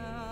now. 0.00 0.27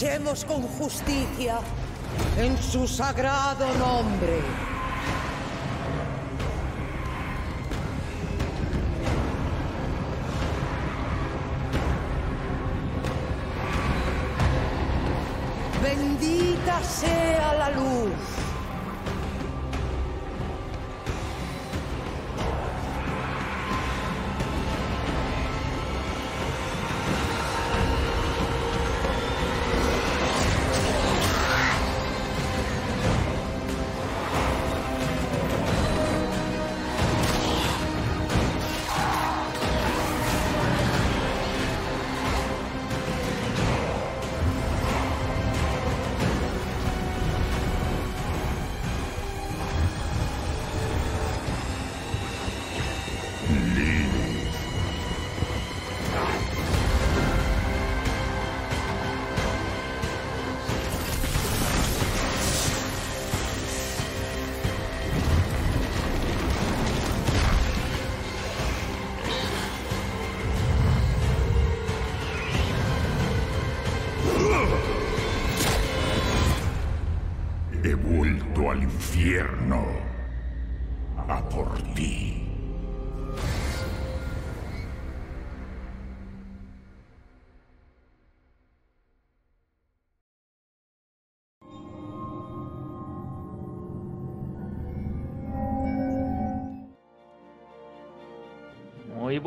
Luchemos 0.00 0.46
con 0.46 0.62
justicia 0.62 1.58
en 2.38 2.56
su 2.56 2.88
sagrado 2.88 3.66
nombre. 3.74 4.40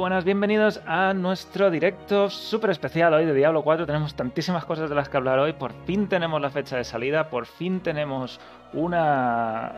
Buenas, 0.04 0.26
bienvenidos 0.26 0.82
a 0.86 1.14
nuestro 1.14 1.72
directo 1.72 2.30
súper 2.30 2.72
especial 2.72 3.14
hoy 3.14 3.26
de 3.26 3.34
Diablo 3.34 3.62
4. 3.62 3.86
Tenemos 3.86 4.14
tantísimas 4.16 4.66
cosas 4.66 4.90
de 4.90 4.96
las 4.98 5.08
que 5.08 5.16
hablar 5.16 5.40
hoy. 5.40 5.54
Por 5.54 5.72
fin 5.86 6.10
tenemos 6.10 6.42
la 6.42 6.50
fecha 6.50 6.76
de 6.76 6.84
salida, 6.84 7.30
por 7.30 7.46
fin 7.46 7.80
tenemos 7.80 8.38
una, 8.74 9.72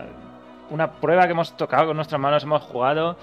una 0.71 0.93
prueba 0.93 1.25
que 1.25 1.33
hemos 1.33 1.55
tocado 1.55 1.85
con 1.85 1.97
nuestras 1.97 2.19
manos, 2.19 2.41
hemos 2.41 2.63
jugado. 2.63 3.17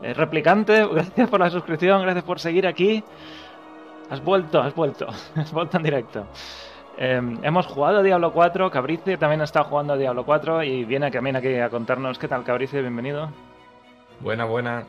Eh, 0.00 0.14
replicante, 0.14 0.86
gracias 0.90 1.28
por 1.28 1.40
la 1.40 1.50
suscripción, 1.50 2.00
gracias 2.00 2.24
por 2.24 2.40
seguir 2.40 2.66
aquí. 2.66 3.04
Has 4.08 4.24
vuelto, 4.24 4.62
has 4.62 4.74
vuelto, 4.74 5.08
has 5.36 5.52
vuelto 5.52 5.76
en 5.76 5.82
directo. 5.82 6.24
Eh, 6.96 7.20
hemos 7.42 7.66
jugado 7.66 7.98
a 7.98 8.02
Diablo 8.02 8.32
4, 8.32 8.70
Cabrice 8.70 9.18
también 9.18 9.42
estado 9.42 9.66
jugando 9.66 9.92
a 9.92 9.98
Diablo 9.98 10.24
4 10.24 10.62
y 10.62 10.86
viene 10.86 11.10
también 11.10 11.36
aquí 11.36 11.54
a 11.56 11.68
contarnos 11.68 12.18
qué 12.18 12.28
tal 12.28 12.44
Cabrice, 12.44 12.80
bienvenido. 12.80 13.28
Buena, 14.20 14.46
buena. 14.46 14.86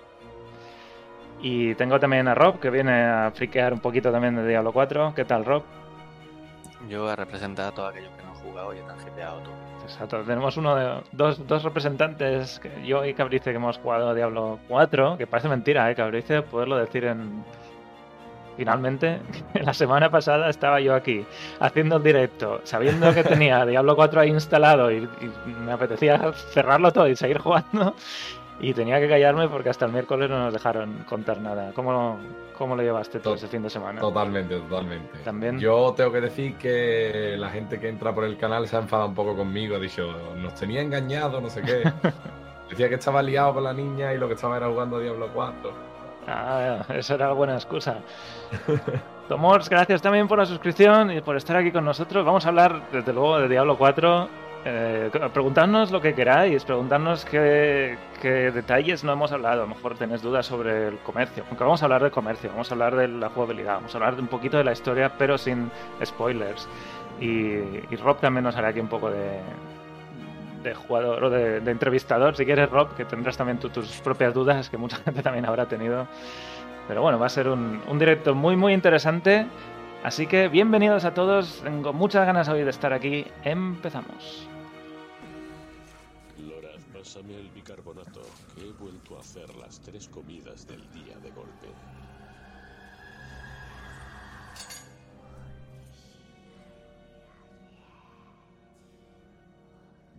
Y 1.42 1.74
tengo 1.76 2.00
también 2.00 2.28
a 2.28 2.36
Rob, 2.36 2.60
que 2.60 2.70
viene 2.70 3.04
a 3.04 3.32
friquear 3.34 3.74
un 3.74 3.80
poquito 3.80 4.12
también 4.12 4.36
de 4.36 4.48
Diablo 4.48 4.72
4. 4.72 5.14
¿Qué 5.16 5.26
tal, 5.26 5.44
Rob? 5.44 5.64
Yo 6.88 7.10
a 7.10 7.16
representar 7.16 7.68
a 7.68 7.72
todos 7.72 7.92
aquellos 7.92 8.12
que 8.16 8.24
no 8.24 8.30
han 8.30 8.36
jugado 8.36 8.74
y 8.74 8.78
están 8.78 8.98
hipeado 9.00 9.40
tú. 9.42 9.50
Exacto, 9.84 10.22
tenemos 10.24 10.56
uno 10.58 10.76
de, 10.76 11.02
dos, 11.12 11.46
dos 11.48 11.64
representantes, 11.64 12.60
que 12.60 12.86
yo 12.86 13.04
y 13.04 13.14
Cabrice, 13.14 13.50
que 13.50 13.56
hemos 13.56 13.78
jugado 13.80 14.10
a 14.10 14.14
Diablo 14.14 14.60
4, 14.68 15.18
que 15.18 15.26
parece 15.26 15.50
mentira, 15.50 15.90
¿eh? 15.90 15.96
Cabrice, 15.96 16.44
poderlo 16.44 16.78
decir 16.78 17.06
en... 17.06 17.44
Finalmente, 18.58 19.20
la 19.54 19.74
semana 19.74 20.12
pasada 20.12 20.50
estaba 20.50 20.80
yo 20.80 20.94
aquí 20.94 21.26
haciendo 21.60 21.98
el 21.98 22.04
directo, 22.04 22.62
sabiendo 22.64 23.12
que 23.14 23.24
tenía 23.24 23.66
Diablo 23.66 23.96
4 23.96 24.22
ahí 24.22 24.30
instalado 24.30 24.92
y, 24.92 24.98
y 24.98 25.50
me 25.50 25.72
apetecía 25.72 26.32
cerrarlo 26.34 26.92
todo 26.92 27.08
y 27.08 27.16
seguir 27.16 27.40
jugando. 27.40 27.96
Y 28.64 28.74
tenía 28.76 29.00
que 29.00 29.10
callarme 29.10 29.48
porque 29.50 29.70
hasta 29.70 29.86
el 29.86 29.92
miércoles 29.92 30.30
no 30.30 30.38
nos 30.38 30.54
dejaron 30.54 31.04
contar 31.10 31.40
nada. 31.42 31.72
¿Cómo, 31.74 32.20
cómo 32.58 32.76
lo 32.76 32.84
llevaste 32.84 33.20
todo 33.20 33.34
To- 33.34 33.38
ese 33.38 33.48
fin 33.48 33.64
de 33.64 33.70
semana? 33.72 34.00
Totalmente, 34.00 34.56
totalmente. 34.60 35.18
También. 35.26 35.60
Yo 35.60 35.94
tengo 35.98 36.12
que 36.12 36.22
decir 36.22 36.56
que 36.58 37.36
la 37.40 37.50
gente 37.50 37.80
que 37.80 37.90
entra 37.90 38.14
por 38.14 38.24
el 38.24 38.38
canal 38.38 38.68
se 38.68 38.76
ha 38.76 38.80
enfadado 38.80 39.10
un 39.10 39.16
poco 39.16 39.36
conmigo. 39.36 39.76
Ha 39.76 39.80
dicho, 39.80 40.14
nos 40.38 40.54
tenía 40.56 40.82
engañado, 40.82 41.42
no 41.42 41.50
sé 41.50 41.62
qué. 41.64 41.84
Decía 42.70 42.88
que 42.88 42.96
estaba 42.96 43.22
liado 43.24 43.56
con 43.56 43.64
la 43.64 43.74
niña 43.74 44.14
y 44.14 44.18
lo 44.18 44.28
que 44.28 44.36
estaba 44.36 44.58
era 44.58 44.68
jugando 44.70 44.98
a 44.98 45.00
Diablo 45.02 45.30
4. 45.34 45.72
Ah, 46.28 46.86
esa 46.90 47.16
era 47.16 47.34
buena 47.34 47.56
excusa. 47.56 47.98
Tomors, 49.28 49.70
gracias 49.70 50.02
también 50.02 50.28
por 50.28 50.38
la 50.38 50.46
suscripción 50.46 51.12
y 51.12 51.22
por 51.22 51.36
estar 51.36 51.56
aquí 51.58 51.72
con 51.72 51.84
nosotros. 51.84 52.24
Vamos 52.26 52.46
a 52.46 52.50
hablar, 52.50 52.82
desde 52.92 53.12
luego, 53.12 53.40
de 53.40 53.48
Diablo 53.50 53.78
4. 53.78 54.28
Eh, 54.64 55.10
preguntadnos 55.34 55.90
lo 55.90 56.02
que 56.02 56.14
queráis, 56.14 56.64
preguntadnos 56.64 57.26
qué, 57.26 57.98
qué 58.22 58.52
detalles 58.52 59.04
no 59.04 59.14
hemos 59.14 59.32
hablado. 59.32 59.64
A 59.64 59.66
lo 59.66 59.74
mejor 59.74 59.98
tenéis 59.98 60.22
dudas 60.22 60.46
sobre 60.46 60.90
el 60.90 60.98
comercio. 61.00 61.44
Aunque 61.50 61.64
vamos 61.64 61.82
a 61.82 61.86
hablar 61.86 62.04
de 62.04 62.12
comercio, 62.12 62.52
vamos 62.52 62.70
a 62.70 62.76
hablar 62.76 62.96
de 62.96 63.08
la 63.08 63.30
jugabilidad, 63.30 63.76
vamos 63.76 63.96
a 63.96 63.98
hablar 63.98 64.16
de 64.16 64.22
un 64.22 64.28
poquito 64.28 64.58
de 64.58 64.64
la 64.64 64.74
historia, 64.74 65.14
pero 65.18 65.38
sin 65.38 65.72
spoilers. 66.06 66.68
Y, 67.20 67.28
y 67.28 67.96
Rob 68.04 68.20
también 68.20 68.44
nos 68.44 68.56
hará 68.56 68.68
aquí 68.68 68.80
un 68.80 68.88
poco 68.88 69.10
de, 69.10 69.40
de 70.64 70.76
jugador 70.76 71.24
o 71.24 71.30
de, 71.32 71.60
de 71.60 71.72
entrevistador, 71.72 72.36
si 72.36 72.46
quieres, 72.46 72.70
Rob, 72.70 72.94
que 72.96 73.06
tendrás 73.06 73.38
también 73.38 73.58
tú 73.58 73.70
tus 73.70 74.00
propias 74.02 74.34
dudas, 74.34 74.70
que 74.70 74.78
mucha 74.78 74.98
gente 75.06 75.24
también 75.24 75.46
habrá 75.46 75.66
tenido. 75.66 76.08
Pero 76.88 77.02
bueno, 77.02 77.18
va 77.18 77.26
a 77.26 77.30
ser 77.30 77.48
un, 77.48 77.82
un 77.88 77.98
directo 77.98 78.36
muy, 78.36 78.56
muy 78.56 78.74
interesante. 78.74 79.48
Así 80.04 80.26
que 80.26 80.48
bienvenidos 80.48 81.06
a 81.06 81.14
todos. 81.14 81.62
Tengo 81.62 81.94
muchas 81.94 82.26
ganas 82.26 82.50
hoy 82.50 82.64
de 82.64 82.72
estar 82.72 82.92
aquí. 82.92 83.24
Empezamos. 83.44 84.48
Loraz, 86.40 86.84
pásame 86.92 87.36
el 87.36 87.50
bicarbonato, 87.50 88.22
he 88.58 88.72
vuelto 88.82 89.18
a 89.18 89.20
hacer 89.20 89.54
las 89.56 89.80
tres 89.80 90.08
comidas 90.08 90.66
del 90.66 90.82
día 90.92 91.16
de 91.20 91.30
golpe. 91.30 91.68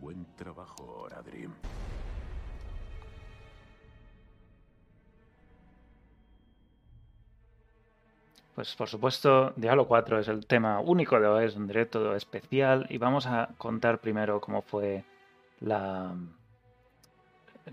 Buen 0.01 0.25
trabajo, 0.37 1.03
Oradrim. 1.07 1.53
Pues 8.55 8.75
por 8.77 8.89
supuesto, 8.89 9.53
Diablo 9.57 9.87
4 9.87 10.19
es 10.19 10.29
el 10.29 10.47
tema 10.47 10.79
único 10.81 11.19
de 11.19 11.27
hoy, 11.27 11.45
es 11.47 11.57
un 11.57 11.67
directo 11.67 12.15
especial 12.15 12.87
y 12.91 12.99
vamos 12.99 13.27
a 13.27 13.49
contar 13.57 13.99
primero 13.99 14.41
cómo 14.41 14.61
fue 14.61 15.05
la, 15.61 16.13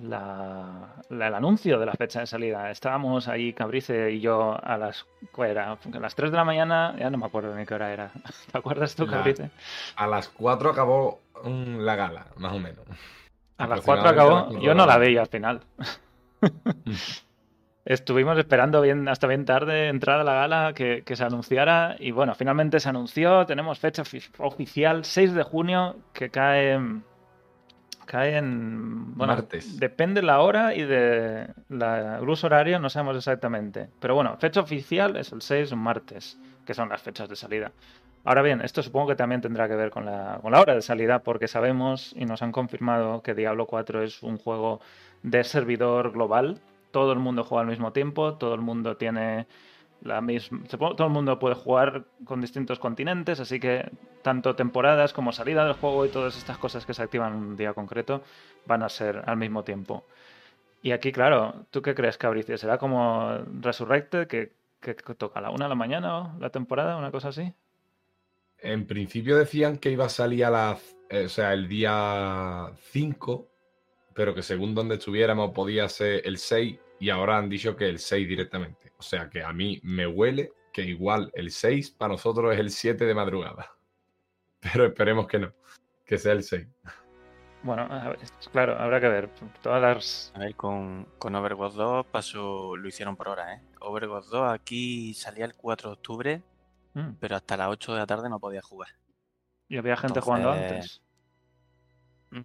la- 0.02 0.94
la- 1.10 1.28
el 1.28 1.34
anuncio 1.34 1.80
de 1.80 1.86
la 1.86 1.94
fecha 1.94 2.22
de 2.22 2.28
salida. 2.28 2.72
Estábamos 2.72 3.28
ahí, 3.28 3.52
Cabrice 3.52 4.12
y 4.12 4.22
yo, 4.22 4.58
a 4.64 4.78
las, 4.78 5.06
¿cuál 5.34 5.50
era? 5.52 5.72
A 5.74 6.00
las 6.00 6.16
3 6.16 6.32
de 6.32 6.38
la 6.38 6.46
mañana, 6.46 6.96
ya 6.98 7.10
no 7.10 7.18
me 7.18 7.26
acuerdo 7.26 7.54
ni 7.56 7.66
qué 7.66 7.74
hora 7.74 7.92
era. 7.92 8.12
¿Te 8.52 8.58
acuerdas 8.58 8.96
tú, 8.96 9.06
La- 9.06 9.12
Cabrice? 9.18 9.50
A 9.98 10.08
las 10.08 10.30
4 10.30 10.70
acabó 10.70 11.20
mm, 11.44 11.80
la 11.80 11.96
gala, 11.98 12.28
más 12.38 12.54
o 12.54 12.60
menos. 12.60 12.86
A 13.58 13.68
las 13.68 13.82
4 13.82 14.08
Aproximadamente 14.08 14.54
acabó, 14.54 14.66
yo 14.66 14.74
no 14.76 14.86
la 14.86 14.98
veía 14.98 15.22
al 15.22 15.28
final. 15.28 15.62
Estuvimos 17.90 18.38
esperando 18.38 18.82
bien 18.82 19.08
hasta 19.08 19.26
bien 19.26 19.46
tarde 19.46 19.88
entrada 19.88 20.24
la 20.24 20.36
gala 20.36 20.74
que, 20.76 21.02
que 21.04 21.16
se 21.16 21.24
anunciara 21.24 21.96
y 21.98 22.12
bueno, 22.12 22.36
finalmente 22.36 22.80
se 22.80 22.88
anunció, 22.88 23.48
tenemos 23.48 23.80
fecha 23.80 24.04
ofi- 24.04 24.30
oficial 24.38 25.04
6 25.06 25.34
de 25.34 25.42
junio 25.42 25.96
que 26.14 26.30
cae 26.30 26.80
cae 28.06 28.38
en 28.38 29.16
bueno, 29.16 29.34
Martes. 29.34 29.80
depende 29.80 30.22
la 30.22 30.40
hora 30.42 30.76
y 30.76 30.84
de 30.84 31.48
la, 31.70 32.20
uso 32.22 32.46
horario, 32.46 32.78
no 32.80 32.92
sabemos 32.92 33.18
exactamente, 33.18 33.90
pero 34.00 34.14
bueno, 34.14 34.38
fecha 34.38 34.62
oficial 34.62 35.16
es 35.18 35.32
el 35.32 35.42
6 35.42 35.72
un 35.72 35.80
martes, 35.80 36.38
que 36.68 36.76
son 36.76 36.90
las 36.90 37.02
fechas 37.02 37.28
de 37.28 37.36
salida. 37.36 37.72
Ahora 38.24 38.44
bien, 38.44 38.62
esto 38.62 38.84
supongo 38.84 39.08
que 39.08 39.16
también 39.16 39.42
tendrá 39.42 39.68
que 39.68 39.76
ver 39.76 39.90
con 39.90 40.06
la, 40.06 40.38
con 40.44 40.52
la 40.52 40.62
hora 40.62 40.76
de 40.76 40.84
salida, 40.84 41.20
porque 41.24 41.48
sabemos 41.48 42.14
y 42.16 42.26
nos 42.26 42.44
han 42.44 42.52
confirmado 42.52 43.24
que 43.24 43.34
Diablo 43.34 43.66
4 43.66 44.04
es 44.04 44.22
un 44.22 44.38
juego 44.38 44.80
de 45.24 45.44
servidor 45.44 46.12
global. 46.12 46.60
Todo 46.92 47.14
el 47.14 47.20
mundo 47.20 47.44
juega 47.44 47.62
al 47.62 47.68
mismo 47.68 47.92
tiempo, 47.94 48.36
todo 48.36 48.56
el 48.56 48.62
mundo 48.62 48.98
tiene 48.98 49.48
la 50.02 50.22
misma, 50.22 50.64
todo 50.68 51.06
el 51.06 51.14
mundo 51.14 51.40
puede 51.40 51.56
jugar 51.56 52.06
con 52.24 52.42
distintos 52.42 52.80
continentes, 52.80 53.40
así 53.40 53.60
que 53.60 53.90
tanto 54.22 54.56
temporadas 54.56 55.14
como 55.14 55.32
salida 55.32 55.66
del 55.66 55.74
juego 55.74 56.06
y 56.06 56.10
todas 56.10 56.38
estas 56.38 56.58
cosas 56.58 56.86
que 56.86 56.94
se 56.94 57.04
activan 57.04 57.34
en 57.34 57.40
un 57.40 57.58
día 57.58 57.74
concreto 57.74 58.24
van 58.66 58.84
a 58.84 58.90
ser 58.90 59.24
al 59.26 59.38
mismo 59.38 59.64
tiempo. 59.64 60.06
Y 60.82 60.92
aquí, 60.92 61.12
claro, 61.12 61.66
¿tú 61.72 61.82
qué 61.82 61.94
crees, 61.94 62.18
Cabricio? 62.18 62.58
¿Será 62.58 62.78
como 62.78 63.40
Resurrected, 63.60 64.28
que, 64.28 64.54
que 64.80 64.94
toca 64.94 65.40
a 65.40 65.42
la 65.42 65.50
una 65.50 65.66
de 65.66 65.70
la 65.70 65.76
mañana 65.76 66.36
la 66.40 66.50
temporada, 66.50 66.96
una 66.96 67.12
cosa 67.12 67.30
así? 67.30 67.54
En 68.62 68.86
principio 68.86 69.38
decían 69.38 69.78
que 69.78 69.92
iba 69.92 70.06
a 70.06 70.10
salir 70.10 70.46
a 70.46 70.50
las, 70.50 70.96
eh, 71.10 71.26
o 71.26 71.30
sea, 71.30 71.54
el 71.54 71.68
día 71.68 72.72
5, 72.92 73.48
pero 74.20 74.36
que 74.36 74.44
según 74.44 74.76
donde 74.76 74.96
estuviéramos 74.96 75.52
podía 75.52 75.88
ser 75.88 76.28
el 76.28 76.40
6 76.40 76.78
y 77.00 77.10
ahora 77.10 77.38
han 77.38 77.48
dicho 77.48 77.78
que 77.78 77.88
el 77.88 78.00
6 78.00 78.28
directamente. 78.28 78.92
O 78.98 79.02
sea 79.02 79.30
que 79.30 79.42
a 79.42 79.54
mí 79.54 79.80
me 79.82 80.06
huele 80.08 80.52
que 80.74 80.82
igual 80.82 81.32
el 81.34 81.52
6 81.52 81.92
para 81.92 82.12
nosotros 82.12 82.54
es 82.54 82.60
el 82.60 82.70
7 82.70 83.06
de 83.06 83.16
madrugada. 83.16 83.72
Pero 84.60 84.88
esperemos 84.88 85.26
que 85.26 85.40
no, 85.40 85.54
que 86.06 86.18
sea 86.18 86.34
el 86.34 86.44
6. 86.44 86.68
Bueno, 87.64 87.88
claro, 88.52 88.78
habrá 88.78 89.00
que 89.00 89.08
ver. 89.08 89.30
Todas 89.62 89.82
las... 89.82 90.34
A 90.36 90.40
ver, 90.40 90.54
con, 90.54 91.08
con 91.18 91.34
Overwatch 91.36 91.76
2 91.76 92.06
pasó, 92.08 92.76
lo 92.76 92.90
hicieron 92.90 93.16
por 93.16 93.30
hora, 93.30 93.54
¿eh? 93.54 93.62
Overwatch 93.80 94.26
2 94.26 94.52
aquí 94.52 95.14
salía 95.14 95.46
el 95.46 95.56
4 95.56 95.92
de 95.92 95.94
octubre, 95.94 96.44
mm. 96.94 97.12
pero 97.22 97.38
hasta 97.38 97.56
las 97.56 97.70
8 97.70 97.94
de 97.94 98.00
la 98.00 98.06
tarde 98.06 98.28
no 98.28 98.42
podía 98.42 98.62
jugar. 98.62 98.90
¿Y 99.70 99.78
había 99.78 99.96
gente 99.96 100.20
jugando 100.20 100.52
antes? 100.52 101.02
Mm, 102.32 102.42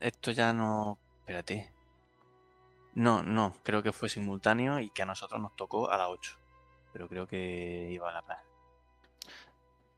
esto 0.00 0.32
ya 0.32 0.52
no... 0.52 0.98
Espérate. 1.32 1.72
No, 2.94 3.22
no, 3.22 3.54
creo 3.62 3.82
que 3.82 3.92
fue 3.92 4.10
simultáneo 4.10 4.80
y 4.80 4.90
que 4.90 5.02
a 5.02 5.06
nosotros 5.06 5.40
nos 5.40 5.56
tocó 5.56 5.90
a 5.90 5.96
las 5.96 6.08
8. 6.08 6.38
Pero 6.92 7.08
creo 7.08 7.26
que 7.26 7.88
iba 7.90 8.10
a 8.10 8.12
la 8.12 8.20
par. 8.20 8.40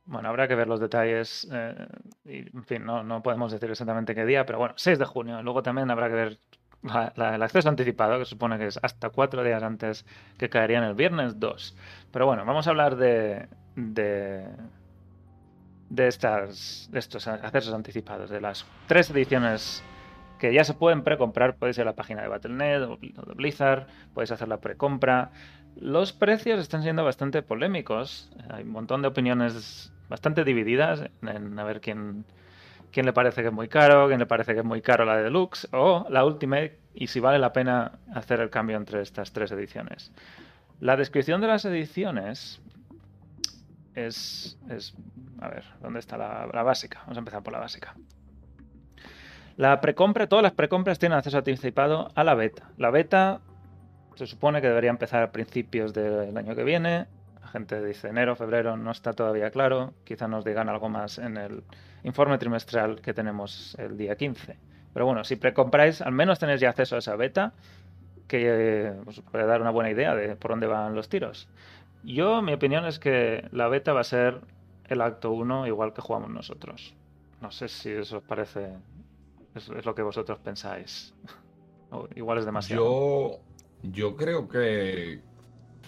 Bueno, 0.07 0.29
habrá 0.29 0.47
que 0.47 0.55
ver 0.55 0.69
los 0.69 0.79
detalles. 0.79 1.49
Eh, 1.51 1.89
en 2.25 2.65
fin, 2.65 2.85
no, 2.85 3.03
no, 3.03 3.21
podemos 3.21 3.51
decir 3.51 3.69
exactamente 3.69 4.15
qué 4.15 4.25
día, 4.25 4.47
pero 4.47 4.59
bueno, 4.59 4.75
6 4.77 4.97
de 4.97 5.05
junio. 5.07 5.43
Luego 5.43 5.61
también 5.65 5.91
habrá 5.91 6.09
que 6.09 6.15
ver 6.15 6.39
el 7.17 7.43
acceso 7.43 7.69
anticipado, 7.69 8.21
que 8.21 8.27
supone 8.27 8.57
que 8.57 8.67
es 8.67 8.79
hasta 8.81 9.11
cuatro 9.11 9.43
días 9.43 9.63
antes 9.65 10.07
que 10.39 10.49
caería 10.49 10.79
en 10.79 10.85
el 10.85 10.95
viernes 10.95 11.41
2. 11.41 11.77
Pero 12.13 12.27
bueno, 12.27 12.45
vamos 12.45 12.69
a 12.69 12.71
hablar 12.71 12.95
de, 12.95 13.49
de, 13.75 14.47
de, 15.89 16.07
estas, 16.07 16.89
de 16.93 16.99
estos 17.01 17.27
accesos 17.27 17.75
anticipados, 17.75 18.31
de 18.31 18.41
las 18.41 18.65
tres 18.87 19.11
ediciones 19.11 19.83
que 20.39 20.53
ya 20.53 20.65
se 20.65 20.75
pueden 20.75 21.03
precomprar. 21.03 21.57
Podéis 21.57 21.79
ir 21.79 21.83
a 21.83 21.87
la 21.87 21.95
página 21.95 22.23
de 22.23 22.29
Battle.net 22.29 22.83
o 22.83 22.97
de 22.97 23.35
Blizzard, 23.35 23.87
podéis 24.13 24.31
hacer 24.31 24.49
la 24.49 24.61
precompra. 24.61 25.31
Los 25.77 26.13
precios 26.13 26.61
están 26.61 26.83
siendo 26.83 27.05
bastante 27.05 27.43
polémicos. 27.43 28.31
Hay 28.51 28.63
un 28.63 28.71
montón 28.71 29.03
de 29.03 29.09
opiniones 29.09 29.93
bastante 30.09 30.45
divididas 30.45 31.11
en, 31.23 31.59
a 31.59 31.65
ver 31.65 31.81
quién, 31.81 32.25
quién 32.93 33.07
le 33.07 33.13
parece 33.13 33.43
que 33.43 33.49
es 33.49 33.55
muy 33.55 33.69
caro, 33.69 34.07
quién 34.07 34.21
le 34.21 34.27
parece 34.27 34.55
que 34.55 34.61
es 34.61 34.65
muy 34.65 34.83
caro 34.83 35.05
la 35.05 35.17
de 35.17 35.25
Deluxe 35.25 35.69
o 35.73 36.07
la 36.11 36.25
Ultimate 36.25 36.79
y 36.95 37.09
si 37.09 37.21
vale 37.21 37.39
la 37.39 37.53
pena 37.53 37.99
hacer 38.15 38.41
el 38.41 38.51
cambio 38.51 38.77
entre 38.77 39.03
estas 39.03 39.33
tres 39.33 39.51
ediciones. 39.51 40.13
La 40.81 40.97
descripción 40.97 41.41
de 41.41 41.49
las 41.49 41.65
ediciones 41.65 42.61
es, 43.95 44.59
es 44.69 44.95
a 45.41 45.49
ver, 45.49 45.65
¿dónde 45.81 45.99
está 45.99 46.17
la, 46.17 46.49
la 46.53 46.63
básica? 46.63 47.01
Vamos 47.01 47.17
a 47.17 47.21
empezar 47.21 47.43
por 47.43 47.53
la 47.53 47.59
básica. 47.61 47.95
La 49.57 49.81
precompra, 49.81 50.27
todas 50.27 50.43
las 50.43 50.53
precompras 50.53 50.99
tienen 50.99 51.17
acceso 51.17 51.39
anticipado 51.39 52.11
a 52.15 52.25
la 52.25 52.35
beta. 52.35 52.71
La 52.77 52.91
beta 52.91 53.41
se 54.17 54.27
supone 54.27 54.61
que 54.61 54.69
debería 54.69 54.91
empezar 54.91 55.23
a 55.23 55.31
principios 55.31 55.93
del 55.95 56.37
año 56.37 56.57
que 56.57 56.65
viene. 56.65 57.07
La 57.41 57.49
gente 57.49 57.85
dice 57.85 58.09
enero, 58.09 58.35
febrero, 58.35 58.77
no 58.77 58.91
está 58.91 59.13
todavía 59.13 59.51
claro. 59.51 59.95
Quizá 60.03 60.27
nos 60.27 60.45
digan 60.45 60.69
algo 60.69 60.89
más 60.89 61.19
en 61.19 61.37
el 61.37 61.63
informe 62.03 62.37
trimestral 62.39 63.01
que 63.01 63.15
tenemos 63.15 63.77
el 63.79 63.97
día 63.97 64.17
15. 64.17 64.57
Pero 64.93 65.07
bueno, 65.07 65.23
si 65.23 65.37
precompráis, 65.37 66.01
al 66.03 66.13
menos 66.13 66.41
tenéis 66.41 66.61
ya 66.61 66.71
acceso 66.71 66.97
a 66.97 66.99
esa 66.99 67.15
beta, 67.15 67.53
que 68.27 68.93
os 69.07 69.21
puede 69.21 69.47
dar 69.47 69.61
una 69.61 69.71
buena 69.71 69.91
idea 69.91 70.17
de 70.17 70.35
por 70.35 70.51
dónde 70.51 70.67
van 70.67 70.97
los 70.97 71.09
tiros. 71.09 71.49
Yo, 72.03 72.43
mi 72.43 72.53
opinión 72.53 72.87
es 72.87 72.99
que 72.99 73.49
la 73.53 73.69
beta 73.69 73.93
va 73.93 74.01
a 74.01 74.05
ser 74.05 74.41
el 74.89 75.01
acto 75.01 75.31
1 75.31 75.69
igual 75.69 75.93
que 75.93 76.03
jugamos 76.03 76.31
nosotros. 76.31 76.95
No 77.41 77.51
sé 77.51 77.69
si 77.69 77.91
eso 77.91 78.19
os 78.19 78.23
parece 78.23 78.73
es, 79.55 79.69
lo 79.69 79.95
que 79.95 80.03
vosotros 80.03 80.39
pensáis. 80.39 81.15
igual 82.15 82.39
es 82.39 82.45
demasiado. 82.45 82.83
Yo, 82.83 83.41
yo 83.83 84.17
creo 84.17 84.49
que. 84.49 85.21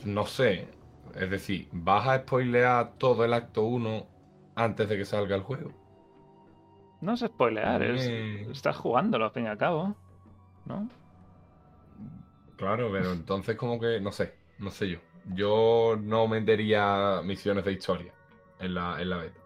No 0.04 0.26
sé. 0.26 0.68
Es 1.14 1.30
decir, 1.30 1.68
¿vas 1.73 2.06
a 2.08 2.18
spoilear 2.18 2.92
todo 2.99 3.25
el 3.25 3.32
acto 3.32 3.62
1 3.62 4.06
antes 4.54 4.88
de 4.88 4.96
que 4.99 5.04
salga 5.04 5.35
el 5.35 5.42
juego? 5.42 5.73
No 7.00 7.14
es 7.14 7.20
spoilear, 7.20 7.82
es, 7.82 8.06
estás 8.49 8.76
jugándolo 8.76 9.26
al 9.26 9.30
fin 9.30 9.44
y 9.44 9.49
al 9.49 9.58
cabo. 9.58 9.94
¿No? 10.64 10.88
Claro, 12.56 12.90
pero 12.90 13.12
entonces 13.12 13.56
como 13.56 13.78
que, 13.78 14.00
no 14.00 14.12
sé, 14.12 14.35
no 14.58 14.70
sé 14.70 14.90
yo. 14.90 14.99
Yo 15.35 15.99
no 16.00 16.26
metería 16.26 17.20
misiones 17.25 17.64
de 17.64 17.73
historia 17.73 18.12
en 18.61 18.75
la, 18.75 19.00
en 19.00 19.11
la 19.11 19.16
beta. 19.18 19.40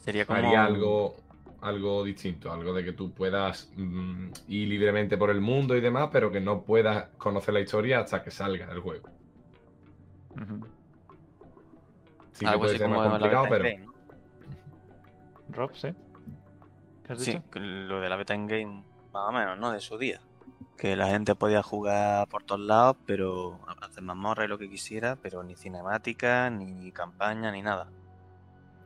Sería 0.00 0.26
como... 0.26 0.38
Haría 0.38 0.64
algo, 0.64 1.16
algo 1.64 2.04
distinto, 2.04 2.52
algo 2.52 2.74
de 2.74 2.84
que 2.84 2.92
tú 2.92 3.12
puedas 3.12 3.72
mm, 3.74 4.28
ir 4.48 4.68
libremente 4.68 5.16
por 5.16 5.30
el 5.30 5.40
mundo 5.40 5.74
y 5.74 5.80
demás, 5.80 6.10
pero 6.12 6.30
que 6.30 6.40
no 6.40 6.62
puedas 6.62 7.08
conocer 7.16 7.54
la 7.54 7.60
historia 7.60 8.00
hasta 8.00 8.22
que 8.22 8.30
salga 8.30 8.70
el 8.70 8.80
juego. 8.80 9.08
Sí, 12.32 12.44
algo 12.44 12.60
puede 12.60 12.78
ser 12.78 12.88
más 12.88 13.08
complicado, 13.08 13.46
pero. 13.48 13.64
Rob, 15.48 15.70
sí. 15.74 15.88
sí, 17.16 17.40
lo 17.54 18.00
de 18.00 18.08
la 18.08 18.16
beta 18.16 18.34
en 18.34 18.46
game, 18.46 18.84
más 19.12 19.28
o 19.28 19.32
menos, 19.32 19.58
¿no? 19.58 19.72
De 19.72 19.80
su 19.80 19.96
día. 19.96 20.20
Que 20.76 20.96
la 20.96 21.08
gente 21.08 21.34
podía 21.34 21.62
jugar 21.62 22.28
por 22.28 22.42
todos 22.42 22.60
lados, 22.60 22.96
pero 23.06 23.58
hacer 23.80 24.02
mazmorra 24.02 24.44
y 24.44 24.48
lo 24.48 24.58
que 24.58 24.68
quisiera, 24.68 25.16
pero 25.16 25.42
ni 25.42 25.54
cinemática, 25.54 26.50
ni 26.50 26.92
campaña, 26.92 27.50
ni 27.52 27.62
nada. 27.62 27.88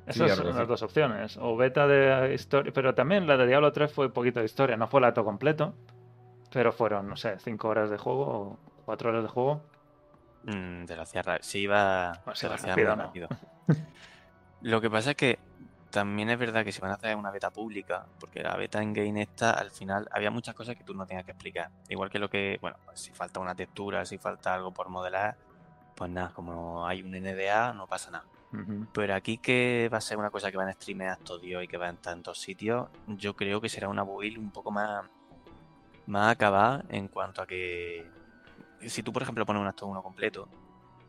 Esas 0.09 0.37
son 0.37 0.57
las 0.57 0.69
dos 0.69 0.83
opciones. 0.83 1.37
O 1.37 1.57
beta 1.57 1.87
de 1.87 2.35
historia. 2.35 2.73
Pero 2.73 2.95
también 2.95 3.27
la 3.27 3.37
de 3.37 3.47
Diablo 3.47 3.73
3 3.73 3.93
fue 3.93 4.07
un 4.07 4.13
poquito 4.13 4.41
de 4.41 4.47
historia. 4.47 4.77
No 4.77 4.89
fue 4.89 5.01
el 5.01 5.05
acto 5.05 5.25
completo. 5.25 5.75
Pero 6.51 6.73
fueron, 6.73 7.09
no 7.09 7.17
sé, 7.17 7.39
5 7.39 7.69
horas 7.69 7.91
de 7.91 7.99
juego 7.99 8.23
o 8.23 8.59
4 8.87 9.11
horas 9.11 9.23
de 9.23 9.29
juego. 9.29 9.63
Mm, 10.45 10.85
de 10.85 10.97
la 10.97 11.05
cierra. 11.05 11.39
Sí, 11.41 11.61
iba. 11.61 12.21
Bueno, 12.25 12.57
rápido, 12.57 12.97
rápido. 12.97 13.29
Lo 14.63 14.81
que 14.81 14.91
pasa 14.91 15.11
es 15.11 15.17
que 15.17 15.39
también 15.91 16.31
es 16.31 16.39
verdad 16.39 16.65
que 16.65 16.73
si 16.73 16.81
van 16.81 16.91
a 16.91 16.95
hacer 16.95 17.17
una 17.17 17.31
beta 17.31 17.51
pública, 17.51 18.07
porque 18.19 18.43
la 18.43 18.57
beta 18.57 18.83
en 18.83 18.93
game 18.93 19.23
esta, 19.23 19.53
al 19.53 19.71
final 19.71 20.09
había 20.11 20.31
muchas 20.31 20.55
cosas 20.55 20.77
que 20.77 20.85
tú 20.85 20.95
no 20.95 21.07
tenías 21.07 21.25
que 21.25 21.33
explicar. 21.33 21.71
Igual 21.89 22.11
que 22.11 22.19
lo 22.19 22.29
que, 22.29 22.59
bueno, 22.61 22.77
pues 22.85 23.01
si 23.01 23.11
falta 23.13 23.41
una 23.41 23.55
textura, 23.55 24.05
si 24.05 24.19
falta 24.19 24.55
algo 24.55 24.73
por 24.73 24.89
modelar, 24.89 25.37
pues 25.95 26.11
nada, 26.11 26.31
como 26.35 26.87
hay 26.87 27.03
un 27.03 27.13
NDA, 27.13 27.73
no 27.73 27.87
pasa 27.87 28.11
nada. 28.11 28.25
Pero 28.93 29.15
aquí 29.15 29.39
que 29.39 29.91
va 29.93 29.99
a 29.99 30.01
ser 30.01 30.17
una 30.17 30.31
cosa 30.31 30.51
que 30.51 30.57
van 30.57 30.69
a 30.69 30.73
streamear 30.73 31.19
todo 31.19 31.39
Dios 31.39 31.63
y 31.63 31.69
que 31.69 31.77
va 31.77 31.87
a 31.87 31.91
estar 31.91 32.13
en 32.15 32.23
tantos 32.23 32.41
sitios, 32.41 32.89
yo 33.07 33.37
creo 33.37 33.61
que 33.61 33.69
será 33.69 33.89
una 33.89 34.03
build 34.03 34.39
un 34.39 34.51
poco 34.51 34.71
más, 34.71 35.05
más 36.07 36.33
acabada 36.33 36.85
en 36.89 37.09
cuanto 37.09 37.43
a 37.43 37.47
que 37.47 38.07
si 38.87 39.03
tú, 39.03 39.13
por 39.13 39.23
ejemplo, 39.23 39.45
pones 39.45 39.61
un 39.61 39.67
acto 39.67 39.87
1 39.87 40.03
completo, 40.03 40.49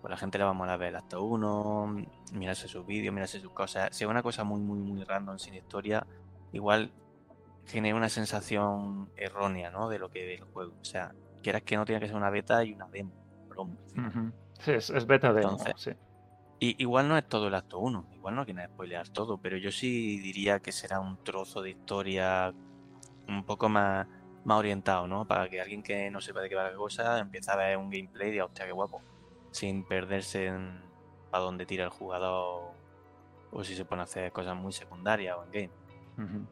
pues 0.01 0.11
la 0.11 0.17
gente 0.17 0.37
le 0.37 0.43
va 0.43 0.49
a 0.51 0.53
molar 0.53 0.79
ver 0.79 0.89
el 0.89 0.95
acto 0.95 1.23
1, 1.23 2.05
mirarse 2.33 2.67
sus 2.67 2.85
vídeos, 2.85 3.13
mirarse 3.13 3.39
sus 3.39 3.51
cosas. 3.51 3.95
Si 3.95 4.03
es 4.03 4.09
una 4.09 4.23
cosa 4.23 4.43
muy, 4.43 4.59
muy, 4.59 4.79
muy 4.79 5.03
random, 5.03 5.37
sin 5.37 5.53
historia, 5.55 6.05
igual 6.51 6.91
genera 7.67 7.95
una 7.95 8.09
sensación 8.09 9.09
errónea, 9.15 9.69
¿no? 9.71 9.89
De 9.89 9.99
lo 9.99 10.09
que 10.09 10.25
ve 10.25 10.35
el 10.35 10.43
juego. 10.43 10.73
O 10.81 10.85
sea, 10.85 11.13
quieras 11.43 11.61
que 11.63 11.77
no 11.77 11.85
tiene 11.85 12.01
que 12.01 12.07
ser 12.07 12.15
una 12.15 12.29
beta 12.29 12.63
y 12.63 12.73
una 12.73 12.87
demo. 12.87 13.11
Sí, 14.59 14.71
es, 14.71 15.05
beta 15.05 15.33
demo, 15.33 15.57
sí. 15.75 15.91
Y, 16.59 16.81
igual 16.81 17.07
no 17.07 17.17
es 17.17 17.27
todo 17.27 17.47
el 17.47 17.55
acto 17.55 17.79
1, 17.79 18.05
igual 18.15 18.35
no 18.35 18.45
quiere 18.45 18.65
spoilear 18.65 19.07
todo, 19.09 19.37
pero 19.37 19.57
yo 19.57 19.71
sí 19.71 20.19
diría 20.19 20.59
que 20.59 20.71
será 20.71 20.99
un 20.99 21.17
trozo 21.23 21.61
de 21.61 21.71
historia 21.71 22.53
un 23.27 23.43
poco 23.45 23.69
más, 23.69 24.07
más 24.43 24.59
orientado, 24.59 25.07
¿no? 25.07 25.25
Para 25.25 25.49
que 25.49 25.61
alguien 25.61 25.83
que 25.83 26.09
no 26.11 26.19
sepa 26.19 26.41
de 26.41 26.49
qué 26.49 26.55
va 26.55 26.63
la 26.69 26.75
cosa 26.75 27.19
empiece 27.19 27.51
a 27.51 27.55
ver 27.55 27.77
un 27.77 27.89
gameplay 27.89 28.29
y 28.29 28.31
diga, 28.31 28.45
hostia, 28.45 28.65
qué 28.65 28.71
guapo. 28.71 29.01
Sin 29.51 29.83
perderse 29.83 30.47
en 30.47 30.81
a 31.31 31.39
dónde 31.39 31.65
tira 31.65 31.83
el 31.83 31.89
jugador 31.91 32.73
o 33.51 33.63
si 33.63 33.75
se 33.75 33.85
pone 33.85 34.01
a 34.01 34.05
hacer 34.05 34.31
cosas 34.31 34.55
muy 34.55 34.71
secundarias 34.71 35.37
o 35.37 35.43
en 35.43 35.51
game. 35.51 36.45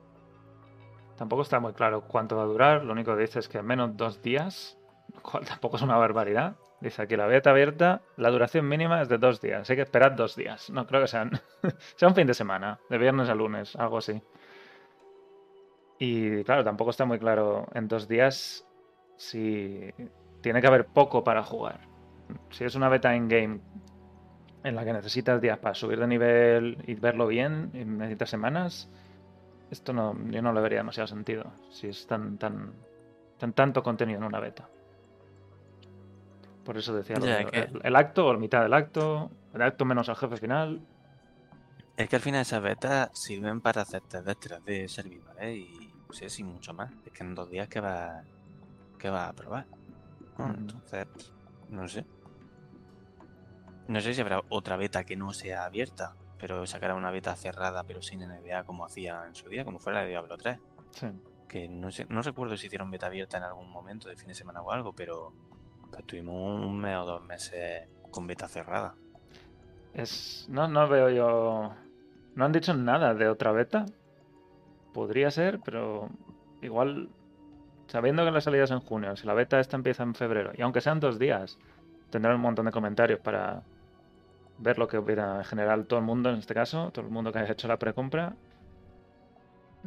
Tampoco 1.18 1.42
está 1.42 1.60
muy 1.60 1.74
claro 1.74 2.02
cuánto 2.08 2.38
va 2.38 2.44
a 2.44 2.46
durar, 2.46 2.84
lo 2.84 2.94
único 2.94 3.16
que 3.16 3.22
dice 3.22 3.40
es 3.40 3.50
que 3.50 3.62
menos 3.62 3.98
dos 3.98 4.22
días, 4.22 4.78
cual 5.22 5.46
tampoco 5.46 5.78
es 5.78 5.82
una 5.82 5.98
barbaridad. 5.98 6.56
Dice 6.80 7.02
aquí 7.02 7.16
la 7.16 7.26
beta 7.26 7.50
abierta, 7.50 8.02
la 8.18 8.30
duración 8.30 8.68
mínima 8.68 9.02
es 9.02 9.10
de 9.10 9.18
dos 9.18 9.42
días. 9.42 9.68
Hay 9.70 9.76
que 9.76 9.82
esperar 9.82 10.16
dos 10.16 10.36
días. 10.36 10.70
No 10.70 10.86
creo 10.86 11.02
que 11.02 11.08
sean. 11.08 11.32
sea 11.96 12.08
un 12.08 12.16
fin 12.16 12.28
de 12.28 12.34
semana, 12.34 12.80
de 12.90 12.98
viernes 12.98 13.30
a 13.30 13.36
lunes, 13.36 13.76
algo 13.76 13.98
así. 13.98 14.22
Y 16.00 16.44
claro, 16.44 16.64
tampoco 16.64 16.92
está 16.92 17.06
muy 17.06 17.18
claro 17.18 17.68
en 17.74 17.88
dos 17.88 18.08
días 18.08 18.68
si 19.16 19.92
tiene 20.42 20.62
que 20.62 20.68
haber 20.68 20.86
poco 20.86 21.24
para 21.24 21.44
jugar. 21.44 21.82
si 22.52 22.64
es 22.64 22.76
una 22.76 22.90
beta 22.90 23.16
in-game 23.16 23.60
en 24.64 24.76
la 24.76 24.86
que 24.86 24.94
necesitas 24.94 25.42
días 25.42 25.58
para 25.58 25.74
subir 25.74 26.00
de 26.00 26.08
nivel 26.08 26.78
y 26.86 26.94
verlo 26.96 27.26
bien, 27.26 27.72
y 27.74 27.86
necesitas 27.86 28.30
semanas, 28.30 28.92
esto 29.72 29.94
no, 29.94 30.16
yo 30.30 30.42
no 30.42 30.54
le 30.54 30.62
vería 30.62 30.80
demasiado 30.80 31.08
sentido. 31.08 31.46
Si 31.70 31.88
es 31.88 32.06
tan, 32.06 32.38
tan, 32.38 32.74
tan 33.38 33.54
tanto 33.54 33.82
contenido 33.82 34.20
en 34.20 34.26
una 34.26 34.40
beta. 34.40 34.70
Por 36.68 36.78
eso 36.78 36.94
decía 36.94 37.16
lo 37.16 37.26
es 37.26 37.46
que- 37.50 37.60
el, 37.60 37.80
el 37.82 37.96
acto 37.96 38.28
o 38.28 38.34
la 38.34 38.40
mitad 38.40 38.62
del 38.62 38.74
acto, 38.74 39.32
el 39.54 39.62
acto 39.62 39.86
menos 39.86 40.10
al 40.10 40.18
jefe 40.18 40.36
final. 40.36 40.82
Es 41.96 42.10
que 42.10 42.18
al 42.18 42.22
final 42.22 42.42
esas 42.42 42.62
betas 42.62 43.10
sirven 43.14 43.62
para 43.62 43.84
hacer 43.84 44.02
test 44.02 44.28
de 44.66 44.88
servidores 44.90 45.58
y 45.58 45.94
no 46.08 46.14
sé 46.14 46.30
si 46.30 46.44
mucho 46.44 46.74
más. 46.74 46.92
Es 47.06 47.14
que 47.14 47.24
en 47.24 47.34
dos 47.34 47.50
días 47.50 47.70
que 47.70 47.80
va 47.80 48.22
que 49.00 49.10
va 49.10 49.30
a 49.30 49.34
probar. 49.34 49.66
Entonces, 50.38 51.08
no 51.70 51.88
sé. 51.88 52.06
No 53.88 54.02
sé 54.02 54.14
si 54.14 54.20
habrá 54.22 54.42
otra 54.50 54.76
beta 54.76 55.06
que 55.06 55.16
no 55.16 55.32
sea 55.34 55.64
abierta, 55.64 56.16
pero 56.38 56.68
sacará 56.68 56.94
una 56.96 57.10
beta 57.12 57.34
cerrada 57.38 57.84
pero 57.86 58.02
sin 58.02 58.20
NBA 58.22 58.66
como 58.66 58.86
hacía 58.86 59.24
en 59.26 59.34
su 59.36 59.48
día, 59.48 59.64
como 59.64 59.80
fue 59.80 59.94
la 59.94 60.02
de 60.02 60.10
Diablo 60.10 60.38
3. 60.38 60.60
Sí. 60.92 61.08
Que 61.48 61.70
no 61.70 61.90
sé, 61.92 62.06
no 62.10 62.22
recuerdo 62.22 62.58
si 62.58 62.68
hicieron 62.68 62.92
beta 62.92 63.06
abierta 63.08 63.38
en 63.38 63.44
algún 63.44 63.72
momento 63.72 64.10
de 64.10 64.18
fin 64.18 64.28
de 64.28 64.36
semana 64.36 64.62
o 64.62 64.72
algo, 64.72 64.92
pero, 64.94 65.32
pero 65.92 66.04
tuvimos 66.06 66.66
un 66.66 66.80
mes 66.80 66.98
o 66.98 67.06
dos 67.06 67.24
meses 67.24 67.88
con 68.12 68.28
beta 68.28 68.48
cerrada. 68.48 68.96
Es, 69.94 70.46
no, 70.50 70.68
no 70.68 70.88
veo 70.88 71.10
yo. 71.10 71.74
No 72.36 72.46
han 72.46 72.52
dicho 72.52 72.74
nada 72.74 73.14
de 73.14 73.28
otra 73.28 73.52
beta. 73.52 73.86
Podría 74.94 75.32
ser, 75.32 75.60
pero 75.64 76.10
igual. 76.62 77.10
Sabiendo 77.88 78.26
que 78.26 78.32
la 78.32 78.42
salida 78.42 78.66
es 78.66 78.72
en 78.72 78.82
junio, 78.82 79.16
si 79.16 79.26
la 79.26 79.34
beta 79.34 79.60
esta 79.60 79.78
empieza 79.78 80.04
en 80.04 80.14
febrero, 80.14 80.52
y 80.54 80.62
aunque 80.62 80.82
sean 80.82 81.00
dos 81.00 81.18
días, 81.18 81.58
tendrán 82.10 82.36
un 82.36 82.42
montón 82.42 82.66
de 82.66 82.72
comentarios 82.74 83.22
para 83.22 83.64
ver 84.58 84.78
lo 84.78 84.88
que 84.88 84.98
opina 84.98 85.38
en 85.38 85.46
general 85.46 85.86
todo 85.86 86.00
el 86.00 86.06
mundo, 86.06 86.30
en 86.30 86.40
este 86.40 86.54
caso, 86.54 86.92
todo 86.92 87.06
el 87.06 87.12
mundo 87.12 87.32
que 87.32 87.40
haya 87.40 87.54
hecho 87.54 87.68
la 87.70 87.78
precompra. 87.78 88.36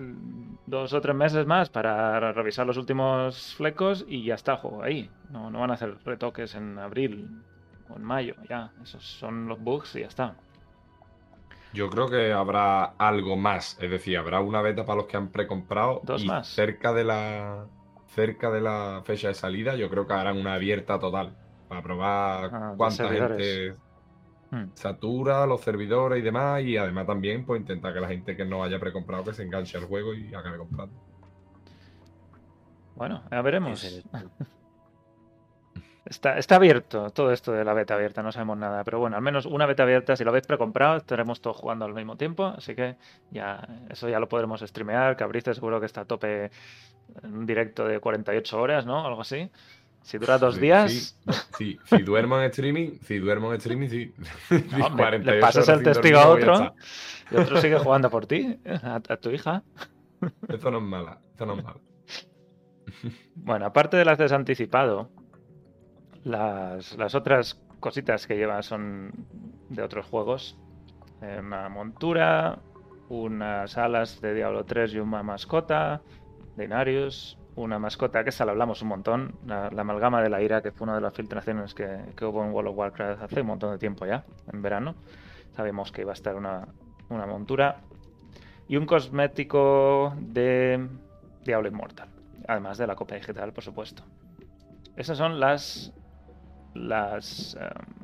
Mm, 0.00 0.57
Dos 0.66 0.92
o 0.92 1.00
tres 1.00 1.16
meses 1.16 1.47
más 1.47 1.69
para 1.71 2.33
revisar 2.33 2.66
los 2.66 2.76
últimos 2.76 3.54
flecos 3.57 4.04
y 4.09 4.25
ya 4.25 4.35
está 4.37 4.52
el 4.52 4.59
juego 4.59 4.83
ahí. 4.83 5.11
No, 5.28 5.50
no 5.50 5.61
van 5.61 5.71
a 5.71 5.75
hacer 5.75 5.99
retoques 6.04 6.54
en 6.54 6.78
abril 6.78 7.42
o 7.88 7.97
en 7.97 8.02
mayo, 8.04 8.35
ya. 8.49 8.73
Esos 8.83 9.04
son 9.04 9.49
los 9.49 9.59
bugs 9.61 9.97
y 9.97 10.00
ya 10.00 10.07
está. 10.07 10.37
Yo 11.73 11.88
creo 11.90 12.09
que 12.11 12.33
habrá 12.33 12.85
algo 12.85 13.37
más, 13.37 13.76
es 13.80 13.90
decir, 13.90 14.19
habrá 14.19 14.40
una 14.40 14.61
beta 14.62 14.85
para 14.85 14.97
los 14.99 15.07
que 15.07 15.16
han 15.16 15.30
precomprado 15.30 16.00
Dos 16.02 16.25
y 16.25 16.26
más. 16.26 16.49
cerca 16.49 16.92
de 16.92 17.04
la 17.04 17.66
cerca 18.07 18.50
de 18.50 18.61
la 18.61 19.02
fecha 19.04 19.28
de 19.28 19.35
salida, 19.35 19.76
yo 19.76 19.88
creo 19.88 20.07
que 20.07 20.12
harán 20.14 20.37
una 20.37 20.54
abierta 20.54 20.99
total 20.99 21.37
para 21.69 21.83
probar 21.83 22.50
Ah, 22.52 22.75
cuánta 22.76 23.09
gente 23.09 23.76
Hmm. 24.50 24.71
satura 24.75 25.47
los 25.47 25.61
servidores 25.61 26.19
y 26.19 26.23
demás 26.23 26.62
y 26.62 26.76
además 26.76 27.07
también 27.07 27.45
pues 27.47 27.61
intentar 27.61 27.95
que 27.95 28.00
la 28.00 28.09
gente 28.09 28.37
que 28.37 28.45
no 28.45 28.64
haya 28.64 28.80
precomprado 28.80 29.25
que 29.25 29.35
se 29.35 29.45
enganche 29.45 29.78
al 29.78 29.85
juego 29.85 30.12
y 30.12 30.35
acabe 30.35 30.59
comprando. 30.59 30.95
Bueno, 32.97 33.23
ya 33.30 33.42
veremos. 33.42 34.02
Está, 36.11 36.38
está 36.38 36.57
abierto 36.57 37.11
todo 37.11 37.30
esto 37.30 37.52
de 37.52 37.64
la 37.64 37.73
beta 37.73 37.95
abierta, 37.95 38.21
no 38.23 38.33
sabemos 38.33 38.59
nada. 38.59 38.83
Pero 38.83 38.99
bueno, 38.99 39.16
al 39.16 39.23
menos 39.23 39.47
una 39.47 39.66
beta 39.66 39.85
abierta, 39.85 40.16
si 40.16 40.25
lo 40.25 40.30
habéis 40.30 40.47
precomprado, 40.47 40.97
estaremos 40.97 41.40
todos 41.40 41.57
jugando 41.57 41.85
al 41.85 41.95
mismo 41.95 42.16
tiempo. 42.16 42.47
Así 42.47 42.75
que 42.75 42.97
ya 43.30 43.69
eso 43.88 44.09
ya 44.09 44.19
lo 44.19 44.28
podremos 44.28 44.61
streamear. 44.61 45.16
Cabrice 45.16 45.54
seguro 45.54 45.78
que 45.78 45.87
está 45.87 46.00
a 46.00 46.04
tope 46.07 46.50
en 47.23 47.37
un 47.37 47.47
directo 47.47 47.87
de 47.87 48.00
48 48.00 48.61
horas, 48.61 48.87
¿no? 48.87 49.07
Algo 49.07 49.21
así. 49.21 49.50
Si 50.02 50.19
dura 50.19 50.38
dos 50.38 50.54
Sí, 50.57 50.61
días, 50.62 50.92
Sí, 50.92 51.38
sí. 51.59 51.78
si 51.85 52.02
duermo 52.02 52.38
en 52.38 52.45
streaming, 52.50 52.99
si 53.02 53.19
duermo 53.19 53.52
en 53.52 53.59
streaming, 53.59 53.88
sí. 53.88 54.14
No, 54.50 54.87
hombre, 54.87 55.21
48 55.23 55.30
le 55.30 55.40
pasas 55.40 55.69
el 55.69 55.83
testigo 55.83 56.19
a 56.19 56.28
otro 56.28 56.75
y 57.30 57.37
otro 57.37 57.61
sigue 57.61 57.78
jugando 57.78 58.11
por 58.11 58.26
ti, 58.26 58.59
a, 58.83 58.97
a 58.97 59.16
tu 59.16 59.30
hija. 59.30 59.62
Eso 60.49 60.71
no 60.71 60.78
es 60.78 60.85
mala, 60.85 61.21
eso 61.35 61.47
no 61.47 61.54
es 61.54 61.64
mala. 61.64 61.78
Bueno, 63.37 63.66
aparte 63.66 63.97
del 63.97 64.09
acceso 64.09 64.35
anticipado, 64.35 65.11
las, 66.25 66.97
las 66.97 67.14
otras 67.14 67.61
cositas 67.78 68.26
que 68.26 68.37
lleva 68.37 68.62
son 68.62 69.12
de 69.69 69.83
otros 69.83 70.07
juegos. 70.07 70.59
Eh, 71.23 71.38
una 71.40 71.69
montura, 71.69 72.59
unas 73.09 73.76
alas 73.78 74.21
de 74.21 74.35
Diablo 74.35 74.64
3 74.64 74.95
y 74.95 74.99
una 74.99 75.23
mascota 75.23 76.02
de 76.57 76.64
Inarius, 76.64 77.38
una 77.64 77.78
mascota 77.78 78.22
que 78.24 78.30
esta 78.30 78.44
la 78.44 78.52
hablamos 78.52 78.82
un 78.82 78.88
montón, 78.88 79.34
la, 79.46 79.68
amalgama 79.68 80.22
de 80.22 80.28
la 80.28 80.42
ira, 80.42 80.62
que 80.62 80.72
fue 80.72 80.86
una 80.86 80.94
de 80.94 81.00
las 81.00 81.14
filtraciones 81.14 81.74
que, 81.74 82.00
que 82.16 82.24
hubo 82.24 82.44
en 82.44 82.52
World 82.52 82.70
of 82.70 82.76
Warcraft 82.76 83.22
hace 83.22 83.40
un 83.40 83.46
montón 83.46 83.72
de 83.72 83.78
tiempo 83.78 84.06
ya, 84.06 84.24
en 84.52 84.62
verano. 84.62 84.94
Sabíamos 85.56 85.92
que 85.92 86.02
iba 86.02 86.12
a 86.12 86.14
estar 86.14 86.36
una, 86.36 86.68
una 87.08 87.26
montura 87.26 87.80
y 88.68 88.76
un 88.76 88.86
cosmético 88.86 90.14
de 90.18 90.88
Diablo 91.44 91.68
Immortal, 91.68 92.08
además 92.46 92.78
de 92.78 92.86
la 92.86 92.94
copia 92.94 93.16
digital, 93.16 93.52
por 93.52 93.64
supuesto. 93.64 94.04
Esas 94.96 95.18
son 95.18 95.40
las 95.40 95.92
las 96.74 97.56
em, 97.60 98.00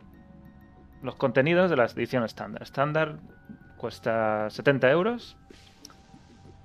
los 1.02 1.14
contenidos 1.14 1.70
de 1.70 1.76
la 1.76 1.84
edición 1.84 2.25
estándar. 2.25 2.62
Estándar 2.62 3.18
cuesta 3.76 4.50
70 4.50 4.90
euros 4.90 5.36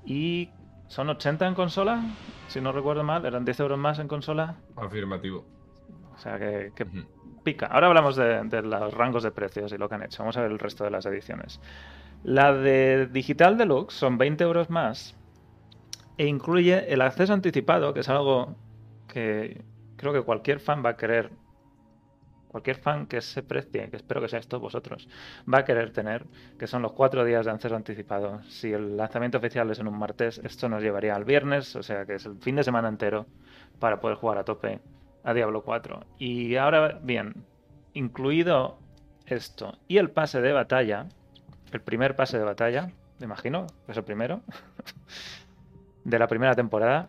y 0.05 0.49
son 0.91 1.07
80 1.07 1.47
en 1.47 1.55
consola, 1.55 2.03
si 2.49 2.59
no 2.59 2.73
recuerdo 2.73 3.01
mal, 3.01 3.25
eran 3.25 3.45
10 3.45 3.61
euros 3.61 3.79
más 3.79 3.97
en 3.99 4.09
consola, 4.09 4.57
Afirmativo. 4.75 5.45
o 6.13 6.17
sea 6.17 6.37
que, 6.37 6.73
pica. 7.45 7.67
Ahora 7.67 7.87
hablamos 7.87 8.17
de, 8.17 8.43
de 8.43 8.61
los 8.61 8.93
rangos 8.93 9.23
de 9.23 9.31
precios 9.31 9.71
y 9.71 9.77
lo 9.77 9.87
que 9.87 9.95
han 9.95 10.03
hecho. 10.03 10.21
Vamos 10.21 10.35
a 10.35 10.41
ver 10.41 10.51
el 10.51 10.59
resto 10.59 10.83
de 10.83 10.91
las 10.91 11.05
ediciones. 11.05 11.61
La 12.23 12.51
de 12.51 13.07
Digital 13.07 13.57
Deluxe 13.57 13.95
son 13.95 14.17
20 14.17 14.43
euros 14.43 14.69
más 14.69 15.15
e 16.17 16.27
incluye 16.27 16.91
el 16.93 17.01
acceso 17.01 17.31
anticipado, 17.31 17.93
que 17.93 18.01
es 18.01 18.09
algo 18.09 18.57
que 19.07 19.63
creo 19.95 20.11
que 20.11 20.21
cualquier 20.23 20.59
fan 20.59 20.83
va 20.85 20.89
a 20.89 20.97
querer. 20.97 21.31
Cualquier 22.51 22.75
fan 22.75 23.07
que 23.07 23.21
se 23.21 23.43
precie, 23.43 23.89
que 23.89 23.95
espero 23.95 24.19
que 24.19 24.27
seáis 24.27 24.45
todos 24.45 24.61
vosotros, 24.61 25.07
va 25.51 25.59
a 25.59 25.63
querer 25.63 25.93
tener, 25.93 26.25
que 26.59 26.67
son 26.67 26.81
los 26.81 26.91
cuatro 26.91 27.23
días 27.23 27.45
de 27.45 27.51
acceso 27.51 27.77
anticipado. 27.77 28.43
Si 28.43 28.73
el 28.73 28.97
lanzamiento 28.97 29.37
oficial 29.37 29.71
es 29.71 29.79
en 29.79 29.87
un 29.87 29.97
martes, 29.97 30.41
esto 30.43 30.67
nos 30.67 30.83
llevaría 30.83 31.15
al 31.15 31.23
viernes, 31.23 31.77
o 31.77 31.83
sea 31.83 32.05
que 32.05 32.15
es 32.15 32.25
el 32.25 32.35
fin 32.39 32.57
de 32.57 32.65
semana 32.65 32.89
entero 32.89 33.25
para 33.79 34.01
poder 34.01 34.17
jugar 34.17 34.37
a 34.37 34.43
tope 34.43 34.81
a 35.23 35.33
Diablo 35.33 35.63
4. 35.63 36.01
Y 36.19 36.57
ahora 36.57 36.99
bien, 37.01 37.45
incluido 37.93 38.79
esto 39.25 39.77
y 39.87 39.97
el 39.97 40.09
pase 40.09 40.41
de 40.41 40.51
batalla, 40.51 41.07
el 41.71 41.79
primer 41.79 42.17
pase 42.17 42.37
de 42.37 42.43
batalla, 42.43 42.91
me 43.19 43.27
imagino, 43.27 43.67
es 43.87 43.95
el 43.95 44.03
primero, 44.03 44.41
de 46.03 46.19
la 46.19 46.27
primera 46.27 46.53
temporada, 46.53 47.07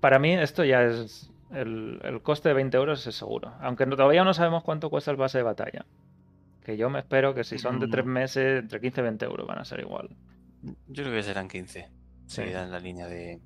para 0.00 0.18
mí 0.18 0.34
esto 0.34 0.62
ya 0.62 0.82
es... 0.82 1.31
El, 1.52 2.00
el 2.02 2.22
coste 2.22 2.48
de 2.48 2.54
20 2.54 2.76
euros 2.76 3.06
es 3.06 3.14
seguro. 3.14 3.52
Aunque 3.60 3.84
no- 3.86 3.96
todavía 3.96 4.24
no 4.24 4.32
sabemos 4.34 4.62
cuánto 4.64 4.88
cuesta 4.90 5.10
el 5.10 5.16
pase 5.16 5.38
de 5.38 5.44
batalla. 5.44 5.84
Que 6.64 6.76
yo 6.76 6.88
me 6.90 7.00
espero 7.00 7.34
que 7.34 7.44
si 7.44 7.58
son 7.58 7.78
de 7.80 7.88
3 7.88 8.04
Mm. 8.06 8.08
meses, 8.08 8.60
entre 8.62 8.80
15 8.80 9.00
y 9.00 9.04
20 9.04 9.24
euros 9.24 9.46
van 9.46 9.58
a 9.58 9.64
ser 9.64 9.80
igual. 9.80 10.08
Yo 10.62 11.02
creo 11.04 11.12
que 11.12 11.22
serán 11.22 11.48
15. 11.48 11.90
Sí. 12.26 12.36
Seguirán 12.36 12.70
la 12.70 12.78
línea 12.78 13.06
de. 13.08 13.40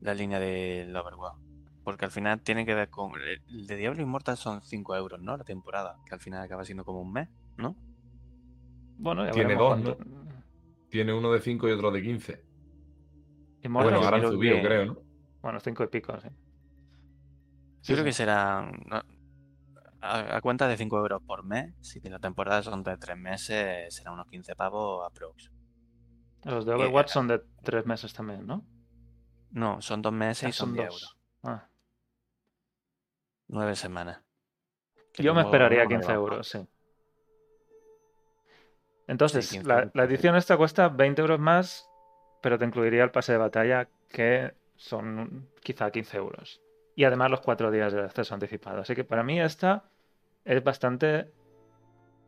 La 0.00 0.14
línea 0.14 0.40
del 0.40 0.96
Overwatch. 0.96 1.36
Porque 1.84 2.06
al 2.06 2.10
final 2.10 2.40
tiene 2.40 2.64
que 2.66 2.74
ver 2.74 2.88
con. 2.88 3.12
El 3.48 3.66
de 3.66 3.76
Diablo 3.76 4.02
Immortal 4.02 4.36
son 4.36 4.62
5 4.62 4.96
euros, 4.96 5.20
¿no? 5.20 5.36
La 5.36 5.44
temporada. 5.44 5.98
Que 6.06 6.14
al 6.14 6.20
final 6.20 6.42
acaba 6.42 6.64
siendo 6.64 6.84
como 6.84 7.00
un 7.02 7.12
mes, 7.12 7.28
¿no? 7.58 7.76
Bueno, 8.98 9.24
ya 9.26 9.30
Tiene 9.32 9.54
dos, 9.54 9.68
cuánto- 9.80 9.98
Tiene 10.88 11.12
uno 11.12 11.30
de 11.32 11.40
5 11.40 11.68
y 11.68 11.72
otro 11.72 11.90
de 11.90 12.02
15. 12.02 12.42
Immortal, 13.62 13.92
bueno, 13.92 14.04
ahora 14.04 14.16
han 14.16 14.22
creo 14.22 14.32
subido, 14.32 14.56
que- 14.56 14.62
creo, 14.62 14.86
¿no? 14.86 14.96
Bueno, 15.42 15.60
5 15.60 15.84
y 15.84 15.86
pico, 15.88 16.18
sí. 16.20 16.28
Yo 17.82 17.94
creo 17.94 17.98
sí. 17.98 18.04
que 18.04 18.12
serán. 18.12 18.72
¿no? 18.86 19.02
A, 20.02 20.36
a 20.36 20.40
cuenta 20.40 20.66
de 20.66 20.76
5 20.78 20.98
euros 20.98 21.22
por 21.22 21.44
mes. 21.44 21.74
Si 21.80 22.00
la 22.08 22.18
temporada 22.18 22.62
son 22.62 22.82
de 22.82 22.96
3 22.96 23.16
meses, 23.18 23.94
serán 23.94 24.14
unos 24.14 24.26
15 24.28 24.54
pavos 24.56 25.06
aprox. 25.06 25.50
Los 26.44 26.64
de 26.64 26.72
Que- 26.72 26.76
Overwatch 26.76 27.08
son 27.10 27.28
de 27.28 27.42
3 27.62 27.84
meses 27.86 28.12
también, 28.14 28.46
¿no? 28.46 28.64
No, 29.50 29.82
son 29.82 30.00
2 30.00 30.12
meses 30.12 30.44
Ah, 30.44 30.48
y 30.48 30.52
son 30.52 30.68
son 30.68 30.74
10 30.76 30.86
dos. 30.88 31.02
euros. 31.02 31.18
Ah, 31.42 31.68
9 33.48 33.76
semanas. 33.76 34.22
Que 35.12 35.22
yo 35.22 35.34
me 35.34 35.42
esperaría 35.42 35.84
luego 35.84 35.90
15 35.90 36.08
le 36.08 36.16
va. 36.16 36.20
euros, 36.22 36.48
sí. 36.48 36.66
Entonces, 39.06 39.46
Sí, 39.46 39.56
15 39.56 39.68
la, 39.68 39.90
la 39.92 40.04
edición 40.04 40.36
esta 40.36 40.56
cuesta 40.56 40.88
20 40.88 41.20
euros 41.20 41.40
más, 41.40 41.88
pero 42.42 42.58
te 42.58 42.64
incluiría 42.64 43.02
el 43.04 43.10
pase 43.10 43.32
de 43.32 43.38
batalla, 43.38 43.88
que 44.08 44.54
son 44.76 45.50
quizá 45.62 45.90
15 45.90 46.16
euros. 46.16 46.62
Y 47.00 47.04
además 47.04 47.30
los 47.30 47.40
4 47.40 47.70
días 47.70 47.94
de 47.94 48.02
acceso 48.02 48.34
anticipado. 48.34 48.82
Así 48.82 48.94
que 48.94 49.04
para 49.04 49.22
mí 49.22 49.40
esta 49.40 49.84
es 50.44 50.62
bastante... 50.62 51.32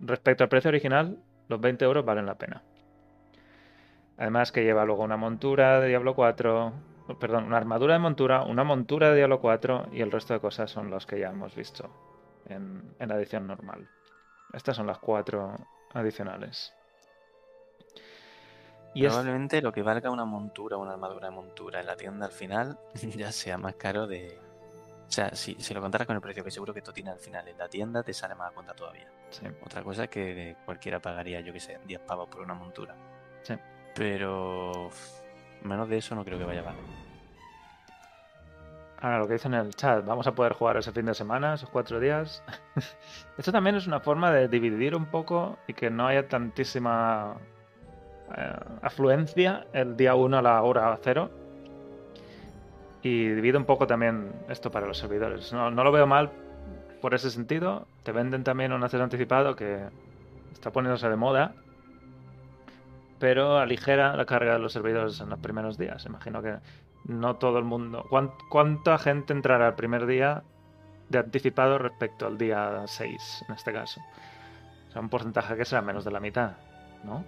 Respecto 0.00 0.44
al 0.44 0.48
precio 0.48 0.70
original, 0.70 1.18
los 1.48 1.60
20 1.60 1.84
euros 1.84 2.06
valen 2.06 2.24
la 2.24 2.36
pena. 2.36 2.62
Además 4.16 4.50
que 4.50 4.64
lleva 4.64 4.86
luego 4.86 5.02
una 5.02 5.18
montura 5.18 5.78
de 5.78 5.88
Diablo 5.88 6.14
4, 6.14 6.72
perdón, 7.20 7.44
una 7.44 7.58
armadura 7.58 7.92
de 7.92 7.98
montura, 7.98 8.44
una 8.44 8.64
montura 8.64 9.10
de 9.10 9.16
Diablo 9.16 9.42
4 9.42 9.88
y 9.92 10.00
el 10.00 10.10
resto 10.10 10.32
de 10.32 10.40
cosas 10.40 10.70
son 10.70 10.88
los 10.88 11.04
que 11.04 11.20
ya 11.20 11.28
hemos 11.28 11.54
visto 11.54 11.90
en, 12.46 12.94
en 12.98 13.10
la 13.10 13.16
edición 13.16 13.46
normal. 13.46 13.86
Estas 14.54 14.74
son 14.74 14.86
las 14.86 14.98
cuatro 15.00 15.54
adicionales. 15.92 16.72
Probablemente 18.98 19.60
lo 19.60 19.70
que 19.70 19.82
valga 19.82 20.10
una 20.10 20.24
montura 20.24 20.78
una 20.78 20.92
armadura 20.92 21.28
de 21.28 21.34
montura 21.34 21.80
en 21.80 21.86
la 21.86 21.96
tienda 21.96 22.24
al 22.24 22.32
final 22.32 22.78
ya 23.16 23.32
sea 23.32 23.58
más 23.58 23.74
caro 23.74 24.06
de. 24.06 24.51
O 25.12 25.14
sea, 25.14 25.34
si, 25.34 25.54
si 25.56 25.74
lo 25.74 25.82
contaras 25.82 26.06
con 26.06 26.16
el 26.16 26.22
precio 26.22 26.42
que 26.42 26.50
seguro 26.50 26.72
que 26.72 26.78
esto 26.78 26.90
tiene 26.90 27.10
al 27.10 27.18
final 27.18 27.46
en 27.46 27.58
la 27.58 27.68
tienda, 27.68 28.02
te 28.02 28.14
sale 28.14 28.34
más 28.34 28.50
a 28.50 28.54
cuenta 28.54 28.72
todavía. 28.72 29.06
sí. 29.28 29.44
Otra 29.62 29.82
cosa 29.82 30.04
es 30.04 30.08
que 30.08 30.56
cualquiera 30.64 31.00
pagaría, 31.00 31.42
yo 31.42 31.52
que 31.52 31.60
sé, 31.60 31.78
10 31.84 32.00
pavos 32.00 32.30
por 32.30 32.40
una 32.40 32.54
montura. 32.54 32.94
Sí. 33.42 33.54
Pero 33.94 34.88
menos 35.64 35.86
de 35.90 35.98
eso 35.98 36.14
no 36.14 36.24
creo 36.24 36.38
que 36.38 36.46
vaya 36.46 36.60
a 36.60 36.64
valer. 36.64 36.82
Ahora 39.02 39.18
lo 39.18 39.26
que 39.26 39.34
dicen 39.34 39.52
en 39.52 39.66
el 39.66 39.74
chat, 39.74 40.02
vamos 40.02 40.26
a 40.26 40.32
poder 40.32 40.54
jugar 40.54 40.78
ese 40.78 40.92
fin 40.92 41.04
de 41.04 41.12
semana, 41.12 41.52
esos 41.52 41.68
cuatro 41.68 42.00
días. 42.00 42.42
Esto 43.36 43.52
también 43.52 43.76
es 43.76 43.86
una 43.86 44.00
forma 44.00 44.32
de 44.32 44.48
dividir 44.48 44.96
un 44.96 45.04
poco 45.04 45.58
y 45.66 45.74
que 45.74 45.90
no 45.90 46.06
haya 46.06 46.26
tantísima 46.26 47.36
eh, 48.34 48.56
afluencia 48.80 49.66
el 49.74 49.94
día 49.94 50.14
1 50.14 50.38
a 50.38 50.40
la 50.40 50.62
hora 50.62 50.98
0. 51.02 51.41
Y 53.02 53.28
divide 53.28 53.58
un 53.58 53.64
poco 53.64 53.86
también 53.86 54.32
esto 54.48 54.70
para 54.70 54.86
los 54.86 54.98
servidores. 54.98 55.52
No, 55.52 55.70
no 55.70 55.82
lo 55.84 55.90
veo 55.92 56.06
mal 56.06 56.30
por 57.00 57.14
ese 57.14 57.30
sentido. 57.30 57.86
Te 58.04 58.12
venden 58.12 58.44
también 58.44 58.72
un 58.72 58.82
acceso 58.84 59.02
anticipado 59.02 59.56
que 59.56 59.80
está 60.52 60.70
poniéndose 60.70 61.08
de 61.08 61.16
moda. 61.16 61.54
Pero 63.18 63.58
aligera 63.58 64.16
la 64.16 64.24
carga 64.24 64.54
de 64.54 64.58
los 64.58 64.72
servidores 64.72 65.20
en 65.20 65.30
los 65.30 65.38
primeros 65.38 65.78
días. 65.78 66.04
Imagino 66.06 66.42
que 66.42 66.56
no 67.06 67.36
todo 67.36 67.58
el 67.58 67.64
mundo. 67.64 68.04
¿Cuán- 68.08 68.32
¿Cuánta 68.50 68.98
gente 68.98 69.32
entrará 69.32 69.68
el 69.68 69.74
primer 69.74 70.06
día 70.06 70.42
de 71.08 71.18
anticipado 71.18 71.78
respecto 71.78 72.26
al 72.26 72.38
día 72.38 72.82
6, 72.86 73.44
en 73.48 73.54
este 73.54 73.72
caso? 73.72 74.00
O 74.88 74.92
sea, 74.92 75.00
un 75.02 75.08
porcentaje 75.08 75.56
que 75.56 75.64
será 75.64 75.82
menos 75.82 76.04
de 76.04 76.10
la 76.10 76.20
mitad, 76.20 76.52
¿no? 77.04 77.24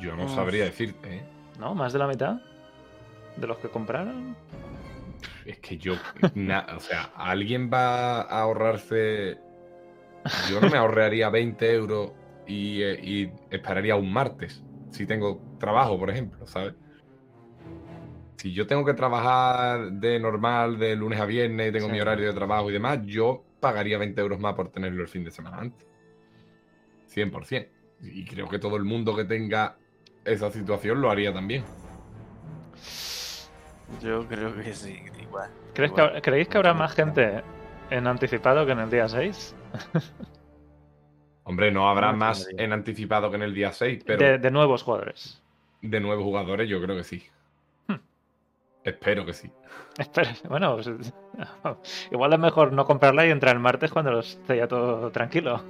Yo 0.00 0.14
no 0.16 0.24
Uf. 0.24 0.34
sabría 0.34 0.64
decirte, 0.64 1.16
¿eh? 1.18 1.22
¿No? 1.58 1.74
¿Más 1.74 1.92
de 1.92 1.98
la 1.98 2.06
mitad? 2.06 2.36
¿De 3.36 3.46
los 3.46 3.58
que 3.58 3.68
compraron? 3.68 4.36
Es 5.44 5.58
que 5.58 5.78
yo, 5.78 5.94
na- 6.34 6.66
o 6.76 6.80
sea, 6.80 7.10
¿alguien 7.14 7.70
va 7.72 8.22
a 8.22 8.40
ahorrarse? 8.42 9.38
Yo 10.50 10.60
no 10.60 10.68
me 10.70 10.76
ahorraría 10.78 11.28
20 11.30 11.72
euros 11.72 12.12
y, 12.46 12.82
eh, 12.82 12.98
y 13.02 13.30
esperaría 13.50 13.94
un 13.96 14.12
martes, 14.12 14.64
si 14.90 15.06
tengo 15.06 15.40
trabajo, 15.58 15.98
por 15.98 16.10
ejemplo, 16.10 16.46
¿sabes? 16.46 16.74
Si 18.38 18.52
yo 18.52 18.66
tengo 18.66 18.84
que 18.84 18.94
trabajar 18.94 19.92
de 19.92 20.18
normal, 20.18 20.78
de 20.78 20.94
lunes 20.96 21.20
a 21.20 21.26
viernes, 21.26 21.68
y 21.68 21.72
tengo 21.72 21.86
Sí. 21.86 21.92
mi 21.92 22.00
horario 22.00 22.26
de 22.28 22.34
trabajo 22.34 22.70
y 22.70 22.72
demás, 22.72 23.00
yo 23.04 23.44
pagaría 23.60 23.98
20 23.98 24.20
euros 24.20 24.38
más 24.38 24.54
por 24.54 24.70
tenerlo 24.70 25.02
el 25.02 25.08
fin 25.08 25.24
de 25.24 25.30
semana 25.30 25.58
antes. 25.58 25.86
100%. 27.08 27.68
Y 28.02 28.24
creo 28.26 28.48
que 28.48 28.58
todo 28.58 28.76
el 28.76 28.84
mundo 28.84 29.16
que 29.16 29.24
tenga 29.24 29.78
esa 30.24 30.50
situación 30.50 31.00
lo 31.00 31.10
haría 31.10 31.32
también. 31.32 31.64
Yo 34.02 34.26
creo 34.26 34.54
que 34.54 34.74
sí, 34.74 35.02
igual. 35.20 35.50
¿Crees 35.74 35.92
igual. 35.92 36.12
que, 36.14 36.22
¿Creéis 36.22 36.48
que 36.48 36.56
habrá 36.58 36.74
más 36.74 36.92
gente 36.94 37.42
en 37.90 38.06
anticipado 38.06 38.66
que 38.66 38.72
en 38.72 38.80
el 38.80 38.90
día 38.90 39.08
6? 39.08 39.54
Hombre, 41.44 41.70
no 41.70 41.88
habrá 41.88 42.12
No, 42.12 42.18
más 42.18 42.48
en 42.56 42.72
anticipado 42.72 43.30
que 43.30 43.36
en 43.36 43.42
el 43.42 43.54
día 43.54 43.72
6, 43.72 44.02
pero 44.04 44.18
De, 44.18 44.30
de, 44.32 44.38
de 44.38 44.50
nuevos 44.50 44.82
jugadores. 44.82 45.40
nuevos 46.00 46.24
jugadores 46.24 46.68
yo 46.68 46.82
creo 46.82 46.96
que 46.96 47.04
sí. 47.04 47.24
Hmm. 47.86 48.00
Espero 48.84 49.24
que 49.24 49.32
sí. 49.32 49.50
Bueno, 50.48 50.76
pues, 50.76 50.88
igual 52.10 52.32
es 52.32 52.38
mejor 52.38 52.72
no 52.72 52.84
comprarla 52.84 53.26
y 53.26 53.30
entrar 53.30 53.54
el 53.54 53.62
martes 53.62 53.90
cuando 53.92 54.10
lo 54.10 54.20
esté 54.20 54.56
ya 54.56 54.68
todo 54.68 55.10
tranquilo. 55.12 55.62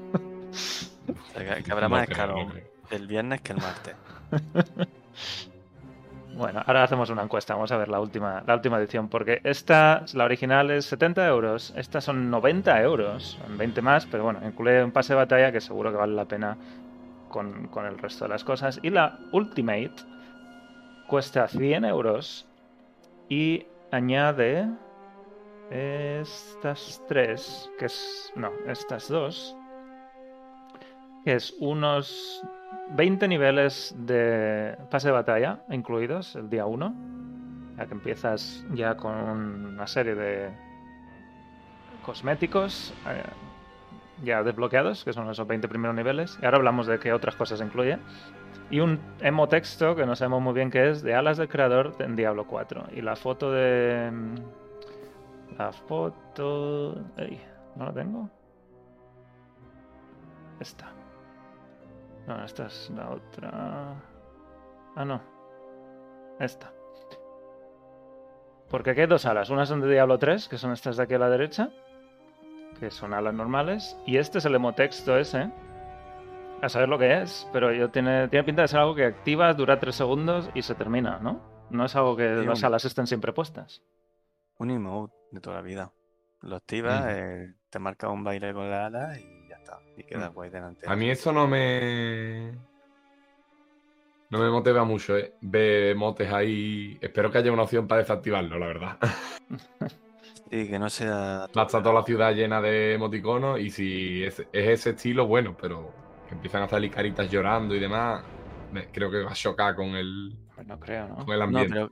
O 1.08 1.32
sea, 1.32 1.56
que, 1.56 1.62
que 1.62 1.72
habrá 1.72 1.88
No 1.88 1.96
más 1.96 2.08
escalón 2.08 2.48
no 2.48 2.54
el 2.90 3.06
viernes 3.06 3.40
que 3.42 3.52
el 3.52 3.58
martes. 3.60 3.96
Bueno, 6.36 6.62
ahora 6.66 6.82
hacemos 6.82 7.08
una 7.08 7.22
encuesta, 7.22 7.54
vamos 7.54 7.72
a 7.72 7.78
ver 7.78 7.88
la 7.88 7.98
última, 7.98 8.44
la 8.46 8.54
última 8.54 8.78
edición, 8.78 9.08
porque 9.08 9.40
esta, 9.42 10.04
la 10.12 10.26
original 10.26 10.70
es 10.70 10.84
70 10.84 11.26
euros, 11.26 11.72
estas 11.78 12.04
son 12.04 12.30
90 12.30 12.82
euros, 12.82 13.38
son 13.40 13.56
20 13.56 13.80
más, 13.80 14.04
pero 14.04 14.24
bueno, 14.24 14.40
incluye 14.46 14.84
un 14.84 14.92
pase 14.92 15.14
de 15.14 15.16
batalla 15.16 15.50
que 15.50 15.62
seguro 15.62 15.90
que 15.90 15.96
vale 15.96 16.12
la 16.12 16.26
pena 16.26 16.58
con, 17.30 17.68
con 17.68 17.86
el 17.86 17.96
resto 17.96 18.26
de 18.26 18.28
las 18.28 18.44
cosas. 18.44 18.78
Y 18.82 18.90
la 18.90 19.18
Ultimate 19.32 19.94
cuesta 21.06 21.48
100 21.48 21.86
euros 21.86 22.46
y 23.30 23.66
añade 23.90 24.68
estas 25.70 27.02
tres, 27.08 27.70
que 27.78 27.86
es, 27.86 28.30
no, 28.36 28.52
estas 28.66 29.08
dos, 29.08 29.56
que 31.24 31.32
es 31.32 31.54
unos 31.60 32.42
20 32.90 33.28
niveles 33.28 33.94
de 33.98 34.76
pase 34.90 35.08
de 35.08 35.12
batalla 35.12 35.60
incluidos 35.70 36.36
el 36.36 36.48
día 36.48 36.66
1. 36.66 36.94
Ya 37.76 37.86
que 37.86 37.92
empiezas 37.92 38.64
ya 38.72 38.96
con 38.96 39.12
una 39.66 39.86
serie 39.86 40.14
de 40.14 40.50
cosméticos 42.04 42.94
eh, 43.08 43.22
ya 44.22 44.42
desbloqueados, 44.42 45.04
que 45.04 45.12
son 45.12 45.28
esos 45.28 45.46
20 45.46 45.68
primeros 45.68 45.94
niveles. 45.94 46.38
Y 46.40 46.44
ahora 46.44 46.58
hablamos 46.58 46.86
de 46.86 46.98
qué 46.98 47.12
otras 47.12 47.36
cosas 47.36 47.60
incluye. 47.60 47.98
Y 48.70 48.80
un 48.80 48.98
emo 49.20 49.48
texto 49.48 49.94
que 49.94 50.06
no 50.06 50.16
sabemos 50.16 50.42
muy 50.42 50.54
bien 50.54 50.70
qué 50.70 50.90
es, 50.90 51.02
de 51.02 51.14
alas 51.14 51.36
del 51.36 51.48
creador 51.48 51.94
en 51.98 52.16
Diablo 52.16 52.46
4. 52.46 52.86
Y 52.94 53.02
la 53.02 53.16
foto 53.16 53.52
de. 53.52 54.10
La 55.58 55.72
foto. 55.72 56.94
Ey, 57.16 57.40
¿No 57.76 57.84
la 57.84 57.92
tengo? 57.92 58.30
Esta. 60.58 60.95
No, 62.26 62.44
esta 62.44 62.66
es 62.66 62.90
la 62.90 63.10
otra. 63.10 63.94
Ah, 64.96 65.04
no. 65.04 65.20
Esta. 66.40 66.72
Porque 68.68 68.90
aquí 68.90 69.00
hay 69.02 69.06
dos 69.06 69.26
alas. 69.26 69.48
Unas 69.50 69.68
son 69.68 69.80
de 69.80 69.88
Diablo 69.90 70.18
3, 70.18 70.48
que 70.48 70.58
son 70.58 70.72
estas 70.72 70.96
de 70.96 71.04
aquí 71.04 71.14
a 71.14 71.18
la 71.18 71.30
derecha. 71.30 71.70
Que 72.80 72.90
son 72.90 73.14
alas 73.14 73.32
normales. 73.32 73.96
Y 74.06 74.16
este 74.16 74.38
es 74.38 74.44
el 74.44 74.54
emotexto 74.56 75.16
ese. 75.16 75.50
A 76.62 76.68
saber 76.68 76.88
lo 76.88 76.98
que 76.98 77.22
es. 77.22 77.48
Pero 77.52 77.72
yo 77.72 77.90
tiene, 77.90 78.28
tiene 78.28 78.44
pinta 78.44 78.62
de 78.62 78.68
ser 78.68 78.80
algo 78.80 78.94
que 78.94 79.04
activas, 79.04 79.56
dura 79.56 79.78
3 79.78 79.94
segundos 79.94 80.50
y 80.54 80.62
se 80.62 80.74
termina, 80.74 81.18
¿no? 81.20 81.40
No 81.70 81.84
es 81.84 81.94
algo 81.96 82.16
que 82.16 82.40
Sí, 82.40 82.44
las 82.46 82.58
un- 82.60 82.64
alas 82.66 82.84
estén 82.84 83.06
siempre 83.06 83.32
puestas. 83.32 83.82
Un 84.58 84.70
emote 84.70 85.14
de 85.30 85.40
toda 85.40 85.56
la 85.56 85.62
vida. 85.62 85.92
Lo 86.40 86.56
activas, 86.56 87.00
Ujú. 87.02 87.08
eh, 87.10 87.54
te 87.70 87.78
marca 87.78 88.08
un 88.08 88.24
baile 88.24 88.52
con 88.52 88.70
la 88.70 88.86
ala 88.86 89.18
y 89.18 89.35
está. 89.66 89.80
Y 89.96 90.04
queda 90.04 90.30
Mm. 90.30 90.34
guay 90.34 90.50
delante. 90.50 90.86
A 90.86 90.96
mí 90.96 91.10
eso 91.10 91.32
no 91.32 91.46
me. 91.46 92.52
No 94.30 94.38
me 94.40 94.50
motiva 94.50 94.84
mucho, 94.84 95.16
¿eh? 95.16 95.34
Ver 95.40 95.94
motes 95.96 96.32
ahí. 96.32 96.98
Espero 97.00 97.30
que 97.30 97.38
haya 97.38 97.52
una 97.52 97.62
opción 97.62 97.86
para 97.86 98.00
desactivarlo, 98.02 98.58
la 98.58 98.66
verdad. 98.66 98.98
Sí, 100.50 100.68
que 100.68 100.78
no 100.78 100.88
sea. 100.90 101.46
Va 101.56 101.62
a 101.62 101.66
estar 101.66 101.82
toda 101.82 101.94
la 101.94 102.04
ciudad 102.04 102.34
llena 102.34 102.60
de 102.60 102.94
emoticonos 102.94 103.58
y 103.60 103.70
si 103.70 104.22
es, 104.24 104.38
es 104.40 104.48
ese 104.52 104.90
estilo, 104.90 105.26
bueno, 105.26 105.56
pero 105.60 105.90
que 106.28 106.34
empiezan 106.34 106.62
a 106.62 106.68
salir 106.68 106.90
caritas 106.90 107.30
llorando 107.30 107.74
y 107.74 107.80
demás, 107.80 108.24
me- 108.72 108.86
creo 108.90 109.10
que 109.10 109.22
va 109.22 109.30
a 109.32 109.34
chocar 109.34 109.74
con 109.74 109.88
el, 109.96 110.36
Pues 110.54 110.66
no 110.66 110.78
creo, 110.80 111.08
¿no? 111.08 111.16
con 111.24 111.34
el 111.34 111.40
No, 111.40 111.44
ambiente. 111.44 111.74
pero. 111.74 111.90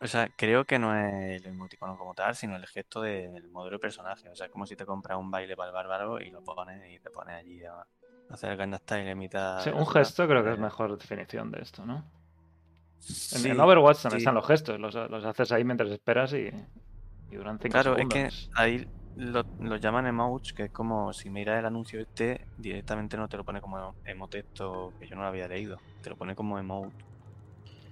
O 0.00 0.06
sea, 0.06 0.28
creo 0.36 0.64
que 0.64 0.78
no 0.78 0.94
es 0.96 1.42
el 1.42 1.46
emoticono 1.46 1.96
como 1.98 2.14
tal, 2.14 2.34
sino 2.36 2.56
el 2.56 2.66
gesto 2.66 3.00
del 3.02 3.48
modelo 3.50 3.76
de 3.76 3.80
personaje. 3.80 4.28
O 4.28 4.36
sea, 4.36 4.46
es 4.46 4.52
como 4.52 4.66
si 4.66 4.76
te 4.76 4.86
compras 4.86 5.18
un 5.18 5.30
baile 5.30 5.56
para 5.56 5.68
el 5.70 5.74
bárbaro 5.74 6.20
y 6.20 6.30
lo 6.30 6.42
pones 6.42 6.88
y 6.92 7.00
te 7.00 7.10
pones 7.10 7.36
allí 7.36 7.64
a 7.64 7.84
hacer 8.28 8.60
el 8.60 8.74
Style 8.78 9.08
en 9.08 9.18
mitad. 9.18 9.64
Sí, 9.64 9.70
de 9.70 9.74
la 9.76 9.82
un 9.82 9.84
ciudad. 9.84 10.14
gesto 10.14 10.26
creo 10.26 10.42
que 10.42 10.52
es 10.52 10.58
Eh, 10.58 10.58
mejor 10.58 10.96
definición 10.96 11.50
de 11.50 11.60
esto, 11.62 11.84
¿no? 11.84 12.10
En, 13.30 13.42
sí, 13.42 13.50
Overwatch 13.60 14.02
también 14.02 14.18
sí. 14.18 14.18
están 14.20 14.34
los 14.34 14.46
gestos, 14.46 14.78
los, 14.80 14.94
los 14.94 15.24
haces 15.24 15.52
ahí 15.52 15.64
mientras 15.64 15.90
esperas 15.90 16.32
y, 16.34 16.50
y 17.30 17.36
duran 17.36 17.58
5 17.60 17.80
Claro, 17.82 17.96
es 17.96 18.06
segundos. 18.08 18.08
que 18.08 18.34
ahí 18.54 18.86
lo, 19.14 19.44
lo 19.58 19.76
llaman 19.76 20.06
emotes, 20.06 20.52
que 20.52 20.64
es 20.64 20.70
como 20.72 21.12
si 21.12 21.30
miras 21.30 21.58
el 21.58 21.66
anuncio 21.66 22.00
este, 22.00 22.48
directamente 22.56 23.16
no 23.16 23.28
te 23.28 23.36
lo 23.36 23.44
pone 23.44 23.60
como 23.60 23.96
emotexto, 24.04 24.94
que 24.98 25.06
yo 25.06 25.16
no 25.16 25.22
lo 25.22 25.28
había 25.28 25.48
leído, 25.48 25.82
te 26.00 26.10
lo 26.10 26.16
pone 26.16 26.34
como 26.34 26.58
emote. 26.58 27.04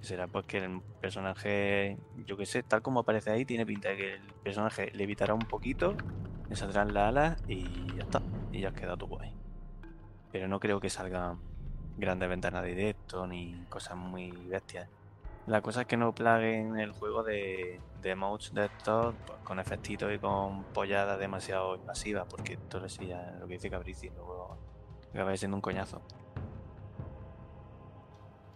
Será 0.07 0.27
pues 0.27 0.45
que 0.45 0.59
el 0.59 0.79
personaje, 1.01 1.97
yo 2.25 2.37
que 2.37 2.45
sé, 2.45 2.63
tal 2.63 2.81
como 2.81 3.01
aparece 3.01 3.29
ahí, 3.29 3.43
tiene 3.43 3.65
pinta 3.65 3.89
de 3.89 3.97
que 3.97 4.13
el 4.13 4.33
personaje 4.41 4.89
le 4.93 5.03
evitará 5.03 5.33
un 5.33 5.41
poquito, 5.41 5.97
le 6.47 6.55
saldrán 6.55 6.93
las 6.93 7.09
alas 7.09 7.43
y 7.45 7.65
ya 7.93 8.03
está. 8.03 8.21
Y 8.53 8.61
ya 8.61 8.69
has 8.69 8.73
quedado 8.73 8.95
tú 8.95 9.07
guay. 9.07 9.33
Pero 10.31 10.47
no 10.47 10.61
creo 10.61 10.79
que 10.79 10.89
salgan 10.89 11.39
grandes 11.97 12.29
ventanas 12.29 12.63
de 12.63 12.69
directo 12.69 13.27
ni 13.27 13.65
cosas 13.67 13.97
muy 13.97 14.31
bestias. 14.31 14.87
La 15.45 15.61
cosa 15.61 15.81
es 15.81 15.87
que 15.87 15.97
no 15.97 16.15
plaguen 16.15 16.79
el 16.79 16.93
juego 16.93 17.23
de, 17.23 17.81
de 18.01 18.09
emotes 18.09 18.53
de 18.53 18.67
estos 18.67 19.13
pues, 19.25 19.39
con 19.39 19.59
efectitos 19.59 20.13
y 20.13 20.19
con 20.19 20.63
polladas 20.73 21.19
demasiado 21.19 21.75
invasivas, 21.75 22.27
porque 22.29 22.53
esto 22.53 22.85
ya 22.87 23.35
lo 23.41 23.45
que 23.45 23.55
dice 23.55 23.69
Caprici, 23.69 24.09
luego 24.11 24.57
acaba 25.13 25.35
siendo 25.35 25.57
un 25.57 25.61
coñazo. 25.61 26.01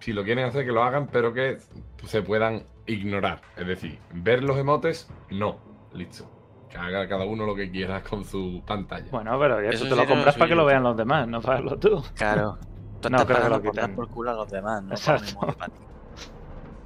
Si 0.02 0.12
lo 0.14 0.24
quieren 0.26 0.46
hacer, 0.46 0.66
que 0.66 0.72
lo 0.74 0.84
hagan, 0.84 1.08
pero 1.08 1.34
que 1.34 1.58
se 2.06 2.22
puedan 2.22 2.64
ignorar. 2.88 3.42
Es 3.56 3.66
decir, 3.66 3.98
ver 4.14 4.44
los 4.44 4.58
emotes, 4.58 5.10
no. 5.30 5.58
Listo. 5.94 6.30
Que 6.70 6.78
haga 6.78 7.08
cada 7.08 7.26
uno 7.26 7.46
lo 7.46 7.56
que 7.56 7.70
quiera 7.72 8.02
con 8.02 8.26
su 8.26 8.62
pantalla. 8.66 9.08
Bueno, 9.12 9.38
pero 9.40 9.60
Eso 9.60 9.86
eso, 9.86 9.96
te 9.96 10.02
lo 10.02 10.08
compras 10.08 10.36
para 10.36 10.50
que 10.50 10.56
lo 10.56 10.66
vean 10.66 10.84
los 10.84 10.98
demás, 10.98 11.28
no 11.28 11.42
para 11.42 11.56
verlo 11.62 11.78
tú. 11.78 12.04
Claro. 12.16 12.58
Tú 13.02 13.10
No 13.10 13.26
creo 13.26 13.42
que 13.42 13.50
lo 13.50 13.62
quiten. 13.64 13.96
por 13.96 14.08
culo 14.10 14.30
a 14.30 14.34
los 14.36 14.50
demás, 14.50 14.84
¿no? 14.84 14.92
Exacto. 14.92 15.34
Para 15.40 15.48
un 15.54 15.54
emote 15.54 15.58
para 15.58 15.74
ti. 15.74 15.82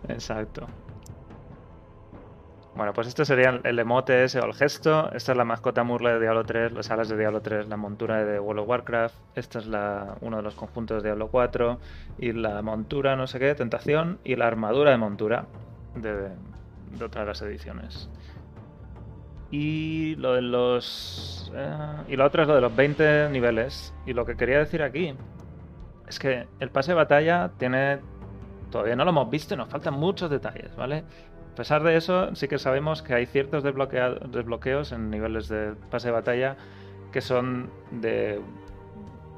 Exacto. 0.08 0.68
Bueno, 2.76 2.92
pues 2.92 3.08
este 3.08 3.24
sería 3.24 3.62
el- 3.64 3.80
emote 3.80 4.26
ese 4.26 4.40
o 4.40 4.46
el 4.46 4.54
gesto. 4.54 5.10
Esta 5.14 5.32
es 5.32 5.38
la 5.38 5.46
mascota 5.46 5.84
Murle 5.84 6.14
de 6.14 6.20
Diablo 6.20 6.44
3, 6.44 6.74
las 6.74 6.92
alas 6.92 7.08
de 7.08 7.18
Diablo 7.18 7.42
3, 7.42 7.70
la 7.70 7.78
montura 7.78 8.26
de 8.26 8.38
World 8.40 8.64
of 8.64 8.68
Warcraft. 8.70 9.16
Esta 9.36 9.60
es 9.60 9.66
la, 9.68 10.18
uno 10.22 10.38
de 10.38 10.44
los 10.44 10.56
conjuntos 10.56 11.02
de 11.02 11.10
Diablo 11.10 11.30
4. 11.30 11.80
Y 12.20 12.34
la 12.34 12.62
montura, 12.62 13.16
no 13.16 13.28
sé 13.28 13.40
qué, 13.40 13.56
tentación. 13.56 14.20
Y 14.26 14.36
la 14.36 14.48
armadura 14.48 14.92
de 14.92 14.98
montura 14.98 15.46
de, 15.96 16.30
de 16.98 17.06
otra 17.06 17.22
de 17.22 17.28
las 17.28 17.42
ediciones. 17.44 18.10
Y 19.52 20.16
lo 20.16 20.34
de 20.34 20.42
los. 20.42 21.52
eh, 21.56 21.78
y 22.10 22.18
lo 22.18 22.26
otro 22.26 22.42
es 22.42 22.48
lo 22.50 22.56
de 22.56 22.62
los 22.62 22.76
20 22.76 23.30
niveles. 23.30 23.94
Y 24.06 24.12
lo 24.12 24.26
que 24.26 24.36
quería 24.36 24.60
decir 24.60 24.84
aquí 24.84 25.16
es 26.10 26.20
que 26.20 26.46
el 26.60 26.70
pase 26.72 26.92
de 26.92 26.96
batalla 26.96 27.52
tiene. 27.58 28.00
Todavía 28.70 28.98
no 28.98 29.06
lo 29.06 29.12
hemos 29.12 29.30
visto 29.30 29.54
y 29.54 29.58
nos 29.58 29.70
faltan 29.70 29.94
muchos 29.94 30.30
detalles, 30.30 30.76
¿vale? 30.76 31.06
A 31.56 31.58
pesar 31.58 31.84
de 31.84 31.96
eso, 31.96 32.36
sí 32.36 32.50
que 32.50 32.60
sabemos 32.60 33.02
que 33.02 33.14
hay 33.14 33.26
ciertos 33.28 33.64
desbloqueos 33.64 34.92
en 34.92 35.10
niveles 35.10 35.48
de 35.48 35.74
pase 35.90 36.10
de 36.10 36.12
batalla 36.12 36.58
que 37.14 37.22
son 37.22 37.70
de 37.92 38.42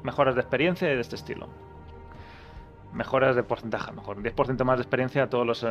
mejoras 0.02 0.34
de 0.34 0.40
experiencia 0.40 0.92
y 0.92 0.96
de 0.96 1.00
este 1.00 1.14
estilo. 1.14 1.46
Mejoras 2.92 3.36
de 3.36 3.44
porcentaje, 3.44 3.92
mejor. 3.92 4.20
10% 4.20 4.64
más 4.64 4.78
de 4.78 4.82
experiencia 4.82 5.22
a 5.22 5.30
todos 5.30 5.46
los 5.46 5.62
eh, 5.62 5.68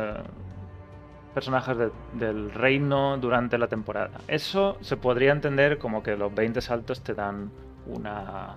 personajes 1.34 1.76
de- 1.76 1.90
del 2.14 2.50
reino 2.50 3.18
durante 3.18 3.58
la 3.58 3.66
temporada. 3.66 4.18
Eso 4.26 4.78
se 4.80 4.96
podría 4.96 5.32
entender 5.32 5.76
como 5.76 6.02
que 6.02 6.16
los 6.16 6.34
20 6.34 6.62
saltos 6.62 7.02
te 7.02 7.12
dan 7.12 7.50
una 7.84 8.54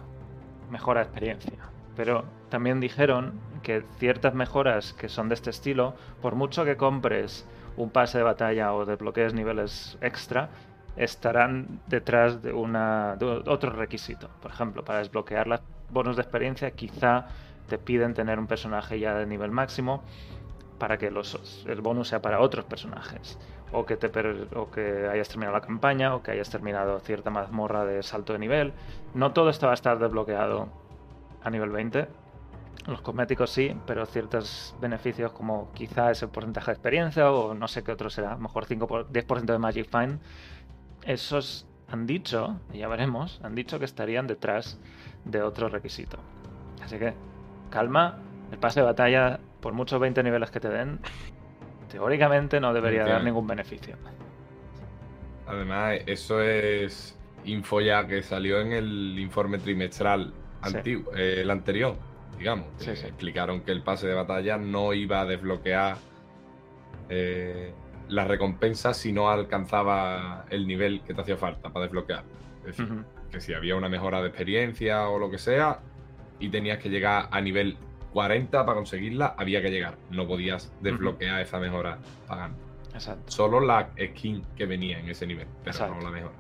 mejora 0.69 1.01
de 1.01 1.07
experiencia. 1.07 1.51
Pero 1.97 2.23
también 2.47 2.79
dijeron 2.79 3.33
que 3.63 3.83
ciertas 3.97 4.33
mejoras 4.33 4.93
que 4.93 5.09
son 5.09 5.27
de 5.27 5.35
este 5.35 5.49
estilo, 5.49 5.93
por 6.21 6.35
mucho 6.35 6.63
que 6.63 6.77
compres 6.77 7.45
un 7.77 7.89
pase 7.89 8.17
de 8.17 8.23
batalla 8.23 8.73
o 8.73 8.85
desbloquees 8.85 9.33
niveles 9.33 9.97
extra, 10.01 10.49
estarán 10.95 11.79
detrás 11.87 12.41
de, 12.41 12.53
una, 12.53 13.17
otro 13.47 13.71
requisito. 13.71 14.29
Por 14.41 14.51
ejemplo, 14.51 14.83
para 14.83 14.99
desbloquear 14.99 15.47
los 15.47 15.61
bonos 15.89 16.15
de 16.15 16.21
experiencia, 16.21 16.71
quizá 16.71 17.27
te 17.67 17.77
piden 17.77 18.13
tener 18.13 18.39
un 18.39 18.47
personaje 18.47 18.99
ya 18.99 19.15
de 19.15 19.25
nivel 19.25 19.51
máximo 19.51 20.03
para 20.77 20.97
que 20.97 21.07
el 21.07 21.81
bonus 21.81 22.07
sea 22.09 22.21
para 22.21 22.39
otros 22.39 22.65
personajes. 22.65 23.37
O 23.71 23.85
que, 23.85 23.95
te 23.95 24.09
o 24.55 24.69
que 24.69 25.07
hayas 25.07 25.29
terminado 25.29 25.55
la 25.55 25.61
campaña, 25.61 26.15
o 26.15 26.21
que 26.21 26.31
hayas 26.31 26.49
terminado 26.49 26.99
cierta 26.99 27.29
mazmorra 27.29 27.85
de 27.85 28.03
salto 28.03 28.33
de 28.33 28.39
nivel. 28.39 28.73
No 29.13 29.31
todo 29.31 29.49
esto 29.49 29.67
va 29.67 29.73
a 29.73 29.75
estar 29.75 29.97
desbloqueado 29.99 30.67
a 31.43 31.49
nivel 31.49 31.69
20. 31.69 32.07
Los 32.87 33.01
cosméticos 33.01 33.51
sí, 33.51 33.75
pero 33.85 34.05
ciertos 34.07 34.75
beneficios 34.81 35.31
como 35.33 35.71
quizá 35.73 36.09
ese 36.11 36.27
porcentaje 36.27 36.67
de 36.71 36.73
experiencia 36.73 37.31
o 37.31 37.53
no 37.53 37.67
sé 37.67 37.83
qué 37.83 37.91
otro 37.91 38.09
será, 38.09 38.37
mejor 38.37 38.65
5 38.65 38.87
por- 38.87 39.07
10% 39.11 39.53
de 39.53 39.59
Magic 39.59 39.87
Find, 39.89 40.19
esos 41.03 41.67
han 41.87 42.07
dicho, 42.07 42.59
y 42.73 42.79
ya 42.79 42.87
veremos, 42.87 43.39
han 43.43 43.53
dicho 43.53 43.77
que 43.77 43.85
estarían 43.85 44.25
detrás 44.25 44.79
de 45.25 45.41
otro 45.43 45.69
requisito. 45.69 46.17
Así 46.83 46.97
que, 46.97 47.13
calma, 47.69 48.17
el 48.51 48.57
pase 48.57 48.79
de 48.79 48.85
batalla, 48.87 49.39
por 49.59 49.73
muchos 49.73 49.99
20 49.99 50.23
niveles 50.23 50.49
que 50.49 50.59
te 50.59 50.69
den, 50.69 50.99
teóricamente 51.91 52.59
no 52.59 52.73
debería 52.73 53.05
dar 53.05 53.23
ningún 53.23 53.45
beneficio. 53.45 53.95
Además, 55.45 55.99
eso 56.07 56.41
es 56.41 57.17
info 57.45 57.81
ya 57.81 58.07
que 58.07 58.23
salió 58.23 58.59
en 58.61 58.71
el 58.71 59.19
informe 59.19 59.57
trimestral 59.59 60.33
Sí. 60.65 60.77
antiguo, 60.77 61.13
eh, 61.15 61.41
el 61.41 61.49
anterior, 61.51 61.95
digamos. 62.41 62.65
Sí, 62.77 62.95
sí. 62.95 63.05
Explicaron 63.05 63.61
que 63.61 63.71
el 63.71 63.83
pase 63.83 64.07
de 64.07 64.15
batalla 64.15 64.57
no 64.57 64.93
iba 64.93 65.21
a 65.21 65.25
desbloquear 65.25 65.97
eh, 67.07 67.71
la 68.09 68.25
recompensa 68.25 68.95
si 68.95 69.13
no 69.13 69.29
alcanzaba 69.29 70.45
el 70.49 70.65
nivel 70.65 71.01
que 71.01 71.13
te 71.13 71.21
hacía 71.21 71.37
falta 71.37 71.69
para 71.69 71.85
desbloquear. 71.85 72.23
Es 72.61 72.77
decir, 72.77 73.03
que 73.31 73.39
si 73.39 73.53
había 73.53 73.75
una 73.75 73.89
mejora 73.89 74.21
de 74.21 74.29
experiencia 74.29 75.07
o 75.07 75.19
lo 75.19 75.29
que 75.29 75.37
sea 75.37 75.79
y 76.39 76.49
tenías 76.49 76.79
que 76.79 76.89
llegar 76.89 77.29
a 77.31 77.39
nivel 77.41 77.77
40 78.11 78.65
para 78.65 78.75
conseguirla, 78.75 79.35
había 79.37 79.61
que 79.61 79.69
llegar. 79.69 79.97
No 80.09 80.27
podías 80.27 80.73
desbloquear 80.81 81.41
esa 81.41 81.59
mejora 81.59 81.99
pagando. 82.27 82.57
Exacto. 82.93 83.31
Solo 83.31 83.59
la 83.59 83.91
skin 83.99 84.43
que 84.55 84.65
venía 84.65 84.99
en 84.99 85.09
ese 85.09 85.27
nivel, 85.27 85.47
pero 85.63 85.71
Exacto. 85.71 85.95
no 85.95 86.01
la 86.01 86.09
mejora. 86.09 86.33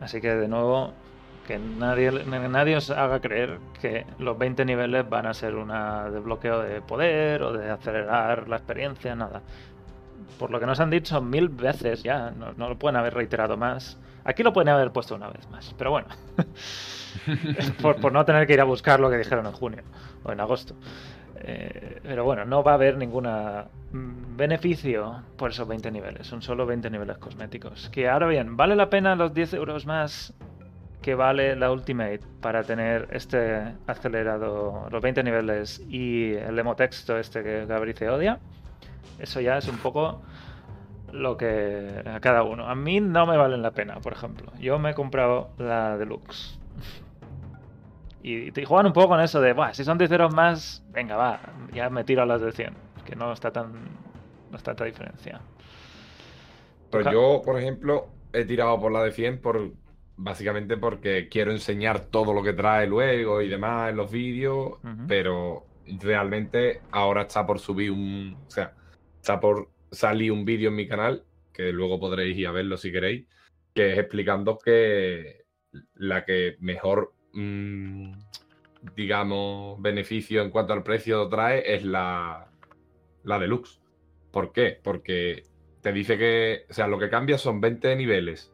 Así 0.00 0.20
que 0.20 0.34
de 0.34 0.48
nuevo, 0.48 0.92
que 1.46 1.58
nadie, 1.58 2.10
nadie 2.10 2.76
os 2.76 2.90
haga 2.90 3.20
creer 3.20 3.58
que 3.80 4.04
los 4.18 4.36
20 4.36 4.64
niveles 4.64 5.08
van 5.08 5.26
a 5.26 5.34
ser 5.34 5.54
un 5.54 5.68
desbloqueo 6.12 6.60
de 6.60 6.80
poder 6.82 7.42
o 7.42 7.52
de 7.52 7.70
acelerar 7.70 8.48
la 8.48 8.56
experiencia, 8.56 9.14
nada. 9.14 9.42
Por 10.38 10.50
lo 10.50 10.60
que 10.60 10.66
nos 10.66 10.80
han 10.80 10.90
dicho 10.90 11.22
mil 11.22 11.48
veces 11.48 12.02
ya, 12.02 12.30
no, 12.30 12.68
lo 12.68 12.78
pueden 12.78 12.96
haber 12.96 13.14
reiterado 13.14 13.56
más. 13.56 13.98
Aquí 14.24 14.42
lo 14.42 14.52
pueden 14.52 14.68
haber 14.68 14.90
puesto 14.90 15.14
una 15.14 15.28
vez 15.28 15.48
más, 15.50 15.72
pero 15.78 15.92
bueno. 15.92 16.08
por, 17.80 18.12
no 18.12 18.24
tener 18.24 18.46
que 18.46 18.54
ir 18.54 18.60
a 18.60 18.64
buscar 18.64 19.00
lo 19.00 19.08
que 19.08 19.18
dijeron 19.18 19.46
en 19.46 19.52
junio 19.52 19.82
o 20.24 20.32
en 20.32 20.40
agosto. 20.40 20.74
Eh, 21.36 22.00
pero 22.02 22.24
bueno, 22.24 22.44
no 22.44 22.62
va 22.62 22.72
a 22.72 22.74
haber 22.74 22.96
ningún 22.96 23.28
beneficio 24.36 25.22
por 25.36 25.52
esos 25.52 25.68
20 25.68 25.90
niveles. 25.92 26.26
Son 26.26 26.42
solo 26.42 26.66
20 26.66 26.90
niveles 26.90 27.18
cosméticos. 27.18 27.88
Que 27.90 28.08
ahora 28.08 28.26
bien, 28.26 28.56
¿vale 28.56 28.74
la 28.74 28.90
pena 28.90 29.14
los 29.14 29.32
10 29.32 29.54
euros 29.54 29.86
más 29.86 30.34
que 31.02 31.14
vale 31.14 31.54
la 31.56 31.70
Ultimate 31.70 32.20
para 32.40 32.62
tener 32.64 33.08
este 33.12 33.74
acelerado, 33.86 34.88
los 34.90 35.02
20 35.02 35.22
niveles 35.22 35.80
y 35.88 36.32
el 36.34 36.58
emotexto 36.58 37.18
este 37.18 37.42
que 37.42 37.66
Gabrice 37.66 38.08
odia? 38.08 38.38
Eso 39.18 39.40
ya 39.40 39.58
es 39.58 39.68
un 39.68 39.78
poco 39.78 40.22
lo 41.12 41.36
que 41.36 42.02
a 42.04 42.20
cada 42.20 42.42
uno. 42.42 42.68
A 42.68 42.74
mí 42.74 43.00
no 43.00 43.26
me 43.26 43.36
valen 43.36 43.62
la 43.62 43.70
pena, 43.70 44.00
por 44.00 44.12
ejemplo. 44.12 44.52
Yo 44.58 44.78
me 44.78 44.90
he 44.90 44.94
comprado 44.94 45.50
la 45.58 45.96
Deluxe. 45.96 46.58
Y 48.22 48.50
te 48.50 48.64
juegan 48.64 48.86
un 48.86 48.92
poco 48.92 49.08
con 49.08 49.20
eso 49.20 49.40
de, 49.40 49.52
Buah, 49.52 49.72
si 49.72 49.84
son 49.84 49.98
10 49.98 50.10
euros 50.10 50.34
más, 50.34 50.84
venga, 50.90 51.16
va, 51.16 51.40
ya 51.72 51.88
me 51.90 52.02
tiro 52.02 52.22
a 52.22 52.26
las 52.26 52.40
de 52.40 52.50
100. 52.52 52.74
Que 53.04 53.14
no 53.14 53.32
está 53.32 53.52
tan. 53.52 53.72
No 54.50 54.56
está 54.56 54.72
tanta 54.72 54.84
diferencia. 54.84 55.40
Pero 56.90 57.04
Toca- 57.04 57.12
yo, 57.12 57.42
por 57.44 57.58
ejemplo, 57.58 58.08
he 58.32 58.44
tirado 58.44 58.80
por 58.80 58.90
la 58.90 59.02
de 59.02 59.12
100 59.12 59.40
por, 59.40 59.70
básicamente 60.16 60.76
porque 60.76 61.28
quiero 61.28 61.52
enseñar 61.52 62.06
todo 62.06 62.32
lo 62.32 62.42
que 62.42 62.52
trae 62.52 62.86
luego 62.86 63.42
y 63.42 63.48
demás 63.48 63.90
en 63.90 63.96
los 63.96 64.10
vídeos, 64.10 64.78
pero 65.06 65.66
realmente 66.00 66.80
ahora 66.90 67.22
está 67.22 67.46
por 67.46 67.58
subir 67.58 67.90
un... 67.90 68.36
O 68.46 68.50
sea, 68.50 68.74
está 69.20 69.38
por 69.40 69.70
salir 69.90 70.32
un 70.32 70.44
vídeo 70.44 70.70
en 70.70 70.76
mi 70.76 70.88
canal, 70.88 71.24
que 71.52 71.72
luego 71.72 72.00
podréis 72.00 72.36
ir 72.36 72.46
a 72.46 72.52
verlo 72.52 72.76
si 72.76 72.92
queréis, 72.92 73.26
que 73.74 73.92
es 73.92 73.98
explicando 73.98 74.58
que 74.58 75.44
la 75.94 76.24
que 76.24 76.56
mejor, 76.60 77.12
mm, 77.32 78.12
digamos, 78.94 79.80
beneficio 79.80 80.42
en 80.42 80.50
cuanto 80.50 80.72
al 80.72 80.82
precio 80.82 81.28
trae 81.28 81.74
es 81.74 81.84
la, 81.84 82.50
la 83.24 83.38
deluxe. 83.38 83.80
¿Por 84.30 84.52
qué? 84.52 84.78
Porque 84.82 85.44
te 85.82 85.92
dice 85.92 86.18
que, 86.18 86.64
o 86.68 86.72
sea, 86.72 86.88
lo 86.88 86.98
que 86.98 87.10
cambia 87.10 87.38
son 87.38 87.60
20 87.60 87.96
niveles. 87.96 88.52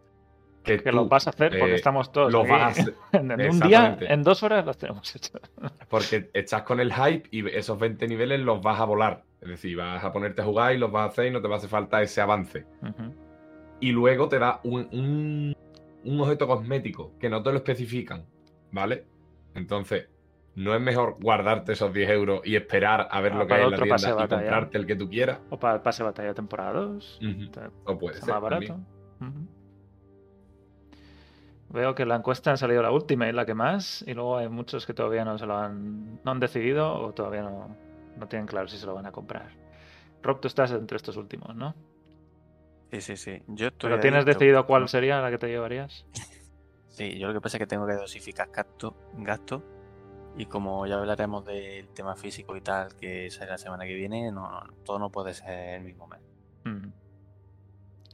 Que, 0.62 0.79
Que 0.83 0.92
los 0.92 1.09
vas 1.09 1.27
a 1.27 1.31
hacer 1.31 1.51
porque 1.59 1.72
eh, 1.72 1.77
estamos 1.77 2.12
todos. 2.12 2.33
aquí. 2.35 2.51
vas 2.51 2.62
a 2.62 2.66
hacer- 2.83 2.94
en 3.12 3.51
un 3.51 3.61
día, 3.61 3.96
en 4.01 4.22
dos 4.22 4.42
horas 4.44 4.64
los 4.64 4.77
tenemos 4.79 5.14
hechos. 5.16 5.40
Porque 5.88 6.31
estás 6.33 6.62
con 6.62 6.79
el 6.81 6.92
hype 6.94 7.29
y 7.33 7.46
esos 7.51 7.79
20 7.79 8.07
niveles 8.09 8.40
los 8.40 8.62
vas 8.62 8.79
a 8.81 8.85
volar. 8.85 9.25
Es 9.40 9.48
decir, 9.48 9.77
vas 9.77 10.03
a 10.05 10.12
ponerte 10.12 10.40
a 10.40 10.44
jugar 10.44 10.72
y 10.75 10.79
los 10.79 10.90
vas 10.92 11.03
a 11.03 11.07
hacer 11.07 11.27
y 11.27 11.31
no 11.33 11.42
te 11.42 11.48
va 11.48 11.55
a 11.55 11.59
hacer 11.59 11.68
falta 11.68 12.01
ese 12.01 12.20
avance. 12.20 12.64
Ujú. 12.81 13.12
Y 13.81 13.90
luego 13.90 14.29
te 14.29 14.38
da 14.38 14.61
un, 14.62 14.88
un, 14.92 15.57
un 16.05 16.20
objeto 16.20 16.46
cosmético 16.46 17.12
que 17.18 17.29
no 17.29 17.42
te 17.42 17.51
lo 17.51 17.57
especifican. 17.57 18.25
¿Vale? 18.70 19.05
Entonces, 19.55 20.09
¿no 20.55 20.75
es 20.75 20.81
mejor 20.81 21.16
guardarte 21.20 21.72
esos 21.72 21.92
10 21.92 22.09
euros 22.11 22.40
y 22.44 22.55
esperar 22.57 23.09
a 23.11 23.20
ver 23.20 23.33
Ah, 23.33 23.38
lo 23.38 23.46
que 23.46 23.55
hay 23.55 23.64
en 23.64 23.70
la 23.72 23.77
tienda 23.79 24.09
y 24.09 24.12
batalla. 24.12 24.27
comprarte 24.42 24.79
el 24.79 24.87
que 24.87 24.96
tú 24.96 25.09
quieras? 25.11 25.40
O 25.51 25.59
para 25.59 25.75
el 25.75 25.81
pase 25.83 26.03
de 26.05 26.09
batalla 26.09 26.33
temporada 26.35 26.72
2. 26.72 27.20
Ujú. 27.20 27.42
Está- 27.42 27.70
O 27.85 27.98
puede 27.98 28.20
ser. 28.20 28.29
más 28.31 28.40
barato. 28.40 28.66
también. 28.66 28.87
Ujú. 29.20 29.48
Veo 31.73 31.95
que 31.95 32.03
en 32.03 32.11
la 32.11 32.17
encuesta 32.17 32.51
han 32.51 32.59
salido 32.59 32.83
la 32.83 32.91
última 32.91 33.29
y 33.29 33.33
la 33.33 33.47
que 33.47 33.55
más, 33.55 34.05
y 34.07 34.13
luego 34.13 34.37
hay 34.37 34.49
muchos 34.49 34.85
que 34.85 34.93
todavía 34.93 35.25
no 35.25 35.39
se 35.39 35.47
lo 35.47 35.57
han, 35.57 36.21
no 36.23 36.31
han 36.31 36.39
decidido 36.39 36.93
o 36.95 37.13
todavía 37.15 37.43
no, 37.43 37.75
no 38.17 38.29
tienen 38.29 38.47
claro 38.47 38.69
si 38.69 38.77
se 38.77 38.85
lo 38.85 38.95
van 38.95 39.07
a 39.07 39.13
comprar. 39.13 39.51
Rob, 40.23 40.41
tú 40.41 40.49
estás 40.49 40.71
entre 40.73 40.97
estos 40.97 41.17
últimos, 41.17 41.57
¿no? 41.57 41.75
Sí, 42.91 43.01
sí, 43.01 43.17
sí. 43.17 43.43
Yo 43.47 43.69
estoy 43.69 43.89
¿Pero 43.89 44.01
tienes 44.01 44.27
decidido 44.27 44.67
cuál 44.67 44.87
sería 44.87 45.21
la 45.23 45.31
que 45.31 45.39
te 45.39 45.49
llevarías? 45.49 46.07
Sí, 46.93 47.19
yo 47.19 47.29
lo 47.29 47.33
que 47.33 47.41
pasa 47.41 47.57
es 47.57 47.61
que 47.61 47.67
tengo 47.67 47.87
que 47.87 47.95
dosificar 47.95 48.51
gasto, 48.53 48.95
gasto 49.15 49.63
Y 50.37 50.45
como 50.45 50.87
ya 50.87 50.97
hablaremos 50.99 51.43
del 51.47 51.89
tema 51.89 52.17
físico 52.17 52.55
y 52.55 52.61
tal, 52.61 52.95
que 52.97 53.31
será 53.31 53.53
la 53.53 53.59
semana 53.59 53.87
que 53.87 53.95
viene, 53.95 54.31
no, 54.31 54.51
no, 54.51 54.61
todo 54.85 54.99
no 54.99 55.09
puede 55.09 55.33
ser 55.33 55.77
el 55.77 55.85
mismo 55.85 56.07
mes. 56.07 56.21
Mm. 56.65 56.89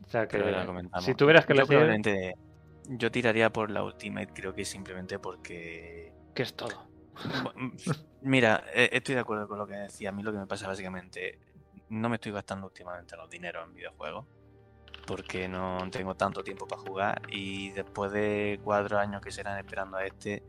O 0.07 0.09
sea 0.09 0.29
que 0.29 0.39
si 1.01 1.17
tuvieras 1.17 1.45
que 1.45 1.55
elegir, 1.55 1.77
probablemente- 1.77 2.37
yo 2.89 3.11
tiraría 3.11 3.51
por 3.51 3.71
la 3.71 3.83
Ultimate, 3.85 4.29
creo 4.33 4.55
que 4.55 4.65
simplemente 4.65 5.19
porque 5.19 6.13
que 6.35 6.43
es 6.43 6.55
todo. 6.55 6.89
Bu- 7.15 7.99
Mira, 8.21 8.65
eh, 8.75 8.89
estoy 8.93 9.15
de 9.15 9.21
acuerdo 9.21 9.47
con 9.49 9.59
lo 9.59 9.67
que 9.67 9.75
decía. 9.75 10.09
A 10.09 10.13
mí 10.13 10.23
lo 10.23 10.33
que 10.33 10.39
me 10.39 10.47
pasa 10.47 10.67
básicamente, 10.67 11.39
no 11.89 12.09
me 12.09 12.17
estoy 12.17 12.33
gastando 12.33 12.67
últimamente 12.67 13.17
los 13.17 13.29
dineros 13.31 13.67
en 13.67 13.75
videojuegos 13.75 14.27
porque 15.07 15.49
no 15.49 15.89
tengo 15.91 16.15
tanto 16.15 16.43
tiempo 16.43 16.67
para 16.67 16.83
jugar 16.83 17.23
y 17.31 17.71
después 17.71 18.13
de 18.13 18.61
cuatro 18.63 18.99
años 18.99 19.23
que 19.23 19.31
serán 19.31 19.59
esperando 19.59 19.97
a 19.97 20.05
este, 20.05 20.43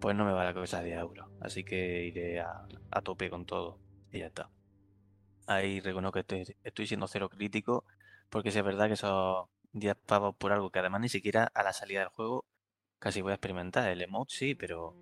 pues 0.00 0.14
no 0.14 0.24
me 0.24 0.32
va 0.32 0.44
la 0.44 0.52
cosa 0.54 0.80
de 0.80 0.86
10 0.86 0.98
euros. 0.98 1.26
Así 1.40 1.64
que 1.64 2.04
iré 2.04 2.40
a, 2.40 2.66
a 2.90 3.00
tope 3.02 3.30
con 3.30 3.46
todo 3.46 3.78
y 4.12 4.18
ya 4.20 4.26
está. 4.26 4.50
Ahí 5.46 5.80
reconozco 5.80 6.14
que 6.14 6.20
estoy, 6.20 6.56
estoy 6.64 6.86
siendo 6.86 7.06
cero 7.06 7.28
crítico 7.28 7.84
porque 8.30 8.50
si 8.50 8.58
es 8.58 8.64
verdad 8.64 8.86
que 8.88 8.94
esos 8.94 9.46
10 9.74 9.96
pavos 10.06 10.34
por 10.36 10.52
algo 10.52 10.70
que 10.70 10.78
además 10.78 11.02
ni 11.02 11.08
siquiera 11.08 11.50
a 11.52 11.62
la 11.62 11.72
salida 11.72 12.00
del 12.00 12.08
juego 12.08 12.46
casi 12.98 13.20
voy 13.20 13.32
a 13.32 13.34
experimentar. 13.34 13.88
El 13.90 14.00
emote 14.00 14.34
sí, 14.34 14.54
pero 14.54 14.96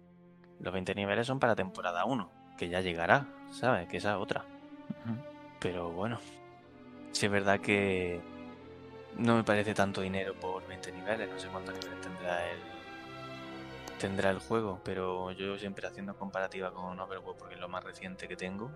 los 0.59 0.73
20 0.73 0.95
niveles 0.95 1.27
son 1.27 1.39
para 1.39 1.55
temporada 1.55 2.05
1, 2.05 2.31
que 2.59 2.69
ya 2.69 2.81
llegará, 2.81 3.29
¿sabes? 3.53 3.89
Que 3.89 3.99
esa 3.99 4.15
es 4.15 4.19
otra. 4.19 4.45
Pero 5.61 5.93
bueno, 5.93 6.19
sí 7.13 7.27
es 7.27 7.33
verdad 7.33 7.61
que 7.61 8.21
no 9.17 9.37
me 9.37 9.45
parece 9.45 9.75
tanto 9.75 10.01
dinero 10.01 10.35
por 10.35 10.67
20 10.67 10.91
niveles, 10.91 11.31
no 11.31 11.39
sé 11.39 11.49
cuántos 11.49 11.75
niveles 11.75 12.01
tendrá 12.01 12.51
el 12.51 12.59
tendrá 14.01 14.31
el 14.31 14.41
juego, 14.41 14.81
pero 14.83 15.31
yo 15.31 15.57
siempre 15.59 15.87
haciendo 15.87 16.17
comparativa 16.17 16.73
con 16.73 16.99
Overwatch 16.99 17.37
porque 17.39 17.55
es 17.55 17.61
lo 17.61 17.69
más 17.69 17.85
reciente 17.85 18.27
que 18.27 18.35
tengo. 18.35 18.69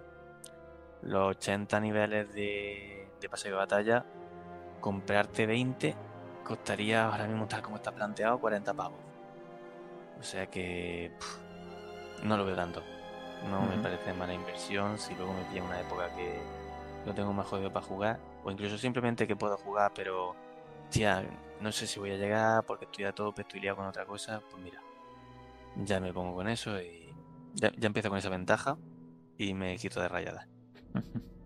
Los 1.02 1.36
80 1.36 1.80
niveles 1.80 2.32
de, 2.32 3.08
de 3.20 3.28
pase 3.28 3.48
de 3.48 3.56
batalla, 3.56 4.06
comprarte 4.80 5.46
20 5.46 5.94
costaría 6.44 7.06
ahora 7.06 7.26
mismo 7.26 7.46
tal 7.46 7.62
como 7.62 7.76
está 7.76 7.92
planteado 7.92 8.38
40 8.38 8.74
pavos. 8.74 8.98
O 10.18 10.22
sea 10.22 10.46
que 10.46 11.12
pff, 11.18 12.24
no 12.24 12.36
lo 12.36 12.44
veo 12.44 12.56
tanto. 12.56 12.82
No 13.50 13.62
me 13.62 13.76
parece 13.82 14.14
mala 14.14 14.32
inversión 14.32 14.98
si 14.98 15.14
luego 15.14 15.34
me 15.34 15.42
pilla 15.44 15.62
una 15.62 15.80
época 15.80 16.14
que 16.14 16.38
lo 17.04 17.14
tengo 17.14 17.32
más 17.32 17.46
jodido 17.46 17.72
para 17.72 17.84
jugar. 17.84 18.20
O 18.44 18.50
incluso 18.50 18.78
simplemente 18.78 19.26
que 19.26 19.36
puedo 19.36 19.56
jugar, 19.56 19.92
pero 19.94 20.34
tía, 20.90 21.24
no 21.60 21.72
sé 21.72 21.86
si 21.86 21.98
voy 21.98 22.12
a 22.12 22.16
llegar 22.16 22.64
porque 22.64 22.84
estoy 22.86 23.04
a 23.04 23.12
tope, 23.12 23.42
estoy 23.42 23.60
liado 23.60 23.76
con 23.76 23.86
otra 23.86 24.06
cosa. 24.06 24.40
Pues 24.50 24.62
mira, 24.62 24.80
ya 25.76 26.00
me 26.00 26.12
pongo 26.12 26.34
con 26.34 26.48
eso 26.48 26.80
y 26.80 27.12
ya, 27.54 27.72
ya 27.76 27.86
empiezo 27.86 28.08
con 28.08 28.18
esa 28.18 28.30
ventaja 28.30 28.78
y 29.36 29.52
me 29.54 29.76
quito 29.76 30.00
de 30.00 30.08
rayadas. 30.08 30.46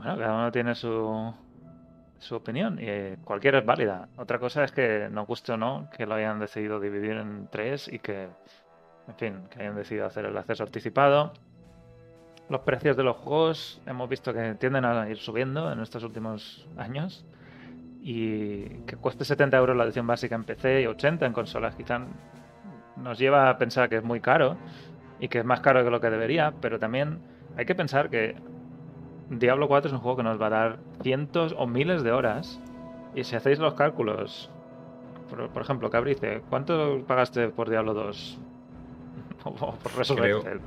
Bueno, 0.00 0.16
cada 0.16 0.34
uno 0.34 0.50
tiene 0.50 0.74
su, 0.74 1.34
su 2.20 2.36
opinión 2.36 2.76
eh, 2.80 3.16
cualquiera 3.24 3.58
es 3.58 3.66
válida. 3.66 4.08
Otra 4.16 4.38
cosa 4.38 4.62
es 4.62 4.72
que 4.72 5.08
nos 5.10 5.26
guste 5.26 5.52
o 5.52 5.56
no 5.56 5.88
que 5.96 6.06
lo 6.06 6.14
hayan 6.14 6.38
decidido 6.38 6.78
dividir 6.78 7.12
en 7.12 7.48
tres 7.50 7.88
y 7.92 7.98
que, 7.98 8.28
en 9.08 9.14
fin, 9.16 9.48
que 9.50 9.62
hayan 9.62 9.74
decidido 9.74 10.06
hacer 10.06 10.26
el 10.26 10.36
acceso 10.36 10.62
anticipado. 10.62 11.32
Los 12.50 12.60
precios 12.60 12.96
de 12.96 13.04
los 13.04 13.16
juegos 13.16 13.80
hemos 13.86 14.08
visto 14.08 14.34
que 14.34 14.54
tienden 14.54 14.84
a 14.84 15.08
ir 15.08 15.16
subiendo 15.16 15.72
en 15.72 15.80
estos 15.80 16.04
últimos 16.04 16.68
años 16.76 17.24
y 18.02 18.64
que 18.86 18.96
cueste 18.96 19.24
70 19.24 19.56
euros 19.56 19.76
la 19.76 19.84
edición 19.84 20.06
básica 20.06 20.34
en 20.34 20.44
PC 20.44 20.82
y 20.82 20.86
80 20.86 21.26
en 21.26 21.32
consolas 21.32 21.74
quizá 21.74 22.00
nos 22.96 23.18
lleva 23.18 23.48
a 23.48 23.58
pensar 23.58 23.88
que 23.88 23.96
es 23.96 24.04
muy 24.04 24.20
caro 24.20 24.56
y 25.20 25.28
que 25.28 25.38
es 25.38 25.44
más 25.44 25.60
caro 25.60 25.84
que 25.84 25.90
lo 25.90 26.00
que 26.00 26.10
debería, 26.10 26.52
pero 26.60 26.78
también 26.78 27.20
hay 27.56 27.66
que 27.66 27.74
pensar 27.74 28.10
que 28.10 28.36
Diablo 29.30 29.68
4 29.68 29.88
es 29.88 29.92
un 29.94 30.00
juego 30.00 30.16
que 30.18 30.22
nos 30.24 30.40
va 30.40 30.46
a 30.46 30.50
dar 30.50 30.78
cientos 31.02 31.54
o 31.56 31.66
miles 31.66 32.02
de 32.02 32.12
horas. 32.12 32.60
Y 33.14 33.24
si 33.24 33.36
hacéis 33.36 33.58
los 33.58 33.74
cálculos, 33.74 34.50
por, 35.28 35.48
por 35.50 35.62
ejemplo, 35.62 35.88
Cabrice, 35.90 36.42
¿cuánto 36.50 37.02
pagaste 37.06 37.48
por 37.48 37.70
Diablo 37.70 37.94
2? 37.94 38.38
o 39.44 39.52
por 39.54 39.96
Resurrected. 39.96 40.60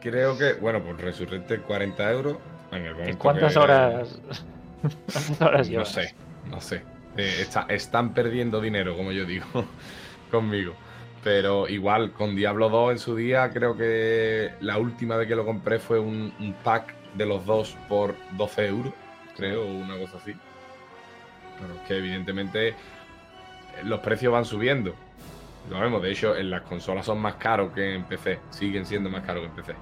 Creo 0.00 0.36
que, 0.38 0.54
bueno, 0.54 0.80
por 0.82 1.00
Resurrected 1.00 1.62
40 1.62 2.12
euros. 2.12 2.36
En 2.72 2.84
el 2.86 2.92
¿Y 2.92 2.94
momento 2.94 3.18
cuántas 3.18 3.52
que- 3.52 3.58
horas? 3.58 4.20
¿Cuántas 4.80 5.40
horas 5.40 5.66
No 5.68 5.72
llevas? 5.72 5.88
sé, 5.92 6.14
no 6.50 6.60
sé. 6.60 6.76
Eh, 7.16 7.36
está- 7.40 7.66
están 7.68 8.14
perdiendo 8.14 8.60
dinero, 8.60 8.96
como 8.96 9.12
yo 9.12 9.24
digo, 9.24 9.44
conmigo. 10.30 10.72
Pero 11.22 11.68
igual, 11.68 12.12
con 12.12 12.34
Diablo 12.34 12.68
2 12.68 12.92
en 12.92 12.98
su 12.98 13.14
día, 13.14 13.50
creo 13.50 13.76
que 13.76 14.52
la 14.60 14.78
última 14.78 15.16
vez 15.16 15.28
que 15.28 15.36
lo 15.36 15.44
compré 15.44 15.78
fue 15.78 16.00
un, 16.00 16.32
un 16.40 16.52
pack 16.64 16.94
de 17.14 17.26
los 17.26 17.44
dos 17.44 17.76
por 17.88 18.14
12 18.36 18.66
euros, 18.66 18.92
creo, 19.36 19.66
una 19.66 19.98
cosa 19.98 20.18
así. 20.18 20.34
Pero 21.60 21.74
es 21.74 21.80
que 21.82 21.96
evidentemente 21.98 22.68
eh, 22.68 22.74
los 23.84 24.00
precios 24.00 24.32
van 24.32 24.44
subiendo. 24.44 24.94
Lo 25.70 25.80
vemos, 25.80 26.02
de 26.02 26.10
hecho, 26.10 26.36
en 26.36 26.50
las 26.50 26.62
consolas 26.62 27.06
son 27.06 27.20
más 27.20 27.36
caros 27.36 27.72
que 27.72 27.94
en 27.94 28.04
PC, 28.04 28.40
siguen 28.50 28.84
siendo 28.84 29.08
más 29.08 29.24
caros 29.24 29.42
que 29.42 29.48
en 29.48 29.54
PC. 29.54 29.74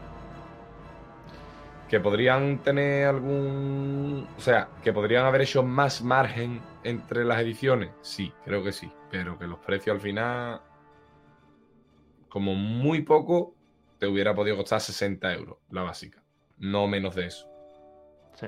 Que 1.89 2.01
podrían 2.01 2.59
tener 2.59 3.09
algún. 3.09 4.29
O 4.37 4.41
sea, 4.41 4.69
que 4.83 4.93
podrían 4.93 5.25
haber 5.25 5.41
hecho 5.41 5.63
más 5.63 6.03
margen 6.03 6.61
entre 6.85 7.25
las 7.25 7.41
ediciones. 7.41 7.91
Sí, 8.01 8.33
creo 8.45 8.63
que 8.63 8.71
sí. 8.71 8.93
Pero 9.11 9.39
que 9.39 9.47
los 9.47 9.59
precios 9.59 9.95
al 9.95 10.01
final. 10.01 10.61
Como 12.29 12.55
muy 12.55 13.03
poco, 13.03 13.57
te 13.99 14.07
hubiera 14.07 14.35
podido 14.35 14.57
costar 14.57 14.81
60 14.81 15.35
euros 15.35 15.59
la 15.71 15.83
básica. 15.83 16.20
No 16.61 16.87
menos 16.87 17.15
de 17.15 17.27
eso. 17.27 17.49
Sí. 18.35 18.47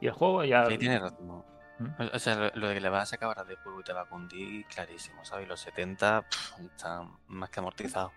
Y 0.00 0.06
el 0.06 0.12
juego 0.12 0.44
ya. 0.44 0.66
Sí, 0.66 0.76
tienes 0.78 1.00
razón. 1.00 1.44
¿Mm? 1.78 1.86
O- 2.12 2.18
sea, 2.18 2.50
lo, 2.54 2.68
de 2.68 2.74
que 2.74 2.80
le 2.80 2.88
vas 2.90 3.04
a 3.04 3.06
sacar 3.06 3.28
horas 3.30 3.46
de 3.48 3.56
juego 3.56 3.80
y 3.80 3.84
te 3.84 3.92
va 3.92 4.02
a 4.02 4.06
cundir, 4.06 4.66
clarísimo, 4.66 5.24
¿sabes? 5.24 5.46
Y 5.46 5.48
Los 5.48 5.60
70 5.60 6.22
pff, 6.28 6.60
están 6.60 7.16
más 7.28 7.48
que 7.50 7.60
amortizados. 7.60 8.12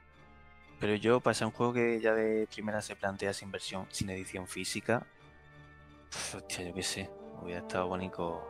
Pero 0.79 0.95
yo, 0.95 1.21
para 1.21 1.33
ser 1.33 1.47
un 1.47 1.53
juego 1.53 1.71
que 1.73 2.01
ya 2.01 2.13
de 2.13 2.47
primera 2.53 2.81
se 2.81 2.95
plantea 2.95 3.31
sin 3.33 3.51
versión, 3.51 3.87
sin 3.89 4.09
edición 4.09 4.47
física, 4.47 5.05
pff, 6.09 6.35
hostia, 6.35 6.67
yo 6.67 6.73
qué 6.73 6.83
sé, 6.83 7.09
hubiera 7.41 7.61
estado 7.61 7.87
bonito. 7.87 8.49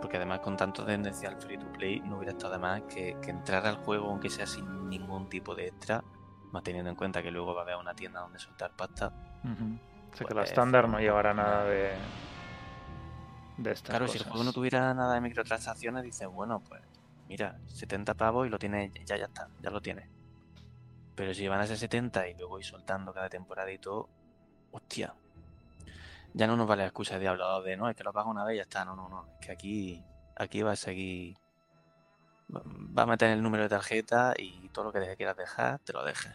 Porque 0.00 0.16
además 0.16 0.40
con 0.40 0.56
tanto 0.56 0.84
tendencia 0.84 1.28
al 1.28 1.40
free 1.40 1.56
to 1.58 1.72
play, 1.72 2.00
no 2.00 2.16
hubiera 2.16 2.32
estado 2.32 2.54
de 2.54 2.58
más 2.58 2.82
que, 2.82 3.16
que 3.22 3.30
entrar 3.30 3.64
al 3.66 3.76
juego, 3.76 4.08
aunque 4.10 4.28
sea 4.28 4.46
sin 4.46 4.88
ningún 4.88 5.28
tipo 5.28 5.54
de 5.54 5.68
extra, 5.68 6.02
más 6.56 6.64
teniendo 6.64 6.90
en 6.90 6.96
cuenta 6.96 7.22
que 7.22 7.30
luego 7.30 7.54
va 7.54 7.60
a 7.60 7.64
haber 7.64 7.76
una 7.76 7.94
tienda 7.94 8.20
donde 8.20 8.38
soltar 8.38 8.70
pasta. 8.72 9.08
Ujú. 9.44 9.78
Sé 10.14 10.24
que 10.24 10.34
la 10.34 10.40
Pues, 10.40 10.50
estándar 10.50 10.88
no 10.88 10.98
llevará 10.98 11.30
poco 11.32 11.42
nada 11.42 11.64
de. 11.64 11.94
De 13.58 13.72
estas 13.72 13.90
Claro, 13.90 14.08
si 14.08 14.18
el 14.18 14.24
juego 14.24 14.44
no 14.44 14.52
tuviera 14.52 14.92
nada 14.94 15.14
de 15.14 15.20
microtransacciones, 15.20 16.02
dices, 16.02 16.28
bueno, 16.28 16.60
pues 16.60 16.82
mira, 17.28 17.58
70 17.66 18.14
pavos 18.14 18.46
y 18.46 18.50
lo 18.50 18.58
tienes, 18.58 18.92
ya, 19.06 19.16
ya 19.16 19.24
está, 19.26 19.48
ya 19.60 19.70
lo 19.70 19.80
tienes. 19.80 20.08
Pero 21.14 21.32
si 21.32 21.48
van 21.48 21.60
a 21.60 21.66
ser 21.66 21.78
70 21.78 22.28
y 22.28 22.34
luego 22.34 22.58
ir 22.58 22.64
soltando 22.66 23.12
cada 23.14 23.28
temporada 23.30 23.70
y 23.72 23.78
todo, 23.78 24.08
hostia. 24.70 25.14
Ya 26.34 26.46
no 26.46 26.56
nos 26.56 26.66
vale 26.68 26.82
la 26.82 26.88
excusa 26.88 27.14
de 27.14 27.20
Diablo 27.20 27.46
2 27.48 27.64
de 27.64 27.76
no, 27.78 27.88
es 27.88 27.96
que 27.96 28.04
lo 28.04 28.12
pago 28.12 28.30
una 28.30 28.44
vez 28.44 28.54
y 28.54 28.56
ya 28.58 28.62
está. 28.64 28.84
No, 28.84 28.94
no, 28.94 29.08
no. 29.08 29.26
Es 29.40 29.46
que 29.46 29.52
aquí, 29.52 30.04
aquí 30.36 30.60
va 30.62 30.72
a 30.72 30.76
seguir. 30.76 31.36
va- 32.54 32.62
Va 32.98 33.02
a 33.04 33.06
meter 33.06 33.30
el 33.30 33.42
número 33.42 33.62
de 33.62 33.70
tarjeta 33.70 34.34
y 34.36 34.68
todo 34.68 34.84
lo 34.86 34.92
que 34.92 35.00
te 35.00 35.16
quieras 35.16 35.36
dejar, 35.36 35.78
te 35.80 35.94
lo 35.94 36.04
dejes. 36.04 36.32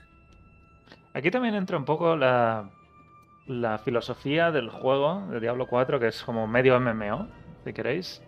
Aquí 1.13 1.29
también 1.29 1.55
entra 1.55 1.77
un 1.77 1.85
poco 1.85 2.15
la, 2.15 2.69
la 3.47 3.77
filosofía 3.79 4.51
del 4.51 4.69
juego 4.69 5.27
de 5.29 5.39
Diablo 5.39 5.67
4, 5.67 5.99
que 5.99 6.07
es 6.07 6.23
como 6.23 6.47
medio 6.47 6.79
MMO, 6.79 7.27
si 7.65 7.73
queréis. 7.73 8.21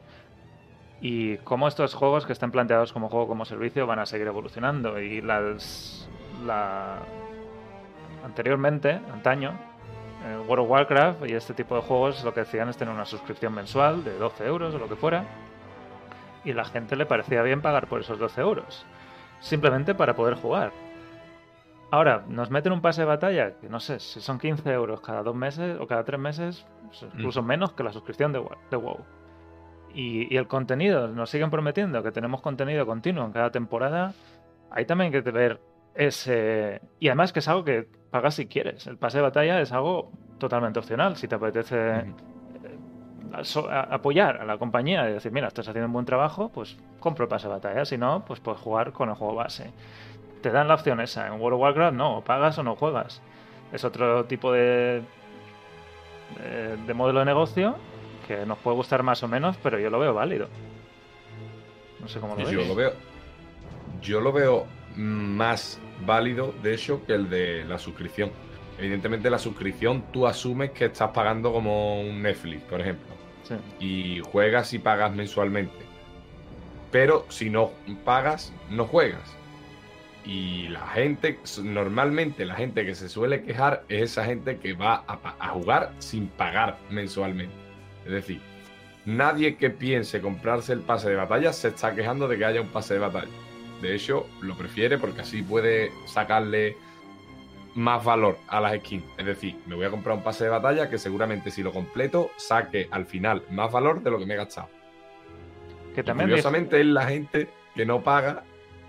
Y 1.02 1.38
cómo 1.38 1.68
estos 1.68 1.94
juegos 1.94 2.26
que 2.26 2.34
están 2.34 2.52
planteados 2.52 2.94
como 2.94 3.10
juego 3.10 3.28
como 3.28 3.46
servicio 3.46 3.88
van 3.88 4.00
a 4.00 4.06
seguir 4.06 4.28
evolucionando. 4.28 5.00
Y 5.00 5.22
las. 5.22 6.10
La, 6.46 7.00
anteriormente, 8.26 9.00
antaño, 9.14 9.52
eh, 10.26 10.38
World 10.48 10.66
of 10.66 10.70
Warcraft 10.70 11.26
y 11.28 11.34
este 11.34 11.54
tipo 11.54 11.76
de 11.76 11.82
juegos 11.82 12.24
lo 12.24 12.34
que 12.34 12.42
hacían 12.42 12.70
es 12.70 12.78
tener 12.78 12.94
una 12.94 13.06
suscripción 13.06 13.54
mensual 13.54 14.04
de 14.04 14.18
12 14.18 14.46
euros 14.46 14.74
o 14.74 14.80
lo 14.80 14.90
que 14.90 14.96
fuera. 14.96 15.26
Y 16.44 16.54
la 16.54 16.66
gente 16.66 16.96
le 16.96 17.06
parecía 17.06 17.42
bien 17.44 17.62
pagar 17.62 17.88
por 17.88 18.02
esos 18.02 18.20
12 18.20 18.42
euros. 18.42 18.86
Simplemente 19.40 19.96
para 19.96 20.16
poder 20.16 20.36
jugar. 20.36 20.72
Ahora, 21.94 22.24
nos 22.28 22.50
meten 22.50 22.74
un 22.74 22.82
pase 22.82 23.02
de 23.02 23.06
batalla, 23.06 23.52
que 23.62 23.70
no 23.70 23.80
sé, 23.80 24.00
si 24.00 24.20
son 24.20 24.40
15 24.40 24.68
euros 24.72 25.00
cada 25.02 25.22
dos 25.22 25.36
meses 25.36 25.78
o 25.80 25.86
cada 25.86 26.04
tres 26.04 26.20
meses, 26.20 26.66
pues 26.88 27.04
incluso 27.14 27.44
menos 27.44 27.74
que 27.74 27.84
la 27.84 27.92
suscripción 27.94 28.34
de 28.34 28.40
WoW. 28.40 28.58
de 28.72 28.78
WoW. 28.78 28.98
Y, 29.94 30.34
y 30.34 30.38
el 30.38 30.48
contenido, 30.48 31.08
nos 31.10 31.30
siguen 31.30 31.52
prometiendo 31.52 32.02
que 32.02 32.12
tenemos 32.12 32.42
contenido 32.42 32.88
continuo 32.88 33.24
en 33.26 33.32
cada 33.32 33.52
temporada. 33.52 34.14
Hay 34.72 34.86
también 34.86 35.12
que 35.12 35.22
ver 35.22 35.62
ese... 35.94 36.82
Y 37.00 37.10
además 37.10 37.32
que 37.32 37.40
es 37.40 37.48
algo 37.48 37.64
que 37.64 37.88
pagas 38.10 38.34
si 38.34 38.48
quieres. 38.48 38.88
El 38.88 38.98
pase 38.98 39.20
de 39.20 39.22
batalla 39.22 39.62
es 39.62 39.72
algo 39.72 40.12
totalmente 40.40 40.80
opcional. 40.80 41.16
Si 41.16 41.28
te 41.28 41.36
apetece 41.36 42.06
Ujú. 42.08 43.36
a- 43.36 43.44
so- 43.44 43.70
a- 43.70 43.82
apoyar 43.82 44.38
a 44.38 44.46
la 44.46 44.58
compañía 44.58 45.08
y 45.08 45.14
decir, 45.14 45.32
mira, 45.32 45.46
estás 45.48 45.68
haciendo 45.68 45.86
un 45.86 45.94
buen 45.94 46.06
trabajo, 46.08 46.50
pues 46.50 46.76
compro 47.00 47.26
el 47.26 47.30
pase 47.30 47.48
de 47.48 47.54
batalla. 47.54 47.86
Si 47.86 48.00
no, 48.00 48.26
pues 48.26 48.40
puedes 48.40 48.60
jugar 48.62 48.94
con 48.94 49.10
el 49.10 49.16
juego 49.16 49.36
base. 49.36 49.72
Te 50.44 50.52
dan 50.52 50.68
la 50.68 50.76
opción 50.76 51.00
esa. 51.00 51.26
En 51.26 51.42
World 51.42 51.56
of 51.56 51.62
Warcraft 51.62 51.96
no, 51.96 52.18
o 52.18 52.24
pagas 52.24 52.60
o 52.60 52.64
no 52.64 52.76
juegas. 52.76 53.24
Es 53.72 53.84
otro 53.84 54.26
tipo 54.26 54.52
de, 54.52 55.02
de, 56.38 56.78
de 56.78 56.94
modelo 56.94 57.20
de 57.20 57.26
negocio 57.26 57.76
que 58.28 58.46
nos 58.46 58.60
puede 58.60 58.78
gustar 58.78 59.02
más 59.02 59.24
o 59.24 59.28
menos, 59.28 59.58
pero 59.64 59.80
yo 59.80 59.90
lo 59.90 60.00
veo 60.00 60.14
válido. 60.14 60.48
No 62.00 62.08
sé 62.08 62.20
cómo 62.20 62.36
lo 62.36 62.50
Yo 62.50 62.64
lo 62.66 62.76
veo. 62.76 62.94
Yo 64.02 64.22
lo 64.22 64.32
veo 64.32 64.68
más 64.96 65.80
válido, 66.06 66.54
de 66.62 66.74
hecho, 66.74 67.04
que 67.06 67.14
el 67.14 67.30
de 67.30 67.64
la 67.66 67.80
suscripción. 67.80 68.32
Evidentemente, 68.78 69.30
la 69.30 69.40
suscripción 69.40 70.04
tú 70.12 70.28
asumes 70.28 70.72
que 70.72 70.86
estás 70.86 71.12
pagando 71.12 71.54
como 71.54 72.02
un 72.02 72.22
Netflix, 72.22 72.62
por 72.64 72.82
ejemplo. 72.82 73.14
Sí. 73.44 73.56
Y 73.80 74.20
juegas 74.20 74.74
y 74.74 74.80
pagas 74.80 75.14
mensualmente. 75.14 75.86
Pero 76.92 77.26
si 77.30 77.50
no 77.50 77.72
pagas, 78.04 78.54
no 78.70 78.86
juegas. 78.86 79.36
Y 80.26 80.70
la 80.70 80.88
gente, 80.88 81.40
normalmente 81.64 82.46
la 82.46 82.56
gente 82.56 82.86
que 82.86 82.96
se 82.96 83.10
suele 83.10 83.44
quejar 83.44 83.84
es 83.90 84.12
esa 84.12 84.26
gente 84.26 84.58
que 84.58 84.74
va 84.74 85.04
a, 85.08 85.50
jugar 85.50 85.92
sin 86.00 86.28
pagar 86.28 86.78
mensualmente. 86.90 87.54
Es 88.06 88.12
decir, 88.12 88.42
nadie 89.06 89.58
que 89.58 89.70
piense 89.70 90.22
comprarse 90.22 90.72
el 90.72 90.80
pase 90.80 91.10
de 91.10 91.16
batalla 91.16 91.52
se 91.52 91.70
está 91.70 91.94
quejando 91.94 92.28
de 92.28 92.38
que 92.38 92.46
haya 92.46 92.62
un 92.62 92.70
pase 92.70 92.94
de 92.94 93.02
batalla. 93.02 93.32
De 93.82 93.94
hecho, 93.94 94.28
lo 94.42 94.56
prefiere 94.56 94.98
porque 94.98 95.22
así 95.22 95.44
puede 95.44 95.92
sacarle 96.06 96.78
más 97.76 98.04
valor 98.04 98.38
a 98.48 98.62
las 98.62 98.78
skins. 98.80 99.04
Es 99.18 99.26
decir, 99.26 99.58
me 99.66 99.76
voy 99.76 99.86
a 99.86 99.90
comprar 99.90 100.16
un 100.16 100.24
pase 100.24 100.46
de 100.46 100.50
batalla 100.50 100.90
que 100.90 100.98
seguramente 100.98 101.52
si 101.52 101.64
lo 101.64 101.74
completo 101.74 102.32
saque 102.38 102.88
al 102.92 103.06
final 103.06 103.44
más 103.50 103.72
valor 103.72 104.02
de 104.02 104.12
lo 104.12 104.20
que 104.20 104.26
me 104.26 104.36
he 104.36 104.38
gastado. 104.38 104.70
Que 105.94 106.04
también 106.04 106.30
curiosamente 106.30 106.80
es 106.80 106.86
la 106.86 107.06
gente 107.06 107.50
que 107.76 107.86
no 107.86 108.02
paga, 108.02 108.44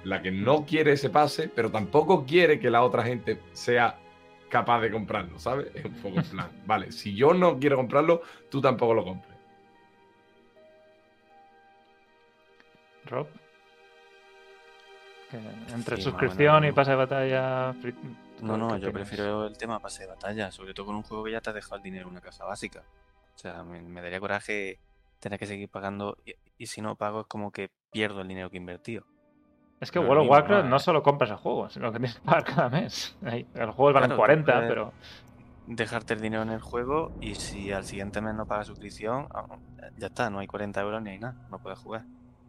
la 0.05 0.23
que 0.23 0.31
no 0.31 0.65
quiere 0.65 0.93
ese 0.93 1.11
pase, 1.11 1.49
pero 1.49 1.71
tampoco 1.71 2.25
quiere 2.25 2.59
que 2.59 2.71
la 2.71 2.83
otra 2.83 3.03
gente 3.03 3.41
sea 3.53 3.99
capaz 4.49 4.81
de 4.81 4.91
comprarlo, 4.91 5.39
¿sabes? 5.39 5.69
Es 5.75 5.85
un 5.85 5.95
poco 5.95 6.21
en 6.21 6.25
plan, 6.27 6.51
vale, 6.67 6.93
si 6.93 7.15
yo 7.15 7.35
no 7.35 7.59
quiero 7.59 7.77
comprarlo, 7.77 8.23
tú 8.51 8.61
tampoco 8.61 8.95
lo 8.95 9.05
compres. 9.05 9.35
Rob. 13.07 13.27
Que 15.31 15.39
entre 15.73 15.97
Sí, 15.97 16.03
suscripción 16.03 16.65
y 16.65 16.73
pase 16.73 16.93
de 16.93 16.97
batalla. 16.97 17.75
No, 18.41 18.57
no, 18.57 18.75
¿qué 18.75 18.81
yo 18.81 18.93
prefiero 18.93 19.47
el 19.47 19.57
tema 19.57 19.81
pase 19.81 20.05
de 20.05 20.11
batalla, 20.11 20.51
sobre 20.51 20.75
todo 20.75 20.87
con 20.87 20.97
un 20.97 21.03
juego 21.03 21.25
que 21.25 21.33
ya 21.33 21.41
te 21.41 21.51
ha 21.51 21.53
dejado 21.53 21.77
el 21.77 21.83
dinero 21.83 22.05
en 22.07 22.13
una 22.13 22.21
caja 22.21 22.45
básica. 22.45 22.83
O 23.35 23.39
sea, 23.39 23.65
me, 23.65 23.81
me 23.83 24.01
daría 24.01 24.21
coraje 24.21 24.79
tener 25.19 25.39
que 25.39 25.47
seguir 25.47 25.69
pagando 25.69 26.17
y, 26.25 26.35
y 26.59 26.67
si 26.67 26.81
no 26.81 26.97
pago 26.97 27.23
es 27.23 27.27
como 27.27 27.51
que 27.51 27.71
pierdo 27.91 28.21
el 28.21 28.29
dinero 28.29 28.51
que 28.51 28.57
he 28.57 28.61
invertido. 28.61 29.05
Es 29.81 29.91
que 29.91 29.99
World 29.99 30.23
of 30.25 30.31
Warcraft 30.31 30.69
¿no? 30.69 30.79
solo 30.79 31.03
compras 31.03 31.31
el 31.31 31.37
juego, 31.37 31.69
sino 31.69 31.93
que 31.93 31.99
tienes 31.99 32.15
que 32.19 32.21
pagar 32.25 32.45
cada 32.45 32.69
mes. 32.71 33.17
Los 33.55 33.75
juegos 33.75 33.95
valen 33.95 34.09
Claro, 34.11 34.15
tú 34.15 34.17
40, 34.17 34.53
puedes- 34.53 34.69
pero. 34.69 34.93
Dejarte 35.67 36.13
el 36.13 36.21
dinero 36.21 36.43
en 36.43 36.51
el 36.51 36.61
juego 36.61 37.11
y 37.23 37.37
si 37.37 37.73
al 37.73 37.85
siguiente 37.85 38.21
mes 38.21 38.35
no 38.35 38.45
pagas 38.45 38.67
suscripción, 38.67 39.29
ah, 39.33 39.47
ya 39.97 40.09
está, 40.09 40.29
no 40.29 40.41
hay 40.41 40.47
40 40.47 40.79
euros 40.83 41.01
ni 41.03 41.11
hay 41.11 41.19
nada, 41.19 41.37
no 41.51 41.59
puedes 41.59 41.79
jugar. 41.79 42.05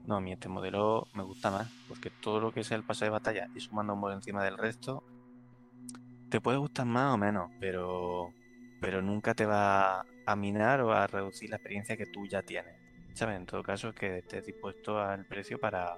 No, 0.05 0.17
a 0.17 0.21
mí 0.21 0.33
este 0.33 0.49
modelo 0.49 1.07
me 1.13 1.23
gusta 1.23 1.49
más, 1.49 1.71
porque 1.87 2.09
todo 2.09 2.41
lo 2.41 2.51
que 2.51 2.65
sea 2.65 2.75
el 2.75 2.83
pase 2.83 3.05
de 3.05 3.11
batalla 3.11 3.47
y 3.55 3.61
sumando 3.61 3.93
un 3.93 4.01
por 4.01 4.11
encima 4.11 4.43
del 4.43 4.57
resto, 4.57 5.01
te 6.29 6.41
puede 6.41 6.57
gustar 6.57 6.85
más 6.87 7.13
o 7.13 7.17
menos, 7.17 7.49
pero, 7.61 8.33
pero 8.81 9.01
nunca 9.01 9.33
te 9.33 9.45
va 9.45 10.01
a 10.25 10.35
minar 10.35 10.81
o 10.81 10.91
a 10.91 11.07
reducir 11.07 11.49
la 11.49 11.55
experiencia 11.55 11.95
que 11.95 12.07
tú 12.07 12.27
ya 12.27 12.41
tienes. 12.41 12.75
¿Sabes? 13.13 13.37
En 13.37 13.45
todo 13.45 13.63
caso, 13.63 13.89
es 13.89 13.95
que 13.95 14.17
estés 14.17 14.45
dispuesto 14.45 14.99
al 14.99 15.25
precio 15.25 15.57
para, 15.57 15.95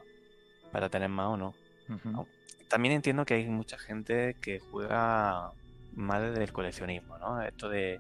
para 0.78 0.90
tener 0.90 1.10
más 1.10 1.30
o 1.30 1.38
no. 1.38 1.56
Ujú. 1.90 2.28
También 2.70 2.94
entiendo 2.94 3.26
que 3.26 3.34
hay 3.34 3.48
mucha 3.48 3.80
gente 3.80 4.36
que 4.40 4.60
juega 4.60 5.52
más 5.96 6.22
desde 6.22 6.44
el 6.44 6.54
coleccionismo, 6.54 7.18
¿no? 7.18 7.42
Esto 7.42 7.68
de, 7.68 8.00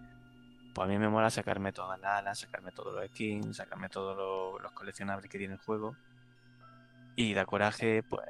pues 0.75 0.85
a 0.85 0.87
mí 0.87 0.99
me 0.99 1.09
mola 1.09 1.31
sacarme 1.31 1.73
todas 1.73 1.99
las 1.99 2.19
alas, 2.19 2.37
sacarme 2.37 2.71
todos 2.71 2.93
los 2.93 3.03
skins, 3.07 3.57
sacarme 3.57 3.89
todos 3.89 4.15
los, 4.15 4.61
los 4.61 4.71
coleccionables 4.73 5.27
que 5.27 5.39
tiene 5.39 5.55
el 5.55 5.59
juego. 5.59 5.95
Y 7.15 7.33
da 7.33 7.47
coraje, 7.47 8.03
pues, 8.03 8.27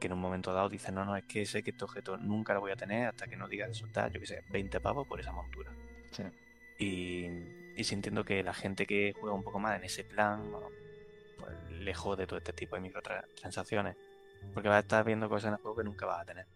que 0.00 0.06
en 0.06 0.14
un 0.14 0.20
momento 0.20 0.54
dado 0.54 0.70
dices, 0.70 0.90
no, 0.90 1.04
no, 1.04 1.14
es 1.14 1.24
que 1.24 1.44
sé 1.44 1.62
que 1.62 1.72
este 1.72 1.84
objeto 1.84 2.16
nunca 2.16 2.54
lo 2.54 2.60
voy 2.60 2.70
a 2.70 2.76
tener 2.76 3.08
hasta 3.08 3.26
que 3.26 3.36
no 3.36 3.48
diga 3.48 3.66
de 3.66 3.74
soltar, 3.74 4.10
yo 4.10 4.18
qué 4.18 4.26
sé, 4.26 4.44
20 4.48 4.80
pavos 4.80 5.06
por 5.06 5.20
esa 5.20 5.32
montura. 5.32 5.70
Sí. 6.12 6.22
Y, 6.78 7.26
y 7.78 7.84
sí 7.84 7.94
entiendo 7.94 8.24
que 8.24 8.42
la 8.42 8.54
gente 8.54 8.86
que 8.86 9.12
juega 9.20 9.34
un 9.34 9.42
poco 9.42 9.58
más 9.58 9.76
en 9.76 9.84
ese 9.84 10.04
plan, 10.04 10.50
¿no? 10.50 10.87
Pues 11.38 11.54
le 11.70 11.94
jode 11.94 12.26
todo 12.26 12.38
este 12.38 12.52
tipo 12.52 12.76
de 12.76 12.82
microtransacciones. 12.82 13.96
Porque 14.54 14.68
vas 14.68 14.76
a 14.76 14.80
estar 14.80 15.04
viendo 15.04 15.28
cosas 15.28 15.48
en 15.48 15.54
el 15.54 15.60
juego 15.60 15.76
que 15.76 15.84
nunca 15.84 16.06
vas 16.06 16.20
a 16.20 16.24
tener. 16.24 16.46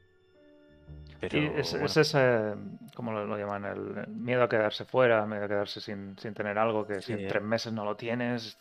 Pero, 1.21 1.39
Y 1.39 1.47
es, 1.47 1.71
bueno, 1.73 1.87
es 1.87 1.97
ese, 1.97 2.55
¿cómo 2.95 3.13
lo, 3.13 3.25
lo 3.27 3.39
llaman? 3.39 3.65
El, 3.65 4.09
miedo 4.09 4.43
a 4.43 4.49
quedarse 4.49 4.85
fuera, 4.85 5.25
miedo 5.27 5.45
a 5.45 5.49
quedarse 5.49 5.81
sin, 5.81 6.19
sin 6.19 6.35
tener 6.35 6.59
algo 6.59 6.87
que 6.87 7.01
si 7.01 7.13
en 7.13 7.29
tres 7.29 7.43
meses 7.43 7.73
no 7.73 7.85
lo 7.85 7.97
tienes, 7.97 8.59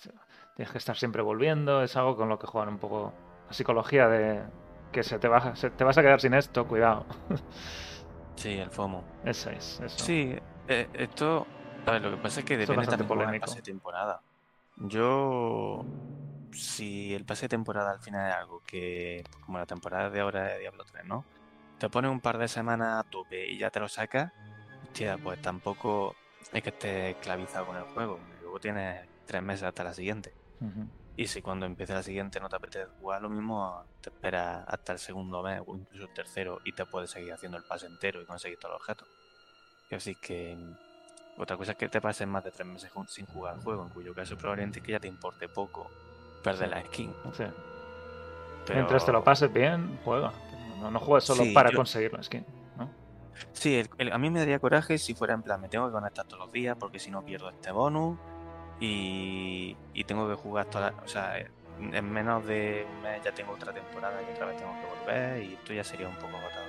tienes 0.55 0.71
que 0.71 0.77
estar 0.77 0.95
siempre 0.95 1.21
volviendo. 1.21 1.83
Es 1.83 1.95
algo 1.97 2.15
con 2.15 2.29
lo 2.29 2.37
que 2.37 2.47
juegan 2.47 2.69
un 2.69 2.79
poco 2.79 3.13
la 3.47 3.53
psicología 3.53 4.07
de 4.07 4.41
que 4.91 5.03
se 5.03 5.19
te, 5.19 5.27
va, 5.27 5.55
se, 5.55 5.69
te 5.71 5.83
vas 5.83 5.97
a 5.97 6.01
quedar 6.01 6.21
sin 6.21 6.33
esto, 6.33 6.67
cuidado. 6.67 7.05
sí, 8.35 8.57
el 8.57 8.69
FOMO. 8.69 9.03
Eso 9.25 9.49
es, 9.49 9.79
eso. 9.79 10.05
Sí, 10.05 10.35
eh, 10.67 10.87
esto, 10.93 11.47
a 11.85 11.91
ver, 11.91 12.01
lo 12.03 12.11
que 12.11 12.17
pasa 12.17 12.41
es 12.41 12.45
que 12.45 12.53
es 12.53 12.67
depende 12.67 12.85
también 12.85 13.33
es 13.35 13.41
pase 13.41 13.55
de 13.57 13.61
temporada. 13.61 14.21
Yo, 14.77 15.85
si 16.51 17.13
el 17.13 17.25
pase 17.25 17.45
de 17.45 17.49
temporada 17.49 17.91
al 17.91 17.99
final 17.99 18.29
es 18.29 18.35
algo 18.35 18.63
que, 18.65 19.23
como 19.45 19.57
la 19.57 19.65
temporada 19.65 20.09
de 20.09 20.19
ahora 20.19 20.43
de 20.43 20.59
Diablo 20.59 20.83
3, 20.83 21.05
¿no? 21.05 21.25
Te 21.77 21.89
pones 21.89 22.11
un 22.11 22.19
par 22.19 22.37
de 22.37 22.47
semanas 22.47 23.05
a 23.05 23.09
tope 23.09 23.47
y 23.47 23.57
ya 23.57 23.69
te 23.69 23.79
lo 23.79 23.87
sacas, 23.87 24.31
hostia, 24.83 25.17
pues 25.17 25.41
tampoco 25.41 26.15
es 26.51 26.63
que 26.63 26.69
estés 26.69 27.15
esclavizado 27.15 27.67
con 27.67 27.77
el 27.77 27.83
juego. 27.83 28.19
Luego 28.41 28.59
tienes 28.59 29.07
tres 29.25 29.41
meses 29.41 29.63
hasta 29.63 29.83
la 29.83 29.93
siguiente. 29.93 30.33
Y 31.17 31.27
si 31.27 31.41
cuando 31.41 31.65
empiece 31.65 31.93
la 31.93 32.03
siguiente 32.03 32.39
no 32.39 32.49
te 32.49 32.55
apetece 32.55 32.85
jugar, 32.99 33.21
lo 33.21 33.29
mismo 33.29 33.83
te 34.01 34.09
esperas 34.09 34.63
hasta 34.67 34.93
el 34.93 34.99
segundo 34.99 35.41
mes 35.41 35.61
o 35.65 35.75
incluso 35.75 36.05
el 36.05 36.13
tercero 36.13 36.59
y 36.63 36.73
te 36.73 36.85
puedes 36.85 37.09
seguir 37.09 37.33
haciendo 37.33 37.57
el 37.57 37.63
pase 37.63 37.87
entero 37.87 38.21
y 38.21 38.25
conseguir 38.25 38.59
todos 38.59 38.73
los 38.73 38.81
objetos. 38.81 39.07
Así 39.91 40.15
que 40.15 40.57
otra 41.37 41.57
cosa 41.57 41.71
es 41.71 41.77
que 41.77 41.89
te 41.89 41.99
pases 42.01 42.27
más 42.27 42.43
de 42.43 42.51
tres 42.51 42.67
meses 42.67 42.91
sin 43.07 43.25
jugar 43.25 43.55
al 43.55 43.61
juego, 43.61 43.83
en 43.83 43.89
cuyo 43.89 44.13
caso 44.13 44.37
probablemente 44.37 44.81
que 44.81 44.91
ya 44.91 44.99
te 44.99 45.07
importe 45.07 45.47
poco 45.49 45.89
perder 46.43 46.69
la 46.69 46.81
skin. 46.85 47.13
¿no? 47.23 47.33
Sí. 47.33 47.43
Pero- 48.65 48.75
Mientras 48.79 49.05
te 49.05 49.11
lo 49.11 49.23
pases 49.23 49.51
bien, 49.51 49.99
juega. 50.05 50.31
No, 50.79 50.91
no 50.91 50.99
juegues 50.99 51.23
solo 51.25 51.43
Sí, 51.43 51.51
para 51.53 51.69
yo- 51.71 51.77
conseguir 51.77 52.13
la 52.13 52.21
skin. 52.23 52.45
¿no? 52.77 52.89
Sí, 53.53 53.75
el- 53.79 53.89
el- 53.97 54.11
a 54.13 54.17
mí 54.17 54.29
me 54.29 54.39
daría 54.39 54.59
coraje 54.59 54.97
si 54.97 55.13
fuera 55.13 55.33
en 55.33 55.41
plan, 55.41 55.59
me 55.61 55.67
tengo 55.69 55.87
que 55.87 55.91
conectar 55.93 56.25
todos 56.25 56.39
los 56.45 56.51
días 56.51 56.75
porque 56.79 56.99
si 56.99 57.09
no 57.11 57.23
pierdo 57.23 57.49
este 57.49 57.71
bonus 57.71 58.17
y, 58.79 59.75
y 59.93 60.03
tengo 60.05 60.27
que 60.29 60.35
jugar 60.35 60.65
toda 60.67 60.91
la- 60.91 61.03
O 61.03 61.07
sea, 61.07 61.37
en 61.79 62.11
menos 62.11 62.45
de 62.45 62.85
un 62.89 63.01
mes 63.01 63.21
ya 63.23 63.31
tengo 63.31 63.53
otra 63.53 63.73
temporada 63.73 64.21
y 64.21 64.31
otra 64.33 64.45
vez 64.47 64.57
tengo 64.57 64.71
que 64.73 64.99
volver 64.99 65.43
y 65.43 65.53
esto 65.53 65.73
ya 65.73 65.83
sería 65.83 66.07
un 66.07 66.15
poco 66.15 66.37
agotado. 66.37 66.65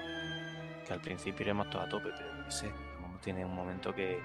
Que 0.87 0.93
al 0.93 1.01
principio 1.01 1.43
iremos 1.43 1.69
todos 1.71 1.87
a 1.87 1.89
tope, 1.89 2.11
pero 2.17 2.45
qué 2.45 2.51
sé, 2.51 2.73
uno 2.99 3.19
tiene 3.23 3.45
un 3.45 3.55
momento 3.55 3.95
que 3.95 4.21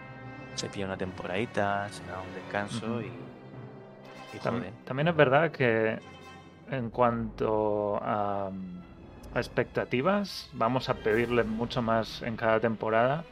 se 0.58 0.68
pilla 0.70 0.86
una 0.86 0.98
temporadita, 0.98 1.88
se 1.90 2.04
da 2.06 2.20
un 2.22 2.34
descanso 2.34 3.02
y, 3.02 3.06
y 4.34 4.40
Tam- 4.40 4.58
joder. 4.58 4.74
También 4.86 5.08
es 5.08 5.16
verdad 5.16 5.52
que 5.52 6.00
en 6.70 6.90
cuanto 6.90 7.98
a, 8.02 8.48
a 9.34 9.38
expectativas, 9.40 10.50
vamos 10.54 10.90
a 10.90 10.96
pedirle 10.96 11.44
mucho 11.44 11.82
más 11.82 12.22
en 12.24 12.36
cada 12.36 12.60
temporada, 12.60 13.24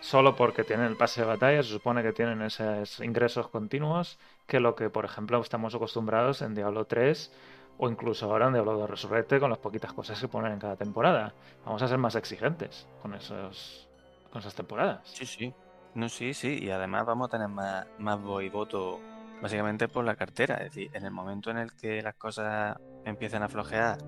solo 0.00 0.36
porque 0.36 0.64
tienen 0.64 0.86
el 0.86 0.96
pase 0.96 1.20
de 1.22 1.26
batalla, 1.26 1.62
se 1.62 1.70
supone 1.70 2.02
que 2.02 2.12
tienen 2.12 2.40
esos 2.42 3.00
ingresos 3.00 3.48
continuos, 3.48 4.18
que 4.46 4.60
lo 4.60 4.74
que, 4.74 4.88
por 4.88 5.04
ejemplo, 5.04 5.40
estamos 5.40 5.74
acostumbrados 5.74 6.40
en 6.42 6.54
Diablo 6.54 6.84
3 6.86 7.32
o 7.78 7.88
incluso 7.90 8.26
ahora 8.26 8.46
en 8.46 8.54
Diablo 8.54 8.72
2 8.78 8.88
Resurrected 8.90 9.38
con 9.40 9.50
las 9.50 9.58
poquitas 9.58 9.92
cosas 9.92 10.18
que 10.20 10.28
ponen 10.28 10.52
en 10.52 10.58
cada 10.58 10.76
temporada. 10.76 11.34
Vamos 11.66 11.82
a 11.82 11.88
ser 11.88 11.98
más 11.98 12.14
exigentes 12.14 12.86
con, 13.02 13.14
esos, 13.14 13.86
con 14.32 14.40
esas 14.40 14.54
temporadas. 14.54 15.00
Sí, 15.04 15.26
sí. 15.26 15.52
No, 15.98 16.08
sí, 16.08 16.32
sí. 16.32 16.60
Y 16.62 16.70
además 16.70 17.04
vamos 17.06 17.26
a 17.26 17.30
tener 17.32 17.48
más, 17.48 17.84
más 17.98 18.22
voz 18.22 18.44
y 18.44 18.48
voto 18.48 19.00
básicamente 19.42 19.88
por 19.88 20.04
la 20.04 20.14
cartera. 20.14 20.54
Es 20.58 20.72
decir, 20.72 20.90
en 20.94 21.04
el 21.04 21.10
momento 21.10 21.50
en 21.50 21.58
el 21.58 21.72
que 21.74 22.00
las 22.02 22.14
cosas 22.14 22.76
empiecen 23.04 23.42
a 23.42 23.48
flojear 23.48 23.98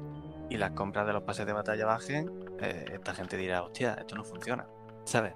y 0.49 0.57
las 0.57 0.71
compras 0.71 1.05
de 1.05 1.13
los 1.15 1.25
pases 1.25 1.47
de 1.47 1.53
batalla 1.53 1.87
bajen, 1.87 2.31
eh, 2.61 2.85
esta 2.93 3.13
gente 3.13 3.37
dirá, 3.37 3.65
hostia, 3.65 3.95
esto 3.95 4.15
no 4.15 4.23
funciona. 4.23 4.69
¿Sabes? 5.05 5.35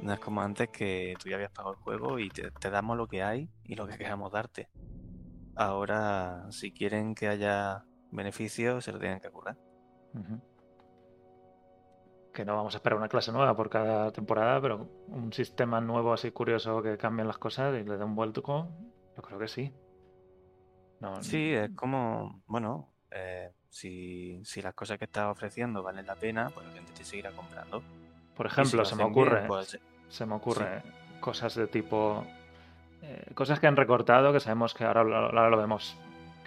No 0.00 0.12
es 0.12 0.18
como 0.18 0.42
antes 0.42 0.70
que 0.70 1.14
tú 1.22 1.28
ya 1.28 1.36
habías 1.36 1.52
pagado 1.52 1.76
el 1.76 1.80
juego 1.80 2.18
y 2.18 2.30
te, 2.30 2.50
damos 2.68 2.96
lo 2.96 3.06
que 3.06 3.22
hay 3.22 3.48
y 3.62 3.76
lo 3.76 3.86
que 3.86 3.96
queramos 3.96 4.32
darte. 4.32 4.68
Ahora, 5.54 6.50
si 6.50 6.72
quieren 6.72 7.14
que 7.14 7.28
haya 7.28 7.84
beneficios, 8.10 8.84
se 8.84 8.90
lo 8.90 8.98
tienen 8.98 9.20
que 9.20 9.30
currar. 9.30 9.56
Ujú. 10.14 10.40
Que 12.40 12.46
no 12.46 12.56
vamos 12.56 12.72
a 12.74 12.78
esperar 12.78 12.96
una 12.98 13.10
clase 13.10 13.32
nueva 13.32 13.54
por 13.54 13.68
cada 13.68 14.10
temporada, 14.12 14.58
pero 14.62 14.88
un 15.08 15.30
sistema 15.30 15.78
nuevo 15.78 16.14
así 16.14 16.30
curioso 16.30 16.80
que 16.82 16.96
cambien 16.96 17.26
las 17.28 17.36
cosas 17.36 17.78
y 17.78 17.84
le 17.84 17.98
dé 17.98 18.02
un 18.02 18.14
vuelco, 18.14 18.66
yo 19.14 19.22
creo 19.22 19.38
que 19.38 19.46
sí. 19.46 19.70
No, 21.00 21.22
Sí, 21.22 21.52
es 21.52 21.70
como, 21.72 22.40
bueno, 22.46 22.88
eh, 23.10 23.50
Si, 23.68 24.40
si 24.42 24.62
las 24.62 24.72
cosas 24.72 24.96
que 24.98 25.04
estás 25.04 25.26
ofreciendo 25.30 25.82
valen 25.82 26.06
la 26.06 26.14
pena, 26.16 26.48
pues 26.48 26.66
la 26.66 26.72
gente 26.72 26.92
te 26.94 27.04
seguirá 27.04 27.30
comprando. 27.32 27.82
Por 28.34 28.48
si 28.48 28.52
ejemplo, 28.54 28.78
lo 28.78 28.84
se 28.86 28.96
me 28.96 29.02
bien, 29.02 29.10
ocurre, 29.10 29.46
pues, 29.46 29.78
se 30.08 30.24
me 30.24 30.34
ocurre 30.34 30.82
cosas 31.20 31.54
de 31.56 31.66
tipo. 31.66 32.24
eh, 33.02 33.32
cosas 33.34 33.60
que 33.60 33.66
han 33.66 33.76
recortado, 33.76 34.32
que 34.32 34.40
sabemos 34.40 34.72
que 34.72 34.84
ahora 34.84 35.04
lo 35.04 35.56
vemos. 35.58 35.94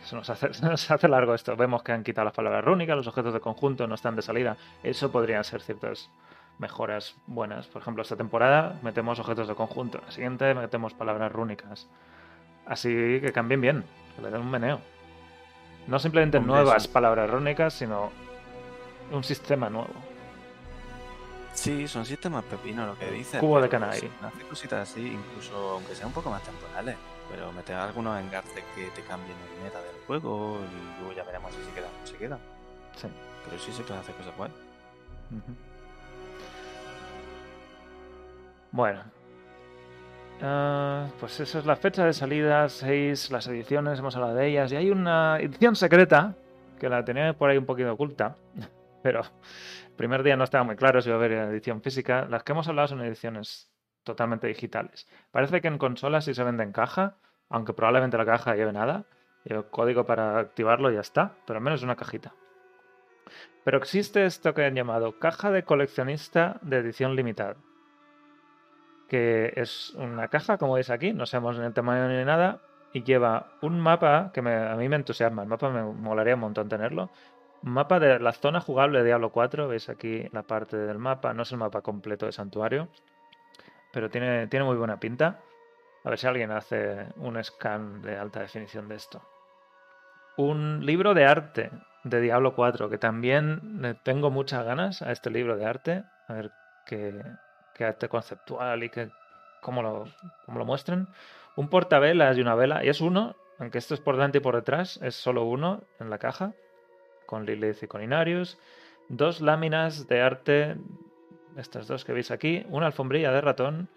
Se 0.03 0.15
nos, 0.15 0.29
hace, 0.29 0.53
se 0.53 0.65
nos 0.65 0.89
hace 0.89 1.07
largo 1.07 1.33
esto. 1.33 1.55
Vemos 1.55 1.83
que 1.83 1.91
han 1.91 2.03
quitado 2.03 2.25
las 2.25 2.33
palabras 2.33 2.63
rúnicas, 2.63 2.95
los 2.95 3.07
objetos 3.07 3.33
de 3.33 3.39
conjunto 3.39 3.87
no 3.87 3.95
están 3.95 4.15
de 4.15 4.21
salida. 4.21 4.57
Eso 4.83 5.11
podrían 5.11 5.43
ser 5.43 5.61
ciertas 5.61 6.09
mejoras 6.59 7.15
buenas. 7.27 7.67
Por 7.67 7.81
ejemplo, 7.81 8.03
esta 8.03 8.15
temporada 8.15 8.79
metemos 8.83 9.19
objetos 9.19 9.47
de 9.47 9.55
conjunto. 9.55 9.99
La 10.05 10.11
siguiente 10.11 10.53
metemos 10.53 10.93
palabras 10.93 11.31
rúnicas. 11.31 11.87
Así 12.65 12.89
que 13.21 13.31
cambien 13.33 13.61
bien, 13.61 13.83
que 14.15 14.21
le 14.21 14.29
den 14.29 14.41
un 14.41 14.51
meneo. 14.51 14.79
No 15.87 15.99
simplemente 15.99 16.37
Hombre, 16.37 16.53
nuevas 16.53 16.83
sí. 16.83 16.89
palabras 16.89 17.29
rúnicas, 17.29 17.73
sino 17.73 18.11
un 19.11 19.23
sistema 19.23 19.69
nuevo. 19.69 19.93
Sí, 21.53 21.87
son 21.87 22.05
sistemas 22.05 22.43
pepinos 22.45 22.87
lo 22.87 22.97
que 22.97 23.11
dices. 23.11 23.39
Cubo 23.39 23.61
de 23.61 23.69
si 23.69 23.75
Hace 24.21 24.47
cositas 24.49 24.89
así, 24.89 25.05
incluso 25.05 25.71
aunque 25.73 25.93
sean 25.93 26.07
un 26.07 26.13
poco 26.13 26.29
más 26.29 26.41
temporales. 26.41 26.95
Pero 27.29 27.51
meter 27.51 27.75
algunos 27.75 28.19
engarces 28.19 28.63
que 28.75 28.87
te 28.87 29.01
cambien 29.01 29.37
el 29.37 29.63
meta 29.63 29.79
del 29.81 29.92
juego 30.07 30.59
y 30.59 30.99
luego 30.99 31.15
ya 31.15 31.23
veremos 31.23 31.53
si 31.53 31.63
se 31.63 31.71
quedan 31.71 31.89
o 31.89 31.99
no 31.99 32.07
se 32.07 32.17
quedan. 32.17 32.39
Sí. 32.95 33.07
Pero 33.45 33.59
sí 33.59 33.71
se 33.71 33.83
pueden 33.83 34.01
hacer 34.01 34.15
cosas 34.15 34.37
buenas. 34.37 34.57
Ujú. 35.31 35.55
Bueno. 38.71 39.03
Ah, 40.41 41.07
pues 41.19 41.39
esa 41.39 41.59
es 41.59 41.65
la 41.65 41.75
fecha 41.75 42.05
de 42.05 42.13
salida, 42.13 42.67
6, 42.67 43.31
las 43.31 43.47
ediciones, 43.47 43.99
hemos 43.99 44.15
hablado 44.15 44.35
de 44.35 44.47
ellas. 44.47 44.71
Y 44.71 44.75
hay 44.75 44.89
una 44.89 45.39
edición 45.39 45.75
secreta, 45.75 46.35
que 46.79 46.89
la 46.89 47.05
tenía 47.05 47.33
por 47.33 47.49
ahí 47.49 47.57
un 47.57 47.65
poquito 47.65 47.93
oculta, 47.93 48.35
pero 49.03 49.21
el 49.21 49.95
primer 49.95 50.23
día 50.23 50.35
no 50.35 50.43
estaba 50.43 50.63
muy 50.63 50.75
claro 50.75 51.01
si 51.01 51.09
iba 51.09 51.15
a 51.15 51.19
haber 51.19 51.31
edición 51.31 51.81
física. 51.81 52.25
Las 52.29 52.43
que 52.43 52.51
hemos 52.51 52.67
hablado 52.67 52.89
son 52.89 53.01
ediciones 53.01 53.71
totalmente 54.03 54.47
digitales. 54.47 55.07
Parece 55.31 55.61
que 55.61 55.67
en 55.67 55.77
consolas 55.77 56.25
sí 56.25 56.33
se 56.33 56.43
vende 56.43 56.63
en 56.63 56.71
caja, 56.71 57.17
aunque 57.49 57.73
probablemente 57.73 58.17
la 58.17 58.25
caja 58.25 58.55
lleve 58.55 58.73
nada. 58.73 59.05
Lleve 59.45 59.63
código 59.69 60.05
para 60.05 60.39
activarlo 60.39 60.89
ya 60.91 61.01
está, 61.01 61.35
pero 61.45 61.57
al 61.57 61.63
menos 61.63 61.83
una 61.83 61.95
cajita. 61.95 62.33
Pero 63.63 63.77
existe 63.77 64.25
esto 64.25 64.53
que 64.53 64.65
han 64.65 64.75
llamado 64.75 65.19
caja 65.19 65.51
de 65.51 65.63
coleccionista 65.63 66.59
de 66.61 66.77
edición 66.77 67.15
limitada. 67.15 67.55
Que 69.07 69.53
es 69.55 69.93
una 69.95 70.27
caja, 70.29 70.57
como 70.57 70.73
veis 70.73 70.89
aquí, 70.89 71.13
no 71.13 71.25
sabemos 71.25 71.57
ni 71.59 71.65
el 71.65 71.73
tamaño 71.73 72.07
ni 72.07 72.23
nada, 72.25 72.61
y 72.93 73.03
lleva 73.03 73.53
un 73.61 73.79
mapa 73.79 74.31
que 74.33 74.41
me- 74.41 74.55
a 74.55 74.75
mí 74.75 74.87
me 74.89 74.95
entusiasma. 74.95 75.43
El 75.43 75.49
mapa 75.49 75.69
me 75.69 75.83
molaría 75.83 76.35
un 76.35 76.41
montón 76.41 76.69
tenerlo. 76.69 77.09
Un 77.63 77.71
mapa 77.71 77.99
de 77.99 78.19
la 78.19 78.33
zona 78.33 78.59
jugable 78.59 78.99
de 78.99 79.05
Diablo 79.05 79.31
4. 79.31 79.67
Veis 79.67 79.89
aquí 79.89 80.27
la 80.31 80.43
parte 80.43 80.77
del 80.77 80.99
mapa. 80.99 81.33
No 81.33 81.43
es 81.43 81.51
el 81.51 81.57
mapa 81.57 81.81
completo 81.81 82.25
de 82.25 82.31
Santuario, 82.31 82.89
pero 83.91 84.09
tiene, 84.09 84.47
tiene 84.47 84.65
muy 84.65 84.75
buena 84.75 84.99
pinta. 84.99 85.39
A 86.03 86.09
ver 86.09 86.19
si 86.19 86.27
alguien 86.27 86.51
hace 86.51 87.07
un 87.17 87.41
scan 87.43 88.01
de 88.01 88.17
alta 88.17 88.41
definición 88.41 88.87
de 88.89 88.95
esto. 88.95 89.21
Un 90.36 90.86
libro 90.86 91.13
de 91.13 91.25
arte 91.25 91.71
de 92.03 92.19
Diablo 92.19 92.55
4, 92.55 92.89
que 92.89 92.97
también 92.97 93.97
tengo 94.03 94.29
muchas 94.31 94.65
ganas 94.65 95.01
a 95.01 95.11
este 95.11 95.29
libro 95.29 95.57
de 95.57 95.65
arte, 95.65 96.03
a 96.27 96.34
ver 96.34 96.51
qué, 96.86 97.23
arte 97.79 98.09
conceptual 98.09 98.84
y 98.84 98.89
qué, 98.89 99.09
cómo, 99.61 99.81
lo, 99.81 100.05
cómo 100.45 100.59
lo 100.59 100.65
muestran. 100.65 101.07
Un 101.55 101.69
portavelas 101.69 102.38
y 102.38 102.41
una 102.41 102.55
vela, 102.55 102.84
y 102.84 102.89
es 102.89 102.99
uno, 102.99 103.36
aunque 103.59 103.77
esto 103.77 103.93
es 103.93 104.01
por 104.01 104.15
delante 104.15 104.39
y 104.39 104.41
por 104.41 104.55
detrás, 104.55 104.99
es 105.03 105.15
solo 105.15 105.43
uno 105.45 105.84
en 105.99 106.09
la 106.09 106.17
caja, 106.17 106.53
con 107.25 107.45
Lilith 107.45 107.84
y 107.84 107.88
con 107.88 108.03
Inarius. 108.03 108.57
Dos 109.09 109.39
láminas 109.39 110.07
de 110.07 110.21
arte, 110.21 110.75
estas 111.57 111.88
dos 111.88 112.05
que 112.05 112.13
veis 112.13 112.31
aquí, 112.31 112.65
una 112.69 112.88
alfombrilla 112.88 113.31
de 113.31 113.41
ratón, 113.41 113.88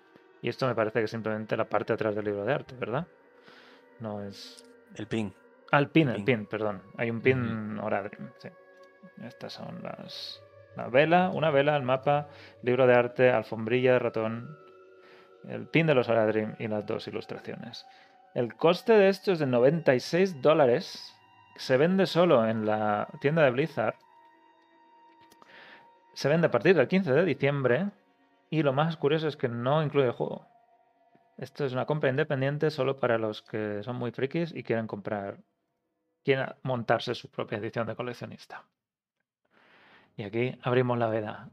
y 0.42 0.48
esto 0.48 0.66
me 0.66 0.74
parece 0.74 1.00
que 1.00 1.08
simplemente 1.08 1.56
la 1.56 1.64
parte 1.64 1.92
de 1.92 1.94
atrás 1.94 2.14
del 2.14 2.26
libro 2.26 2.44
de 2.44 2.52
arte, 2.52 2.74
¿verdad? 2.76 3.06
No 4.00 4.22
es... 4.22 4.62
El 4.94 5.06
pin. 5.06 5.34
Ah, 5.72 5.78
el 5.78 5.88
pin, 5.88 6.08
el 6.08 6.24
Pin. 6.24 6.46
perdón. 6.46 6.82
Hay 6.96 7.10
un 7.10 7.20
pin 7.20 7.78
Oradrim, 7.78 8.30
sí. 8.38 8.48
Estas 9.22 9.52
son 9.52 9.82
las. 9.82 10.42
La 10.76 10.88
vela, 10.88 11.30
una 11.30 11.50
vela, 11.50 11.74
el 11.76 11.82
mapa, 11.82 12.28
libro 12.62 12.86
de 12.86 12.94
arte, 12.94 13.30
alfombrilla 13.30 13.94
de 13.94 13.98
ratón, 13.98 14.58
el 15.48 15.66
pin 15.68 15.86
de 15.86 15.94
los 15.94 16.08
Oradrim 16.08 16.54
y 16.58 16.68
las 16.68 16.84
dos 16.84 17.08
ilustraciones. 17.08 17.86
El 18.34 18.54
coste 18.54 18.92
de 18.92 19.08
esto 19.08 19.32
es 19.32 19.38
de 19.38 19.46
96 19.46 20.42
dólares. 20.42 21.14
Se 21.56 21.78
vende 21.78 22.04
solo 22.06 22.46
en 22.46 22.66
la 22.66 23.08
tienda 23.20 23.42
de 23.42 23.50
Blizzard. 23.50 23.94
Se 26.12 26.28
vende 26.28 26.48
a 26.48 26.50
partir 26.50 26.76
del 26.76 26.88
15 26.88 27.12
de 27.12 27.24
diciembre. 27.24 27.86
Y 28.50 28.62
lo 28.62 28.74
más 28.74 28.96
curioso 28.98 29.26
es 29.26 29.36
que 29.36 29.48
no 29.48 29.82
incluye 29.82 30.06
el 30.08 30.12
juego. 30.12 30.46
Esto 31.38 31.64
es 31.64 31.72
una 31.72 31.86
compra 31.86 32.10
independiente 32.10 32.70
solo 32.70 32.98
para 32.98 33.18
los 33.18 33.42
que 33.42 33.82
son 33.82 33.96
muy 33.96 34.10
frikis 34.10 34.54
y 34.54 34.62
quieren 34.62 34.86
comprar 34.86 35.38
quieren 36.26 36.46
montarse 36.64 37.14
su 37.14 37.28
propia 37.30 37.58
edición 37.58 37.86
de 37.86 37.94
coleccionista. 37.94 38.64
Y 40.16 40.24
aquí 40.24 40.58
abrimos 40.62 40.98
la 40.98 41.06
veda. 41.06 41.48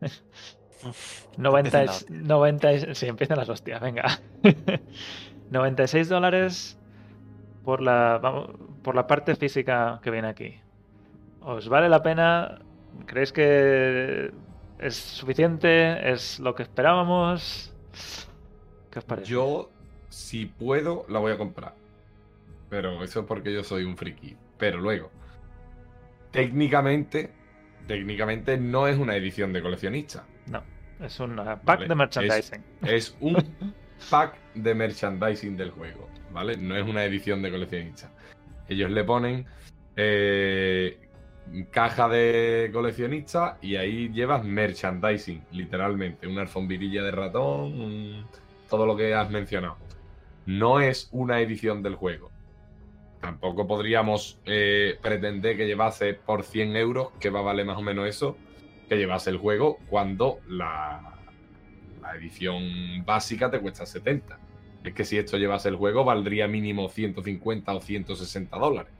90, 1.36 1.58
Empiezan 1.82 1.86
las 1.86 1.96
es- 1.96 2.02
hostias. 2.02 2.22
90 2.26 2.72
es- 2.72 2.98
sí, 2.98 3.06
empiezan 3.06 3.36
las 3.38 3.48
hostias, 3.50 3.80
venga. 3.82 4.04
96 5.50 6.08
dólares 6.08 6.78
por 7.64 7.82
la, 7.82 8.18
vamos, 8.22 8.50
por 8.82 8.94
la 8.94 9.06
parte 9.06 9.36
física 9.36 10.00
que 10.02 10.10
viene 10.10 10.28
aquí. 10.28 10.58
¿Os 11.42 11.68
vale 11.68 11.88
la 11.90 12.02
pena? 12.02 12.60
¿Creéis 13.06 13.30
que 13.32 14.32
es 14.78 14.96
suficiente? 14.96 16.10
¿Es 16.12 16.40
lo 16.40 16.54
que 16.54 16.62
esperábamos? 16.62 17.74
¿Qué 18.90 18.98
os 19.00 19.04
parece? 19.04 19.28
Yo, 19.30 19.68
si 20.08 20.46
puedo, 20.46 21.04
la 21.08 21.18
voy 21.18 21.32
a 21.32 21.36
comprar. 21.38 21.74
Pero 22.74 23.04
eso 23.04 23.20
es 23.20 23.26
porque 23.26 23.52
yo 23.52 23.62
soy 23.62 23.84
un 23.84 23.96
friki. 23.96 24.36
Pero 24.58 24.80
luego, 24.80 25.12
técnicamente, 26.32 27.30
técnicamente 27.86 28.56
no 28.58 28.88
es 28.88 28.98
una 28.98 29.14
edición 29.14 29.52
de 29.52 29.62
coleccionista. 29.62 30.26
No, 30.50 30.60
es 31.00 31.20
un 31.20 31.36
pack 31.36 31.62
Vale, 31.64 31.86
de 31.86 31.92
es- 31.92 31.96
merchandising. 31.96 32.64
Es 32.82 33.16
un 33.20 33.36
pack 34.10 34.36
de 34.54 34.74
merchandising 34.74 35.56
del 35.56 35.70
juego, 35.70 36.08
¿vale? 36.32 36.56
No 36.56 36.76
es 36.76 36.84
una 36.84 37.04
edición 37.04 37.42
de 37.42 37.52
coleccionista. 37.52 38.10
Ellos 38.68 38.90
le 38.90 39.04
ponen 39.04 39.46
eh, 39.94 40.98
caja 41.70 42.08
de 42.08 42.70
coleccionista 42.72 43.58
y 43.62 43.76
ahí 43.76 44.08
llevas 44.08 44.44
merchandising, 44.44 45.44
literalmente. 45.52 46.26
Una 46.26 46.40
alfombrilla 46.42 47.04
de 47.04 47.10
ratón, 47.12 47.80
un- 47.80 48.26
todo 48.68 48.84
lo 48.84 48.96
que 48.96 49.14
has 49.14 49.30
mencionado. 49.30 49.76
No 50.46 50.80
es 50.80 51.08
una 51.12 51.40
edición 51.40 51.84
del 51.84 51.94
juego. 51.94 52.32
Tampoco 53.24 53.66
podríamos 53.66 54.38
eh, 54.44 54.98
pretender 55.00 55.56
que 55.56 55.66
llevase 55.66 56.12
por 56.12 56.42
100 56.42 56.76
euros, 56.76 57.08
que 57.18 57.30
va 57.30 57.40
a 57.40 57.42
valer 57.42 57.64
más 57.64 57.78
o 57.78 57.80
menos 57.80 58.06
eso, 58.06 58.36
que 58.86 58.98
llevase 58.98 59.30
el 59.30 59.38
juego 59.38 59.78
cuando 59.88 60.40
la, 60.46 61.14
la 62.02 62.16
edición 62.16 63.02
básica 63.06 63.50
te 63.50 63.60
cuesta 63.60 63.86
70. 63.86 64.38
Es 64.84 64.92
que 64.92 65.06
si 65.06 65.16
esto 65.16 65.38
llevase 65.38 65.70
el 65.70 65.76
juego, 65.76 66.04
valdría 66.04 66.46
mínimo 66.48 66.90
150 66.90 67.74
o 67.74 67.80
160 67.80 68.58
dólares. 68.58 68.92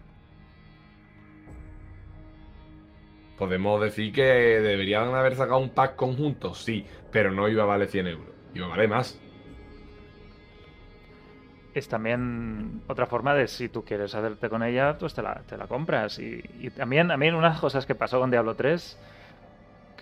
Podemos 3.37 3.79
decir 3.83 4.11
que 4.11 4.22
deberían 4.22 5.14
haber 5.14 5.35
sacado 5.35 5.59
un 5.59 5.68
pack 5.68 5.97
conjunto, 5.97 6.55
sí, 6.55 6.87
pero 7.12 7.31
no 7.31 7.47
iba 7.47 7.64
a 7.64 7.66
valer 7.66 7.89
100 7.89 8.07
euros, 8.07 8.35
iba 8.55 8.64
a 8.64 8.70
valer 8.70 8.89
más. 8.89 9.20
Es 11.75 11.89
también 11.89 12.83
otra 12.89 13.07
forma 13.07 13.35
de 13.35 13.49
si 13.49 13.68
tú 13.68 13.85
quieres 13.85 14.14
hacerte 14.14 14.49
con 14.49 14.62
ella, 14.62 14.97
pues 14.99 15.14
te 15.14 15.22
la, 15.22 15.43
te 15.49 15.57
la 15.57 15.66
compras. 15.66 16.18
Y, 16.18 16.43
y 16.61 16.70
también 16.70 17.11
a 17.11 17.16
mí 17.16 17.29
unas 17.31 17.61
cosas 17.61 17.85
que 17.87 17.95
pasó 17.95 18.20
con 18.20 18.31
Diablo 18.31 18.55
3, 18.55 18.97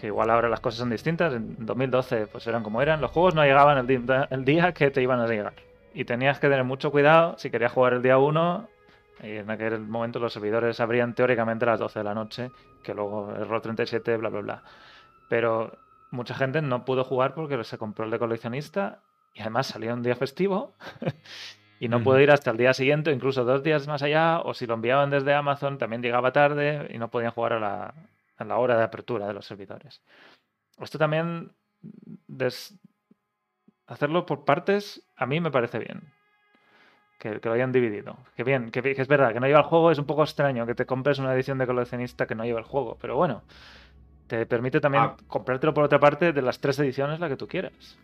que 0.01 0.09
igual 0.09 0.31
ahora 0.31 0.49
las 0.49 0.61
cosas 0.61 0.81
son 0.81 0.91
distintas, 0.91 1.33
en 1.35 1.65
2012 1.65 2.27
pues 2.27 2.47
eran 2.47 2.63
como 2.63 2.83
eran, 2.83 3.01
los 3.01 3.11
juegos 3.11 3.35
no 3.35 3.43
llegaban 3.45 3.79
el, 3.79 3.87
di- 3.87 4.05
el 4.31 4.45
día 4.45 4.73
que 4.73 4.91
te 4.91 5.03
iban 5.03 5.21
a 5.21 5.27
llegar. 5.27 5.55
Y 5.95 6.05
tenías 6.05 6.39
que 6.39 6.49
tener 6.49 6.65
mucho 6.65 6.91
cuidado 6.91 7.37
si 7.39 7.51
querías 7.51 7.73
jugar 7.73 7.95
el 7.95 8.03
día 8.03 8.19
1. 8.19 8.69
Y 9.23 9.37
en 9.37 9.51
aquel 9.51 9.79
momento 9.81 10.19
los 10.19 10.33
servidores 10.33 10.81
abrían 10.81 11.15
teóricamente 11.15 11.65
a 11.65 11.69
las 11.73 11.81
12 11.81 12.01
de 12.01 12.05
la 12.05 12.15
noche, 12.15 12.51
que 12.83 12.95
luego 12.95 13.31
error 13.37 13.61
37, 13.61 14.17
bla, 14.17 14.31
bla, 14.31 14.41
bla. 14.41 14.63
Pero 15.29 15.73
mucha 16.11 16.35
gente 16.35 16.61
no 16.63 16.85
pudo 16.85 17.05
jugar 17.05 17.35
porque 17.35 17.63
se 17.65 17.79
compró 17.79 18.05
el 18.05 18.11
de 18.11 18.19
coleccionista 18.19 19.01
y 19.35 19.41
además 19.41 19.69
salió 19.69 19.95
un 19.95 20.03
día 20.03 20.17
festivo 20.17 20.75
y 21.83 21.89
no 21.89 21.97
Ujú. 21.97 22.05
pudo 22.05 22.21
ir 22.21 22.31
hasta 22.31 22.53
el 22.53 22.57
día 22.59 22.73
siguiente, 22.75 23.11
incluso 23.11 23.45
dos 23.45 23.65
días 23.65 23.89
más 23.89 24.03
allá, 24.03 24.39
o 24.39 24.55
si 24.55 24.67
lo 24.69 24.75
enviaban 24.75 25.11
desde 25.11 25.35
Amazon 25.35 25.79
también 25.79 26.01
llegaba 26.01 26.33
tarde 26.33 26.87
y 26.95 26.99
no 26.99 27.09
podían 27.11 27.33
jugar 27.33 27.55
a 27.55 27.59
la, 27.59 27.95
a 28.37 28.45
la 28.45 28.57
hora 28.59 28.77
de 28.77 28.85
apertura 28.85 29.27
de 29.27 29.35
los 29.35 29.47
servidores. 29.47 30.01
Esto 30.79 30.97
también, 30.97 31.51
des- 32.29 32.79
hacerlo 33.89 34.25
por 34.27 34.45
partes, 34.45 35.03
a 35.17 35.27
mí 35.27 35.41
me 35.41 35.51
parece 35.51 35.81
bien. 35.81 36.03
que, 37.19 37.41
que 37.41 37.49
lo 37.49 37.55
hayan 37.55 37.73
dividido. 37.73 38.17
Que 38.37 38.45
bien, 38.45 38.71
que, 38.71 38.81
que 38.83 39.01
es 39.03 39.09
verdad, 39.09 39.33
que 39.33 39.41
no 39.41 39.47
lleva 39.47 39.61
el 39.61 39.67
juego, 39.67 39.91
es 39.91 39.99
un 39.99 40.07
poco 40.07 40.23
extraño 40.23 40.67
que 40.67 40.75
te 40.75 40.87
compres 40.87 41.19
una 41.19 41.35
edición 41.35 41.59
de 41.59 41.67
coleccionista 41.67 42.27
que 42.27 42.35
no 42.37 42.45
lleva 42.45 42.59
el 42.61 42.65
juego, 42.65 42.97
pero 43.01 43.17
bueno, 43.17 43.43
te 44.29 44.47
permite 44.47 44.81
también 44.81 45.05
Ah. 45.05 45.17
comprártelo 45.29 45.75
por 45.75 45.85
otra 45.85 45.99
parte 46.01 46.33
de 46.33 46.43
las 46.43 46.61
tres 46.61 46.79
ediciones 46.79 47.21
la 47.21 47.29
que 47.29 47.37
tú 47.37 47.47
quieras. 47.49 47.99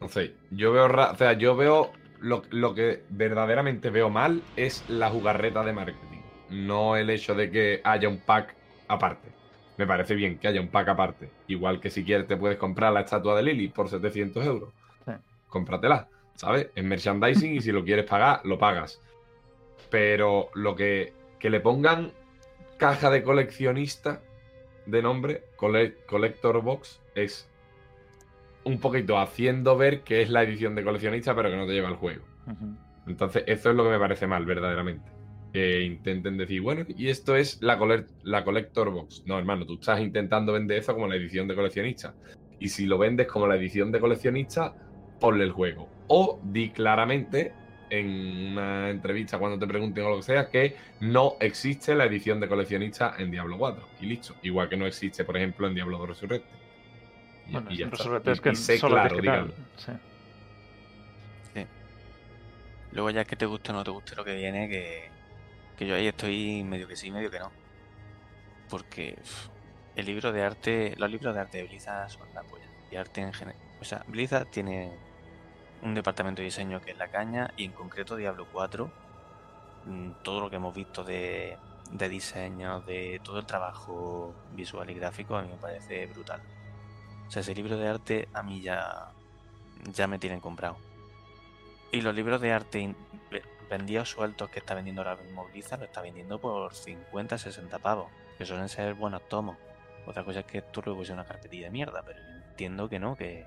No 0.00 0.08
sé, 0.08 0.34
yo 0.50 0.72
veo, 0.72 0.86
o 0.86 1.16
sea, 1.16 1.32
yo 1.32 1.56
veo 1.56 1.92
lo, 2.24 2.42
lo 2.50 2.74
que 2.74 3.02
verdaderamente 3.10 3.90
veo 3.90 4.08
mal 4.10 4.42
es 4.56 4.82
la 4.88 5.10
jugarreta 5.10 5.62
de 5.62 5.72
marketing, 5.72 6.20
no 6.50 6.96
el 6.96 7.10
hecho 7.10 7.34
de 7.34 7.50
que 7.50 7.80
haya 7.84 8.08
un 8.08 8.18
pack 8.18 8.54
aparte. 8.88 9.28
Me 9.76 9.86
parece 9.86 10.14
bien 10.14 10.38
que 10.38 10.48
haya 10.48 10.60
un 10.60 10.68
pack 10.68 10.88
aparte. 10.88 11.28
Igual 11.48 11.80
que 11.80 11.90
si 11.90 12.04
quieres 12.04 12.26
te 12.26 12.36
puedes 12.36 12.56
comprar 12.58 12.92
la 12.92 13.00
estatua 13.00 13.36
de 13.36 13.42
Lily 13.42 13.68
por 13.68 13.88
700 13.88 14.46
euros. 14.46 14.70
Sí. 15.04 15.12
Cómpratela, 15.48 16.08
¿sabes? 16.36 16.68
Es 16.74 16.84
merchandising 16.84 17.56
y 17.56 17.60
si 17.60 17.72
lo 17.72 17.84
quieres 17.84 18.06
pagar, 18.06 18.40
lo 18.44 18.58
pagas. 18.58 19.00
Pero 19.90 20.48
lo 20.54 20.74
que, 20.76 21.12
que 21.38 21.50
le 21.50 21.60
pongan 21.60 22.12
caja 22.78 23.10
de 23.10 23.22
coleccionista 23.22 24.20
de 24.86 25.02
nombre, 25.02 25.44
cole- 25.56 25.96
Collector 26.06 26.62
Box, 26.62 27.00
es 27.14 27.48
un 28.64 28.78
poquito 28.78 29.18
haciendo 29.18 29.76
ver 29.76 30.02
que 30.02 30.22
es 30.22 30.30
la 30.30 30.42
edición 30.42 30.74
de 30.74 30.84
coleccionista, 30.84 31.34
pero 31.34 31.50
que 31.50 31.56
no 31.56 31.66
te 31.66 31.72
lleva 31.72 31.88
el 31.88 31.96
juego. 31.96 32.24
Entonces, 33.06 33.44
eso 33.46 33.70
es 33.70 33.76
lo 33.76 33.84
que 33.84 33.90
me 33.90 33.98
parece 33.98 34.26
mal, 34.26 34.44
verdaderamente. 34.44 35.10
Que 35.52 35.82
intenten 35.82 36.36
decir, 36.36 36.60
bueno, 36.62 36.84
y 36.88 37.08
esto 37.08 37.36
es 37.36 37.62
la, 37.62 37.78
la 38.22 38.44
Collector 38.44 38.90
Box. 38.90 39.22
No, 39.26 39.38
hermano, 39.38 39.66
tú 39.66 39.74
estás 39.74 40.00
intentando 40.00 40.52
vender 40.52 40.78
eso 40.78 40.94
como 40.94 41.06
la 41.06 41.16
edición 41.16 41.46
de 41.46 41.54
coleccionista. 41.54 42.14
Y 42.58 42.68
si 42.68 42.86
lo 42.86 42.98
vendes 42.98 43.26
como 43.26 43.46
la 43.46 43.56
edición 43.56 43.92
de 43.92 44.00
coleccionista, 44.00 44.74
ponle 45.20 45.44
el 45.44 45.52
juego. 45.52 45.88
O 46.08 46.40
di 46.42 46.70
claramente 46.70 47.52
en 47.90 48.52
una 48.52 48.90
entrevista 48.90 49.38
cuando 49.38 49.58
te 49.58 49.66
pregunten 49.66 50.04
o 50.04 50.10
lo 50.10 50.16
que 50.16 50.22
sea 50.22 50.48
que 50.48 50.76
no 51.00 51.36
existe 51.40 51.94
la 51.94 52.06
edición 52.06 52.40
de 52.40 52.48
coleccionista 52.48 53.14
en 53.18 53.30
Diablo 53.30 53.58
4. 53.58 53.88
Y 54.00 54.06
listo. 54.06 54.34
Igual 54.42 54.68
que 54.68 54.76
no 54.76 54.86
existe, 54.86 55.24
por 55.24 55.36
ejemplo, 55.36 55.68
en 55.68 55.74
Diablo 55.74 55.98
2 55.98 56.08
Resurrected. 56.08 56.63
Y- 57.48 57.52
Bueno, 57.52 57.70
y 57.70 57.76
ya 57.78 57.86
está. 57.86 58.30
Es 58.32 58.40
que 58.40 58.50
y 58.50 58.56
sé 58.56 58.78
solo 58.78 58.94
claro, 58.96 59.16
digital. 59.16 59.54
Sí. 59.76 59.92
Luego 62.92 63.10
ya 63.10 63.24
que 63.24 63.34
te 63.34 63.46
guste 63.46 63.70
o 63.72 63.74
no 63.74 63.82
te 63.82 63.90
guste 63.90 64.14
lo 64.14 64.24
que 64.24 64.34
viene, 64.36 64.68
que, 64.68 65.10
que 65.76 65.84
yo 65.86 65.96
ahí 65.96 66.06
estoy 66.06 66.62
medio 66.62 66.86
que 66.86 66.94
sí, 66.94 67.10
medio 67.10 67.28
que 67.30 67.40
no. 67.40 67.50
Porque 68.70 69.18
el 69.96 70.06
libro 70.06 70.30
de 70.30 70.42
arte, 70.44 70.94
los 70.96 71.10
libros 71.10 71.34
de 71.34 71.40
arte 71.40 71.58
de 71.58 71.64
Blizzard 71.64 72.08
son 72.10 72.28
la 72.34 72.42
polla. 72.44 72.66
Y 72.92 72.96
arte 72.96 73.20
en 73.20 73.32
general. 73.32 73.60
O 73.80 73.84
sea, 73.84 74.04
Blizzard 74.06 74.46
tiene 74.46 74.92
un 75.82 75.92
departamento 75.94 76.40
de 76.40 76.44
diseño 76.46 76.80
que 76.80 76.92
es 76.92 76.96
la 76.98 77.08
caña 77.08 77.52
y 77.56 77.64
en 77.64 77.72
concreto 77.72 78.14
Diablo 78.14 78.46
4, 78.52 78.88
mm, 79.86 80.10
todo 80.22 80.40
lo 80.40 80.48
que 80.48 80.56
hemos 80.56 80.72
visto 80.74 81.02
de, 81.02 81.58
de 81.90 82.08
diseño, 82.08 82.80
de 82.82 83.20
todo 83.24 83.40
el 83.40 83.44
trabajo 83.46 84.32
visual 84.52 84.88
y 84.88 84.94
gráfico, 84.94 85.36
a 85.36 85.42
mí 85.42 85.48
me 85.48 85.56
parece 85.56 86.06
brutal. 86.06 86.40
O 87.26 87.30
sea, 87.30 87.40
ese 87.40 87.54
libro 87.54 87.76
de 87.76 87.88
arte 87.88 88.28
a 88.32 88.42
mí 88.42 88.60
ya, 88.60 89.10
ya 89.92 90.06
me 90.06 90.18
tienen 90.18 90.40
comprado. 90.40 90.76
Y 91.92 92.00
los 92.00 92.14
libros 92.14 92.40
de 92.40 92.52
arte 92.52 92.94
vendidos 93.70 94.10
sueltos 94.10 94.50
que 94.50 94.58
está 94.58 94.74
vendiendo 94.74 95.02
ahora 95.02 95.20
mismo 95.22 95.46
Blizzard, 95.48 95.80
lo 95.80 95.86
está 95.86 96.02
vendiendo 96.02 96.38
por 96.40 96.74
50, 96.74 97.38
60 97.38 97.78
pavos, 97.78 98.10
que 98.38 98.44
suelen 98.44 98.68
ser 98.68 98.94
buenos 98.94 99.26
tomos. 99.28 99.56
Otra 100.06 100.22
cosa 100.22 100.40
es 100.40 100.46
que 100.46 100.58
esto 100.58 100.82
luego 100.84 101.04
sea 101.04 101.14
una 101.14 101.24
carpetilla 101.24 101.66
de 101.66 101.70
mierda, 101.70 102.02
pero 102.04 102.18
yo 102.20 102.48
entiendo 102.50 102.88
que 102.88 102.98
no, 102.98 103.16
que, 103.16 103.46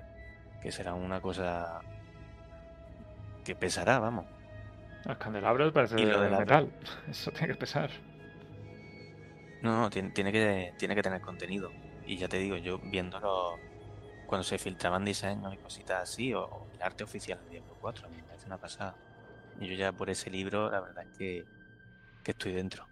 que 0.60 0.72
será 0.72 0.94
una 0.94 1.20
cosa 1.20 1.80
que 3.44 3.54
pesará, 3.54 3.98
vamos. 4.00 4.26
El 5.06 5.16
candelabro 5.16 5.72
parece 5.72 6.00
Y 6.00 6.04
lo 6.06 6.18
de 6.18 6.24
de 6.26 6.30
la- 6.32 6.38
metal. 6.40 6.72
Eso 7.08 7.30
tiene 7.30 7.48
que 7.48 7.54
pesar. 7.60 7.90
No, 9.62 9.80
no, 9.82 9.90
tiene, 9.90 10.10
tiene 10.10 10.32
que, 10.32 10.74
tiene 10.78 10.94
que 10.94 11.02
tener 11.02 11.20
contenido. 11.20 11.70
Y 12.06 12.16
ya 12.16 12.28
te 12.28 12.38
digo, 12.38 12.56
yo 12.56 12.78
viéndolo 12.78 13.56
cuando 14.28 14.44
se 14.44 14.58
filtraban 14.58 15.04
diseños 15.04 15.52
y 15.54 15.56
cositas 15.56 16.02
así, 16.02 16.32
o, 16.34 16.44
o 16.44 16.66
el 16.72 16.82
arte 16.82 17.02
oficial 17.02 17.40
de 17.44 17.50
Diablo 17.50 17.74
4, 17.80 18.06
a 18.06 18.10
mí 18.10 18.16
me 18.18 18.22
parece 18.22 18.46
una 18.46 18.58
pasada. 18.58 18.94
Y 19.60 19.66
yo 19.66 19.74
ya 19.74 19.90
por 19.90 20.08
ese 20.10 20.30
libro, 20.30 20.70
la 20.70 20.80
verdad 20.80 21.04
es 21.10 21.18
que, 21.18 21.44
que 22.22 22.30
estoy 22.30 22.52
dentro. 22.52 22.86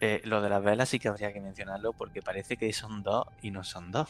Eh, 0.00 0.20
lo 0.24 0.42
de 0.42 0.48
las 0.50 0.62
velas 0.62 0.88
sí 0.88 0.98
que 0.98 1.08
habría 1.08 1.32
que 1.32 1.40
mencionarlo 1.40 1.92
porque 1.92 2.20
parece 2.20 2.56
que 2.56 2.72
son 2.72 3.02
dos 3.02 3.24
y 3.42 3.50
no 3.50 3.64
son 3.64 3.90
dos. 3.90 4.08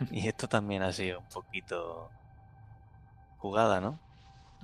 Y 0.12 0.28
esto 0.28 0.48
también 0.48 0.82
ha 0.82 0.92
sido 0.92 1.18
un 1.20 1.26
poquito 1.28 2.08
jugada, 3.38 3.80
¿no? 3.80 3.98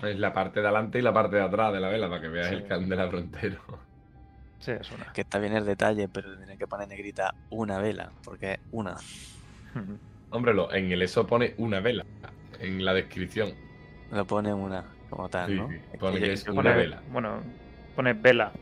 Es 0.02 0.16
la 0.18 0.32
parte 0.32 0.60
de 0.60 0.66
adelante 0.68 1.00
y 1.00 1.02
la 1.02 1.12
parte 1.12 1.36
de 1.36 1.42
atrás 1.42 1.72
de 1.72 1.80
la 1.80 1.88
vela 1.88 2.08
para 2.08 2.20
que 2.20 2.28
veas 2.28 2.48
Sí. 2.48 2.54
el 2.54 2.66
candelabro 2.68 3.18
entero. 3.18 3.60
Sí, 4.60 4.70
es 4.72 4.90
una. 4.92 5.12
Que 5.12 5.22
está 5.22 5.38
bien 5.40 5.54
el 5.54 5.64
detalle, 5.66 6.08
pero 6.08 6.36
tiene 6.36 6.56
que 6.56 6.66
poner 6.68 6.86
negrita 6.88 7.34
una 7.50 7.78
vela, 7.78 8.12
porque 8.24 8.52
es 8.54 8.60
una. 8.70 8.96
Hombre, 10.30 10.54
lo- 10.54 10.72
en 10.72 10.92
el 10.92 11.02
eso 11.02 11.26
pone 11.26 11.54
una 11.58 11.80
vela 11.80 12.04
en 12.60 12.84
la 12.84 12.94
descripción. 12.94 13.54
Lo 14.10 14.26
pone 14.26 14.52
una 14.54 14.84
como 15.10 15.28
tal, 15.28 15.50
Sí, 15.50 15.56
¿no? 15.56 15.68
sí, 15.68 15.96
pone 15.98 16.20
que 16.20 16.32
es 16.32 16.46
una 16.48 16.62
Pone, 16.62 16.76
vela. 16.76 17.02
Bueno, 17.10 17.42
pone 17.94 18.12
vela. 18.14 18.52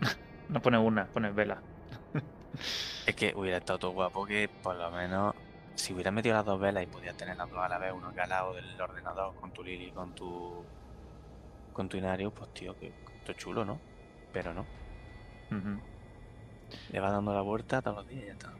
No 0.48 0.60
pone 0.60 0.78
una, 0.78 1.06
pone 1.06 1.30
vela. 1.32 1.62
Es 3.06 3.14
que 3.14 3.32
hubiera 3.36 3.58
estado 3.58 3.78
todo 3.78 3.90
guapo 3.92 4.26
que 4.26 4.48
por 4.62 4.76
lo 4.76 4.90
menos 4.90 5.34
si 5.74 5.92
hubieras 5.94 6.12
metido 6.14 6.34
las 6.34 6.44
dos 6.44 6.60
velas 6.60 6.82
y 6.84 6.86
podías 6.86 7.16
tener 7.16 7.36
las 7.36 7.48
dos 7.50 7.58
a 7.60 7.68
la 7.68 7.78
vez, 7.78 7.92
uno 7.92 8.08
acá 8.08 8.24
al 8.24 8.28
lado 8.30 8.54
del 8.54 8.80
ordenador 8.80 9.34
con 9.34 9.52
tu 9.52 9.62
Lili, 9.64 9.92
con 9.92 10.14
tu 10.14 10.70
con 11.72 11.88
tu 11.88 11.96
Inario, 11.96 12.30
pues 12.32 12.50
tío, 12.52 12.76
que 12.78 12.94
esto 13.18 13.32
es 13.32 13.38
chulo, 13.38 13.64
¿no? 13.64 13.82
Pero 14.32 14.54
no, 14.54 14.70
le 16.88 17.00
va 17.00 17.10
dando 17.10 17.32
la 17.32 17.40
vuelta 17.40 17.80
todos 17.80 17.96
los 17.98 18.06
días 18.06 18.22
y 18.24 18.26
ya 18.26 18.32
está. 18.34 18.54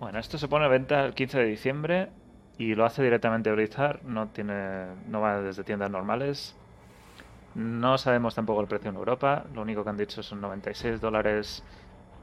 Bueno, 0.00 0.20
esto 0.20 0.38
se 0.38 0.46
pone 0.46 0.64
a 0.64 0.68
venta 0.68 1.04
el 1.04 1.14
15 1.14 1.38
de 1.38 1.44
diciembre 1.46 2.08
y 2.56 2.76
lo 2.76 2.84
hace 2.84 3.02
directamente 3.02 3.50
Blizzard, 3.50 4.04
no 4.04 4.28
tiene 4.28 4.86
no 5.08 5.20
va 5.20 5.40
desde 5.40 5.64
tiendas 5.64 5.90
normales. 5.90 6.56
No 7.56 7.98
sabemos 7.98 8.36
tampoco 8.36 8.60
el 8.60 8.68
precio 8.68 8.90
en 8.90 8.96
Europa, 8.96 9.44
lo 9.52 9.62
único 9.62 9.82
que 9.82 9.90
han 9.90 9.96
dicho 9.96 10.22
son 10.22 10.40
96 10.40 11.00
dólares 11.00 11.64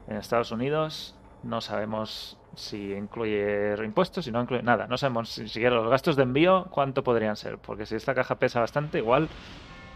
en 0.08 0.16
Estados 0.16 0.52
Unidos. 0.52 1.18
No 1.42 1.60
sabemos 1.60 2.38
si 2.54 2.94
incluye 2.94 3.74
impuestos, 3.84 4.24
si 4.24 4.32
no 4.32 4.40
incluye 4.40 4.62
nada. 4.62 4.86
No 4.86 4.96
sabemos 4.96 5.28
si 5.28 5.46
siquiera 5.46 5.76
los 5.76 5.90
gastos 5.90 6.16
de 6.16 6.22
envío 6.22 6.68
cuánto 6.70 7.04
podrían 7.04 7.36
ser, 7.36 7.58
porque 7.58 7.84
si 7.84 7.94
esta 7.94 8.14
caja 8.14 8.36
pesa 8.38 8.60
bastante, 8.60 8.98
igual 8.98 9.28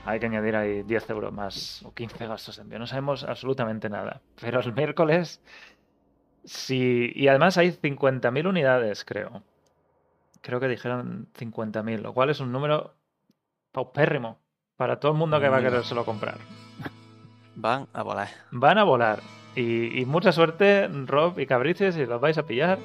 hay 0.04 0.18
que 0.20 0.26
añadir 0.26 0.56
ahí 0.56 0.82
10 0.82 1.10
euros 1.10 1.32
más 1.32 1.82
o 1.84 1.92
15 1.92 2.26
gastos 2.26 2.56
de 2.56 2.62
envío. 2.62 2.78
No 2.78 2.86
sabemos 2.86 3.24
absolutamente 3.24 3.88
nada. 3.88 4.20
Pero 4.40 4.60
el 4.60 4.72
miércoles 4.74 5.40
Sí, 6.44 7.12
y 7.14 7.28
además 7.28 7.58
hay 7.58 7.70
50.000 7.72 8.46
unidades, 8.48 9.04
creo. 9.04 9.42
Creo 10.42 10.58
que 10.60 10.68
dijeron 10.68 11.28
50.000, 11.38 12.00
lo 12.00 12.14
cual 12.14 12.30
es 12.30 12.40
un 12.40 12.50
número 12.52 12.94
paupérrimo 13.72 14.38
para 14.76 14.98
todo 14.98 15.12
el 15.12 15.18
mundo 15.18 15.38
que 15.40 15.48
va 15.48 15.58
a 15.58 15.62
querérselo 15.62 16.04
comprar. 16.04 16.38
Van 17.56 17.86
a 17.92 18.02
volar. 18.02 18.28
Van 18.50 18.78
a 18.78 18.84
volar. 18.84 19.20
Y, 19.54 20.00
y 20.00 20.06
mucha 20.06 20.32
suerte, 20.32 20.88
Rob 21.06 21.38
y 21.38 21.46
Cabrices, 21.46 21.94
si 21.94 22.06
los 22.06 22.20
vais 22.20 22.38
a 22.38 22.46
pillar. 22.46 22.78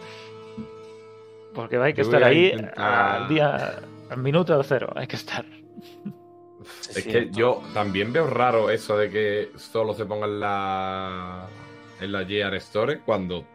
Porque 1.53 1.77
hay 1.77 1.93
que 1.93 2.01
Yo 2.03 2.09
estar 2.09 2.23
a 2.23 2.27
ahí 2.27 2.47
intentar- 2.47 3.21
al 3.21 3.27
día, 3.29 3.79
al 4.09 4.17
minuto 4.17 4.61
cero. 4.63 4.91
Hay 4.95 5.07
que 5.07 5.15
estar. 5.15 5.45
Es 6.89 7.03
que 7.05 7.29
yo 7.31 7.61
también 7.73 8.11
veo 8.11 8.27
raro 8.27 8.69
eso 8.69 8.97
de 8.97 9.09
que 9.09 9.51
solo 9.55 9.93
se 9.93 10.05
ponga 10.05 10.25
en 10.25 10.39
la 10.39 11.45
en 12.01 12.11
la 12.11 12.23
JR 12.23 12.55
Store 12.57 12.99
cuando 12.99 13.45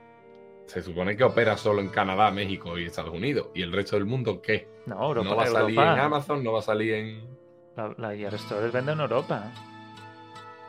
se 0.67 0.83
supone 0.83 1.17
que 1.17 1.25
opera 1.25 1.57
solo 1.57 1.81
en 1.81 1.89
Canadá, 1.89 2.31
México 2.31 2.79
y 2.79 2.85
Estados 2.87 3.13
Unidos. 3.13 3.49
¿Y 3.55 3.63
el 3.63 3.73
resto 3.73 3.97
del 3.97 4.05
mundo 4.07 4.41
qué? 4.41 4.69
No, 4.87 5.03
Europa. 5.05 5.29
no 5.29 5.37
va 5.37 5.43
a 5.43 5.47
salir 5.47 5.79
Europa. 5.79 5.93
en 5.95 5.99
Amazon, 6.01 6.45
no 6.45 6.53
va 6.53 6.59
a 6.61 6.63
salir 6.63 6.95
en. 6.95 7.39
La, 7.77 7.95
la 7.99 8.15
IR 8.15 8.35
Store 8.35 8.69
vende 8.71 8.93
en 8.93 9.01
Europa. 9.01 9.51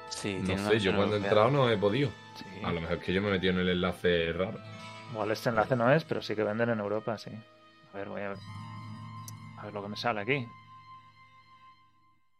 sí, 0.09 0.35
No 0.39 0.45
tiene 0.45 0.61
sé, 0.69 0.79
yo 0.79 0.95
cuando 0.95 1.15
he 1.15 1.19
entrado 1.19 1.51
no 1.51 1.69
he 1.69 1.77
podido. 1.77 2.09
Sí. 2.35 2.45
A 2.63 2.71
lo 2.71 2.81
mejor 2.81 2.97
es 2.97 3.03
que 3.03 3.13
yo 3.13 3.21
me 3.21 3.27
he 3.29 3.31
metido 3.31 3.53
en 3.53 3.59
el 3.59 3.69
enlace 3.69 4.33
raro. 4.33 4.57
Igual 5.11 5.31
este 5.31 5.49
enlace 5.49 5.75
no 5.75 5.91
es, 5.91 6.03
pero 6.05 6.21
sí 6.21 6.35
que 6.35 6.43
venden 6.43 6.69
en 6.69 6.79
Europa, 6.79 7.17
sí. 7.17 7.31
A 7.93 7.97
ver, 7.97 8.09
voy 8.09 8.21
a 8.21 8.29
ver. 8.29 8.37
A 9.59 9.65
ver 9.65 9.73
lo 9.73 9.83
que 9.83 9.89
me 9.89 9.97
sale 9.97 10.21
aquí. 10.21 10.47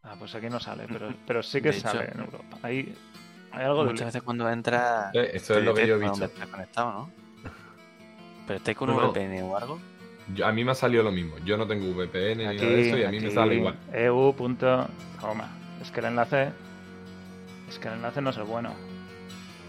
Ah, 0.04 0.16
pues 0.18 0.34
aquí 0.34 0.48
no 0.48 0.58
sale, 0.58 0.86
pero, 0.88 1.12
pero 1.26 1.42
sí 1.42 1.60
que 1.62 1.70
De 1.70 1.78
hecho- 1.78 1.88
sale 1.88 2.10
en 2.12 2.20
Europa. 2.20 2.58
Hay, 2.62 2.94
hay 3.52 3.64
algo 3.64 3.84
de... 3.84 3.90
Muchas 3.90 4.06
veces 4.06 4.22
cuando 4.22 4.48
entras 4.50 5.14
Eh, 5.14 5.30
es 5.34 5.48
lo 5.50 5.74
que 5.74 5.86
yo 5.86 5.96
he 5.96 5.98
visto. 5.98 6.28
conectado, 6.50 6.92
¿no? 6.92 7.10
Pero 8.46 8.56
estáis 8.58 8.76
con 8.76 8.88
No, 8.90 8.96
un 8.96 9.02
no. 9.02 9.12
VPN 9.12 9.42
o 9.42 9.56
algo. 9.56 9.78
Yo- 10.34 10.46
a 10.46 10.52
mí 10.52 10.64
me 10.64 10.72
ha 10.72 10.74
salido 10.74 11.02
lo 11.02 11.12
mismo. 11.12 11.36
Yo 11.44 11.56
no 11.56 11.66
tengo 11.66 11.84
VPN 11.94 12.36
ni 12.38 12.44
nada 12.56 12.68
de 12.68 12.88
eso 12.88 12.96
y 12.98 13.04
a 13.04 13.10
mí 13.10 13.20
me 13.20 13.30
sale 13.30 13.56
igual. 13.56 13.76
EU. 13.92 14.32
punto- 14.34 14.86
Toma. 15.20 15.48
Es 15.80 15.90
que 15.90 16.00
el 16.00 16.06
enlace... 16.06 16.52
Es 17.68 17.78
que 17.78 17.88
el 17.88 17.94
enlace 17.94 18.20
no 18.20 18.30
es 18.30 18.36
el 18.36 18.44
bueno. 18.44 18.74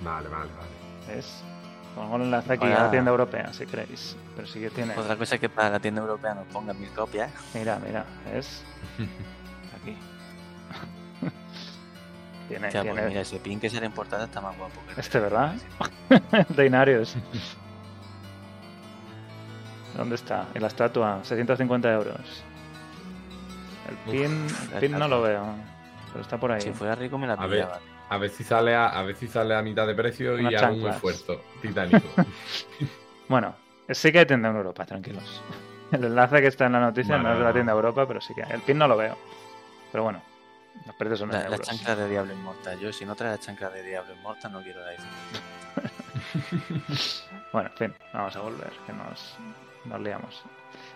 Vale, 0.04 0.28
vale, 0.30 0.50
vale. 0.58 1.18
Es... 1.20 1.44
Pongo 1.96 2.16
el 2.16 2.24
enlace 2.24 2.54
aquí 2.54 2.66
a 2.66 2.70
la 2.84 2.92
tienda 2.92 3.12
europea, 3.12 3.54
si 3.54 3.66
queréis. 3.68 4.18
Pero 4.36 4.48
sí 4.48 4.60
que 4.60 4.70
tiene... 4.72 4.98
Otra 4.98 5.16
cosa 5.16 5.36
es 5.36 5.42
que 5.42 5.50
para 5.50 5.70
la 5.70 5.80
tienda 5.80 6.02
europea 6.02 6.34
nos 6.34 6.48
pongan 6.48 6.80
mil 6.80 6.90
copias. 6.90 7.32
Mira, 7.54 7.80
mira. 7.86 8.04
Es... 8.34 8.64
Tiene, 12.54 12.72
Ya, 12.72 12.84
pues 12.84 13.08
mira, 13.08 13.22
ese 13.22 13.40
pin 13.40 13.60
que 13.60 13.70
sale 13.70 13.86
en 13.88 13.92
portada 13.92 14.26
está 14.26 14.42
más 14.42 14.56
guapo. 14.58 14.80
que 14.88 14.94
el 14.94 15.00
Este, 15.00 15.18
de- 15.20 15.24
¿verdad? 15.24 15.56
de 16.50 16.66
Inarius. 16.66 17.16
¿Dónde 19.98 20.16
está? 20.16 20.48
¿Y 20.56 20.60
la 20.60 20.68
estatua? 20.68 21.20
650 21.24 21.92
euros. 21.94 22.44
El 23.90 23.96
pin, 24.12 24.48
el 24.74 24.80
pin 24.80 24.92
no 24.98 25.08
lo 25.08 25.22
veo, 25.22 25.44
pero 26.12 26.22
está 26.22 26.38
por 26.38 26.52
ahí. 26.52 26.62
Si 26.62 26.72
fuera 26.72 26.96
rico 26.96 27.18
me 27.18 27.28
la 27.28 27.34
A 27.34 27.46
ver. 27.48 27.60
pillaba. 27.62 27.80
A 28.10 28.18
ver 28.18 28.30
si 28.30 28.44
sale 28.44 28.76
a, 28.76 28.88
a 28.88 29.04
ver 29.04 29.16
si 29.16 29.28
sale 29.28 29.56
a 29.56 29.62
mitad 29.62 29.88
de 29.88 29.96
precio 29.96 30.38
y 30.38 30.42
Unas 30.42 30.64
hago 30.64 30.74
un 30.74 30.80
chanclas. 30.82 30.96
esfuerzo 30.96 31.42
titánico. 31.62 32.08
Bueno, 33.30 33.56
sí 33.90 34.12
que 34.12 34.20
hay 34.20 34.26
tienda 34.26 34.50
en 34.50 34.58
Europa, 34.58 34.86
tranquilos. 34.86 35.42
El 35.92 36.04
enlace 36.04 36.42
que 36.42 36.48
está 36.48 36.66
en 36.66 36.74
la 36.74 36.82
noticia 36.82 37.18
no 37.18 37.32
es 37.32 37.38
de 37.40 37.44
la 37.44 37.54
tienda 37.54 37.72
Europa, 37.72 38.06
pero 38.06 38.20
sí 38.20 38.34
que 38.36 38.44
hay. 38.44 38.52
El 38.52 38.62
pin 38.62 38.78
no 38.78 38.88
lo 38.88 38.98
veo. 38.98 39.16
Pero 39.92 40.04
bueno, 40.04 40.22
los 40.86 40.96
precios 40.96 41.20
son 41.20 41.30
La, 41.30 41.48
la 41.50 41.60
chancla 41.60 41.96
de 41.96 42.10
Diablo 42.10 42.34
Inmortal. 42.34 42.80
Yo, 42.80 42.92
si 42.92 43.06
no 43.06 43.16
trae 43.16 43.32
la 43.32 43.40
chancla 43.40 43.70
de 43.70 43.84
Diablo 43.84 44.14
Inmortal, 44.14 44.52
no 44.52 44.62
quiero 44.62 44.82
la 44.82 44.92
Bueno, 47.54 47.70
en 47.70 47.78
fin, 47.78 47.94
vamos 48.14 48.36
a 48.36 48.42
volver, 48.42 48.72
que 48.86 48.94
nos, 48.94 49.36
nos 49.86 50.02
liamos. 50.02 50.44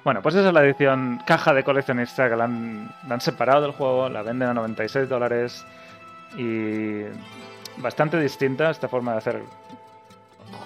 Bueno, 0.03 0.21
pues 0.21 0.35
esa 0.35 0.47
es 0.47 0.53
la 0.53 0.63
edición 0.63 1.21
caja 1.25 1.53
de 1.53 1.63
coleccionista 1.63 2.29
que 2.29 2.35
la 2.35 2.45
han, 2.45 2.91
la 3.07 3.15
han 3.15 3.21
separado 3.21 3.61
del 3.61 3.71
juego, 3.71 4.09
la 4.09 4.23
venden 4.23 4.49
a 4.49 4.53
96 4.53 5.07
dólares 5.07 5.65
y 6.35 7.03
bastante 7.77 8.19
distinta 8.19 8.69
esta 8.69 8.87
forma 8.87 9.13
de 9.13 9.17
hacer 9.19 9.43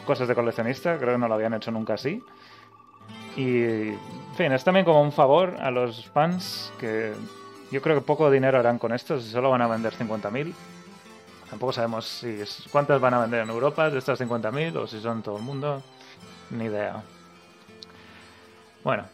cosas 0.06 0.28
de 0.28 0.36
coleccionista, 0.36 0.98
creo 0.98 1.14
que 1.14 1.18
no 1.20 1.28
lo 1.28 1.34
habían 1.36 1.54
hecho 1.54 1.72
nunca 1.72 1.96
así. 1.96 2.24
Y, 3.36 3.64
en 3.64 4.36
fin, 4.36 4.52
es 4.52 4.64
también 4.64 4.86
como 4.86 5.02
un 5.02 5.12
favor 5.12 5.56
a 5.60 5.72
los 5.72 6.06
fans 6.10 6.72
que 6.80 7.14
yo 7.72 7.82
creo 7.82 7.96
que 7.96 8.02
poco 8.02 8.30
dinero 8.30 8.60
harán 8.60 8.78
con 8.78 8.94
esto, 8.94 9.20
si 9.20 9.30
solo 9.30 9.50
van 9.50 9.62
a 9.62 9.68
vender 9.68 9.94
50.000. 9.94 10.54
Tampoco 11.50 11.74
sabemos 11.74 12.06
si 12.06 12.44
cuántas 12.70 13.00
van 13.02 13.14
a 13.14 13.20
vender 13.22 13.42
en 13.42 13.50
Europa 13.50 13.90
de 13.90 13.98
estas 13.98 14.20
50.000 14.20 14.76
o 14.78 14.88
si 14.88 15.02
son 15.02 15.22
todo 15.22 15.38
el 15.38 15.44
mundo. 15.44 15.82
Ni 16.50 16.66
idea. 16.66 17.02
Bueno. 18.84 19.06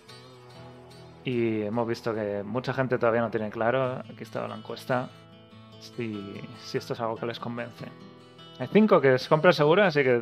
Y 1.23 1.63
hemos 1.63 1.87
visto 1.87 2.15
que 2.15 2.41
mucha 2.43 2.73
gente 2.73 2.97
todavía 2.97 3.21
no 3.21 3.29
tiene 3.29 3.49
claro, 3.49 3.95
aquí 4.09 4.23
estaba 4.23 4.47
la 4.47 4.55
encuesta, 4.55 5.09
si, 5.77 6.41
si 6.63 6.77
esto 6.77 6.93
es 6.93 6.99
algo 7.01 7.17
que 7.17 7.25
les 7.25 7.37
convence. 7.37 7.85
Hay 8.59 8.69
cinco 8.71 9.01
que 9.01 9.15
es 9.15 9.27
compra 9.27 9.51
segura, 9.51 9.87
así 9.87 10.03
que 10.03 10.21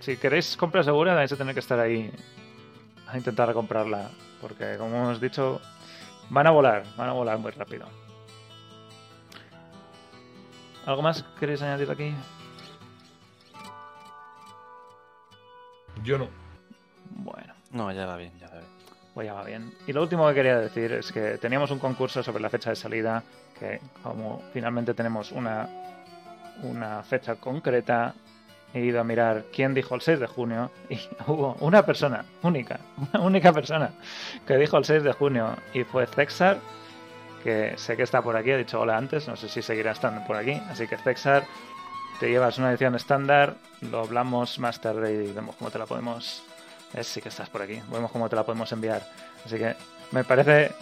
si 0.00 0.16
queréis 0.16 0.56
compra 0.56 0.82
segura 0.82 1.14
vais 1.14 1.30
a 1.30 1.36
tener 1.36 1.54
que 1.54 1.60
estar 1.60 1.78
ahí 1.78 2.10
a 3.06 3.16
intentar 3.16 3.52
comprarla. 3.54 4.10
Porque 4.40 4.76
como 4.76 4.96
hemos 4.96 5.20
dicho, 5.20 5.60
van 6.30 6.46
a 6.46 6.50
volar, 6.50 6.84
van 6.96 7.08
a 7.08 7.12
volar 7.12 7.38
muy 7.38 7.50
rápido. 7.52 7.86
¿Algo 10.86 11.02
más 11.02 11.22
queréis 11.38 11.60
añadir 11.62 11.90
aquí? 11.90 12.14
Yo 16.02 16.18
no. 16.18 16.28
Bueno. 17.10 17.52
No, 17.72 17.92
ya 17.92 18.06
va 18.06 18.16
bien, 18.16 18.32
ya 18.38 18.48
va 18.48 18.54
bien. 18.54 18.66
Pues 19.14 19.26
ya 19.26 19.34
va 19.34 19.44
bien. 19.44 19.74
Y 19.86 19.92
lo 19.92 20.02
último 20.02 20.26
que 20.28 20.34
quería 20.34 20.58
decir 20.58 20.92
es 20.92 21.12
que 21.12 21.38
teníamos 21.38 21.70
un 21.70 21.78
concurso 21.78 22.22
sobre 22.22 22.42
la 22.42 22.48
fecha 22.48 22.70
de 22.70 22.76
salida, 22.76 23.22
que 23.58 23.80
como 24.02 24.42
finalmente 24.52 24.94
tenemos 24.94 25.30
una, 25.32 25.68
una 26.62 27.02
fecha 27.02 27.36
concreta, 27.36 28.14
he 28.74 28.80
ido 28.80 29.00
a 29.00 29.04
mirar 29.04 29.44
quién 29.52 29.74
dijo 29.74 29.94
el 29.94 30.00
6 30.00 30.20
de 30.20 30.26
junio 30.26 30.70
y 30.88 30.98
hubo 31.26 31.56
una 31.60 31.84
persona, 31.84 32.24
única, 32.42 32.80
una 32.96 33.24
única 33.24 33.52
persona 33.52 33.90
que 34.46 34.56
dijo 34.56 34.76
el 34.76 34.84
6 34.84 35.02
de 35.02 35.12
junio 35.12 35.56
y 35.74 35.84
fue 35.84 36.06
Zexar, 36.06 36.58
que 37.42 37.74
sé 37.76 37.96
que 37.96 38.02
está 38.02 38.22
por 38.22 38.36
aquí, 38.36 38.50
ha 38.50 38.56
dicho 38.56 38.80
hola 38.80 38.96
antes, 38.96 39.26
no 39.28 39.36
sé 39.36 39.48
si 39.48 39.62
seguirá 39.62 39.92
estando 39.92 40.26
por 40.26 40.36
aquí, 40.36 40.60
así 40.68 40.86
que 40.86 40.96
Zexar, 40.96 41.44
te 42.18 42.28
llevas 42.28 42.58
una 42.58 42.70
edición 42.70 42.94
estándar, 42.94 43.56
lo 43.80 44.00
hablamos 44.00 44.58
más 44.58 44.80
tarde 44.80 45.24
y 45.24 45.32
vemos 45.32 45.56
cómo 45.56 45.70
te 45.70 45.78
la 45.78 45.86
podemos 45.86 46.44
es, 46.94 47.06
sí 47.06 47.20
que 47.20 47.28
estás 47.28 47.48
por 47.48 47.62
aquí. 47.62 47.80
Vemos 47.90 48.10
cómo 48.10 48.28
te 48.28 48.36
la 48.36 48.44
podemos 48.44 48.70
enviar. 48.72 49.06
Así 49.44 49.58
que 49.58 49.76
me 50.10 50.24
parece, 50.24 50.72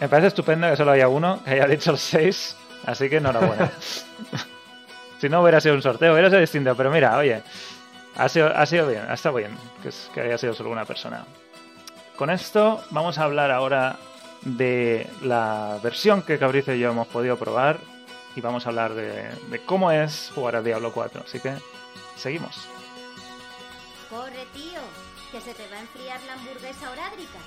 me 0.00 0.08
parece 0.08 0.28
estupendo 0.28 0.68
que 0.70 0.76
solo 0.76 0.92
haya 0.92 1.08
uno 1.08 1.42
que 1.44 1.50
haya 1.50 1.66
dicho 1.66 1.90
el 1.90 1.98
6. 1.98 2.56
Así 2.86 3.08
que 3.08 3.16
enhorabuena. 3.16 3.70
si 5.20 5.28
no 5.28 5.42
hubiera 5.42 5.60
sido 5.60 5.74
un 5.74 5.82
sorteo, 5.82 6.12
hubiera 6.12 6.28
sido 6.28 6.40
distinto. 6.40 6.74
Pero 6.76 6.90
mira, 6.90 7.16
oye, 7.18 7.42
ha 8.16 8.28
sido, 8.28 8.48
ha 8.48 8.66
sido 8.66 8.86
bien, 8.88 9.04
ha 9.08 9.14
estado 9.14 9.36
bien 9.36 9.56
que, 10.14 10.20
haya 10.20 10.38
sido 10.38 10.54
solo 10.54 10.70
una 10.70 10.84
persona. 10.84 11.24
Con 12.16 12.30
esto 12.30 12.82
vamos 12.90 13.18
a 13.18 13.24
hablar 13.24 13.50
ahora 13.50 13.96
de 14.42 15.08
la 15.22 15.78
versión 15.82 16.22
que 16.22 16.38
Cabricio 16.38 16.74
y 16.74 16.80
yo 16.80 16.90
hemos 16.90 17.06
podido 17.08 17.36
probar. 17.36 17.78
Y 18.36 18.40
vamos 18.40 18.66
a 18.66 18.68
hablar 18.68 18.94
de, 18.94 19.30
cómo 19.66 19.90
es 19.90 20.30
jugar 20.34 20.56
a 20.56 20.62
Diablo 20.62 20.92
4. 20.92 21.22
Así 21.26 21.40
que 21.40 21.54
seguimos. 22.16 22.68
Corre, 24.08 24.46
tío, 24.54 24.80
que 25.32 25.40
se 25.40 25.54
te 25.54 25.68
va 25.68 25.76
a 25.76 25.80
enfriar 25.80 26.20
la 26.22 26.34
hamburguesa 26.34 26.90
orádrica. 26.90 27.38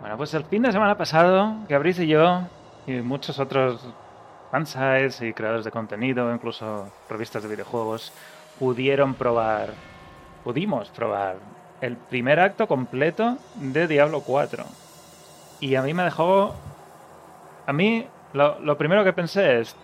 Bueno, 0.00 0.16
pues 0.16 0.34
el 0.34 0.44
fin 0.44 0.62
de 0.62 0.72
semana 0.72 0.98
pasado, 0.98 1.54
Gabriz 1.68 1.98
y 2.00 2.08
yo, 2.08 2.42
y 2.86 2.94
muchos 2.94 3.38
otros 3.38 3.80
fansites 4.50 5.22
y 5.22 5.32
creadores 5.32 5.64
de 5.64 5.70
contenido, 5.70 6.34
incluso 6.34 6.88
revistas 7.08 7.44
de 7.44 7.48
videojuegos, 7.48 8.12
pudieron 8.58 9.14
probar, 9.14 9.70
pudimos 10.44 10.90
probar 10.90 11.36
el 11.80 11.96
primer 11.96 12.40
acto 12.40 12.66
completo 12.66 13.38
de 13.54 13.86
Diablo 13.86 14.20
4. 14.20 14.64
Y 15.60 15.76
a 15.76 15.82
mí 15.82 15.94
me 15.94 16.02
dejó... 16.02 16.54
A 17.66 17.72
mí, 17.72 18.06
lo, 18.32 18.58
lo 18.58 18.76
primero 18.76 19.04
que 19.04 19.12
pensé 19.12 19.60
es, 19.60 19.76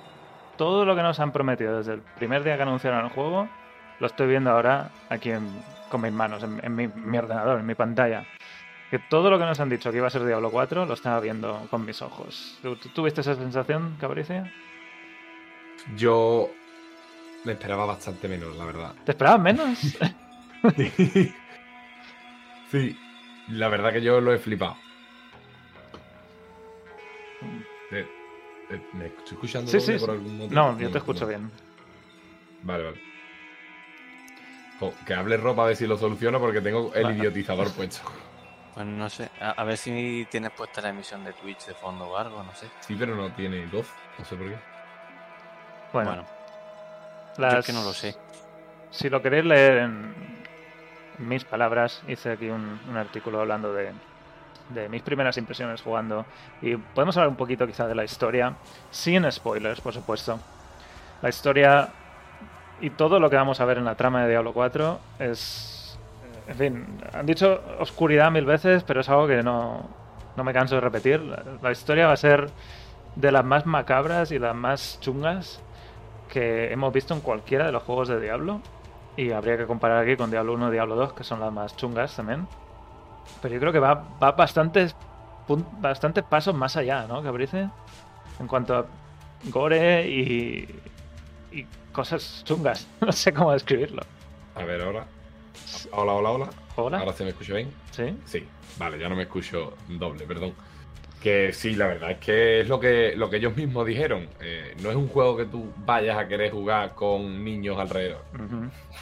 todo 0.59 0.85
lo 0.85 0.95
que 0.95 1.03
nos 1.03 1.19
han 1.21 1.33
prometido 1.33 1.79
desde 1.79 1.95
el 1.95 2.01
primer 2.01 2.45
día 2.45 2.57
que 2.57 2.63
anunciaron 2.63 3.03
el 3.07 3.11
juego, 3.11 3.49
lo 4.01 4.07
estoy 4.07 4.27
viendo 4.29 4.51
ahora 4.51 4.91
aquí 5.09 5.31
en- 5.31 5.63
con 5.89 6.03
mis 6.03 6.13
manos, 6.13 6.43
en, 6.43 6.61
en 6.63 6.75
mi, 6.77 6.87
mi 6.89 7.17
ordenador, 7.17 7.59
en 7.61 7.65
mi 7.67 7.75
pantalla 7.75 8.27
que 8.91 8.99
todo 8.99 9.29
lo 9.31 9.39
que 9.39 9.45
nos 9.45 9.61
han 9.61 9.69
dicho 9.69 9.91
que 9.91 9.99
iba 9.99 10.07
a 10.07 10.11
ser 10.11 10.25
Diablo 10.25 10.51
4 10.51 10.87
lo 10.87 10.95
estaba 10.95 11.21
viendo 11.21 11.67
con 11.71 11.85
mis 11.85 12.01
ojos. 12.03 12.59
¿Tú, 12.63 12.75
tuviste 12.77 13.21
esa 13.21 13.35
sensación, 13.35 13.97
Cabricia? 14.01 14.51
Yo 15.97 16.49
me 17.45 17.53
esperaba 17.53 17.85
bastante 17.87 18.29
menos, 18.29 18.57
la 18.57 18.65
verdad. 18.65 18.95
¿Te 19.05 19.13
esperabas 19.13 19.41
menos? 19.41 19.79
sí, 22.71 22.99
la 23.49 23.69
verdad 23.69 23.93
que 23.93 24.01
yo 24.03 24.21
lo 24.21 24.33
he 24.33 24.39
flipado. 24.39 24.77
Eh, 27.93 28.01
eh, 28.01 28.07
¿Me 28.93 29.07
estoy 29.07 29.33
escuchando 29.33 29.71
sí, 29.71 29.79
doble 29.79 29.95
sí. 29.95 29.99
por 30.01 30.11
algún 30.11 30.37
motivo? 30.39 30.55
No, 30.61 30.79
yo 30.79 30.91
te 30.91 30.99
escucho 30.99 31.23
no. 31.23 31.29
bien. 31.29 31.51
Vale, 32.63 32.85
vale. 32.85 33.01
Jo, 34.79 34.95
que 35.07 35.15
hable 35.15 35.37
ropa 35.37 35.65
a 35.65 35.67
ver 35.69 35.77
si 35.77 35.87
lo 35.87 35.97
soluciono 35.97 36.39
porque 36.39 36.61
tengo 36.61 36.93
el 36.95 37.05
Vale. 37.05 37.17
idiotizador 37.19 37.71
puesto. 37.73 38.01
Pues 38.75 38.87
no 38.87 39.09
sé, 39.11 39.29
a, 39.41 39.51
a 39.53 39.65
ver 39.65 39.77
si 39.77 40.27
tienes 40.31 40.53
puesta 40.53 40.81
la 40.81 40.91
emisión 40.91 41.25
de 41.25 41.33
Twitch 41.33 41.67
de 41.67 41.75
fondo 41.75 42.07
o 42.09 42.17
algo, 42.17 42.43
no 42.45 42.55
sé. 42.55 42.69
Sí, 42.87 42.95
pero 42.97 43.17
no 43.17 43.29
tiene 43.33 43.67
voz. 43.67 43.89
No 44.19 44.25
sé 44.25 44.37
por 44.37 44.47
qué. 44.49 44.57
Bueno, 45.93 46.11
Bueno, 46.11 46.27
las- 47.39 47.53
yo 47.55 47.59
es 47.61 47.67
que 47.67 47.73
no 47.73 47.83
lo 47.83 47.93
sé. 47.93 48.15
Si 48.91 49.09
lo 49.11 49.21
queréis 49.21 49.45
leer 49.47 49.79
en 49.79 50.15
mis 51.19 51.45
palabras, 51.45 52.03
hice 52.07 52.31
aquí 52.33 52.49
un, 52.51 52.79
un 52.89 52.97
artículo 52.97 53.41
hablando 53.41 53.73
de, 53.73 53.93
de 54.71 54.89
mis 54.89 55.03
primeras 55.03 55.37
impresiones 55.37 55.83
jugando. 55.83 56.27
Y 56.63 56.77
podemos 56.77 57.17
hablar 57.17 57.29
un 57.29 57.37
poquito 57.37 57.67
quizá 57.67 57.87
de 57.87 57.95
la 57.95 58.05
historia, 58.05 58.55
sin 58.91 59.31
spoilers, 59.31 59.81
por 59.81 59.93
supuesto. 59.93 60.39
La 61.23 61.29
historia 61.29 61.89
y 62.81 62.91
todo 62.91 63.19
lo 63.19 63.29
que 63.29 63.37
vamos 63.37 63.61
a 63.61 63.65
ver 63.65 63.79
en 63.79 63.85
la 63.85 63.97
trama 63.97 64.23
de 64.23 64.31
Diablo 64.31 64.53
4 64.53 64.99
es... 65.19 65.99
En 66.47 66.55
fin, 66.55 66.87
han 67.13 67.27
dicho 67.27 67.61
oscuridad 67.79 68.31
mil 68.31 68.47
veces, 68.47 68.83
pero 68.83 69.03
es 69.03 69.09
algo 69.11 69.27
que 69.27 69.43
no, 69.43 69.87
no 70.35 70.45
me 70.45 70.55
canso 70.55 70.77
de 70.77 70.81
repetir. 70.81 71.21
La, 71.61 71.71
historia 71.71 72.07
va 72.07 72.15
a 72.15 72.17
ser 72.17 72.49
de 73.17 73.33
las 73.33 73.45
más 73.45 73.67
macabras 73.67 74.31
y 74.31 74.39
las 74.39 74.55
más 74.55 74.99
chungas 75.01 75.61
que 76.33 76.73
hemos 76.73 76.93
visto 76.93 77.13
en 77.13 77.21
cualquiera 77.21 77.67
de 77.67 77.73
los 77.73 77.83
juegos 77.83 78.09
de 78.09 78.19
Diablo. 78.19 78.63
Y 79.17 79.33
habría 79.33 79.59
que 79.59 79.67
comparar 79.67 80.03
aquí 80.03 80.17
con 80.17 80.31
Diablo 80.31 80.55
1 80.55 80.69
y 80.69 80.73
Diablo 80.73 80.95
2, 80.95 81.13
que 81.13 81.25
son 81.25 81.41
las 81.41 81.53
más 81.53 81.77
chungas 81.77 82.17
también. 82.17 82.47
Pero 83.43 83.55
yo 83.55 83.61
creo 83.61 83.73
que 83.73 83.79
va, 83.79 83.95
va 84.23 84.33
bastantes, 84.33 84.95
bastantes 85.81 86.25
pasos 86.25 86.55
más 86.55 86.77
allá, 86.77 87.07
¿no, 87.07 87.23
Cabrice? 87.23 87.69
En 88.41 88.47
cuanto 88.47 88.77
a 88.77 88.87
gore 89.45 90.09
y, 90.09 90.69
y 91.53 91.67
cosas 91.93 92.43
chungas. 92.45 92.87
No 93.01 93.13
sé 93.13 93.33
cómo 93.33 93.53
describirlo. 93.53 94.03
A 94.55 94.65
ver, 94.65 94.83
ahora. 94.83 95.07
Hola, 95.93 96.13
hola, 96.15 96.31
hola. 96.31 96.51
¿Hola? 96.77 96.99
Ahora 97.01 97.13
se 97.13 97.25
me 97.25 97.31
escucha 97.31 97.55
bien. 97.55 97.73
¿Sí? 97.91 98.17
Sí, 98.25 98.47
vale, 98.79 98.99
ya 98.99 99.09
no 99.09 99.17
me 99.17 99.23
escucho 99.23 99.75
doble, 99.89 100.25
perdón. 100.27 100.55
Que 101.21 101.53
sí, 101.53 101.75
la 101.75 101.89
verdad 101.89 102.13
es 102.13 102.19
que 102.19 102.61
es 102.61 102.69
lo 102.69 102.79
que, 102.79 103.15
lo 103.17 103.29
que 103.29 103.39
ellos 103.39 103.57
mismos 103.57 103.85
dijeron. 103.87 104.29
Eh, 104.41 104.77
no 104.83 104.91
es 104.91 104.97
un 104.97 105.09
juego 105.09 105.37
que 105.37 105.47
tú 105.47 105.73
vayas 105.85 106.17
a 106.17 106.29
querer 106.29 106.53
jugar 106.53 106.95
con 106.95 107.45
niños 107.45 107.77
alrededor. 107.79 108.25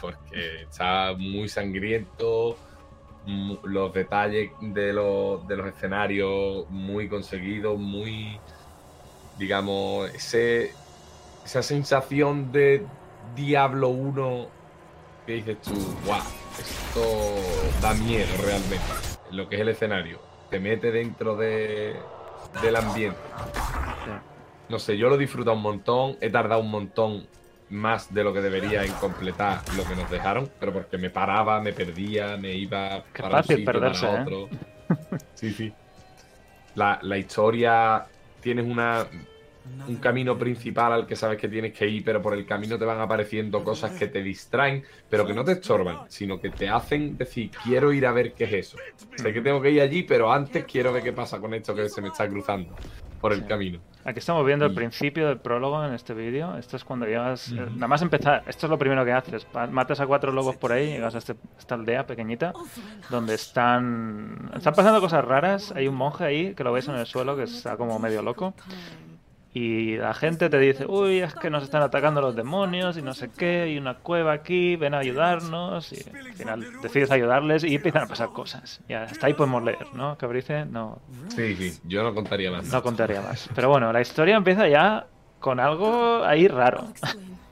Porque 0.01 0.63
está 0.63 1.13
muy 1.17 1.49
sangriento. 1.49 2.57
Los 3.27 3.93
detalles 3.93 4.53
de 4.61 4.93
los, 4.93 5.47
de 5.49 5.57
los 5.57 5.67
escenarios 5.67 6.69
muy 6.71 7.09
conseguidos, 7.09 7.79
muy. 7.79 8.39
Digamos, 9.39 10.09
ese, 10.15 10.73
esa 11.45 11.63
sensación 11.63 12.53
de 12.53 12.87
Diablo 13.35 13.89
1 13.89 14.47
que 15.27 15.33
dices 15.33 15.61
tú, 15.61 15.75
wow, 16.07 16.23
esto 16.59 17.01
da 17.83 17.95
miedo 17.95 18.33
realmente. 18.43 18.85
Lo 19.33 19.49
que 19.49 19.57
es 19.57 19.63
el 19.63 19.69
escenario. 19.69 20.21
Te 20.51 20.61
mete 20.61 20.93
dentro 20.93 21.37
de, 21.37 21.97
del 22.63 22.77
ambiente. 22.77 23.19
No 24.69 24.79
sé, 24.79 24.97
yo 24.97 25.09
lo 25.09 25.17
he 25.17 25.19
disfrutado 25.19 25.57
un 25.57 25.63
montón. 25.63 26.17
He 26.21 26.31
tardado 26.31 26.61
un 26.61 26.71
montón 26.71 27.27
más 27.69 28.13
de 28.13 28.25
lo 28.25 28.33
que 28.33 28.41
debería 28.43 28.85
en 28.85 28.97
completar 28.97 29.65
lo 29.69 29.87
que 29.87 29.97
nos 29.97 30.09
dejaron, 30.11 30.55
pero 30.59 30.73
porque 30.73 30.99
me 30.99 31.11
paraba, 31.11 31.61
me 31.61 31.73
perdía, 31.73 32.37
me 32.37 32.55
iba 32.55 33.09
Qué 33.13 33.23
para 33.23 33.37
fácil 33.37 33.57
un 33.59 33.65
sitio, 33.65 33.65
perderse, 33.65 34.07
para 34.07 34.11
¿eh? 34.15 34.27
otro. 34.27 34.55
Sí, 35.35 35.53
sí. 35.55 35.79
La, 36.75 36.99
la 37.03 37.19
historia 37.19 38.11
tienes 38.41 38.65
una 38.67 39.11
un 39.87 39.99
camino 40.01 40.39
principal 40.39 40.93
al 40.93 41.07
que 41.07 41.17
sabes 41.17 41.39
que 41.41 41.49
tienes 41.49 41.73
que 41.73 41.89
ir, 41.89 42.05
pero 42.05 42.23
por 42.23 42.35
el 42.35 42.47
camino 42.47 42.79
te 42.79 42.85
van 42.87 43.01
apareciendo 43.01 43.65
cosas 43.65 43.95
que 43.95 44.09
te 44.09 44.23
distraen, 44.23 44.85
pero 45.09 45.27
que 45.27 45.35
no 45.35 45.45
te 45.45 45.53
estorban, 45.53 46.05
sino 46.09 46.41
que 46.41 46.51
te 46.53 46.69
hacen 46.69 47.17
decir, 47.17 47.57
quiero 47.57 47.93
ir 47.93 48.07
a 48.07 48.13
ver 48.13 48.35
qué 48.35 48.45
es 48.45 48.53
eso. 48.55 48.85
Sé 49.15 49.33
que 49.33 49.43
tengo 49.43 49.63
que 49.63 49.71
ir 49.73 49.81
allí, 49.83 50.05
pero 50.05 50.33
antes 50.33 50.67
quiero 50.67 50.93
ver 50.93 51.03
qué 51.05 51.13
pasa 51.15 51.41
con 51.41 51.55
esto 51.55 51.75
que 51.75 51.89
se 51.89 52.03
me 52.03 52.09
está 52.11 52.29
cruzando 52.31 52.81
por 53.21 53.33
el 53.33 53.45
Sí. 53.45 53.47
camino. 53.47 53.85
Aquí 54.09 54.21
estamos 54.21 54.47
viendo 54.47 54.65
el 54.67 54.73
principio 54.73 55.27
del 55.27 55.39
prólogo 55.39 55.85
en 55.85 55.93
este 55.93 56.15
vídeo. 56.15 56.57
Esto 56.57 56.77
es 56.77 56.85
cuando 56.85 57.07
llegas. 57.07 57.51
eh. 57.51 57.57
Nada 57.75 57.89
más 57.89 58.03
empezar. 58.03 58.45
Esto 58.47 58.67
es 58.67 58.71
lo 58.71 58.79
primero 58.79 59.05
que 59.05 59.13
haces. 59.13 59.47
Matas 59.71 59.99
a 59.99 60.07
cuatro 60.07 60.31
lobos 60.31 60.55
por 60.57 60.71
ahí, 60.71 60.87
llegas 60.93 61.17
a 61.17 61.19
este- 61.19 61.35
esta 61.59 61.75
aldea 61.75 62.07
pequeñita 62.07 62.53
donde 63.11 63.35
están. 63.35 64.51
Están 64.55 64.75
pasando 64.75 65.01
cosas 65.01 65.25
raras. 65.25 65.73
Hay 65.75 65.89
un 65.89 65.97
monje 65.97 66.25
ahí 66.25 66.55
que 66.55 66.63
lo 66.63 66.73
ves 66.73 66.87
en 66.87 66.95
el 66.95 67.07
suelo 67.07 67.37
que 67.37 67.43
está 67.43 67.77
como 67.77 67.99
medio 67.99 68.23
loco. 68.23 68.55
Y 69.59 69.97
la 69.97 70.13
gente 70.13 70.51
te 70.51 70.59
dice, 70.59 70.85
uy, 70.87 71.21
es 71.21 71.35
que 71.35 71.49
nos 71.49 71.63
están 71.63 71.81
atacando 71.83 72.21
los 72.21 72.37
demonios 72.37 72.99
y 72.99 73.01
no 73.03 73.15
sé 73.15 73.31
qué, 73.31 73.63
hay 73.63 73.79
una 73.79 73.95
cueva 73.95 74.35
aquí, 74.35 74.77
ven 74.77 74.93
a 74.93 74.99
ayudarnos. 74.99 75.95
Y 75.95 76.11
al 76.15 76.35
final 76.35 76.67
decides 76.83 77.11
ayudarles 77.11 77.65
y 77.65 77.75
empiezan 77.75 78.03
a 78.03 78.07
pasar 78.07 78.35
cosas. 78.35 78.83
Y 78.87 78.93
hasta 78.93 79.29
ahí 79.29 79.33
podemos 79.33 79.65
leer, 79.65 79.87
¿no? 79.95 80.19
Cabrice, 80.19 80.67
no, 80.67 80.99
Sí, 81.35 81.57
sí, 81.57 81.81
yo 81.85 82.03
no 82.03 82.15
contaría 82.15 82.51
más. 82.51 82.67
no 82.67 82.83
contaría 82.83 83.23
más. 83.23 83.49
Pero 83.55 83.71
bueno, 83.71 83.91
la 83.95 84.03
historia 84.03 84.37
empieza 84.37 84.69
ya 84.69 85.07
con 85.41 85.59
algo 85.59 86.23
ahí 86.23 86.49
raro. 86.49 86.89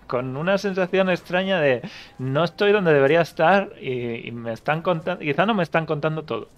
Con 0.07 0.37
una 0.37 0.59
sensación 0.59 1.09
extraña 1.11 1.61
de 1.61 1.83
no 2.19 2.45
estoy 2.45 2.73
donde 2.73 2.93
debería 2.93 3.21
estar 3.21 3.73
y, 3.81 4.29
y 4.29 4.33
me 4.33 4.53
están 4.53 4.83
contando, 4.83 5.21
quizá 5.21 5.47
no 5.47 5.55
me 5.55 5.63
están 5.63 5.87
contando 5.87 6.23
todo. 6.25 6.49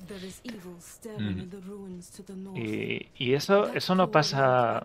Y, 2.54 3.08
y 3.16 3.34
eso, 3.34 3.72
eso 3.72 3.94
no 3.94 4.10
pasa. 4.10 4.82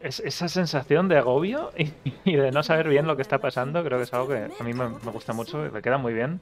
Es, 0.00 0.20
esa 0.20 0.48
sensación 0.48 1.08
de 1.08 1.18
agobio 1.18 1.70
y, 1.76 1.90
y 2.24 2.36
de 2.36 2.50
no 2.50 2.62
saber 2.62 2.88
bien 2.88 3.06
lo 3.06 3.16
que 3.16 3.22
está 3.22 3.38
pasando, 3.38 3.82
creo 3.82 3.98
que 3.98 4.04
es 4.04 4.14
algo 4.14 4.28
que 4.28 4.48
a 4.58 4.64
mí 4.64 4.72
me, 4.74 4.88
gusta 5.10 5.32
mucho, 5.32 5.58
me 5.72 5.82
queda 5.82 5.98
muy 5.98 6.12
bien, 6.12 6.40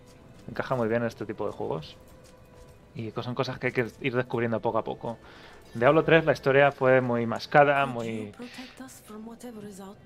encaja 0.49 0.75
muy 0.75 0.89
bien 0.89 1.03
en 1.03 1.09
este 1.09 1.27
tipo 1.27 1.47
de 1.47 1.53
juegos. 1.53 1.97
Y 2.95 3.11
son 3.23 3.35
cosas 3.35 3.59
que 3.59 3.69
hay 3.69 3.73
que 3.73 3.87
ir 4.01 4.15
descubriendo 4.15 4.61
poco 4.61 4.79
a 4.79 4.85
poco. 4.85 5.19
Diablo 5.75 6.03
3 6.03 6.25
la 6.25 6.33
historia 6.33 6.73
fue 6.73 7.01
muy 7.01 7.27
mascada, 7.27 7.87
muy 7.87 8.33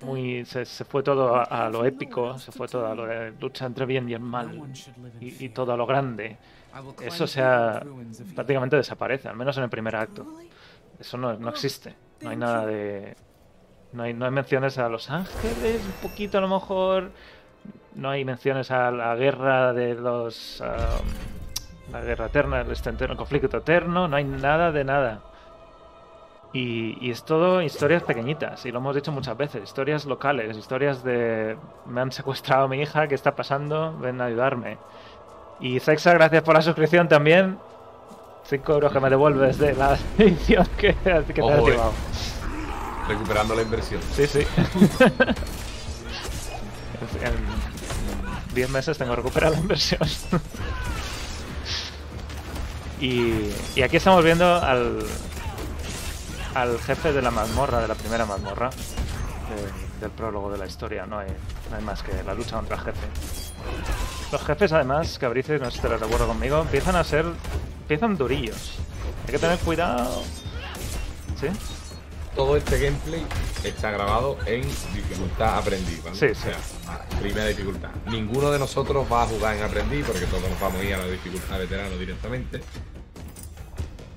muy 0.01 0.45
se, 0.45 0.65
se 0.65 0.85
fue 0.85 1.01
todo 1.01 1.35
a, 1.35 1.43
a 1.43 1.69
lo 1.69 1.85
épico, 1.85 2.37
se 2.37 2.51
fue 2.51 2.67
todo 2.67 2.87
a 2.87 2.93
lo 2.93 3.05
de 3.05 3.31
lucha 3.39 3.65
entre 3.65 3.85
bien 3.85 4.07
y 4.09 4.13
el 4.13 4.19
mal 4.19 4.61
y, 5.19 5.45
y 5.45 5.49
todo 5.49 5.73
a 5.73 5.77
lo 5.77 5.85
grande. 5.85 6.37
Eso 7.01 7.25
se 7.25 7.41
ha 7.41 7.81
prácticamente 8.35 8.75
desaparece, 8.75 9.27
al 9.27 9.35
menos 9.35 9.57
en 9.57 9.63
el 9.63 9.69
primer 9.69 9.95
acto. 9.95 10.25
Eso 10.99 11.17
no, 11.17 11.33
no 11.33 11.49
existe. 11.49 11.95
No 12.21 12.29
hay 12.29 12.37
nada 12.37 12.65
de 12.65 13.15
no 13.93 14.03
hay, 14.03 14.13
no 14.13 14.25
hay 14.25 14.31
menciones 14.31 14.77
a 14.77 14.89
los 14.89 15.09
ángeles, 15.09 15.81
un 15.83 16.09
poquito 16.09 16.37
a 16.37 16.41
lo 16.41 16.47
mejor. 16.47 17.11
No 17.95 18.09
hay 18.09 18.25
menciones 18.25 18.71
a 18.71 18.91
la 18.91 19.15
guerra 19.15 19.71
de 19.71 19.95
los 19.95 20.61
ah, 20.61 20.99
la 21.91 22.01
guerra 22.01 22.25
eterna, 22.25 22.61
el, 22.61 22.71
este 22.71 22.89
el 22.89 23.15
conflicto 23.15 23.57
eterno, 23.57 24.07
no 24.07 24.15
hay 24.17 24.25
nada 24.25 24.71
de 24.71 24.83
nada. 24.83 25.21
Y, 26.55 26.97
y 27.01 27.11
es 27.11 27.23
todo 27.25 27.61
historias 27.61 28.01
pequeñitas, 28.03 28.65
y 28.65 28.71
lo 28.71 28.79
hemos 28.79 28.95
dicho 28.95 29.11
muchas 29.11 29.35
veces, 29.35 29.61
historias 29.61 30.05
locales, 30.05 30.55
historias 30.55 31.03
de 31.03 31.57
me 31.85 31.99
han 31.99 32.13
secuestrado 32.13 32.63
a 32.63 32.69
mi 32.69 32.81
hija, 32.81 33.09
¿qué 33.09 33.15
está 33.15 33.35
pasando? 33.35 33.93
Ven 33.99 34.21
a 34.21 34.25
ayudarme. 34.27 34.77
Y 35.59 35.81
Sexa, 35.81 36.13
gracias 36.13 36.43
por 36.43 36.55
la 36.55 36.61
suscripción 36.61 37.09
también. 37.09 37.59
5 38.45 38.71
euros 38.71 38.93
que 38.93 39.01
me 39.01 39.09
devuelves 39.09 39.57
de 39.57 39.73
la 39.73 39.97
edición 40.17 40.65
que, 40.77 40.93
que 40.93 41.03
te 41.03 41.11
has 41.11 41.29
eh. 41.29 41.33
llevado. 41.33 41.91
Recuperando 43.09 43.53
la 43.53 43.61
inversión. 43.61 43.99
Sí, 44.13 44.25
sí. 44.25 44.39
en 47.21 47.33
10 48.55 48.69
meses 48.69 48.97
tengo 48.97 49.13
recuperado 49.13 49.55
la 49.55 49.59
inversión. 49.59 49.99
y, 53.01 53.51
y 53.75 53.81
aquí 53.81 53.97
estamos 53.97 54.23
viendo 54.23 54.55
al, 54.55 55.05
al 56.55 56.79
jefe 56.79 57.13
de 57.13 57.21
la 57.21 57.29
mazmorra, 57.31 57.79
de 57.81 57.87
la 57.87 57.95
primera 57.95 58.25
mazmorra, 58.25 58.69
de- 58.71 59.85
del 60.01 60.09
prólogo 60.11 60.51
de 60.51 60.57
la 60.57 60.65
historia. 60.65 61.05
No 61.05 61.19
hay, 61.19 61.27
no 61.69 61.77
hay 61.77 61.83
más 61.83 62.01
que 62.01 62.11
la 62.23 62.33
lucha 62.33 62.55
contra 62.55 62.77
el 62.77 62.81
jefe. 62.83 63.07
Los 64.31 64.41
jefes, 64.43 64.71
además, 64.73 65.17
Cabrice, 65.19 65.59
no 65.59 65.65
sé 65.69 65.77
si 65.77 65.81
te 65.81 65.89
lo 65.89 65.97
recuerdo 65.97 66.27
conmigo, 66.27 66.61
empiezan 66.61 66.95
a 66.95 67.03
ser. 67.03 67.25
empiezan 67.81 68.17
durillos. 68.17 68.73
Hay 69.27 69.31
que 69.33 69.39
tener 69.39 69.59
cuidado. 69.59 70.23
¿Sí? 71.39 71.47
Todo 72.35 72.57
este 72.57 72.77
gameplay 72.79 73.25
está 73.63 73.91
grabado 73.91 74.37
en 74.45 74.61
dificultad 74.63 75.57
aprendiz, 75.59 76.03
¿vale? 76.03 76.15
Sí, 76.17 76.25
o 76.25 76.35
sí. 76.35 76.41
sea, 76.41 76.57
primera 77.21 77.45
dificultad. 77.47 77.89
Ninguno 78.07 78.51
de 78.51 78.59
nosotros 78.59 79.05
va 79.11 79.23
a 79.23 79.27
jugar 79.27 79.55
en 79.55 79.63
aprendiz 79.63 80.05
porque 80.05 80.25
todos 80.25 80.43
nos 80.49 80.59
vamos 80.59 80.81
a 80.81 80.83
ir 80.83 80.93
a 80.95 80.97
la 80.97 81.07
dificultad 81.07 81.57
veterano 81.59 81.95
directamente. 81.97 82.61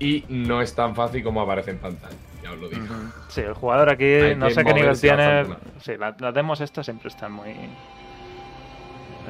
Y 0.00 0.24
no 0.28 0.60
es 0.62 0.74
tan 0.74 0.94
fácil 0.96 1.22
como 1.22 1.40
aparece 1.42 1.70
en 1.72 1.78
pantalla, 1.78 2.16
ya 2.48 2.52
os 2.54 2.58
lo 2.60 2.68
digo. 2.68 2.84
Ujú. 2.84 3.12
Sí, 3.28 3.40
el 3.42 3.54
jugador 3.54 3.90
aquí 3.90 4.04
Hay 4.04 4.36
no 4.36 4.50
sé 4.50 4.64
qué 4.64 4.74
nivel 4.74 5.00
tiene. 5.00 5.46
Sí, 5.80 5.96
la- 5.96 6.16
las 6.18 6.34
demos 6.34 6.60
estas 6.60 6.86
siempre 6.86 7.08
están 7.08 7.32
muy. 7.32 7.54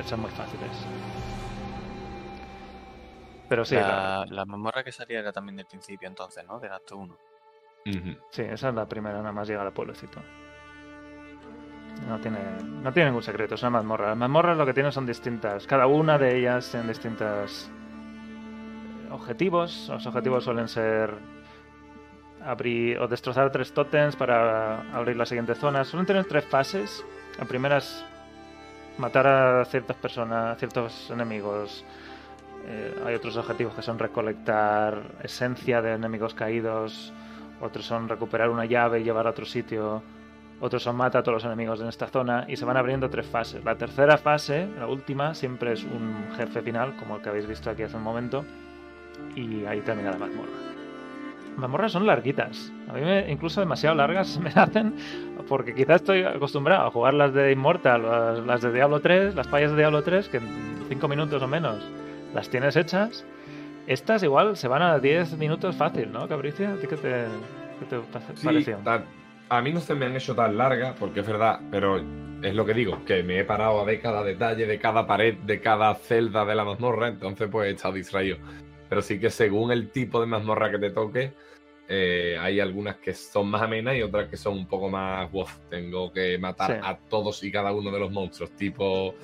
Son 0.04 0.20
muy 0.20 0.30
fáciles. 0.30 0.70
Pero 3.48 3.64
sí, 3.64 3.74
la- 3.74 3.80
la, 3.82 4.26
la 4.28 4.44
mazmorra 4.44 4.84
que 4.84 4.92
salía 4.92 5.20
era 5.20 5.32
también 5.32 5.56
del 5.56 5.66
principio, 5.66 6.06
entonces, 6.08 6.44
¿no? 6.46 6.58
Del 6.60 6.72
acto 6.72 6.96
1. 6.96 7.16
Ujú. 7.86 8.16
sí, 8.30 8.42
esa 8.42 8.68
es 8.68 8.74
la 8.74 8.86
primera, 8.86 9.18
nada 9.18 9.32
más 9.32 9.48
llegar 9.48 9.66
al 9.66 9.72
pueblecito. 9.72 10.20
No 12.06 12.18
tiene, 12.20 12.38
no 12.62 12.92
tiene 12.92 13.08
ningún 13.08 13.22
secreto, 13.22 13.54
es 13.54 13.62
una 13.62 13.70
mazmorra. 13.70 14.08
Las 14.10 14.16
mazmorras 14.18 14.56
lo 14.58 14.66
que 14.66 14.74
tienen 14.74 14.92
son 14.92 15.06
distintas. 15.06 15.66
Cada 15.66 15.86
una 15.86 16.18
de 16.18 16.36
ellas 16.38 16.70
tiene 16.70 16.86
distintos 16.88 17.70
objetivos. 19.10 19.88
Los 19.88 20.06
objetivos 20.06 20.44
suelen 20.44 20.68
ser 20.68 21.14
abrir 22.44 22.98
o 22.98 23.08
destrozar 23.08 23.50
tres 23.50 23.72
tótems 23.72 24.16
para 24.16 24.80
abrir 24.92 25.16
la 25.16 25.26
siguiente 25.26 25.54
zona. 25.54 25.84
Suelen 25.84 26.06
tener 26.06 26.24
tres 26.24 26.44
fases. 26.44 27.04
La 27.38 27.44
primera 27.44 27.78
es 27.78 28.04
matar 28.98 29.26
a 29.26 29.64
ciertas 29.64 29.96
personas, 29.96 30.56
a 30.56 30.58
ciertos 30.58 31.10
enemigos. 31.10 31.84
Eh, 32.66 33.02
hay 33.06 33.14
otros 33.14 33.36
objetivos 33.36 33.74
que 33.74 33.82
son 33.82 33.98
recolectar 33.98 35.00
esencia 35.22 35.80
de 35.80 35.94
enemigos 35.94 36.34
caídos. 36.34 37.12
Otros 37.60 37.86
son 37.86 38.08
recuperar 38.08 38.50
una 38.50 38.64
llave 38.64 39.00
y 39.00 39.04
llevar 39.04 39.26
a 39.26 39.30
otro 39.30 39.44
sitio. 39.44 40.02
Otros 40.60 40.82
son 40.82 40.96
mata 40.96 41.20
a 41.20 41.22
todos 41.22 41.34
los 41.34 41.44
enemigos 41.44 41.80
en 41.80 41.88
esta 41.88 42.08
zona. 42.08 42.44
Y 42.48 42.56
se 42.56 42.64
van 42.64 42.76
abriendo 42.76 43.08
tres 43.08 43.26
fases. 43.26 43.64
La 43.64 43.76
tercera 43.76 44.18
fase, 44.18 44.68
la 44.78 44.86
última, 44.86 45.34
siempre 45.34 45.72
es 45.72 45.84
un 45.84 46.32
jefe 46.36 46.62
final, 46.62 46.96
como 46.96 47.16
el 47.16 47.22
que 47.22 47.28
habéis 47.28 47.46
visto 47.46 47.70
aquí 47.70 47.82
hace 47.82 47.96
un 47.96 48.02
momento. 48.02 48.44
Y 49.34 49.64
ahí 49.64 49.80
termina 49.80 50.10
la 50.10 50.18
mazmorra. 50.18 50.67
Mazmorras 51.58 51.92
son 51.92 52.06
larguitas. 52.06 52.72
A 52.88 52.92
mí 52.94 53.00
me- 53.02 53.30
incluso 53.30 53.60
demasiado 53.60 53.96
largas 53.96 54.38
me 54.42 54.50
hacen 54.54 54.94
porque 55.48 55.74
quizás 55.74 55.96
estoy 55.96 56.22
acostumbrado 56.22 56.86
a 56.86 56.90
jugar 56.90 57.14
las 57.14 57.32
de 57.34 57.52
Immortal, 57.52 58.02
las, 58.02 58.38
las 58.46 58.62
de 58.62 58.72
Diablo 58.72 59.00
3, 59.00 59.34
las 59.34 59.48
fallas 59.48 59.70
de 59.72 59.78
Diablo 59.78 60.02
3, 60.02 60.28
que 60.28 60.36
en 60.38 60.48
5 60.88 61.08
minutos 61.08 61.42
o 61.42 61.48
menos 61.48 61.82
las 62.34 62.48
tienes 62.48 62.76
hechas. 62.76 63.24
Estas 63.86 64.22
igual 64.22 64.56
se 64.56 64.68
van 64.68 64.82
a 64.82 64.98
10 64.98 65.38
minutos 65.38 65.74
fácil, 65.76 66.12
¿no, 66.12 66.28
Cabricia? 66.28 66.72
¿A 66.74 66.76
ti 66.76 66.86
qué 66.86 66.96
te, 66.96 67.24
qué 67.80 67.86
te 67.86 67.98
Sí, 68.36 68.44
pareció? 68.46 68.76
tan- 68.84 69.04
a 69.48 69.62
mí 69.62 69.72
no 69.72 69.80
se 69.80 69.94
me 69.94 70.04
han 70.04 70.14
hecho 70.14 70.34
tan 70.34 70.58
largas, 70.58 70.94
porque 71.00 71.20
es 71.20 71.26
verdad, 71.26 71.60
pero 71.70 71.96
es 72.42 72.54
lo 72.54 72.66
que 72.66 72.74
digo, 72.74 73.02
que 73.06 73.22
me 73.22 73.40
he 73.40 73.44
parado 73.44 73.80
a 73.80 73.84
ver 73.84 73.98
cada 74.02 74.22
detalle 74.22 74.66
de 74.66 74.78
cada 74.78 75.06
pared, 75.06 75.38
de 75.38 75.60
cada 75.62 75.94
celda 75.94 76.44
de 76.44 76.54
la 76.54 76.64
mazmorra, 76.64 77.08
entonces 77.08 77.48
pues 77.50 77.68
he 77.68 77.74
estado 77.74 77.94
distraído. 77.94 78.36
Pero 78.90 79.00
sí 79.00 79.18
que 79.18 79.30
según 79.30 79.72
el 79.72 79.90
tipo 79.90 80.20
de 80.20 80.26
mazmorra 80.26 80.70
que 80.70 80.78
te 80.78 80.90
toque, 80.90 81.32
eh, 81.88 82.36
hay 82.38 82.60
algunas 82.60 82.96
que 82.96 83.14
son 83.14 83.48
más 83.50 83.62
amenas 83.62 83.96
y 83.96 84.02
otras 84.02 84.28
que 84.28 84.36
son 84.36 84.54
un 84.54 84.66
poco 84.66 84.88
más. 84.90 85.30
Wow, 85.32 85.46
tengo 85.70 86.12
que 86.12 86.36
matar 86.38 86.72
Sí. 86.72 86.80
a 86.82 86.96
todos 87.08 87.42
y 87.44 87.50
cada 87.50 87.72
uno 87.72 87.90
de 87.90 87.98
los 87.98 88.10
monstruos, 88.10 88.50
tipo 88.52 89.14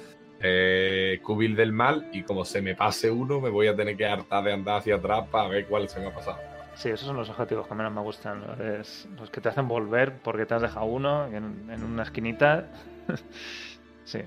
eh, 0.40 1.20
Cubil 1.22 1.54
del 1.56 1.72
Mal. 1.72 2.08
Y 2.12 2.22
como 2.22 2.44
se 2.44 2.60
me 2.62 2.74
pase 2.74 3.10
uno, 3.10 3.40
me 3.40 3.50
voy 3.50 3.66
a 3.68 3.76
tener 3.76 3.96
que 3.96 4.06
hartar 4.06 4.44
de 4.44 4.52
andar 4.52 4.78
hacia 4.78 4.96
atrás 4.96 5.26
para 5.30 5.48
ver 5.48 5.66
cuál 5.66 5.88
se 5.88 6.00
me 6.00 6.06
ha 6.06 6.14
pasado. 6.14 6.38
Sí, 6.74 6.88
esos 6.88 7.06
son 7.06 7.16
los 7.16 7.30
objetivos 7.30 7.66
que 7.68 7.74
menos 7.74 7.92
me 7.92 8.00
gustan. 8.00 8.42
es- 8.80 9.08
los 9.18 9.30
que 9.30 9.40
te 9.40 9.48
hacen 9.48 9.68
volver 9.68 10.14
porque 10.22 10.44
te 10.46 10.54
has 10.54 10.62
dejado 10.62 10.86
uno 10.86 11.26
en, 11.26 11.70
en 11.70 11.84
una 11.84 12.02
esquinita. 12.02 12.66
sí. 14.04 14.20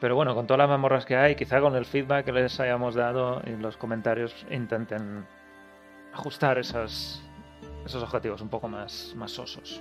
Pero 0.00 0.14
bueno, 0.14 0.34
con 0.34 0.46
todas 0.46 0.58
las 0.58 0.68
mazmorras 0.68 1.04
que 1.04 1.16
hay, 1.16 1.34
quizá 1.34 1.60
con 1.60 1.74
el 1.74 1.84
feedback 1.84 2.24
que 2.26 2.32
les 2.32 2.58
hayamos 2.60 2.94
dado 2.94 3.42
y 3.46 3.50
los 3.60 3.76
comentarios 3.76 4.34
intenten 4.50 5.26
ajustar 6.18 6.58
esos, 6.58 7.22
esos 7.86 8.02
objetivos 8.02 8.40
un 8.40 8.48
poco 8.48 8.68
más, 8.68 9.12
más 9.16 9.30
sosos 9.30 9.80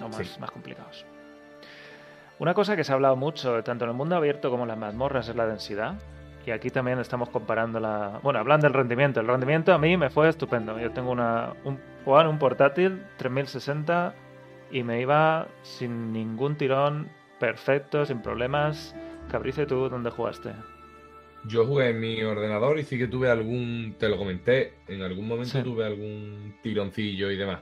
o 0.00 0.08
más, 0.08 0.16
Sí. 0.16 0.40
más 0.40 0.50
complicados. 0.50 1.04
Una 2.38 2.54
cosa 2.54 2.74
que 2.76 2.84
se 2.84 2.92
ha 2.92 2.94
hablado 2.94 3.16
mucho, 3.16 3.62
tanto 3.62 3.84
en 3.84 3.90
el 3.90 3.96
mundo 3.96 4.16
abierto 4.16 4.50
como 4.50 4.62
en 4.64 4.68
las 4.68 4.78
mazmorras, 4.78 5.28
es 5.28 5.36
la 5.36 5.46
densidad. 5.46 5.94
Y 6.44 6.50
aquí 6.50 6.70
también 6.70 6.98
estamos 6.98 7.28
comparando 7.28 7.78
la. 7.78 8.18
Bueno, 8.22 8.40
hablando 8.40 8.66
del 8.66 8.74
rendimiento. 8.74 9.20
El 9.20 9.28
rendimiento 9.28 9.72
a 9.72 9.78
mí 9.78 9.96
me 9.96 10.10
fue 10.10 10.28
estupendo. 10.28 10.76
Yo 10.80 10.90
tengo 10.90 11.12
una, 11.12 11.52
un, 11.62 11.78
un 12.04 12.38
portátil 12.40 13.04
3060 13.16 14.12
y 14.72 14.82
me 14.82 15.00
iba 15.00 15.46
sin 15.62 16.12
ningún 16.12 16.56
tirón, 16.56 17.08
perfecto, 17.38 18.04
sin 18.06 18.22
problemas. 18.22 18.96
Cabrice, 19.30 19.66
¿tú 19.66 19.88
dónde 19.88 20.10
jugaste? 20.10 20.52
Yo 21.44 21.66
jugué 21.66 21.90
en 21.90 22.00
mi 22.00 22.22
ordenador 22.22 22.78
y 22.78 22.84
sí 22.84 22.96
que 22.98 23.08
tuve 23.08 23.28
algún, 23.30 23.96
te 23.98 24.08
lo 24.08 24.16
comenté, 24.16 24.74
en 24.88 25.02
algún 25.02 25.26
momento 25.26 25.58
Sí. 25.58 25.62
tuve 25.64 25.84
algún 25.84 26.54
tironcillo 26.62 27.30
y 27.30 27.36
demás. 27.36 27.60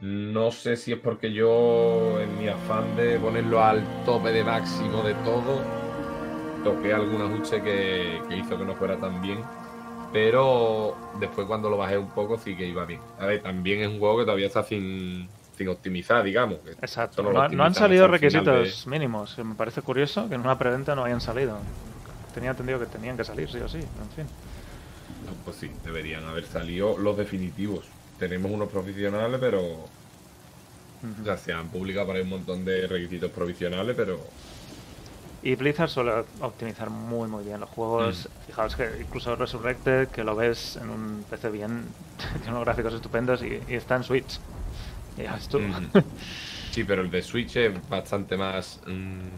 No 0.00 0.50
sé 0.50 0.76
si 0.76 0.92
es 0.92 0.98
porque 0.98 1.32
yo, 1.32 2.20
en 2.20 2.36
mi 2.38 2.48
afán 2.48 2.96
de 2.96 3.18
ponerlo 3.18 3.62
al 3.62 3.82
tope 4.04 4.30
de 4.32 4.44
máximo 4.44 5.02
de 5.02 5.14
todo, 5.24 5.62
toqué 6.64 6.92
algún 6.92 7.22
ajuste 7.22 7.62
que, 7.62 8.20
que 8.28 8.36
hizo 8.38 8.58
que 8.58 8.64
no 8.64 8.74
fuera 8.74 8.96
tan 8.98 9.22
bien. 9.22 9.38
Pero 10.12 10.96
después 11.20 11.46
cuando 11.46 11.68
lo 11.70 11.76
bajé 11.76 11.98
un 11.98 12.10
poco 12.10 12.38
sí 12.38 12.56
que 12.56 12.66
iba 12.66 12.84
bien. 12.84 13.00
A 13.18 13.26
ver, 13.26 13.42
también 13.42 13.80
es 13.82 13.88
un 13.88 13.98
juego 13.98 14.18
que 14.18 14.24
todavía 14.24 14.46
está 14.46 14.62
sin, 14.62 15.28
sin 15.56 15.68
optimizar, 15.68 16.22
digamos. 16.24 16.58
Exacto. 16.80 17.22
no 17.22 17.64
han 17.64 17.74
salido 17.74 18.02
de- 18.04 18.08
requisitos 18.08 18.86
mínimos. 18.86 19.38
Me 19.38 19.54
parece 19.54 19.82
curioso 19.82 20.28
que 20.28 20.34
en 20.34 20.40
una 20.42 20.58
preventa 20.58 20.94
no 20.94 21.04
hayan 21.04 21.20
salido. 21.20 21.58
Tenía 22.36 22.50
entendido 22.52 22.78
que 22.78 22.86
tenían 22.86 23.16
que 23.16 23.24
salir, 23.24 23.50
sí 23.50 23.58
o 23.58 23.68
sí. 23.68 23.78
En 23.78 24.10
fin. 24.14 24.26
No, 25.24 25.32
Pues 25.44 25.56
sí, 25.58 25.70
deberían 25.84 26.24
haber 26.24 26.46
salido 26.46 26.98
los 26.98 27.16
definitivos. 27.16 27.86
Tenemos 28.18 28.50
unos 28.52 28.70
profesionales, 28.70 29.38
pero 29.40 29.90
Ujú. 31.02 31.22
o 31.22 31.24
sea, 31.24 31.36
se 31.38 31.52
han 31.52 31.70
publicado 31.70 32.06
para 32.08 32.22
un 32.22 32.28
montón 32.28 32.64
de 32.64 32.86
requisitos 32.86 33.30
provisionales, 33.30 33.94
pero 33.96 34.32
Y 35.42 35.54
Blizzard 35.54 35.88
suele 35.90 36.12
optimizar 36.40 36.90
muy 36.90 37.28
muy 37.28 37.44
bien 37.44 37.60
los 37.60 37.70
juegos. 37.70 38.28
Mm. 38.28 38.46
Fijaos 38.46 38.76
que 38.76 39.00
incluso 39.00 39.36
Resurrected, 39.36 40.08
que 40.08 40.24
lo 40.24 40.34
ves 40.34 40.76
en 40.76 40.90
un 40.90 41.24
PC 41.30 41.50
bien, 41.50 41.94
tiene 42.42 42.50
unos 42.50 42.64
gráficos 42.64 42.94
estupendos 42.94 43.42
y, 43.42 43.62
y 43.68 43.74
está 43.74 43.96
en 43.96 44.04
Switch. 44.04 44.40
Y 45.16 45.22
ya 45.24 45.38
tú. 45.50 45.60
Sí, 46.70 46.84
pero 46.84 47.02
el 47.02 47.10
de 47.10 47.22
Switch 47.22 47.56
es 47.56 47.88
bastante 47.88 48.36
más. 48.36 48.80
mm, 48.86 49.28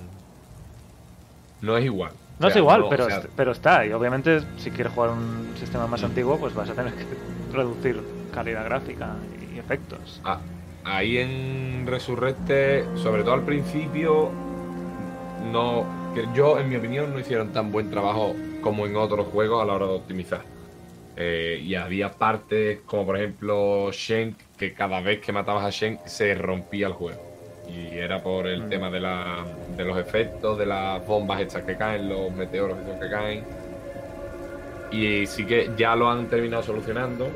no 1.60 1.76
es 1.76 1.84
igual. 1.84 2.12
No 2.38 2.46
O 2.46 2.50
es 2.50 2.56
igual, 2.56 2.80
no, 2.82 2.88
pero, 2.88 3.06
o 3.06 3.08
sea, 3.08 3.18
est- 3.18 3.28
pero 3.36 3.52
está. 3.52 3.84
Y 3.86 3.92
obviamente, 3.92 4.40
si 4.56 4.70
quieres 4.70 4.92
jugar 4.92 5.10
un 5.10 5.56
sistema 5.56 5.86
más 5.86 6.02
Mm. 6.02 6.06
antiguo, 6.06 6.38
pues 6.38 6.54
vas 6.54 6.70
a 6.70 6.74
tener 6.74 6.94
que 6.94 7.04
reducir 7.52 8.00
calidad 8.32 8.64
gráfica 8.64 9.16
y 9.52 9.58
efectos. 9.58 10.20
ah, 10.24 10.40
ahí 10.84 11.18
en 11.18 11.86
Resurrecte, 11.86 12.84
sobre 12.96 13.22
todo 13.24 13.34
al 13.34 13.44
principio, 13.44 14.30
no. 15.36 16.10
Que 16.14 16.26
yo, 16.32 16.58
en 16.58 16.68
mi 16.68 16.76
opinión, 16.76 17.12
no 17.12 17.18
hicieron 17.20 17.52
tan 17.52 17.70
buen 17.70 17.90
trabajo 17.90 18.34
como 18.60 18.86
en 18.86 18.96
otros 18.96 19.28
juegos 19.28 19.62
a 19.62 19.66
la 19.66 19.74
hora 19.74 19.86
de 19.86 19.92
optimizar. 19.92 20.48
Eh, 21.16 21.60
y 21.62 21.74
había 21.74 22.18
partes, 22.18 22.82
como 22.84 23.06
por 23.06 23.16
ejemplo 23.18 23.90
Shenk, 23.92 24.42
que 24.56 24.74
cada 24.74 25.00
vez 25.00 25.20
que 25.20 25.32
matabas 25.32 25.64
a 25.64 25.70
Shenk 25.70 26.06
se 26.06 26.34
rompía 26.34 26.86
el 26.88 26.92
juego. 26.94 27.27
Y 27.68 27.98
era 27.98 28.22
por 28.22 28.46
el 28.46 28.62
Mm. 28.64 28.68
tema 28.68 28.90
de, 28.90 29.00
la, 29.00 29.44
de 29.76 29.84
los 29.84 29.98
efectos, 29.98 30.58
de 30.58 30.66
las 30.66 31.06
bombas 31.06 31.40
estas 31.40 31.62
que 31.64 31.76
caen, 31.76 32.08
los 32.08 32.32
meteoros 32.32 32.78
estos 32.78 32.98
que 33.00 33.10
caen. 33.10 33.44
Y 34.90 35.26
sí 35.26 35.44
que 35.44 35.70
ya 35.76 35.94
lo 35.94 36.10
han 36.10 36.26
terminado 36.28 36.62
solucionando. 36.62 37.28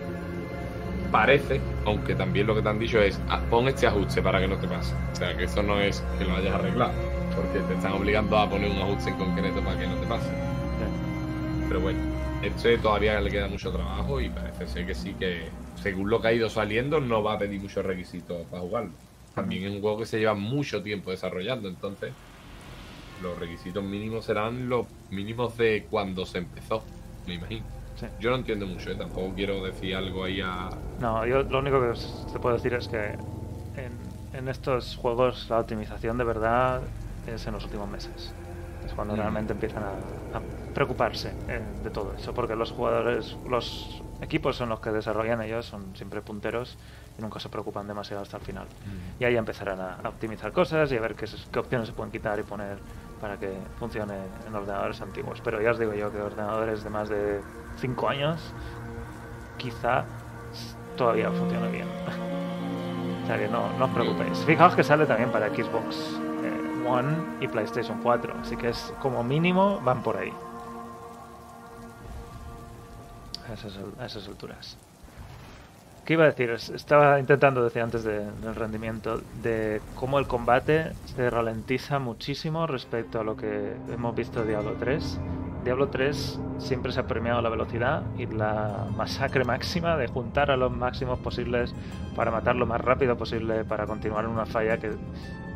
Parece, 1.10 1.60
aunque 1.84 2.14
también 2.14 2.46
lo 2.46 2.54
que 2.54 2.62
te 2.62 2.68
han 2.70 2.78
dicho 2.78 2.98
es 2.98 3.20
"Ah, 3.28 3.40
pon 3.50 3.68
este 3.68 3.86
ajuste 3.86 4.22
para 4.22 4.40
que 4.40 4.48
no 4.48 4.56
te 4.56 4.66
pase. 4.66 4.94
O 5.12 5.14
sea, 5.14 5.36
que 5.36 5.44
eso 5.44 5.62
no 5.62 5.78
es 5.78 6.02
que 6.18 6.24
lo 6.24 6.34
hayas 6.34 6.54
arreglado, 6.54 6.92
porque 7.36 7.58
te 7.60 7.74
están 7.74 7.92
obligando 7.92 8.38
a 8.38 8.48
poner 8.48 8.70
un 8.70 8.78
ajuste 8.78 9.10
en 9.10 9.16
concreto 9.16 9.62
para 9.62 9.78
que 9.78 9.86
no 9.86 9.94
te 9.96 10.06
pase. 10.06 10.30
Pero 11.68 11.80
bueno, 11.80 11.98
este 12.42 12.78
todavía 12.78 13.20
le 13.20 13.30
queda 13.30 13.46
mucho 13.48 13.70
trabajo 13.70 14.20
y 14.20 14.30
parece 14.30 14.66
ser 14.66 14.86
que 14.86 14.94
sí 14.94 15.12
que, 15.14 15.50
según 15.74 16.08
lo 16.08 16.20
que 16.22 16.28
ha 16.28 16.32
ido 16.32 16.48
saliendo, 16.48 16.98
no 17.00 17.22
va 17.22 17.34
a 17.34 17.38
pedir 17.38 17.60
muchos 17.60 17.84
requisitos 17.84 18.46
para 18.46 18.62
jugarlo. 18.62 18.92
También 19.34 19.64
es 19.64 19.72
un 19.72 19.80
juego 19.80 19.98
que 20.00 20.06
se 20.06 20.18
lleva 20.18 20.34
mucho 20.34 20.82
tiempo 20.82 21.10
desarrollando, 21.10 21.68
entonces 21.68 22.16
los 23.16 23.38
requisitos 23.38 23.82
mínimos 23.84 24.24
serán 24.26 24.68
los 24.68 24.88
mínimos 25.10 25.56
de 25.56 25.86
cuando 25.88 26.26
se 26.26 26.38
empezó, 26.38 26.90
me 27.26 27.34
imagino. 27.34 27.68
Sí. 27.94 28.06
Yo 28.18 28.30
no 28.30 28.36
entiendo 28.36 28.66
mucho, 28.66 28.90
¿eh? 28.90 28.96
tampoco 28.96 29.34
quiero 29.34 29.62
decir 29.64 29.94
algo 29.94 30.24
ahí 30.24 30.40
a... 30.42 30.70
No, 30.98 31.26
yo 31.26 31.42
lo 31.44 31.58
único 31.58 31.80
que 31.80 31.98
te 32.30 32.38
puedo 32.40 32.54
decir 32.54 32.74
es 32.74 32.86
que 32.88 33.18
en, 33.74 34.20
en 34.32 34.48
estos 34.48 34.96
juegos 34.96 35.48
la 35.50 35.60
optimización 35.60 36.18
de 36.18 36.24
verdad 36.24 36.92
es 37.22 37.46
en 37.46 37.54
los 37.54 37.64
últimos 37.64 37.88
meses. 37.88 38.36
Es 38.82 38.94
cuando 38.94 39.14
Mm. 39.14 39.16
realmente 39.16 39.52
empiezan 39.52 39.84
a, 39.84 40.26
a 40.30 40.46
preocuparse 40.72 41.38
eh, 41.46 41.72
de 41.76 41.90
todo 41.90 42.14
eso, 42.14 42.34
porque 42.34 42.56
los 42.56 42.70
jugadores, 42.72 43.38
los 43.44 44.04
equipos 44.20 44.56
son 44.56 44.68
los 44.70 44.80
que 44.80 44.90
desarrollan 44.90 45.42
ellos, 45.42 45.66
son 45.66 45.96
siempre 45.96 46.22
punteros 46.22 46.78
y 47.18 47.22
nunca 47.22 47.38
se 47.40 47.48
preocupan 47.48 47.86
demasiado 47.86 48.22
hasta 48.22 48.38
el 48.38 48.42
final. 48.42 48.66
Y 49.18 49.24
ahí 49.24 49.36
empezarán 49.36 49.80
a, 49.80 49.94
a 50.02 50.08
optimizar 50.08 50.52
cosas 50.52 50.90
y 50.92 50.96
a 50.96 51.00
ver 51.00 51.14
qué, 51.14 51.26
qué 51.50 51.58
opciones 51.58 51.88
se 51.88 51.94
pueden 51.94 52.10
quitar 52.10 52.38
y 52.38 52.42
poner 52.42 52.78
para 53.20 53.38
que 53.38 53.56
funcione 53.78 54.14
en 54.46 54.54
ordenadores 54.54 55.00
antiguos. 55.00 55.40
Pero 55.44 55.62
ya 55.62 55.70
os 55.70 55.78
digo 55.78 55.94
yo 55.94 56.10
que 56.10 56.20
ordenadores 56.20 56.82
de 56.82 56.90
más 56.90 57.08
de 57.08 57.40
5 57.78 58.08
años 58.08 58.40
quizá 59.56 60.04
todavía 60.96 61.30
funcione 61.30 61.70
bien. 61.70 61.86
o 63.22 63.26
sea 63.26 63.38
que 63.38 63.48
no, 63.48 63.78
no 63.78 63.84
os 63.84 63.90
preocupéis. 63.92 64.38
Fijaos 64.44 64.74
que 64.74 64.82
sale 64.82 65.06
también 65.06 65.30
para 65.30 65.48
Xbox 65.48 66.18
eh, 66.42 66.84
One 66.86 67.16
y 67.40 67.46
PlayStation 67.46 68.00
4, 68.02 68.34
así 68.42 68.56
que 68.56 68.70
es 68.70 68.92
como 69.00 69.22
mínimo 69.22 69.80
van 69.84 70.02
por 70.02 70.16
ahí. 70.16 70.32
A 73.48 73.52
esas, 73.52 73.78
a 74.00 74.06
esas 74.06 74.26
alturas. 74.26 74.76
¿Qué 76.04 76.14
iba 76.14 76.24
a 76.24 76.28
decir? 76.28 76.50
Es- 76.50 76.68
Estaba 76.70 77.20
intentando 77.20 77.62
decir 77.62 77.80
antes 77.82 78.02
de- 78.02 78.30
del 78.32 78.54
rendimiento 78.56 79.20
de 79.34 79.82
cómo 79.94 80.18
el 80.18 80.26
combate 80.26 80.96
se 81.04 81.30
ralentiza 81.30 82.00
muchísimo 82.00 82.66
respecto 82.66 83.20
a 83.20 83.24
lo 83.24 83.36
que 83.36 83.76
hemos 83.88 84.14
visto 84.14 84.40
de 84.40 84.48
Diablo 84.48 84.74
3. 84.78 85.20
Diablo 85.64 85.90
3 85.90 86.40
siempre 86.58 86.90
se 86.90 86.98
ha 86.98 87.06
premiado 87.06 87.40
la 87.40 87.48
velocidad 87.50 88.02
y 88.18 88.26
la 88.26 88.88
masacre 88.96 89.44
máxima 89.44 89.96
de 89.96 90.08
juntar 90.08 90.50
a 90.50 90.56
los 90.56 90.72
máximos 90.72 91.20
posibles 91.20 91.72
para 92.16 92.32
matar 92.32 92.56
lo 92.56 92.66
más 92.66 92.80
rápido 92.80 93.16
posible 93.16 93.64
para 93.64 93.86
continuar 93.86 94.24
en 94.24 94.32
una 94.32 94.44
falla 94.46 94.78
que 94.78 94.90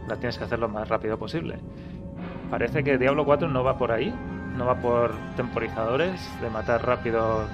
la 0.06 0.16
tienes 0.16 0.38
que 0.38 0.44
hacer 0.44 0.60
lo 0.60 0.68
más 0.68 0.88
rápido 0.88 1.18
posible. 1.18 1.58
Parece 2.50 2.84
que 2.84 2.98
Diablo 2.98 3.24
4 3.24 3.48
no 3.48 3.64
va 3.64 3.76
por 3.78 3.90
ahí, 3.90 4.14
no 4.56 4.64
va 4.66 4.76
por 4.80 5.10
temporizadores 5.34 6.20
de 6.40 6.50
matar 6.50 6.86
rápido 6.86 7.48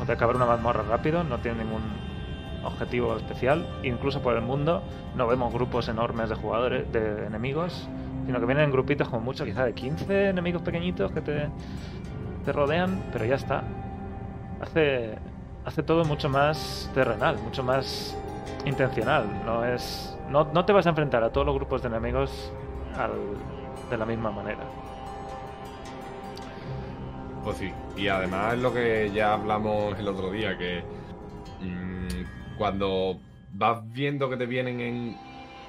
o 0.00 0.04
de 0.04 0.12
acabar 0.12 0.34
una 0.34 0.46
mazmorra 0.46 0.82
rápido, 0.82 1.22
no 1.22 1.38
tiene 1.38 1.62
ningún 1.62 1.82
objetivo 2.64 3.16
especial. 3.16 3.66
Incluso 3.82 4.20
por 4.22 4.34
el 4.36 4.42
mundo 4.42 4.82
no 5.16 5.26
vemos 5.26 5.52
grupos 5.52 5.88
enormes 5.88 6.28
de 6.28 6.34
jugadores, 6.36 6.90
de 6.92 7.26
enemigos, 7.26 7.88
sino 8.26 8.38
que 8.40 8.46
vienen 8.46 8.64
en 8.66 8.72
grupitos 8.72 9.08
como 9.08 9.20
mucho, 9.22 9.44
quizá 9.44 9.64
de 9.64 9.72
15 9.74 10.28
enemigos 10.30 10.62
pequeñitos 10.62 11.10
que 11.12 11.20
te, 11.20 11.48
te 12.44 12.52
rodean, 12.52 13.02
pero 13.12 13.24
ya 13.24 13.34
está. 13.34 13.62
Hace, 14.60 15.18
hace 15.64 15.82
todo 15.82 16.04
mucho 16.04 16.28
más 16.28 16.90
terrenal, 16.94 17.36
mucho 17.42 17.62
más 17.64 18.16
intencional. 18.64 19.24
No 19.44 19.64
es 19.64 20.16
no, 20.30 20.44
no 20.54 20.64
te 20.64 20.72
vas 20.72 20.86
a 20.86 20.90
enfrentar 20.90 21.22
a 21.24 21.30
todos 21.30 21.46
los 21.46 21.54
grupos 21.56 21.82
de 21.82 21.88
enemigos 21.88 22.52
al- 22.96 23.90
de 23.90 23.96
la 23.98 24.06
misma 24.06 24.30
manera. 24.30 24.62
Pues 27.44 27.56
sí, 27.56 27.72
y 27.96 28.08
además 28.08 28.56
lo 28.58 28.72
que 28.72 29.10
ya 29.12 29.34
hablamos 29.34 29.98
el 29.98 30.06
otro 30.08 30.30
día, 30.30 30.56
que 30.56 30.82
mm, 31.60 31.91
cuando 32.62 33.18
vas 33.54 33.80
viendo 33.92 34.30
que 34.30 34.36
te 34.36 34.46
vienen 34.46 34.80
en 34.80 35.16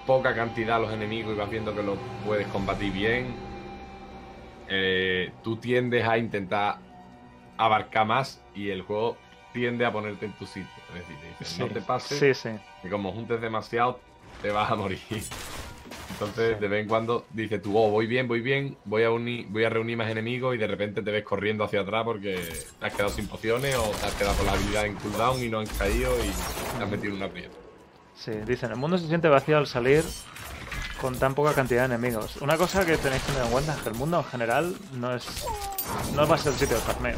poca 0.06 0.36
cantidad 0.36 0.80
los 0.80 0.94
enemigos 0.94 1.34
y 1.34 1.38
vas 1.40 1.50
viendo 1.50 1.74
que 1.76 1.82
los 1.82 1.98
puedes 2.24 2.46
combatir 2.50 2.94
bien, 2.94 3.34
eh, 4.70 5.32
tú 5.44 5.56
tiendes 5.56 6.08
a 6.08 6.20
intentar 6.20 6.78
abarcar 7.58 8.06
más 8.06 8.44
y 8.54 8.70
el 8.70 8.84
juego 8.84 9.18
tiende 9.54 9.88
a 9.88 9.92
ponerte 9.92 10.28
en 10.28 10.34
tu 10.34 10.46
sitio. 10.46 10.70
Es 10.90 11.00
decir, 11.00 11.18
te 11.18 11.46
dice, 11.46 11.60
no 11.64 11.68
te 11.74 11.82
pases, 11.82 12.20
Sí, 12.20 12.32
sí. 12.36 12.56
que 12.84 12.90
como 12.92 13.12
juntes 13.12 13.42
demasiado, 13.42 14.00
te 14.44 14.52
vas 14.52 14.70
a 14.70 14.76
morir. 14.76 15.00
Entonces, 16.26 16.56
Sí. 16.56 16.62
de 16.62 16.68
vez 16.68 16.82
en 16.84 16.88
cuando 16.88 17.26
dices 17.32 17.62
tú, 17.62 17.78
oh, 17.78 17.90
voy 17.90 18.08
bien, 18.08 18.28
voy 18.28 18.42
bien, 18.42 18.78
voy 18.86 19.04
a, 19.04 19.12
unir, 19.12 19.46
voy 19.50 19.64
a 19.64 19.70
reunir 19.70 19.98
más 19.98 20.10
enemigos 20.10 20.56
y 20.56 20.58
de 20.58 20.68
repente 20.68 21.02
te 21.02 21.12
ves 21.12 21.24
corriendo 21.24 21.64
hacia 21.64 21.82
atrás 21.82 22.04
porque 22.04 22.36
te 22.80 22.86
has 22.86 22.94
quedado 22.94 23.10
sin 23.10 23.28
pociones 23.28 23.76
o 23.76 23.90
te 23.92 24.06
has 24.06 24.14
quedado 24.14 24.36
con 24.38 24.46
la 24.46 24.54
habilidad 24.54 24.86
en 24.86 24.96
cooldown 24.96 25.44
y 25.44 25.50
no 25.50 25.60
han 25.60 25.68
caído 25.68 26.12
y 26.24 26.30
te 26.78 26.84
has 26.84 26.90
metido 26.90 27.12
en 27.12 27.18
una 27.18 27.26
aprieta. 27.28 27.56
Sí, 28.18 28.32
dicen, 28.46 28.72
el 28.72 28.78
mundo 28.78 28.98
se 28.98 29.08
siente 29.08 29.28
vacío 29.28 29.58
al 29.58 29.68
salir 29.68 30.04
con 31.02 31.18
tan 31.20 31.36
poca 31.36 31.54
cantidad 31.54 31.82
de 31.88 31.96
enemigos. 31.96 32.38
Una 32.42 32.58
cosa 32.58 32.86
que 32.86 32.96
tenéis 32.98 33.22
que 33.24 33.32
tener 33.34 33.46
en 33.46 33.52
cuenta 33.52 33.74
es 33.74 33.82
que 33.82 33.90
el 33.90 33.96
mundo 33.96 34.20
en 34.20 34.24
general 34.26 34.76
no 34.94 35.14
es 35.14 35.26
no 36.16 36.28
va 36.28 36.36
a 36.36 36.38
ser 36.38 36.54
el 36.54 36.60
sitio 36.60 36.78
de 36.78 36.82
farmeo. 36.82 37.18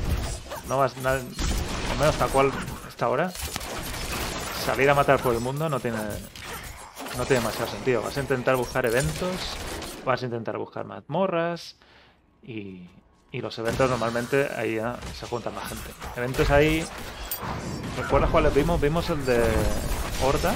No 0.67 0.77
vas 0.77 0.93
al 1.05 1.23
menos 1.99 2.15
tal 2.17 2.29
cual 2.29 2.51
hasta 2.87 3.05
ahora. 3.05 3.31
Salir 4.65 4.89
a 4.89 4.95
matar 4.95 5.19
por 5.19 5.33
el 5.35 5.39
mundo 5.41 5.69
no 5.69 5.79
tiene 5.79 5.97
no 7.17 7.25
tiene 7.25 7.41
demasiado 7.41 7.71
sentido. 7.71 8.01
Vas 8.01 8.17
a 8.17 8.21
intentar 8.21 8.55
buscar 8.55 8.85
eventos, 8.85 9.35
vas 10.05 10.21
a 10.21 10.25
intentar 10.25 10.57
buscar 10.57 10.85
mazmorras 10.85 11.75
y, 12.43 12.87
y 13.31 13.41
los 13.41 13.57
eventos 13.59 13.89
normalmente 13.89 14.49
ahí 14.55 14.75
ya 14.75 14.97
se 15.17 15.25
juntan 15.27 15.53
más 15.55 15.67
gente. 15.69 15.91
Eventos 16.15 16.49
ahí 16.51 16.85
¿Recuerdas 17.97 18.29
cuáles 18.29 18.53
vimos? 18.53 18.79
Vimos 18.81 19.09
el 19.09 19.25
de 19.25 19.41
Horda 20.23 20.53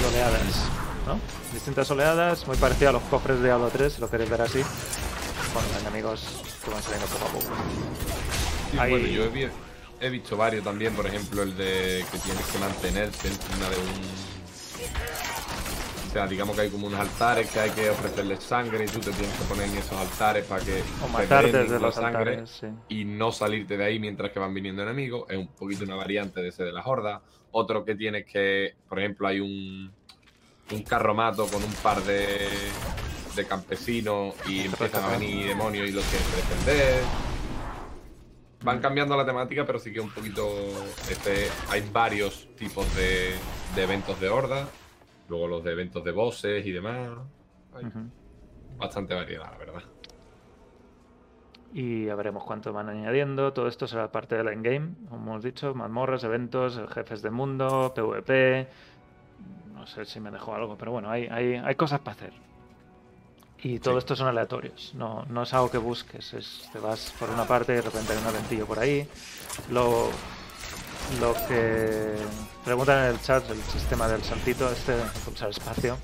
y 0.00 0.04
oleadas, 0.04 0.68
¿no? 1.06 1.18
Distintas 1.52 1.90
oleadas, 1.90 2.46
muy 2.46 2.56
parecido 2.56 2.90
a 2.90 2.92
los 2.92 3.02
cofres 3.04 3.38
de 3.38 3.44
Diablo 3.44 3.68
3, 3.72 3.92
si 3.92 4.00
lo 4.00 4.08
queréis 4.10 4.30
ver 4.30 4.42
así, 4.42 4.62
con 5.52 5.80
enemigos 5.80 6.24
que 6.64 6.70
van 6.70 6.82
saliendo 6.82 7.06
poco 7.06 7.24
a 7.24 7.28
poco. 7.32 7.54
Sí, 8.70 8.78
Ahí- 8.78 8.90
bueno, 8.90 9.06
yo 9.08 9.24
he 10.00 10.10
visto 10.10 10.36
varios 10.36 10.64
también, 10.64 10.94
por 10.94 11.06
ejemplo, 11.06 11.42
el 11.42 11.56
de 11.56 12.04
que 12.10 12.18
tienes 12.18 12.44
que 12.46 12.58
mantenerte 12.58 13.28
encima 13.28 13.68
de 13.68 13.76
un. 13.76 14.31
O 16.12 16.14
sea, 16.14 16.26
digamos 16.26 16.54
que 16.54 16.60
hay 16.60 16.68
como 16.68 16.88
unos 16.88 17.00
altares 17.00 17.50
que 17.50 17.58
hay 17.58 17.70
que 17.70 17.88
ofrecerles 17.88 18.40
sangre 18.44 18.84
y 18.84 18.86
tú 18.86 19.00
te 19.00 19.12
tienes 19.12 19.34
que 19.34 19.44
poner 19.44 19.66
en 19.66 19.78
esos 19.78 19.96
altares 19.96 20.44
para 20.44 20.62
que 20.62 20.82
O 21.02 21.06
te 21.06 21.10
matar 21.10 21.42
drenen 21.44 21.62
desde 21.62 21.80
la 21.80 21.90
sangre 21.90 22.18
altares, 22.18 22.50
sí. 22.50 22.66
y 22.90 23.06
no 23.06 23.32
salirte 23.32 23.78
de 23.78 23.84
ahí 23.86 23.98
mientras 23.98 24.30
que 24.30 24.38
van 24.38 24.52
viniendo 24.52 24.82
enemigos. 24.82 25.24
Es 25.30 25.38
un 25.38 25.48
poquito 25.48 25.84
una 25.84 25.94
variante 25.94 26.42
de 26.42 26.48
ese 26.48 26.64
de 26.64 26.72
las 26.72 26.86
hordas. 26.86 27.22
Otro 27.52 27.82
que 27.82 27.94
tienes 27.94 28.26
que, 28.26 28.74
por 28.90 28.98
ejemplo, 28.98 29.26
hay 29.26 29.40
un, 29.40 29.90
un 30.72 30.82
carromato 30.82 31.46
con 31.46 31.64
un 31.64 31.72
par 31.76 32.02
de, 32.02 32.46
de 33.34 33.46
campesinos 33.46 34.34
y 34.46 34.66
empiezan 34.66 35.04
a 35.04 35.16
venir 35.16 35.46
demonios 35.46 35.88
y 35.88 35.92
los 35.92 36.04
tienes 36.04 36.28
que 36.28 36.36
defender. 36.36 37.02
Van 38.64 38.80
cambiando 38.80 39.16
la 39.16 39.24
temática, 39.24 39.64
pero 39.64 39.78
sí 39.78 39.90
que 39.94 40.00
un 40.00 40.10
poquito. 40.10 40.46
Este, 41.10 41.48
hay 41.70 41.88
varios 41.90 42.48
tipos 42.54 42.84
de, 42.96 43.30
de 43.74 43.82
eventos 43.82 44.20
de 44.20 44.28
horda. 44.28 44.68
Luego 45.32 45.48
los 45.48 45.64
de 45.64 45.72
eventos 45.72 46.04
de 46.04 46.12
bosses 46.12 46.64
y 46.66 46.72
demás. 46.72 47.08
Hay 47.74 47.86
bastante 48.76 49.14
variedad, 49.14 49.50
la 49.50 49.56
verdad. 49.56 49.82
Y 51.72 52.04
ya 52.04 52.14
veremos 52.14 52.44
cuánto 52.44 52.70
van 52.74 52.90
añadiendo. 52.90 53.54
Todo 53.54 53.66
esto 53.66 53.86
será 53.86 54.12
parte 54.12 54.36
del 54.36 54.48
endgame, 54.48 54.90
como 55.08 55.30
hemos 55.32 55.42
dicho, 55.42 55.74
mazmorras, 55.74 56.22
eventos, 56.24 56.78
jefes 56.92 57.22
de 57.22 57.30
mundo, 57.30 57.92
PvP. 57.94 58.68
No 59.72 59.86
sé 59.86 60.04
si 60.04 60.20
me 60.20 60.30
dejó 60.30 60.54
algo, 60.54 60.76
pero 60.76 60.92
bueno, 60.92 61.10
hay, 61.10 61.28
hay, 61.28 61.54
hay 61.54 61.74
cosas 61.76 62.00
para 62.00 62.12
hacer. 62.14 62.32
Y 63.62 63.78
todo 63.78 63.94
Sí. 63.94 63.98
esto 64.00 64.16
son 64.16 64.26
aleatorios, 64.28 64.92
no, 64.94 65.24
no 65.30 65.44
es 65.44 65.54
algo 65.54 65.70
que 65.70 65.78
busques, 65.78 66.34
es, 66.34 66.68
te 66.72 66.78
vas 66.80 67.14
por 67.18 67.30
una 67.30 67.44
parte 67.46 67.72
y 67.72 67.76
de 67.76 67.82
repente 67.82 68.12
hay 68.12 68.18
un 68.18 68.26
aventillo 68.26 68.66
por 68.66 68.78
ahí. 68.78 69.08
Lo, 69.70 70.10
lo 71.20 71.34
que 71.48 72.16
preguntan 72.64 73.04
en 73.04 73.10
el 73.10 73.22
chat, 73.22 73.48
el 73.50 73.62
sistema 73.62 74.08
del 74.08 74.22
saltito, 74.22 74.70
este 74.70 74.92
de 74.92 75.02
pulsar 75.24 75.50
espacio. 75.50 75.98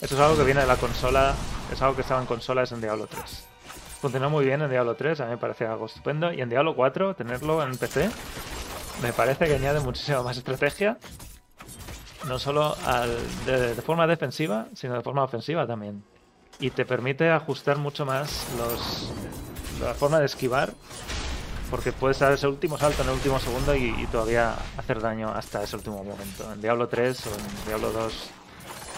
Eso 0.00 0.14
es 0.14 0.20
algo 0.20 0.36
que 0.36 0.44
viene 0.44 0.60
de 0.60 0.66
la 0.66 0.76
consola, 0.76 1.34
es 1.72 1.80
algo 1.82 1.94
que 1.94 2.02
estaba 2.02 2.20
en 2.20 2.26
consolas 2.26 2.72
en 2.72 2.80
Diablo 2.80 3.06
3. 3.06 3.44
Funcionó 4.00 4.30
muy 4.30 4.46
bien 4.46 4.62
en 4.62 4.70
Diablo 4.70 4.94
3, 4.94 5.20
a 5.20 5.24
mí 5.24 5.30
me 5.32 5.36
parece 5.36 5.66
algo 5.66 5.86
estupendo. 5.86 6.32
Y 6.32 6.40
en 6.40 6.48
Diablo 6.48 6.74
4, 6.74 7.16
tenerlo 7.16 7.62
en 7.62 7.76
PC, 7.76 8.08
me 9.02 9.12
parece 9.12 9.46
que 9.46 9.54
añade 9.54 9.80
muchísima 9.80 10.22
más 10.22 10.36
estrategia. 10.36 10.98
No 12.28 12.38
solo 12.38 12.76
de 13.46 13.82
forma 13.82 14.06
defensiva, 14.06 14.66
sino 14.74 14.94
de 14.94 15.02
forma 15.02 15.24
ofensiva 15.24 15.66
también. 15.66 16.02
Y 16.58 16.70
te 16.70 16.84
permite 16.84 17.30
ajustar 17.30 17.78
mucho 17.78 18.04
más 18.04 18.46
los, 18.58 19.12
la 19.80 19.94
forma 19.94 20.18
de 20.18 20.26
esquivar. 20.26 20.72
Porque 21.70 21.92
puedes 21.92 22.18
dar 22.18 22.32
ese 22.32 22.48
último 22.48 22.76
salto 22.78 23.02
en 23.02 23.08
el 23.08 23.14
último 23.14 23.38
segundo 23.38 23.74
y, 23.76 23.94
y 23.96 24.06
todavía 24.06 24.54
hacer 24.76 25.00
daño 25.00 25.28
hasta 25.30 25.62
ese 25.62 25.76
último 25.76 26.02
momento. 26.02 26.52
En 26.52 26.60
Diablo 26.60 26.88
3 26.88 27.26
o 27.26 27.30
en 27.30 27.66
Diablo 27.66 27.92
2 27.92 28.30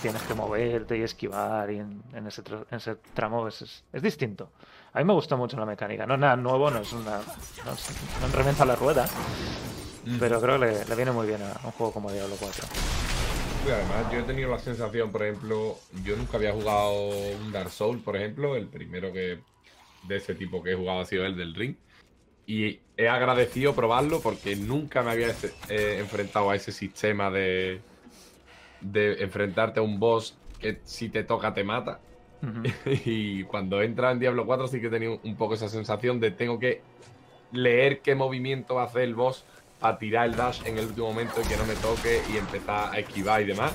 tienes 0.01 0.23
que 0.23 0.35
moverte 0.35 0.97
y 0.99 1.03
esquivar 1.03 1.71
y 1.71 1.79
en, 1.79 2.03
en 2.15 2.27
ese, 2.27 2.43
en 2.71 2.77
ese 2.79 2.97
tramo 3.15 3.47
es, 3.47 3.63
es- 3.63 3.85
es 3.93 4.03
distinto. 4.03 4.51
A 4.95 4.99
mí 4.99 5.05
me 5.05 5.13
gustó 5.13 5.37
mucho 5.37 5.57
la 5.59 5.67
mecánica. 5.67 6.07
No 6.07 6.15
es 6.15 6.21
nada 6.21 6.37
nuevo, 6.37 6.71
no 6.71 6.79
es 6.81 6.93
una. 6.93 7.19
No, 7.65 7.73
es- 7.73 7.89
no 8.21 8.29
reventa 8.37 8.65
la 8.65 8.75
rueda. 8.77 9.07
Pero 10.19 10.41
creo 10.41 10.59
que 10.59 10.67
le, 10.67 10.85
le 10.85 10.95
viene 10.97 11.13
muy 11.13 11.27
bien 11.29 11.41
a 11.43 11.61
un 11.67 11.71
juego 11.73 11.93
como 11.93 12.11
Diablo 12.11 12.35
4. 12.41 12.65
Y 13.67 13.71
además, 13.71 14.11
yo 14.13 14.19
he 14.19 14.23
tenido 14.25 14.51
la 14.51 14.59
sensación, 14.59 15.13
por 15.13 15.23
ejemplo, 15.23 15.79
yo 16.03 16.17
nunca 16.17 16.37
había 16.39 16.53
jugado 16.53 16.93
un 17.37 17.53
Dark 17.53 17.71
Souls, 17.71 18.03
por 18.03 18.17
ejemplo, 18.17 18.57
el 18.57 18.67
primero 18.67 19.13
que 19.13 19.39
de 20.09 20.17
ese 20.17 20.35
tipo 20.35 20.61
que 20.63 20.73
he 20.73 20.75
jugado 20.75 21.01
ha 21.01 21.05
sido 21.07 21.25
el 21.25 21.37
del 21.37 21.55
Ring. 21.55 21.77
Y 22.47 22.81
he 22.97 23.09
agradecido 23.09 23.75
probarlo 23.75 24.21
porque 24.21 24.57
nunca 24.57 25.03
me 25.03 25.13
había 25.13 25.29
eh, 25.69 25.99
enfrentado 26.01 26.51
a 26.51 26.57
ese 26.57 26.73
sistema 26.73 27.31
de, 27.31 27.81
de 28.81 29.23
enfrentarte 29.23 29.81
a 29.81 29.83
un 29.83 29.99
boss 29.99 30.37
que 30.59 30.81
si 30.85 31.09
te 31.09 31.25
toca 31.25 31.55
te 31.55 31.65
mata. 31.65 32.01
Y 33.05 33.45
cuando 33.45 33.83
entra 33.83 34.11
en 34.11 34.19
Diablo 34.19 34.45
4 34.47 34.69
sí 34.69 34.81
que 34.81 34.89
he 34.89 34.91
tenido 34.91 35.21
un 35.23 35.37
poco 35.37 35.55
esa 35.55 35.69
sensación 35.69 36.19
de 36.21 36.33
tengo 36.33 36.59
que 36.59 36.83
leer 37.53 38.01
qué 38.01 38.15
movimiento 38.15 38.77
va 38.77 38.83
a 38.83 38.87
hacer 38.87 39.03
el 39.03 39.15
boss 39.15 39.45
para 39.79 39.99
tirar 39.99 40.27
el 40.27 40.37
dash 40.37 40.63
en 40.65 40.79
el 40.79 40.87
último 40.87 41.09
momento 41.09 41.41
y 41.41 41.49
que 41.49 41.57
no 41.57 41.65
me 41.67 41.75
toque 41.75 42.23
y 42.33 42.37
empezar 42.37 42.95
a 42.95 42.99
esquivar 42.99 43.43
y 43.43 43.45
demás. 43.47 43.73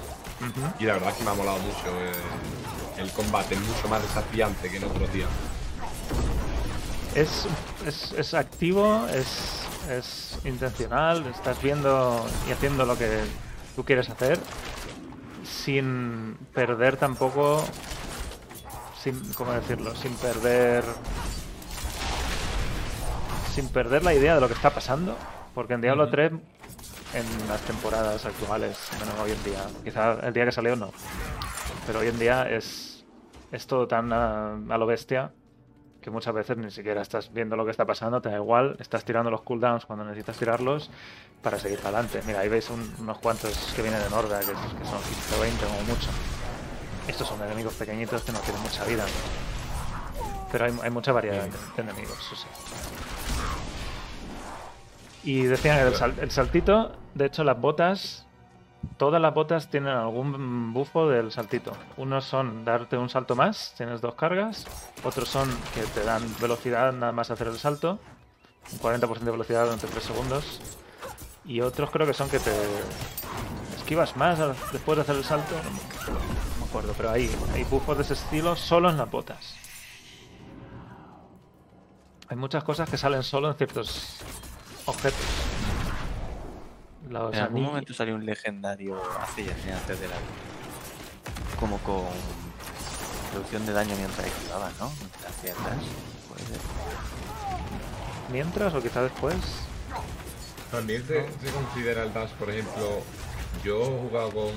Y 0.80 0.86
la 0.86 0.94
verdad 0.94 1.10
es 1.10 1.16
que 1.16 1.24
me 1.24 1.32
ha 1.32 1.34
molado 1.34 1.60
mucho 1.60 1.88
eh, 1.88 3.02
el 3.02 3.12
combate, 3.12 3.56
es 3.56 3.62
mucho 3.62 3.88
más 3.88 4.02
desafiante 4.02 4.70
que 4.70 4.78
en 4.78 4.84
otros 4.86 5.12
días. 5.14 5.30
Es, 7.18 7.48
es, 7.88 8.12
es 8.12 8.34
activo, 8.36 9.08
es, 9.08 9.66
es 9.90 10.38
intencional, 10.46 11.26
estás 11.26 11.60
viendo 11.64 12.24
y 12.48 12.52
haciendo 12.52 12.86
lo 12.86 12.96
que 12.96 13.22
tú 13.76 13.84
quieres 13.84 14.08
hacer 14.12 14.38
sin 15.44 16.38
perder 16.54 16.98
tampoco, 16.98 17.66
sin, 19.02 19.20
¿cómo 19.34 19.52
decirlo? 19.52 19.96
Sin 19.96 20.14
perder, 20.14 20.84
sin 23.52 23.68
perder 23.70 24.04
la 24.04 24.14
idea 24.14 24.36
de 24.36 24.42
lo 24.42 24.48
que 24.48 24.54
está 24.54 24.70
pasando, 24.70 25.18
porque 25.56 25.74
en 25.74 25.82
Diablo 25.82 26.04
Ujú. 26.04 26.12
3, 26.12 26.32
en 26.34 27.48
las 27.50 27.62
temporadas 27.62 28.28
actuales, 28.28 28.78
bueno, 29.00 29.14
hoy 29.24 29.32
en 29.32 29.44
día, 29.44 29.66
quizá 29.84 30.20
el 30.20 30.34
día 30.34 30.46
que 30.46 30.52
salió 30.52 30.76
no, 30.76 30.92
pero 31.88 31.98
hoy 31.98 32.10
en 32.10 32.20
día 32.20 32.48
es, 32.48 33.04
es 33.52 33.66
todo 33.66 33.88
tan 33.88 34.14
a, 34.14 34.54
a 34.54 34.78
lo 34.78 34.86
bestia 34.86 35.32
que 36.08 36.12
muchas 36.12 36.34
veces 36.34 36.56
ni 36.56 36.72
siquiera 36.72 37.02
estás 37.02 37.34
viendo 37.34 37.58
lo 37.58 37.66
que 37.66 37.72
está 37.72 37.84
pasando, 37.84 38.22
te 38.22 38.30
da 38.30 38.38
igual, 38.38 38.78
estás 38.80 39.04
tirando 39.04 39.30
los 39.30 39.42
cooldowns 39.42 39.86
cuando 39.86 40.06
necesitas 40.06 40.38
tirarlos 40.38 40.90
para 41.44 41.60
seguir 41.60 41.80
para 41.80 41.98
adelante. 42.00 42.22
Mira, 42.26 42.40
ahí 42.40 42.48
veis 42.48 42.70
un- 42.70 42.96
unos 43.00 43.18
cuantos 43.18 43.74
que 43.76 43.82
vienen 43.82 44.02
en 44.02 44.14
horda, 44.14 44.40
que, 44.40 44.46
que 44.46 44.54
son 44.86 45.02
15 45.04 45.36
o 45.36 45.42
20 45.42 45.66
como 45.66 45.82
mucho. 45.82 46.08
Estos 47.10 47.28
son 47.28 47.44
enemigos 47.44 47.74
pequeñitos 47.74 48.24
que 48.24 48.32
no 48.32 48.40
tienen 48.40 48.62
mucha 48.62 48.86
vida. 48.86 49.04
Pero 50.50 50.64
hay, 50.64 50.80
hay 50.82 50.90
mucha 50.92 51.12
variedad 51.12 51.44
de, 51.44 51.50
de 51.76 51.82
enemigos, 51.82 52.18
eso 52.26 52.38
sí. 52.38 52.48
Y 55.26 55.44
decían 55.44 55.80
el, 55.86 55.94
sal- 55.94 56.16
el 56.22 56.32
saltito, 56.32 56.94
de 57.16 57.26
hecho 57.26 57.44
las 57.44 57.60
botas, 57.60 58.26
todas 58.98 59.22
las 59.22 59.34
botas 59.34 59.70
tienen 59.70 59.94
algún 59.94 60.74
bufo 60.74 61.08
del 61.10 61.32
saltito. 61.32 61.72
Unos 61.98 62.26
son 62.26 62.66
darte 62.66 62.98
un 62.98 63.10
salto 63.10 63.36
más, 63.36 63.74
tienes 63.78 64.02
dos 64.02 64.16
cargas. 64.16 64.66
Otros 65.04 65.30
son 65.30 65.50
que 65.74 65.82
te 65.82 66.04
dan 66.04 66.24
velocidad 66.42 66.92
nada 66.94 67.12
más 67.12 67.32
hacer 67.32 67.48
el 67.48 67.58
salto. 67.58 68.00
Un 68.72 68.80
40% 68.80 69.20
de 69.20 69.32
velocidad 69.32 69.64
durante 69.64 69.88
3 69.88 70.04
segundos. 70.04 70.62
Y 71.46 71.62
otros 71.62 71.90
creo 71.92 72.06
que 72.06 72.14
son 72.14 72.30
que 72.30 72.40
te 72.40 72.52
esquivas 73.78 74.18
más 74.18 74.40
después 74.72 74.98
de 74.98 75.02
hacer 75.04 75.16
el 75.16 75.24
salto. 75.24 75.56
No 75.56 76.60
me 76.60 76.66
acuerdo, 76.66 76.94
pero 76.98 77.12
hay, 77.12 77.34
hay 77.54 77.64
buffos 77.64 77.98
de 77.98 78.04
ese 78.04 78.14
estilo 78.14 78.56
solo 78.56 78.90
en 78.90 78.98
las 78.98 79.10
botas. 79.10 79.56
Hay 82.30 82.36
muchas 82.36 82.64
cosas 82.66 82.90
que 82.90 82.98
salen 82.98 83.24
solo 83.24 83.50
en 83.50 83.56
ciertos 83.56 84.18
objetos. 84.86 85.57
Los 87.10 87.34
En 87.34 87.40
algún 87.42 87.64
momento 87.64 87.94
salió 87.94 88.16
un 88.16 88.26
legendario 88.26 89.02
hace 89.22 89.46
ya 89.46 89.78
antes 89.78 90.00
de 90.00 90.08
la 90.08 90.16
como 91.60 91.78
con 91.80 92.06
reducción 93.34 93.66
de 93.66 93.74
daño 93.74 93.96
mientras 93.96 94.28
esquivabas, 94.28 94.74
¿no? 94.80 94.92
Mientras. 95.00 95.34
Puede 96.28 96.42
ser. 96.46 96.60
mientras 98.32 98.74
o 98.74 98.82
quizá 98.82 99.02
después. 99.04 99.36
También 100.72 101.06
se, 101.08 101.26
se 101.26 101.52
considera 101.52 102.04
el 102.04 102.14
dash, 102.14 102.32
por 102.32 102.50
ejemplo, 102.50 103.02
yo 103.64 103.82
he 103.82 104.10
jugado 104.10 104.32
con, 104.32 104.52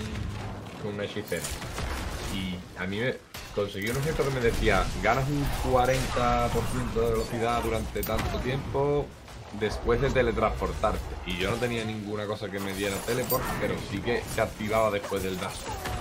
con 0.82 0.94
una 0.94 1.04
hechicera 1.04 1.42
y 2.34 2.56
a 2.80 2.86
mí 2.86 2.98
me 2.98 3.16
conseguí 3.54 3.90
un 3.90 3.96
objeto 3.96 4.24
que 4.24 4.30
me 4.30 4.40
decía 4.40 4.84
ganas 5.02 5.28
un 5.28 5.44
40% 5.72 6.94
de 6.94 7.10
velocidad 7.10 7.62
durante 7.62 8.02
tanto 8.02 8.38
tiempo 8.38 9.06
después 9.58 10.00
de 10.00 10.10
teletransportarte 10.10 11.00
y 11.26 11.36
yo 11.38 11.50
no 11.50 11.56
tenía 11.56 11.84
ninguna 11.84 12.26
cosa 12.26 12.48
que 12.48 12.60
me 12.60 12.72
diera 12.74 12.96
teleport 12.98 13.42
pero 13.60 13.74
sí 13.90 13.98
que 13.98 14.22
se 14.34 14.40
activaba 14.40 14.90
después 14.90 15.22
del 15.22 15.38
dash 15.40 15.58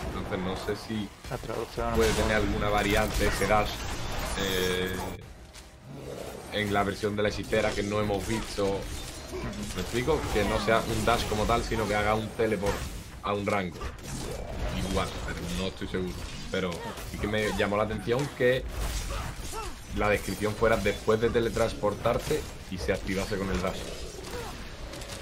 entonces 0.08 0.39
no 0.39 0.56
sé 0.56 0.76
si 0.88 1.10
puede 1.95 2.12
tener 2.14 2.38
alguna 2.38 2.70
variante 2.70 3.28
ese 3.28 3.47
dash 3.47 3.72
eh, 4.39 4.95
en 6.54 6.74
la 6.74 6.84
versión 6.84 7.16
de 7.16 7.24
la 7.24 7.30
hechicera 7.30 7.72
que 7.72 7.84
no 7.84 8.00
hemos 8.00 8.28
visto 8.28 8.80
¿Me 9.76 9.82
explico? 9.82 10.20
Que 10.34 10.43
no 10.45 10.60
sea 10.60 10.82
un 10.95 11.06
dash 11.06 11.24
como 11.28 11.45
tal, 11.45 11.64
sino 11.64 11.88
que 11.88 11.95
haga 11.95 12.16
un 12.16 12.28
teleport 12.30 12.76
a 13.24 13.34
un 13.34 13.45
rango. 13.45 13.78
Igual, 14.89 15.08
pero 15.26 15.39
no 15.58 15.68
estoy 15.68 15.88
seguro. 15.88 16.14
Pero 16.52 16.72
sí 17.12 17.18
que 17.20 17.28
me 17.28 17.56
llamó 17.58 17.78
la 17.78 17.84
atención 17.84 18.28
que 18.38 18.64
la 19.97 20.09
descripción 20.09 20.53
fuera 20.53 20.77
después 20.77 21.19
de 21.21 21.29
teletransportarte 21.29 22.41
y 22.71 22.77
se 22.77 22.93
activase 22.93 23.37
con 23.37 23.49
el 23.49 23.61
dash. 23.61 23.77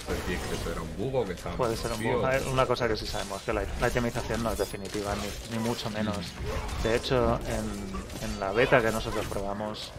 Pues 0.06 0.20
sí, 0.26 0.38
que 0.50 0.56
eso 0.56 0.72
era 0.72 0.82
un 0.82 0.96
bug 0.98 1.16
o 1.16 1.26
que 1.26 1.34
estaba 1.34 1.56
Puede 1.58 1.76
ser 1.76 1.92
un 1.92 1.98
vacío. 1.98 2.18
bug. 2.18 2.26
A 2.26 2.30
ver, 2.30 2.44
Una 2.48 2.66
cosa 2.66 2.88
que 2.88 2.96
sí 2.96 3.06
sabemos, 3.06 3.42
que 3.42 3.52
la, 3.52 3.64
la 3.82 3.88
itemización 3.90 4.42
no 4.42 4.52
es 4.52 4.58
definitiva, 4.58 5.14
ni, 5.16 5.58
ni 5.58 5.64
mucho 5.64 5.90
menos. 5.90 6.18
De 6.84 6.96
hecho, 6.96 7.38
en, 7.48 8.26
en 8.30 8.40
la 8.40 8.54
beta 8.54 8.82
que 8.82 8.90
nosotros 8.92 9.26
probamos, 9.26 9.92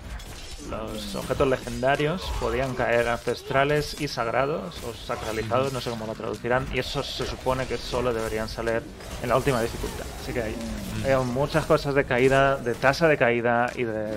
los 0.71 1.15
objetos 1.15 1.47
legendarios 1.47 2.23
podían 2.41 2.75
caer 2.75 3.07
ancestrales 3.09 4.01
y 4.01 4.09
sagrados, 4.09 4.77
o 4.85 4.95
sacralizados, 4.95 5.75
no 5.75 5.81
sé 5.83 5.91
cómo 5.91 6.07
lo 6.07 6.15
traducirán, 6.15 6.67
y 6.73 6.79
esos 6.79 7.07
se 7.07 7.27
supone 7.27 7.67
que 7.67 7.77
solo 7.77 8.15
deberían 8.15 8.49
salir 8.49 8.83
en 9.23 9.29
la 9.29 9.37
última 9.37 9.61
dificultad. 9.61 10.07
Así 10.23 10.33
que 10.33 10.43
hay, 10.43 10.57
hay 11.05 11.17
muchas 11.25 11.67
cosas 11.67 11.95
de 11.95 12.05
caída, 12.07 12.57
de 12.57 12.75
tasa 12.75 13.09
de 13.09 13.19
caída 13.19 13.71
y 13.77 13.85
de, 13.85 14.17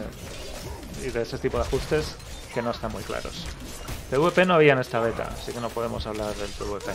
y 1.06 1.10
de 1.10 1.24
ese 1.24 1.38
tipo 1.38 1.58
de 1.58 1.64
ajustes 1.64 2.16
que 2.54 2.62
no 2.62 2.72
están 2.72 2.92
muy 2.92 3.04
claros. 3.04 3.46
PvP 4.10 4.46
no 4.46 4.56
había 4.56 4.74
en 4.74 4.80
esta 4.80 5.00
beta, 5.00 5.30
así 5.34 5.52
que 5.52 5.62
no 5.62 5.70
podemos 5.70 6.06
hablar 6.06 6.36
del 6.36 6.50
PvP. 6.50 6.92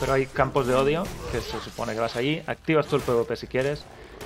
Pero 0.00 0.12
hay 0.12 0.26
campos 0.26 0.66
de 0.66 0.74
odio, 0.74 1.04
que 1.30 1.40
se 1.40 1.60
supone 1.60 1.94
que 1.94 2.00
vas 2.00 2.16
allí, 2.16 2.42
activas 2.46 2.86
tú 2.86 2.96
el 2.96 3.02
PvP 3.02 3.36
si 3.36 3.46
quieres 3.46 3.84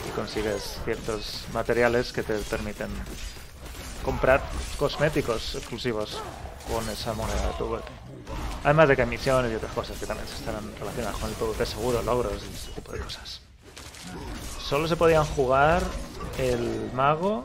y 0.09 0.11
consigues 0.12 0.78
ciertos 0.84 1.44
materiales 1.53 2.12
que 2.12 2.22
te 2.22 2.34
permiten 2.38 2.88
comprar 4.05 4.42
cosméticos 4.78 5.57
exclusivos 5.57 6.20
con 6.72 6.88
esa 6.88 7.12
moneda 7.14 7.46
de 7.49 7.53
PvP. 7.55 7.88
Además 8.64 8.88
de 8.88 8.96
que 8.96 9.03
hay 9.03 9.09
misiones 9.09 9.53
y 9.53 9.55
otras 9.57 9.72
cosas 9.72 9.99
que 9.99 10.07
también 10.07 10.28
estarán 10.28 10.72
relacionadas 10.78 11.16
con 11.16 11.30
el 11.30 11.36
PvP 11.36 11.66
seguro, 11.66 12.03
logros 12.03 12.42
y 12.42 12.55
ese 12.55 12.70
tipo 12.72 12.92
de 12.92 13.01
cosas. 13.01 13.40
Solo 14.61 14.86
se 14.86 14.96
podían 14.96 15.24
jugar 15.24 15.82
el 16.38 16.90
mago, 16.94 17.44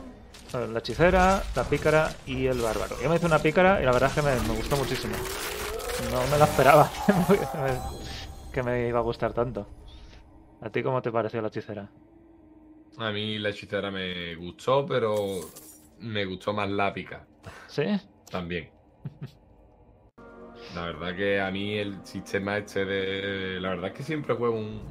la 0.54 0.78
hechicera, 0.78 1.42
la 1.54 1.64
pícara 1.64 2.10
y 2.26 2.46
el 2.46 2.60
bárbaro. 2.60 2.96
Yo 3.02 3.08
me 3.08 3.16
hice 3.16 3.26
una 3.26 3.38
pícara 3.38 3.80
y 3.80 3.84
la 3.84 3.92
verdad 3.92 4.10
es 4.10 4.14
que 4.14 4.22
me, 4.22 4.34
me 4.48 4.56
gustó 4.56 4.76
muchísimo. 4.76 5.14
No 6.10 6.26
me 6.30 6.38
la 6.38 6.44
esperaba 6.44 6.90
que 8.52 8.62
me 8.62 8.88
iba 8.88 8.98
a 8.98 9.02
gustar 9.02 9.32
tanto. 9.32 9.66
¿A 10.60 10.70
ti 10.70 10.82
cómo 10.82 11.02
te 11.02 11.10
pareció 11.10 11.42
la 11.42 11.48
hechicera? 11.48 11.90
A 12.98 13.10
mí 13.10 13.38
la 13.38 13.50
hechicera 13.50 13.90
me 13.90 14.34
gustó, 14.36 14.86
pero 14.86 15.14
me 16.00 16.24
gustó 16.24 16.52
más 16.52 16.68
la 16.70 16.92
pica 16.92 17.26
¿Sí? 17.66 17.84
también. 18.30 18.70
La 20.74 20.86
verdad 20.86 21.14
que 21.16 21.40
a 21.40 21.50
mí 21.50 21.76
el 21.76 22.04
sistema 22.04 22.56
este 22.56 22.84
de... 22.84 23.60
La 23.60 23.70
verdad 23.70 23.90
es 23.90 23.96
que 23.96 24.02
siempre 24.02 24.34
juego 24.34 24.56
un, 24.56 24.82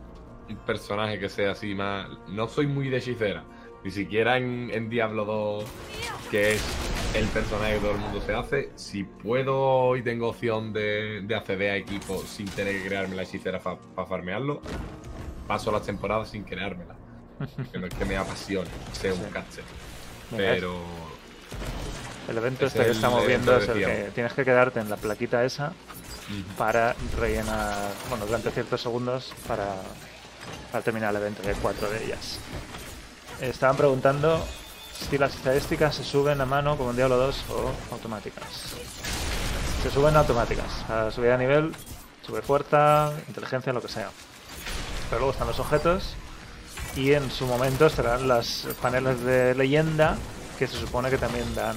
un 0.49 0.57
personaje 0.65 1.19
que 1.19 1.29
sea 1.29 1.51
así 1.51 1.73
más... 1.75 2.07
No 2.27 2.47
soy 2.47 2.67
muy 2.67 2.89
de 2.89 2.97
hechicera. 2.97 3.43
Ni 3.83 3.91
siquiera 3.91 4.37
en, 4.37 4.69
en 4.71 4.89
Diablo 4.89 5.25
2, 5.25 5.65
que 6.31 6.53
es 6.53 6.63
el 7.15 7.25
personaje 7.27 7.75
que 7.75 7.79
todo 7.79 7.91
el 7.91 7.97
mundo 7.97 8.21
se 8.21 8.33
hace. 8.33 8.69
Si 8.75 9.03
puedo 9.03 9.95
y 9.95 10.01
tengo 10.01 10.29
opción 10.29 10.73
de, 10.73 11.21
de 11.23 11.35
acceder 11.35 11.71
a 11.71 11.75
equipos 11.75 12.21
sin 12.27 12.45
tener 12.47 12.81
que 12.81 12.87
crearme 12.87 13.15
la 13.15 13.23
hechicera 13.23 13.59
para 13.59 14.07
farmearlo, 14.07 14.61
paso 15.47 15.71
las 15.71 15.83
temporadas 15.83 16.29
sin 16.29 16.43
creármela. 16.43 16.95
Que 17.71 17.79
no 17.79 17.87
es 17.87 17.93
que 17.93 18.05
me 18.05 18.15
apasione 18.15 18.69
ser 18.93 19.13
un 19.13 19.19
Sí. 19.19 19.61
Venga, 20.31 20.53
Pero 20.53 20.75
El 22.29 22.37
evento 22.37 22.65
Es 22.65 22.71
este 22.71 22.83
que 22.83 22.89
el 22.91 22.95
estamos 22.95 23.27
viendo 23.27 23.57
es 23.57 23.67
el 23.67 23.83
que 23.83 24.11
tienes 24.15 24.33
que 24.33 24.45
quedarte 24.45 24.79
en 24.79 24.89
la 24.89 24.97
plaquita 24.97 25.43
esa 25.43 25.73
para 26.57 26.95
rellenar, 27.19 27.91
bueno, 28.09 28.25
durante 28.25 28.49
ciertos 28.51 28.81
segundos 28.81 29.33
para, 29.47 29.75
para 30.71 30.83
terminar 30.83 31.09
el 31.11 31.21
evento, 31.21 31.41
que 31.41 31.49
hay 31.49 31.55
cuatro 31.61 31.89
de 31.89 32.05
ellas. 32.05 32.39
Estaban 33.41 33.75
preguntando 33.77 34.43
si 35.09 35.17
las 35.17 35.35
estadísticas 35.35 35.95
se 35.95 36.03
suben 36.03 36.39
a 36.41 36.45
mano 36.45 36.77
como 36.77 36.91
en 36.91 36.95
Diablo 36.95 37.17
2 37.17 37.45
o 37.49 37.93
automáticas. 37.93 38.75
Se 39.81 39.91
suben 39.91 40.15
automáticas. 40.15 40.89
A 40.89 41.11
subida 41.11 41.37
de 41.37 41.39
nivel, 41.39 41.73
sube 42.25 42.41
fuerza, 42.41 43.11
inteligencia, 43.27 43.73
lo 43.73 43.81
que 43.81 43.89
sea. 43.89 44.09
Pero 45.09 45.19
luego 45.19 45.33
están 45.33 45.47
los 45.47 45.59
objetos 45.59 46.15
y 46.95 47.13
en 47.13 47.29
su 47.31 47.45
momento 47.45 47.87
estarán 47.87 48.27
las 48.27 48.67
paneles 48.81 49.21
de 49.21 49.55
leyenda 49.55 50.17
que 50.57 50.67
se 50.67 50.77
supone 50.77 51.09
que 51.09 51.17
también 51.17 51.53
dan 51.55 51.75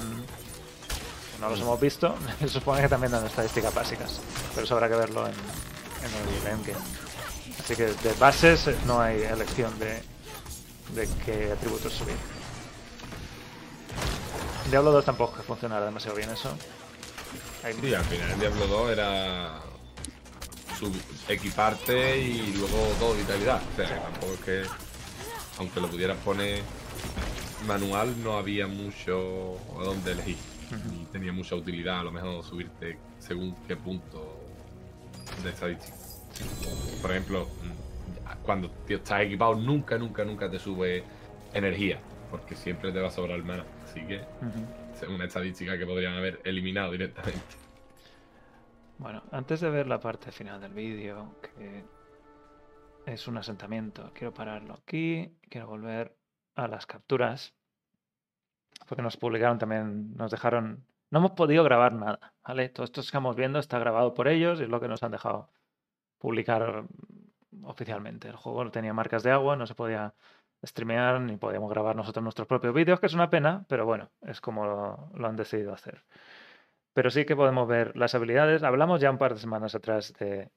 no 1.39 1.49
los 1.49 1.59
hemos 1.59 1.79
visto, 1.79 2.15
se 2.39 2.49
supone 2.49 2.81
que 2.81 2.89
también 2.89 3.11
dan 3.11 3.25
estadísticas 3.25 3.73
básicas, 3.73 4.19
pero 4.53 4.65
eso 4.65 4.73
habrá 4.73 4.89
que 4.89 4.95
verlo 4.95 5.27
en, 5.27 5.33
en 5.33 6.47
el 6.47 6.53
endgame. 6.53 6.83
Así 7.59 7.75
que 7.75 7.85
de 7.85 8.13
bases 8.19 8.69
no 8.85 9.01
hay 9.01 9.21
elección 9.21 9.77
de, 9.77 10.01
de 10.93 11.07
qué 11.25 11.51
atributos 11.51 11.93
subir. 11.93 12.15
Diablo 14.69 14.91
2 14.91 15.05
tampoco 15.05 15.37
que 15.37 15.43
funcionara 15.43 15.85
demasiado 15.85 16.17
bien 16.17 16.29
eso. 16.29 16.49
Hay- 17.63 17.73
Sí, 17.73 17.93
al 17.93 18.03
final 18.05 18.31
en 18.31 18.39
Diablo 18.39 18.67
2 18.67 18.91
era 18.91 19.59
sub- 20.79 21.01
equiparte 21.29 22.19
y 22.19 22.53
luego 22.53 22.77
todo 22.99 23.13
vitalidad. 23.15 23.61
O 23.73 23.75
sea, 23.75 23.87
que 23.87 23.99
tampoco 24.01 24.33
es 24.33 24.39
que, 24.41 24.63
aunque 25.59 25.79
lo 25.81 25.89
pudieras 25.89 26.17
poner 26.17 26.61
manual, 27.65 28.21
no 28.23 28.37
había 28.37 28.67
mucho 28.67 29.55
a 29.79 29.83
dónde 29.83 30.11
elegir. 30.11 30.37
Ni 30.91 31.05
tenía 31.05 31.31
mucha 31.31 31.55
utilidad 31.55 32.01
a 32.01 32.03
lo 32.03 32.11
mejor 32.11 32.43
subirte 32.43 32.97
según 33.19 33.55
qué 33.67 33.77
punto 33.77 34.37
de 35.43 35.49
estadística. 35.49 35.95
Por 37.01 37.11
ejemplo, 37.11 37.47
cuando 38.43 38.71
estás 38.87 39.21
equipado 39.21 39.55
nunca, 39.55 39.97
nunca, 39.97 40.23
nunca 40.25 40.49
te 40.49 40.59
sube 40.59 41.03
energía, 41.53 41.99
porque 42.29 42.55
siempre 42.55 42.91
te 42.91 42.99
va 42.99 43.07
a 43.07 43.11
sobrar 43.11 43.43
mana. 43.43 43.65
Así 43.83 44.01
que 44.05 44.21
es 44.93 45.03
una 45.07 45.25
estadística 45.25 45.77
que 45.77 45.85
podrían 45.85 46.13
haber 46.13 46.41
eliminado 46.43 46.91
directamente. 46.91 47.55
Bueno, 48.97 49.21
antes 49.31 49.61
de 49.61 49.69
ver 49.69 49.87
la 49.87 49.99
parte 49.99 50.31
final 50.31 50.59
del 50.59 50.73
vídeo, 50.73 51.35
que 51.41 51.83
es 53.05 53.27
un 53.27 53.37
asentamiento, 53.37 54.11
quiero 54.13 54.33
pararlo 54.33 54.73
aquí, 54.73 55.37
quiero 55.49 55.67
volver 55.67 56.17
a 56.55 56.67
las 56.67 56.87
capturas, 56.87 57.53
porque 58.87 59.03
nos 59.03 59.17
publicaron 59.17 59.59
también, 59.59 60.15
nos 60.15 60.31
dejaron, 60.31 60.83
no 61.11 61.19
hemos 61.19 61.31
podido 61.31 61.63
grabar 61.63 61.93
nada, 61.93 62.33
¿vale? 62.43 62.69
Todo 62.69 62.85
esto 62.85 63.01
que 63.01 63.05
estamos 63.05 63.35
viendo 63.35 63.59
está 63.59 63.77
grabado 63.77 64.13
por 64.13 64.27
ellos 64.27 64.59
y 64.59 64.63
es 64.63 64.69
lo 64.69 64.79
que 64.79 64.87
nos 64.87 65.03
han 65.03 65.11
dejado 65.11 65.49
publicar 66.17 66.85
oficialmente. 67.63 68.27
El 68.29 68.35
juego 68.35 68.69
tenía 68.71 68.93
marcas 68.93 69.23
de 69.23 69.31
agua, 69.31 69.55
no 69.55 69.67
se 69.67 69.75
podía 69.75 70.13
streamear 70.65 71.21
ni 71.21 71.37
podíamos 71.37 71.69
grabar 71.69 71.95
nosotros 71.95 72.23
nuestros 72.23 72.47
propios 72.47 72.73
vídeos, 72.73 72.99
que 72.99 73.05
es 73.07 73.13
una 73.13 73.29
pena, 73.29 73.65
pero 73.69 73.85
bueno, 73.85 74.09
es 74.21 74.41
como 74.41 74.65
lo, 74.65 75.09
lo 75.13 75.27
han 75.27 75.35
decidido 75.35 75.73
hacer. 75.73 76.03
Pero 76.93 77.11
sí 77.11 77.25
que 77.25 77.35
podemos 77.35 77.67
ver 77.67 77.95
las 77.95 78.15
habilidades. 78.15 78.63
Hablamos 78.63 79.01
ya 79.01 79.11
un 79.11 79.17
par 79.19 79.33
de 79.33 79.39
semanas 79.39 79.75
atrás 79.75 80.13
de 80.19 80.49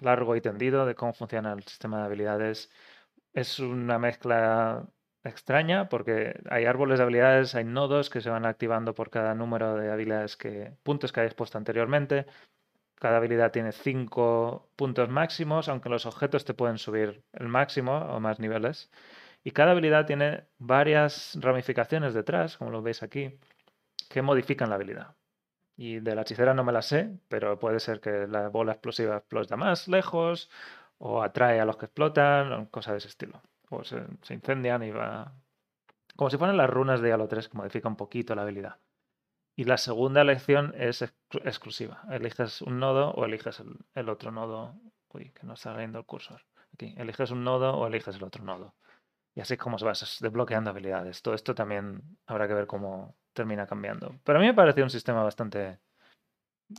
largo 0.00 0.36
y 0.36 0.40
tendido 0.40 0.86
de 0.86 0.94
cómo 0.94 1.12
funciona 1.12 1.52
el 1.52 1.62
sistema 1.64 1.98
de 1.98 2.04
habilidades. 2.06 2.70
Es 3.32 3.58
una 3.60 3.98
mezcla 3.98 4.86
extraña 5.24 5.88
porque 5.88 6.40
hay 6.50 6.66
árboles 6.66 6.98
de 6.98 7.04
habilidades, 7.04 7.54
hay 7.54 7.64
nodos 7.64 8.10
que 8.10 8.20
se 8.20 8.30
van 8.30 8.46
activando 8.46 8.94
por 8.94 9.10
cada 9.10 9.34
número 9.34 9.74
de 9.76 9.90
habilidades 9.90 10.36
que 10.36 10.72
puntos 10.82 11.12
que 11.12 11.20
hayas 11.20 11.34
puesto 11.34 11.58
anteriormente. 11.58 12.26
Cada 13.04 13.18
habilidad 13.18 13.52
tiene 13.52 13.72
cinco 13.72 14.70
puntos 14.76 15.10
máximos, 15.10 15.68
aunque 15.68 15.90
los 15.90 16.06
objetos 16.06 16.46
te 16.46 16.54
pueden 16.54 16.78
subir 16.78 17.22
el 17.34 17.48
máximo 17.48 17.98
o 17.98 18.18
más 18.18 18.40
niveles. 18.40 18.90
Y 19.42 19.50
cada 19.50 19.72
habilidad 19.72 20.06
tiene 20.06 20.46
varias 20.56 21.36
ramificaciones 21.38 22.14
detrás, 22.14 22.56
como 22.56 22.70
lo 22.70 22.80
veis 22.80 23.02
aquí, 23.02 23.38
que 24.08 24.22
modifican 24.22 24.70
la 24.70 24.76
habilidad. 24.76 25.16
Y 25.76 26.00
de 26.00 26.14
la 26.14 26.22
hechicera 26.22 26.54
no 26.54 26.64
me 26.64 26.72
la 26.72 26.80
sé, 26.80 27.18
pero 27.28 27.58
puede 27.58 27.78
ser 27.78 28.00
que 28.00 28.26
la 28.26 28.48
bola 28.48 28.72
explosiva 28.72 29.18
explota 29.18 29.58
más 29.58 29.86
lejos, 29.86 30.50
o 30.96 31.22
atrae 31.22 31.60
a 31.60 31.66
los 31.66 31.76
que 31.76 31.84
explotan, 31.84 32.52
o 32.54 32.70
cosas 32.70 32.92
de 32.94 32.98
ese 33.00 33.08
estilo. 33.08 33.42
O 33.68 33.84
se, 33.84 34.02
se 34.22 34.32
incendian 34.32 34.82
y 34.82 34.92
va. 34.92 35.34
Como 36.16 36.30
si 36.30 36.38
fueran 36.38 36.56
las 36.56 36.70
runas 36.70 37.02
de 37.02 37.12
Halo 37.12 37.28
3, 37.28 37.50
que 37.50 37.58
modifica 37.58 37.86
un 37.86 37.96
poquito 37.96 38.34
la 38.34 38.42
habilidad. 38.44 38.78
Y 39.56 39.64
la 39.64 39.76
segunda 39.76 40.20
elección 40.22 40.74
es 40.76 41.02
exclu- 41.02 41.42
exclusiva. 41.44 42.02
Eliges 42.10 42.60
un 42.62 42.80
nodo 42.80 43.10
o 43.10 43.24
eliges 43.24 43.60
el, 43.60 43.76
el 43.94 44.08
otro 44.08 44.32
nodo. 44.32 44.74
Uy, 45.10 45.30
que 45.30 45.46
no 45.46 45.54
está 45.54 45.72
saliendo 45.72 45.98
el 46.00 46.06
cursor. 46.06 46.42
Aquí. 46.72 46.94
Eliges 46.96 47.30
un 47.30 47.44
nodo 47.44 47.76
o 47.76 47.86
eliges 47.86 48.16
el 48.16 48.24
otro 48.24 48.42
nodo. 48.44 48.74
Y 49.36 49.40
así 49.40 49.54
es 49.54 49.60
como 49.60 49.78
se 49.78 49.84
va 49.84 49.92
des- 49.92 50.18
desbloqueando 50.20 50.70
habilidades. 50.70 51.22
Todo 51.22 51.34
esto 51.34 51.54
también 51.54 52.02
habrá 52.26 52.48
que 52.48 52.54
ver 52.54 52.66
cómo 52.66 53.16
termina 53.32 53.66
cambiando. 53.66 54.18
Pero 54.24 54.38
a 54.38 54.40
mí 54.40 54.46
me 54.48 54.54
pareció 54.54 54.82
un 54.82 54.90
sistema 54.90 55.22
bastante, 55.22 55.78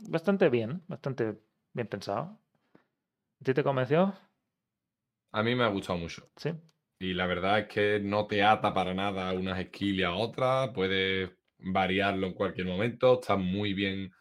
bastante 0.08 0.48
bien, 0.50 0.82
bastante 0.86 1.38
bien 1.72 1.86
pensado. 1.86 2.38
¿A 3.40 3.44
ti 3.44 3.54
te 3.54 3.62
convenció? 3.62 4.14
A 5.32 5.42
mí 5.42 5.54
me 5.54 5.64
ha 5.64 5.68
gustado 5.68 5.98
mucho. 5.98 6.28
Sí. 6.36 6.52
Y 6.98 7.12
la 7.12 7.26
verdad 7.26 7.58
es 7.60 7.68
que 7.68 8.00
no 8.00 8.26
te 8.26 8.42
ata 8.42 8.72
para 8.72 8.94
nada 8.94 9.28
a 9.28 9.34
unas 9.34 9.66
y 9.80 10.02
a 10.02 10.14
otras. 10.14 10.70
Puedes 10.70 11.35
variarlo 11.58 12.26
en 12.26 12.34
cualquier 12.34 12.66
momento. 12.66 13.20
Está 13.20 13.36
muy 13.36 13.74
bien, 13.74 14.12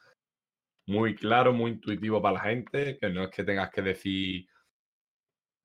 muy 0.88 1.16
claro, 1.16 1.54
muy 1.54 1.72
intuitivo 1.72 2.22
para 2.22 2.36
la 2.36 2.42
gente. 2.42 2.98
Que 3.00 3.10
no 3.10 3.24
es 3.24 3.30
que 3.30 3.44
tengas 3.44 3.70
que 3.72 3.82
decir, 3.82 4.48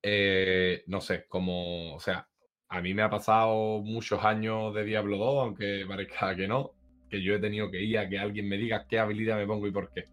eh, 0.03 0.83
no 0.87 1.01
sé, 1.01 1.27
como, 1.29 1.95
o 1.95 2.01
sea, 2.01 2.27
a 2.69 2.81
mí 2.81 2.95
me 2.95 3.03
ha 3.03 3.11
pasado 3.11 3.83
muchos 3.83 4.25
años 4.25 4.75
de 4.75 4.85
Diablo 4.85 5.19
2, 5.19 5.43
aunque 5.43 5.85
parezca 5.89 6.37
que 6.37 6.47
no, 6.47 6.73
que 7.09 7.21
yo 7.23 7.35
he 7.35 7.41
tenido 7.41 7.71
que 7.71 7.83
ir 7.83 7.99
a 7.99 8.09
que 8.09 8.19
alguien 8.19 8.49
me 8.49 8.57
diga 8.57 8.87
qué 8.89 8.99
habilidad 8.99 9.37
me 9.37 9.47
pongo 9.47 9.67
y 9.67 9.73
por 9.73 9.91
qué. 9.93 10.05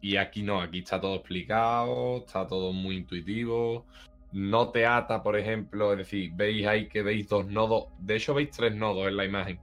Y 0.00 0.16
aquí 0.16 0.42
no, 0.42 0.60
aquí 0.60 0.78
está 0.78 1.00
todo 1.00 1.16
explicado, 1.16 2.18
está 2.18 2.46
todo 2.46 2.72
muy 2.72 2.96
intuitivo. 2.96 3.86
No 4.30 4.70
te 4.70 4.86
ata, 4.86 5.22
por 5.22 5.36
ejemplo, 5.36 5.92
es 5.92 5.98
decir, 5.98 6.30
veis 6.34 6.66
ahí 6.66 6.88
que 6.88 7.02
veis 7.02 7.28
dos 7.28 7.46
nodos. 7.46 7.86
De 7.98 8.16
hecho, 8.16 8.34
veis 8.34 8.50
tres 8.50 8.74
nodos 8.74 9.08
en 9.08 9.16
la 9.16 9.24
imagen. 9.24 9.58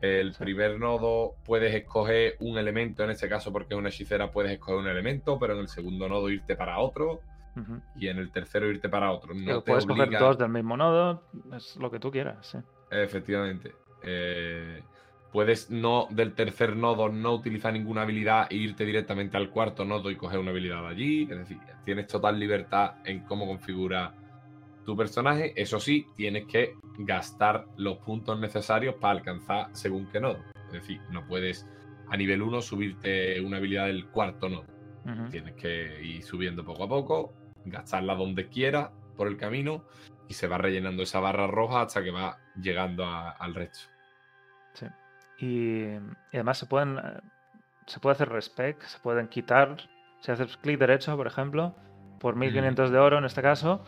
El 0.00 0.32
primer 0.32 0.78
nodo 0.78 1.34
puedes 1.44 1.74
escoger 1.74 2.36
un 2.40 2.56
elemento, 2.56 3.04
en 3.04 3.10
este 3.10 3.28
caso 3.28 3.52
porque 3.52 3.74
es 3.74 3.78
una 3.78 3.90
hechicera 3.90 4.30
puedes 4.30 4.52
escoger 4.52 4.76
un 4.76 4.88
elemento, 4.88 5.38
pero 5.38 5.54
en 5.54 5.60
el 5.60 5.68
segundo 5.68 6.08
nodo 6.08 6.30
irte 6.30 6.56
para 6.56 6.78
otro 6.78 7.20
y 7.96 8.08
en 8.08 8.18
el 8.18 8.30
tercero 8.30 8.70
irte 8.70 8.88
para 8.88 9.12
otro. 9.12 9.34
No 9.34 9.44
Pero 9.44 9.62
te 9.62 9.72
puedes 9.72 9.86
coger 9.86 10.18
dos 10.18 10.38
del 10.38 10.48
mismo 10.48 10.76
nodo, 10.76 11.22
es 11.54 11.76
lo 11.76 11.90
que 11.90 11.98
tú 11.98 12.10
quieras, 12.10 12.46
sí. 12.46 12.58
Efectivamente. 12.90 13.74
Eh, 14.02 14.82
puedes 15.32 15.70
no 15.70 16.08
del 16.10 16.34
tercer 16.34 16.76
nodo 16.76 17.08
no 17.08 17.34
utilizar 17.34 17.72
ninguna 17.72 18.02
habilidad 18.02 18.46
e 18.50 18.56
irte 18.56 18.84
directamente 18.84 19.36
al 19.36 19.50
cuarto 19.50 19.84
nodo 19.84 20.10
y 20.10 20.16
coger 20.16 20.38
una 20.38 20.50
habilidad 20.50 20.86
allí. 20.86 21.22
Es 21.24 21.38
decir, 21.38 21.58
tienes 21.84 22.06
total 22.06 22.38
libertad 22.38 22.94
en 23.04 23.20
cómo 23.20 23.46
configurar 23.46 24.12
tu 24.90 24.96
personaje. 24.96 25.52
Eso 25.54 25.78
sí, 25.78 26.04
tienes 26.16 26.46
que 26.46 26.74
gastar 26.98 27.66
los 27.76 27.98
puntos 27.98 28.40
necesarios 28.40 28.96
para 28.96 29.12
alcanzar 29.12 29.68
según 29.72 30.06
qué 30.06 30.20
nodo. 30.20 30.44
Es 30.66 30.72
decir, 30.72 31.00
no 31.10 31.24
puedes 31.26 31.64
a 32.08 32.16
nivel 32.16 32.42
1 32.42 32.60
subirte 32.60 33.40
una 33.40 33.58
habilidad 33.58 33.86
del 33.86 34.06
cuarto 34.08 34.48
nodo. 34.48 34.64
Tienes 35.30 35.54
que 35.54 36.02
ir 36.04 36.22
subiendo 36.24 36.64
poco 36.64 36.84
a 36.84 36.88
poco, 36.88 37.32
gastarla 37.64 38.14
donde 38.16 38.48
quieras 38.48 38.90
por 39.16 39.28
el 39.28 39.36
camino 39.36 39.84
y 40.28 40.34
se 40.34 40.46
va 40.48 40.58
rellenando 40.58 41.02
esa 41.04 41.20
barra 41.20 41.46
roja 41.46 41.82
hasta 41.82 42.02
que 42.02 42.10
va 42.10 42.38
llegando 42.60 43.04
a- 43.04 43.30
al 43.30 43.54
resto. 43.54 43.88
Sí. 44.74 44.86
Y, 45.38 45.84
y 45.94 45.98
además 46.34 46.58
se 46.58 46.66
pueden 46.66 46.98
eh, 46.98 47.20
se 47.86 47.98
puede 48.00 48.14
hacer 48.14 48.28
respec, 48.28 48.82
se 48.82 48.98
pueden 48.98 49.28
quitar. 49.28 49.76
Si 50.20 50.30
haces 50.32 50.56
clic 50.58 50.78
derecho, 50.78 51.16
por 51.16 51.26
ejemplo, 51.26 51.74
por 52.20 52.36
1500 52.36 52.90
de 52.90 52.98
oro 52.98 53.18
en 53.18 53.24
este 53.24 53.40
caso, 53.42 53.82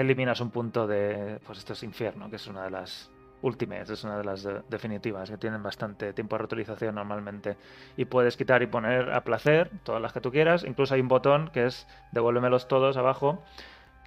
eliminas 0.00 0.40
un 0.40 0.50
punto 0.50 0.86
de. 0.86 1.40
Pues 1.46 1.58
esto 1.58 1.72
es 1.74 1.82
infierno, 1.82 2.28
que 2.30 2.36
es 2.36 2.46
una 2.46 2.64
de 2.64 2.70
las 2.70 3.10
últimas, 3.42 3.88
es 3.88 4.04
una 4.04 4.18
de 4.18 4.24
las 4.24 4.42
de- 4.42 4.62
definitivas, 4.68 5.30
que 5.30 5.38
tienen 5.38 5.62
bastante 5.62 6.12
tiempo 6.12 6.34
de 6.36 6.38
reutilización 6.40 6.94
normalmente. 6.94 7.56
Y 7.96 8.04
puedes 8.04 8.36
quitar 8.36 8.62
y 8.62 8.66
poner 8.66 9.12
a 9.12 9.22
placer 9.24 9.70
todas 9.84 10.02
las 10.02 10.12
que 10.12 10.20
tú 10.20 10.30
quieras. 10.30 10.64
Incluso 10.64 10.94
hay 10.94 11.00
un 11.00 11.08
botón 11.08 11.48
que 11.52 11.66
es 11.66 11.86
devuélvemelos 12.12 12.68
todos 12.68 12.96
abajo, 12.96 13.42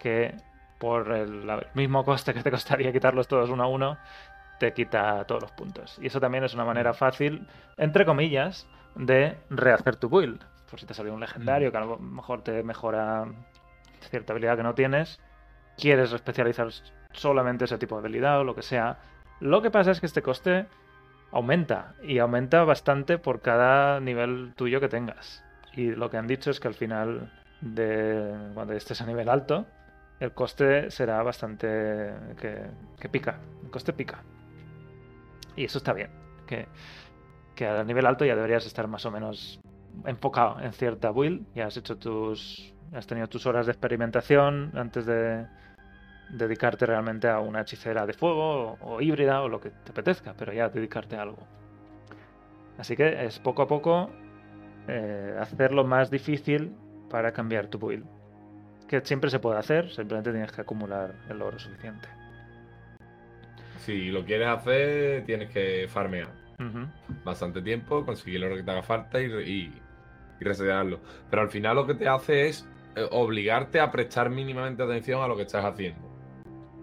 que 0.01 0.35
por 0.79 1.11
el, 1.13 1.49
el 1.49 1.67
mismo 1.73 2.03
coste 2.03 2.33
que 2.33 2.43
te 2.43 2.51
costaría 2.51 2.91
quitarlos 2.91 3.27
todos 3.27 3.49
uno 3.49 3.63
a 3.63 3.67
uno, 3.67 3.97
te 4.59 4.73
quita 4.73 5.25
todos 5.25 5.41
los 5.41 5.51
puntos. 5.51 5.97
Y 6.01 6.07
eso 6.07 6.19
también 6.19 6.43
es 6.43 6.53
una 6.53 6.65
manera 6.65 6.93
fácil, 6.93 7.47
entre 7.77 8.05
comillas, 8.05 8.67
de 8.95 9.37
rehacer 9.49 9.95
tu 9.95 10.09
build. 10.09 10.43
Por 10.69 10.79
si 10.79 10.85
te 10.85 10.93
salió 10.93 11.13
un 11.13 11.19
legendario 11.19 11.71
que 11.71 11.77
a 11.77 11.81
lo 11.81 11.99
mejor 11.99 12.43
te 12.43 12.63
mejora 12.63 13.25
cierta 14.09 14.33
habilidad 14.33 14.57
que 14.57 14.63
no 14.63 14.73
tienes, 14.75 15.19
quieres 15.77 16.11
especializar 16.13 16.69
solamente 17.11 17.65
ese 17.65 17.77
tipo 17.77 17.95
de 17.95 18.01
habilidad 18.01 18.39
o 18.39 18.43
lo 18.43 18.55
que 18.55 18.61
sea. 18.61 18.97
Lo 19.39 19.61
que 19.61 19.71
pasa 19.71 19.91
es 19.91 19.99
que 19.99 20.05
este 20.05 20.21
coste 20.21 20.65
aumenta 21.31 21.95
y 22.03 22.19
aumenta 22.19 22.63
bastante 22.63 23.17
por 23.17 23.41
cada 23.41 23.99
nivel 23.99 24.53
tuyo 24.55 24.79
que 24.79 24.89
tengas. 24.89 25.43
Y 25.75 25.91
lo 25.91 26.09
que 26.09 26.17
han 26.17 26.27
dicho 26.27 26.51
es 26.51 26.59
que 26.59 26.67
al 26.67 26.75
final 26.75 27.31
de 27.61 28.51
cuando 28.53 28.73
estés 28.73 29.01
a 29.01 29.05
nivel 29.05 29.29
alto, 29.29 29.65
el 30.19 30.31
coste 30.31 30.91
será 30.91 31.21
bastante 31.23 32.13
que, 32.39 32.61
que 32.99 33.09
pica. 33.09 33.39
El 33.63 33.71
coste 33.71 33.93
pica. 33.93 34.23
Y 35.55 35.65
eso 35.65 35.77
está 35.79 35.93
bien. 35.93 36.11
Que, 36.47 36.67
que 37.55 37.67
a 37.67 37.83
nivel 37.83 38.05
alto 38.05 38.25
ya 38.25 38.35
deberías 38.35 38.65
estar 38.65 38.87
más 38.87 39.05
o 39.05 39.11
menos 39.11 39.59
enfocado 40.05 40.59
en 40.59 40.73
cierta 40.73 41.11
build. 41.11 41.45
Ya 41.55 41.67
has 41.67 41.77
hecho 41.77 41.97
tus. 41.97 42.73
Has 42.91 43.07
tenido 43.07 43.27
tus 43.27 43.45
horas 43.45 43.65
de 43.65 43.71
experimentación 43.71 44.71
antes 44.75 45.05
de 45.05 45.45
dedicarte 46.29 46.85
realmente 46.85 47.27
a 47.27 47.39
una 47.39 47.61
hechicera 47.61 48.05
de 48.05 48.13
fuego 48.13 48.77
o, 48.81 48.95
o 48.95 49.01
híbrida 49.01 49.41
o 49.41 49.49
lo 49.49 49.59
que 49.59 49.69
te 49.69 49.91
apetezca, 49.91 50.33
pero 50.37 50.51
ya 50.53 50.69
dedicarte 50.69 51.15
a 51.15 51.21
algo. 51.21 51.47
Así 52.77 52.95
que 52.95 53.25
es 53.25 53.39
poco 53.39 53.61
a 53.61 53.67
poco 53.67 54.09
eh, 54.87 55.35
hacerlo 55.39 55.83
más 55.83 56.09
difícil 56.09 56.75
para 57.09 57.31
cambiar 57.31 57.67
tu 57.67 57.79
build. 57.79 58.05
Que 58.87 59.01
siempre 59.01 59.29
se 59.29 59.39
puede 59.39 59.59
hacer, 59.59 59.89
simplemente 59.89 60.31
tienes 60.31 60.51
que 60.51 60.61
acumular 60.61 61.13
el 61.29 61.41
oro 61.41 61.57
suficiente. 61.57 62.07
Si 63.77 64.09
lo 64.11 64.23
quieres 64.23 64.47
hacer, 64.47 65.25
tienes 65.25 65.49
que 65.49 65.87
farmear 65.87 66.29
bastante 67.25 67.61
tiempo, 67.61 68.05
conseguir 68.05 68.39
lo 68.39 68.55
que 68.55 68.63
te 68.63 68.71
haga 68.71 68.83
falta 68.83 69.19
y, 69.19 69.25
y, 69.25 69.81
y 70.39 70.43
resetearlo. 70.43 71.01
Pero 71.29 71.41
al 71.41 71.49
final 71.49 71.75
lo 71.75 71.85
que 71.85 71.95
te 71.95 72.07
hace 72.07 72.47
es 72.47 72.67
obligarte 73.11 73.79
a 73.79 73.91
prestar 73.91 74.29
mínimamente 74.29 74.83
atención 74.83 75.21
a 75.21 75.27
lo 75.27 75.35
que 75.35 75.43
estás 75.43 75.65
haciendo. 75.65 76.01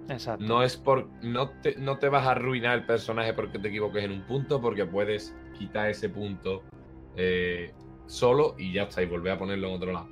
Exacto. 0.09 0.45
No 0.45 0.62
es 0.62 0.77
por. 0.77 1.09
No 1.23 1.51
te, 1.51 1.77
no 1.77 1.99
te 1.99 2.09
vas 2.09 2.27
a 2.27 2.32
arruinar 2.32 2.77
el 2.78 2.85
personaje 2.87 3.32
porque 3.32 3.59
te 3.59 3.69
equivoques 3.69 4.03
en 4.05 4.11
un 4.12 4.23
punto, 4.23 4.61
porque 4.61 4.85
puedes 4.87 5.37
quitar 5.57 5.89
ese 5.89 6.09
punto 6.09 6.65
eh, 7.16 7.73
solo 8.07 8.57
y 8.59 8.73
ya 8.73 8.85
está, 8.85 9.03
y 9.03 9.07
volver 9.07 9.32
a 9.32 9.39
ponerlo 9.39 9.69
en 9.69 9.74
otro 9.74 9.93
lado. 9.93 10.09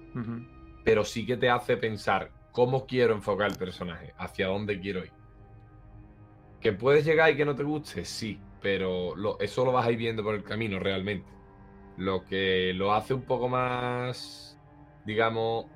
Pero 0.85 1.05
sí 1.05 1.27
que 1.27 1.37
te 1.37 1.51
hace 1.51 1.77
pensar 1.77 2.31
cómo 2.53 2.87
quiero 2.87 3.15
enfocar 3.15 3.51
el 3.51 3.57
personaje, 3.59 4.15
hacia 4.19 4.47
dónde 4.47 4.79
quiero 4.81 5.05
ir. 5.05 5.13
Que 6.61 6.73
puedes 6.73 7.05
llegar 7.05 7.31
y 7.31 7.37
que 7.37 7.45
no 7.45 7.55
te 7.55 7.63
guste, 7.63 8.05
sí, 8.05 8.41
pero 8.61 9.15
lo- 9.17 9.39
eso 9.41 9.65
lo 9.65 9.73
vas 9.73 9.87
a 9.87 9.93
ir 9.93 9.99
viendo 9.99 10.23
por 10.23 10.35
el 10.35 10.43
camino 10.43 10.79
realmente. 10.79 11.29
Lo 11.97 12.25
que 12.25 12.73
lo 12.75 12.93
hace 12.93 13.15
un 13.15 13.23
poco 13.23 13.49
más, 13.49 14.59
digamos, 15.05 15.67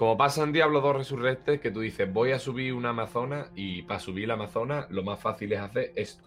como 0.00 0.16
pasa 0.16 0.44
en 0.44 0.52
Diablo 0.52 0.80
2 0.80 0.96
Resurrected, 0.96 1.60
que 1.60 1.70
tú 1.70 1.80
dices, 1.80 2.10
voy 2.10 2.32
a 2.32 2.38
subir 2.38 2.72
una 2.72 2.88
Amazona 2.88 3.50
y 3.54 3.82
para 3.82 4.00
subir 4.00 4.28
la 4.28 4.32
Amazona 4.32 4.86
lo 4.88 5.02
más 5.02 5.20
fácil 5.20 5.52
es 5.52 5.60
hacer 5.60 5.92
esto. 5.94 6.26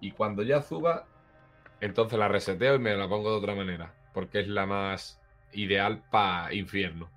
Y 0.00 0.10
cuando 0.10 0.42
ya 0.42 0.60
suba, 0.60 1.06
entonces 1.80 2.18
la 2.18 2.26
reseteo 2.26 2.74
y 2.74 2.78
me 2.80 2.96
la 2.96 3.08
pongo 3.08 3.30
de 3.30 3.36
otra 3.36 3.54
manera, 3.54 3.94
porque 4.12 4.40
es 4.40 4.48
la 4.48 4.66
más 4.66 5.22
ideal 5.52 6.02
para 6.10 6.52
infierno. 6.52 7.10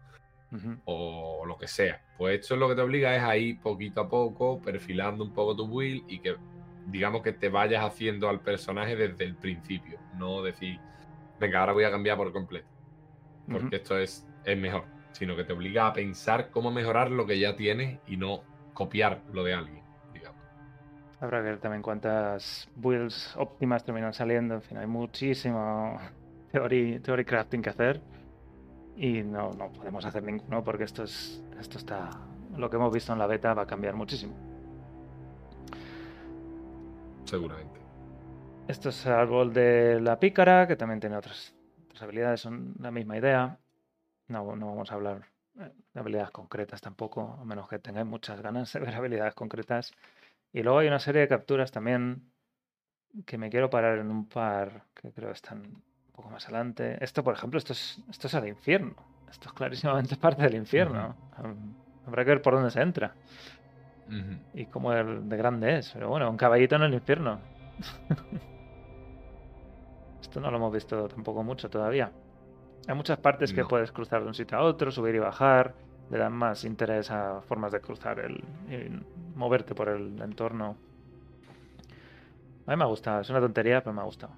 O 0.85 1.43
lo 1.47 1.57
que 1.57 1.67
sea. 1.67 2.03
Pues 2.19 2.39
esto 2.39 2.53
es 2.53 2.59
lo 2.59 2.69
que 2.69 2.75
te 2.75 2.81
obliga 2.81 3.15
es 3.15 3.23
a 3.23 3.35
ir 3.35 3.59
poquito 3.59 4.01
a 4.01 4.07
poco, 4.07 4.61
perfilando 4.61 5.23
un 5.23 5.33
poco 5.33 5.55
tu 5.55 5.67
build 5.67 6.03
y 6.07 6.19
que 6.19 6.35
digamos 6.85 7.23
que 7.23 7.33
te 7.33 7.49
vayas 7.49 7.83
haciendo 7.83 8.29
al 8.29 8.41
personaje 8.41 8.95
desde 8.95 9.23
el 9.23 9.35
principio, 9.37 9.97
no 10.19 10.43
decir, 10.43 10.79
venga, 11.39 11.61
ahora 11.61 11.73
voy 11.73 11.83
a 11.83 11.89
cambiar 11.89 12.15
por 12.15 12.31
completo, 12.31 12.67
porque 13.51 13.77
esto 13.77 13.97
es, 13.97 14.27
es 14.43 14.55
mejor, 14.55 14.85
sino 15.15 15.35
que 15.37 15.45
te 15.45 15.53
obliga 15.53 15.87
a 15.87 15.93
pensar 15.93 16.49
cómo 16.51 16.71
mejorar 16.71 17.09
lo 17.09 17.25
que 17.25 17.39
ya 17.39 17.55
tienes 17.55 17.99
y 18.05 18.17
no 18.17 18.43
copiar 18.73 19.21
lo 19.31 19.45
de 19.45 19.53
alguien, 19.53 19.81
digamos. 20.13 20.41
Habrá 21.21 21.39
que 21.39 21.45
ver 21.45 21.59
también 21.59 21.81
cuántas 21.81 22.69
builds 22.75 23.33
óptimas 23.37 23.85
terminan 23.85 24.13
saliendo. 24.13 24.55
En 24.55 24.61
fin, 24.61 24.77
hay 24.77 24.87
muchísimo 24.87 25.97
theory, 26.51 26.99
theory 26.99 27.23
crafting 27.23 27.61
que 27.61 27.69
hacer. 27.69 28.01
Y 28.97 29.23
no, 29.23 29.51
no 29.51 29.71
podemos 29.71 30.03
hacer 30.03 30.21
ninguno 30.23 30.63
porque 30.63 30.83
esto 30.83 31.03
es. 31.03 31.41
Esto 31.59 31.77
está. 31.77 32.09
Lo 32.57 32.69
que 32.69 32.75
hemos 32.75 32.93
visto 32.93 33.13
en 33.13 33.19
la 33.19 33.27
beta 33.27 33.53
va 33.53 33.61
a 33.61 33.67
cambiar 33.67 33.95
muchísimo. 33.95 34.35
Seguramente. 37.23 37.79
Esto 38.67 38.89
es 38.89 39.05
el 39.05 39.13
árbol 39.13 39.53
de 39.53 40.01
la 40.01 40.19
pícara, 40.19 40.67
que 40.67 40.75
también 40.75 40.99
tiene 40.99 41.15
otras, 41.15 41.55
otras 41.85 42.03
habilidades, 42.03 42.41
son 42.41 42.75
la 42.79 42.91
misma 42.91 43.17
idea. 43.17 43.59
No, 44.27 44.55
no 44.55 44.67
vamos 44.67 44.91
a 44.91 44.95
hablar 44.95 45.25
eh, 45.59 45.71
de 45.93 45.99
habilidades 45.99 46.31
concretas 46.31 46.81
tampoco, 46.81 47.37
a 47.39 47.45
menos 47.45 47.67
que 47.67 47.79
tengáis 47.79 48.07
muchas 48.07 48.41
ganas 48.41 48.71
de 48.73 48.79
ver 48.79 48.95
habilidades 48.95 49.33
concretas. 49.33 49.93
Y 50.51 50.63
luego 50.63 50.79
hay 50.79 50.87
una 50.87 50.99
serie 50.99 51.21
de 51.21 51.27
capturas 51.27 51.71
también 51.71 52.31
que 53.25 53.37
me 53.37 53.49
quiero 53.49 53.69
parar 53.69 53.99
en 53.99 54.11
un 54.11 54.27
par 54.27 54.83
que 54.93 55.11
creo 55.11 55.29
que 55.29 55.35
están 55.35 55.59
un 55.59 56.11
poco 56.13 56.29
más 56.29 56.45
adelante. 56.45 56.97
Esto, 57.03 57.23
por 57.23 57.33
ejemplo, 57.33 57.57
esto 57.57 57.73
es, 57.73 58.01
esto 58.09 58.27
es 58.27 58.33
el 58.33 58.47
infierno. 58.47 58.95
Esto 59.29 59.49
es 59.49 59.53
clarísimamente 59.53 60.15
parte 60.17 60.43
del 60.43 60.55
infierno. 60.55 61.15
Habrá 62.05 62.23
que 62.23 62.31
ver 62.31 62.41
por 62.41 62.53
dónde 62.53 62.71
se 62.71 62.81
entra 62.81 63.13
y 64.53 64.65
cómo 64.65 64.93
el 64.93 65.27
de 65.27 65.37
grande 65.37 65.77
es. 65.77 65.91
Pero 65.91 66.09
bueno, 66.09 66.29
un 66.29 66.37
caballito 66.37 66.75
en 66.75 66.83
el 66.83 66.93
infierno. 66.93 67.39
Esto 70.21 70.39
no 70.39 70.51
lo 70.51 70.57
hemos 70.57 70.73
visto 70.73 71.07
tampoco 71.07 71.43
mucho 71.43 71.69
todavía. 71.69 72.11
Hay 72.87 72.95
muchas 72.95 73.17
partes 73.17 73.51
que 73.51 73.65
puedes 73.65 73.91
cruzar 73.91 74.21
de 74.21 74.27
un 74.27 74.33
sitio 74.33 74.57
a 74.57 74.61
otro, 74.61 74.91
subir 74.91 75.15
y 75.15 75.19
bajar. 75.19 75.73
Le 76.11 76.19
dan 76.19 76.33
más 76.33 76.63
interés 76.65 77.09
a 77.09 77.41
formas 77.41 77.71
de 77.71 77.81
cruzar 77.81 78.19
el, 78.19 78.43
y 78.69 79.35
moverte 79.35 79.73
por 79.73 79.89
el 79.89 80.21
entorno. 80.21 80.77
A 82.67 82.71
mí 82.71 82.77
me 82.77 82.83
ha 82.83 82.87
gustado. 82.87 83.21
Es 83.21 83.29
una 83.29 83.39
tontería, 83.39 83.81
pero 83.81 83.93
me 83.93 84.01
ha 84.01 84.05
gustado. 84.05 84.33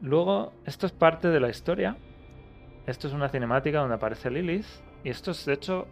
Luego, 0.00 0.52
esto 0.64 0.86
es 0.86 0.92
parte 0.92 1.28
de 1.28 1.40
la 1.40 1.48
historia. 1.48 1.96
Esto 2.86 3.08
es 3.08 3.14
una 3.14 3.28
cinemática 3.28 3.80
donde 3.80 3.94
aparece 3.94 4.30
Lilith. 4.30 4.66
Y 5.02 5.10
esto 5.10 5.30
es, 5.30 5.44
de 5.46 5.54
hecho, 5.54 5.86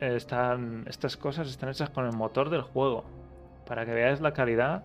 eh, 0.00 0.16
están, 0.16 0.84
estas 0.88 1.16
cosas 1.16 1.48
están 1.48 1.68
hechas 1.68 1.90
con 1.90 2.04
el 2.04 2.12
motor 2.12 2.50
del 2.50 2.62
juego. 2.62 3.04
Para 3.66 3.86
que 3.86 3.92
veáis 3.92 4.20
la 4.20 4.32
calidad 4.32 4.84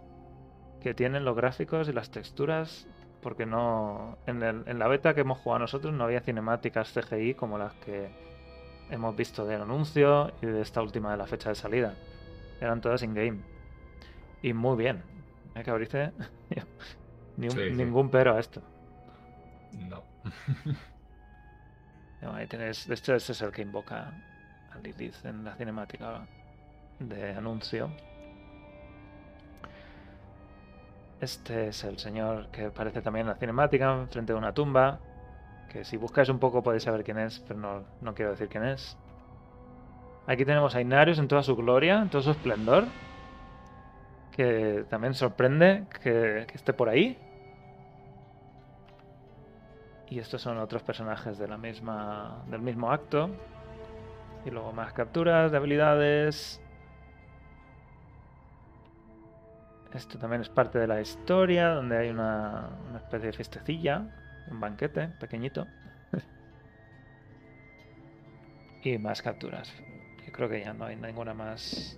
que 0.82 0.94
tienen 0.94 1.26
los 1.26 1.36
gráficos 1.36 1.90
y 1.90 1.94
las 1.94 2.10
texturas. 2.10 2.88
Porque 3.22 3.46
no. 3.46 4.18
En, 4.26 4.42
el- 4.44 4.64
en 4.68 4.80
la 4.80 4.88
beta 4.88 5.14
que 5.14 5.22
hemos 5.22 5.40
jugado 5.40 5.60
nosotros 5.60 5.94
no 5.94 6.04
había 6.06 6.22
cinemáticas 6.22 6.92
CGI 6.94 7.34
como 7.34 7.58
las 7.58 7.74
que 7.76 8.10
hemos 8.90 9.16
visto 9.16 9.46
del 9.46 9.62
anuncio 9.62 10.32
y 10.42 10.46
de 10.46 10.62
esta 10.62 10.82
última 10.82 11.12
de 11.12 11.18
la 11.18 11.28
fecha 11.28 11.50
de 11.50 11.56
salida. 11.56 11.96
Eran 12.62 12.82
todas 12.82 13.04
in-game. 13.04 13.40
Y 14.42 14.54
muy 14.54 14.78
bien. 14.78 15.04
Hay 15.56 15.64
que. 15.64 15.72
Ni 17.38 17.48
un- 17.48 17.52
Sí, 17.52 17.70
sí. 17.70 17.76
ningún 17.76 18.10
pero 18.10 18.36
a 18.36 18.40
esto. 18.40 18.62
No. 19.90 20.04
No, 22.22 22.34
Ahí 22.34 22.48
tenéis, 22.48 22.86
este, 22.90 23.16
este 23.16 23.32
es 23.32 23.42
el 23.42 23.52
que 23.52 23.62
invoca 23.62 24.12
a 24.74 24.78
Lilith 24.84 25.24
en 25.24 25.46
la 25.46 25.56
cinemática 25.56 26.28
de 27.00 27.32
anuncio. 27.34 27.90
Este 31.22 31.68
es 31.68 31.84
el 31.84 31.98
señor 31.98 32.48
que 32.48 32.66
aparece 32.66 33.02
también 33.02 33.26
en 33.26 33.34
la 33.34 33.36
cinemática, 33.36 34.08
frente 34.10 34.32
a 34.32 34.38
una 34.38 34.54
tumba. 34.54 35.00
Que 35.70 35.84
si 35.84 35.98
buscáis 35.98 36.30
un 36.30 36.40
poco 36.40 36.64
podéis 36.64 36.84
saber 36.84 37.04
quién 37.04 37.20
es, 37.20 37.40
pero 37.42 37.60
no, 37.60 37.84
no 38.02 38.16
quiero 38.16 38.32
decir 38.32 38.48
quién 38.48 38.64
es. 38.64 38.98
Aquí 40.28 40.46
tenemos 40.46 40.76
a 40.76 40.82
Inarius 40.82 41.20
en 41.20 41.28
toda 41.28 41.44
su 41.44 41.56
gloria, 41.56 42.02
en 42.02 42.10
todo 42.10 42.22
su 42.22 42.32
esplendor. 42.32 42.86
Que 44.32 44.86
también 44.90 45.14
sorprende 45.14 45.86
que, 46.02 46.48
esté 46.54 46.72
por 46.72 46.88
ahí. 46.88 47.18
Y 50.10 50.20
estos 50.20 50.42
son 50.42 50.58
otros 50.58 50.84
personajes 50.84 51.38
del 51.38 51.58
mismo 51.58 52.92
acto. 52.92 53.30
Y 54.46 54.52
luego 54.52 54.72
más 54.72 54.94
capturas 54.94 55.52
de 55.52 55.58
habilidades. 55.58 56.62
Esto 59.94 60.18
también 60.20 60.42
es 60.42 60.50
parte 60.50 60.78
de 60.80 60.88
la 60.88 61.02
historia, 61.02 61.70
donde 61.70 61.98
hay 61.98 62.10
una, 62.10 62.70
una 62.90 63.00
especie 63.00 63.28
de 63.28 63.34
fiestecilla, 63.34 64.04
un 64.52 64.60
banquete 64.60 65.08
pequeñito. 65.20 65.66
y 68.84 68.98
más 68.98 69.22
capturas. 69.22 69.74
Yo 70.26 70.32
creo 70.32 70.50
que 70.50 70.62
ya 70.62 70.74
no 70.74 70.86
hay 70.86 70.96
ninguna 70.96 71.34
más. 71.34 71.98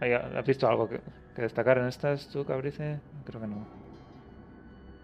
¿Hay- 0.00 0.12
¿Has 0.12 0.46
visto 0.46 0.66
algo 0.66 0.88
que, 0.88 1.00
que 1.36 1.42
destacar 1.42 1.78
en 1.78 1.86
estas, 1.86 2.28
tú, 2.28 2.44
Cabrice? 2.44 2.98
Creo 3.26 3.40
que 3.40 3.46
no. 3.46 3.66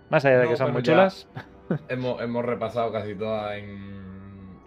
Más 0.08 0.24
allá 0.24 0.38
de 0.38 0.44
No, 0.44 0.50
que 0.50 0.56
son 0.56 0.72
muy 0.72 0.82
chulas. 0.82 1.28
hemos, 1.88 2.20
hemos 2.22 2.44
repasado 2.44 2.90
casi 2.92 3.14
todas 3.14 3.56
en, 3.58 4.58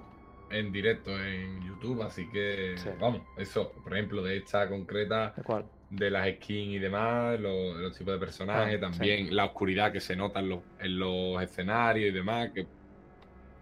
en 0.51 0.71
directo 0.71 1.11
en 1.19 1.61
YouTube, 1.65 2.03
así 2.03 2.29
que 2.29 2.75
Sí. 2.77 2.89
vamos, 2.99 3.21
eso, 3.37 3.71
por 3.83 3.93
ejemplo, 3.95 4.21
de 4.21 4.37
esta 4.37 4.67
concreta, 4.69 5.33
¿De 5.35 5.43
cuál? 5.43 5.65
De 5.89 6.11
las 6.11 6.27
skins 6.35 6.75
y 6.75 6.79
demás, 6.79 7.39
los, 7.39 7.77
los 7.77 7.97
tipos 7.97 8.13
de 8.13 8.19
personajes, 8.19 8.77
Ah, 8.77 8.79
también 8.79 9.35
la 9.35 9.45
oscuridad 9.45 9.91
que 9.91 9.99
se 9.99 10.15
nota 10.15 10.39
en 10.39 10.49
los, 10.49 10.59
en 10.79 10.99
los 10.99 11.41
escenarios 11.41 12.09
y 12.09 12.13
demás, 12.13 12.51
que 12.53 12.67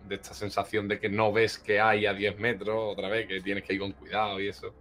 de 0.07 0.15
esta 0.15 0.33
sensación 0.33 0.87
de 0.87 0.99
que 0.99 1.09
no 1.09 1.31
ves 1.31 1.57
que 1.57 1.79
hay 1.79 2.05
a 2.05 2.13
10 2.13 2.39
metros 2.39 2.75
otra 2.93 3.09
vez, 3.09 3.27
que 3.27 3.41
tienes 3.41 3.63
que 3.63 3.73
ir 3.73 3.79
con 3.79 3.91
cuidado 3.91 4.39
y 4.39 4.47
eso. 4.47 4.73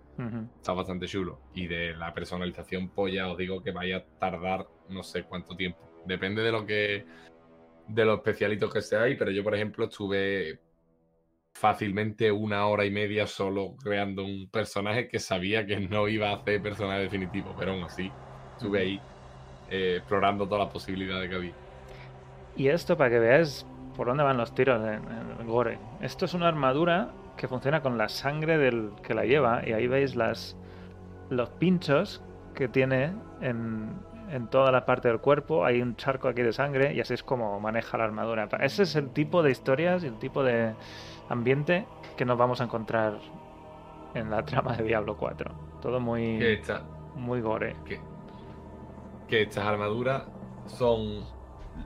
Está 0.57 0.73
bastante 0.73 1.07
chulo. 1.07 1.41
Y 1.55 1.67
de 1.67 1.95
la 1.95 2.15
personalización, 2.15 2.89
pues 2.89 3.13
ya 3.13 3.31
os 3.31 3.37
digo 3.37 3.63
que 3.63 3.71
vaya 3.71 3.99
a 3.99 4.05
tardar 4.19 4.67
no 4.89 5.03
sé 5.03 5.25
cuánto 5.25 5.55
tiempo. 5.55 5.79
Depende 6.07 6.43
de 6.43 6.53
lo 6.53 6.65
que. 6.65 7.05
de 7.89 8.05
los 8.05 8.19
especialitos 8.19 8.73
que 8.73 8.81
seáis, 8.81 9.17
pero 9.19 9.31
yo, 9.31 9.45
por 9.45 9.55
ejemplo, 9.55 9.85
estuve 9.85 10.59
fácilmente 11.59 12.31
una 12.31 12.67
hora 12.67 12.85
y 12.85 12.91
media 12.91 13.27
solo 13.27 13.77
creando 13.83 14.25
un 14.25 14.49
personaje 14.51 15.09
que 15.09 15.19
sabía 15.19 15.65
que 15.65 15.81
no 15.81 16.07
iba 16.07 16.31
a 16.31 16.37
hacer 16.37 16.61
personaje 16.61 17.01
definitivo, 17.01 17.55
pero 17.59 17.73
aún 17.73 17.83
así 17.85 18.13
estuve 18.53 18.81
ahí 18.81 19.01
eh, 19.71 19.97
explorando 19.99 20.47
todas 20.47 20.67
las 20.67 20.73
posibilidades 20.73 21.31
que 21.31 21.35
había. 21.35 21.53
Y 22.57 22.69
esto 22.69 22.97
para 22.97 23.11
que 23.11 23.19
veáis 23.19 23.67
por 23.97 24.07
dónde 24.07 24.23
van 24.23 24.37
los 24.37 24.55
tiros 24.55 24.85
en, 24.85 25.03
en 25.41 25.47
gore. 25.47 25.79
Esto 26.03 26.27
es 26.27 26.35
una 26.35 26.49
armadura 26.49 27.09
que 27.39 27.49
funciona 27.49 27.81
con 27.81 27.97
la 27.97 28.09
sangre 28.09 28.59
del 28.59 28.91
que 29.03 29.15
la 29.15 29.25
lleva 29.25 29.63
y 29.67 29.73
ahí 29.73 29.87
veis 29.87 30.15
las 30.15 30.57
los 31.31 31.49
pinchos 31.51 32.23
que 32.55 32.69
tiene 32.69 33.13
en, 33.41 33.91
en 34.31 34.47
toda 34.49 34.71
la 34.73 34.85
parte 34.85 35.09
del 35.09 35.21
cuerpo. 35.21 35.65
Hay 35.65 35.81
un 35.81 35.97
charco 35.97 36.29
aquí 36.29 36.43
de 36.43 36.53
sangre 36.53 36.95
y 36.95 37.01
así 37.01 37.15
es 37.15 37.23
como 37.23 37.59
maneja 37.61 37.99
la 37.99 38.05
armadura. 38.05 38.49
Ese 38.61 38.83
es 38.83 38.95
el 38.97 39.11
tipo 39.11 39.43
de 39.43 39.51
historias 39.51 40.05
y 40.05 40.09
el 40.09 40.19
tipo 40.19 40.45
de 40.45 40.75
ambiente 41.29 41.87
que 42.17 42.25
nos 42.25 42.37
vamos 42.39 42.61
a 42.61 42.65
encontrar 42.65 43.19
en 44.15 44.31
la 44.31 44.45
trama 44.45 44.77
de 44.77 44.85
Diablo 44.85 45.17
4. 45.17 45.55
Todo 45.81 45.99
Que, 45.99 46.05
muy, 46.05 46.45
esta- 46.45 46.83
muy 47.15 47.41
gore. 47.41 47.77
que, 47.85 48.01
que 49.29 49.43
estas 49.43 49.65
armaduras 49.67 50.25
son 50.67 51.25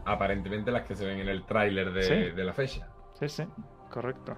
aparentemente 0.05 0.71
las 0.71 0.83
que 0.87 0.95
se 0.95 1.05
ven 1.07 1.19
en 1.21 1.29
el 1.29 1.45
tráiler 1.45 1.93
de, 1.93 2.03
Sí. 2.03 2.15
de 2.37 2.45
la 2.45 2.53
fecha. 2.53 2.89
Sí, 3.15 3.29
sí, 3.29 3.45
correcto. 3.91 4.37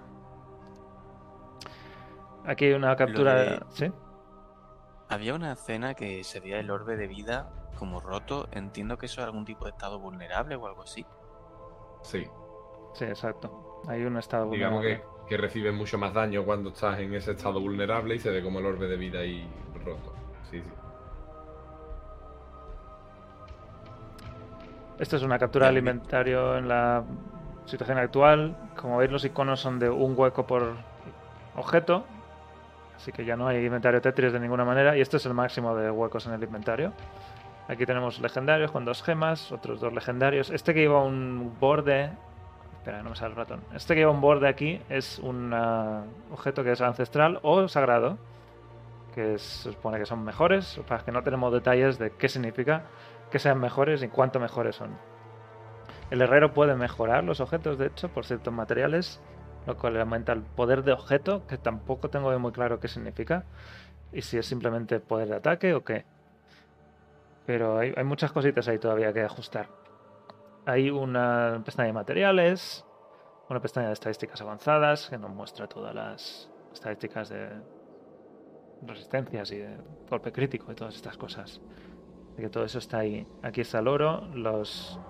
Aquí 2.45 2.67
hay 2.67 2.73
una 2.73 2.97
captura. 2.97 3.35
de- 3.35 3.61
¿Sí? 3.71 3.93
Había 5.09 5.35
una 5.35 5.53
escena 5.53 5.95
que 5.95 6.25
sería 6.25 6.59
el 6.59 6.71
orbe 6.71 6.97
de 6.97 7.07
vida 7.07 7.53
como 7.79 8.01
roto. 8.01 8.49
Entiendo 8.53 8.97
que 8.99 9.07
eso 9.07 9.21
es 9.21 9.27
algún 9.27 9.45
tipo 9.45 9.65
de 9.67 9.71
estado 9.73 9.99
vulnerable 9.99 10.57
o 10.57 10.67
algo 10.67 10.83
así. 10.83 11.05
Sí. 12.03 12.27
Sí, 12.95 13.05
exacto. 13.05 13.72
Hay 13.89 14.05
un 14.05 14.17
estado 14.17 14.51
Digamos 14.51 14.81
que, 14.83 14.89
vulnerable. 14.95 15.27
que 15.29 15.37
recibes 15.37 15.75
mucho 15.75 15.99
más 15.99 16.13
daño 16.15 16.45
cuando 16.45 16.71
estás 16.71 16.99
en 17.01 17.15
ese 17.15 17.33
estado 17.33 17.61
vulnerable 17.61 18.15
y 18.15 18.19
se 18.19 18.31
ve 18.31 18.43
como 18.43 18.59
el 18.61 18.67
orbe 18.67 18.87
de 18.89 18.97
vida 18.97 19.21
ahí 19.21 19.47
roto. 19.85 20.13
Sí, 20.51 20.61
sí. 20.61 20.71
Esto 24.99 25.17
es 25.17 25.23
una 25.23 25.39
captura 25.39 25.67
de 25.67 25.73
Bien, 25.73 25.85
bien. 25.85 25.95
alimentario 25.97 26.57
en 26.59 26.69
la 26.69 27.03
situación 27.67 27.99
actual. 27.99 28.57
Como 28.77 28.99
veis, 28.99 29.11
los 29.11 29.25
iconos 29.25 29.61
son 29.61 29.79
de 29.79 29.91
un 29.91 30.15
hueco 30.17 30.47
por 30.47 30.75
objeto. 31.57 32.05
Así 32.97 33.11
que 33.11 33.25
ya 33.25 33.35
no 33.37 33.49
hay 33.49 33.65
inventario 33.65 34.01
Tetris 34.01 34.33
de 34.33 34.39
ninguna 34.39 34.65
manera. 34.65 34.97
Y 34.97 35.01
esto 35.01 35.17
es 35.17 35.27
el 35.27 35.35
máximo 35.35 35.75
de 35.75 35.91
huecos 35.91 36.27
en 36.27 36.35
el 36.35 36.43
inventario. 36.43 36.93
Aquí 37.69 37.85
tenemos 37.87 38.21
legendarios 38.21 38.71
con 38.71 38.85
dos 38.85 39.03
gemas, 39.03 39.51
otros 39.51 39.81
dos 39.81 39.93
legendarios. 39.93 40.51
Este 40.51 40.73
que 40.75 40.81
lleva 40.81 41.03
un 41.03 41.57
borde. 41.59 42.11
Espera, 42.83 43.01
no 43.05 43.11
me 43.11 43.15
sale 43.15 43.31
el 43.31 43.37
ratón. 43.37 43.61
Este 43.73 43.95
que 43.95 44.01
lleva 44.01 44.11
un 44.11 44.21
borde 44.21 44.49
aquí 44.49 44.81
es 44.89 45.21
un 45.21 45.55
ah, 45.55 46.03
objeto 46.33 46.65
que 46.65 46.73
es 46.73 46.81
ancestral 46.81 47.39
o 47.43 47.69
sagrado. 47.69 48.19
Que 49.15 49.39
se 49.39 49.71
supone 49.71 50.01
que 50.01 50.05
son 50.05 50.25
mejores. 50.25 50.81
Pasa 50.83 50.97
es 50.97 51.03
que 51.05 51.13
no 51.13 51.23
tenemos 51.23 51.53
detalles 51.53 52.01
de 52.01 52.11
qué 52.11 52.29
significa 52.29 52.87
que 53.31 53.39
sean 53.39 53.61
mejores 53.61 54.03
y 54.03 54.09
cuánto 54.09 54.41
mejores 54.41 54.75
son. 54.75 54.99
El 56.11 56.23
herrero 56.23 56.55
puede 56.55 56.75
mejorar 56.75 57.23
los 57.23 57.39
objetos, 57.39 57.79
de 57.79 57.87
hecho, 57.87 58.09
por 58.09 58.25
ciertos 58.25 58.53
materiales, 58.53 59.23
lo 59.65 59.77
cual 59.77 60.01
aumenta 60.01 60.33
el 60.33 60.43
poder 60.43 60.83
de 60.83 60.91
objeto, 60.91 61.47
que 61.47 61.59
tampoco 61.59 62.11
tengo 62.11 62.37
muy 62.41 62.51
claro 62.51 62.81
qué 62.81 62.89
significa, 62.89 63.45
y 64.13 64.23
si 64.23 64.39
es 64.39 64.47
simplemente 64.47 64.99
poder 64.99 65.29
de 65.29 65.37
ataque 65.37 65.73
o 65.73 65.85
qué. 65.85 66.05
Pero 67.47 67.79
hay, 67.79 67.95
hay 67.97 68.03
muchas 68.03 68.33
cositas 68.33 68.67
ahí 68.67 68.81
todavía 68.81 69.13
que 69.13 69.23
ajustar. 69.23 69.69
Hay 70.65 70.91
una 70.91 71.61
pestaña 71.65 71.89
de 71.89 71.93
materiales, 71.93 72.85
una 73.49 73.61
pestaña 73.61 73.89
de 73.89 73.95
estadísticas 73.95 74.41
avanzadas, 74.41 75.09
que 75.11 75.19
nos 75.19 75.31
muestra 75.31 75.67
todas 75.67 75.93
las 75.93 76.51
estadísticas 76.73 77.31
de 77.31 77.51
resistencias 78.83 79.51
y 79.51 79.59
de 79.59 79.77
golpe 80.09 80.31
crítico 80.31 80.71
y 80.71 80.75
todas 80.77 80.95
estas 80.95 81.17
cosas. 81.17 81.61
Así 82.33 82.43
que 82.43 82.49
todo 82.49 82.65
eso 82.65 82.79
está 82.79 82.99
ahí. 82.99 83.27
Aquí 83.43 83.61
está 83.61 83.81
el 83.81 83.89
oro, 83.89 84.27
los, 84.35 85.01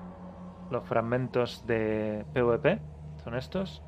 los 0.70 0.84
fragmentos 0.88 1.66
de 1.66 2.24
PvP, 2.32 2.80
son 3.22 3.34
estos. 3.34 3.82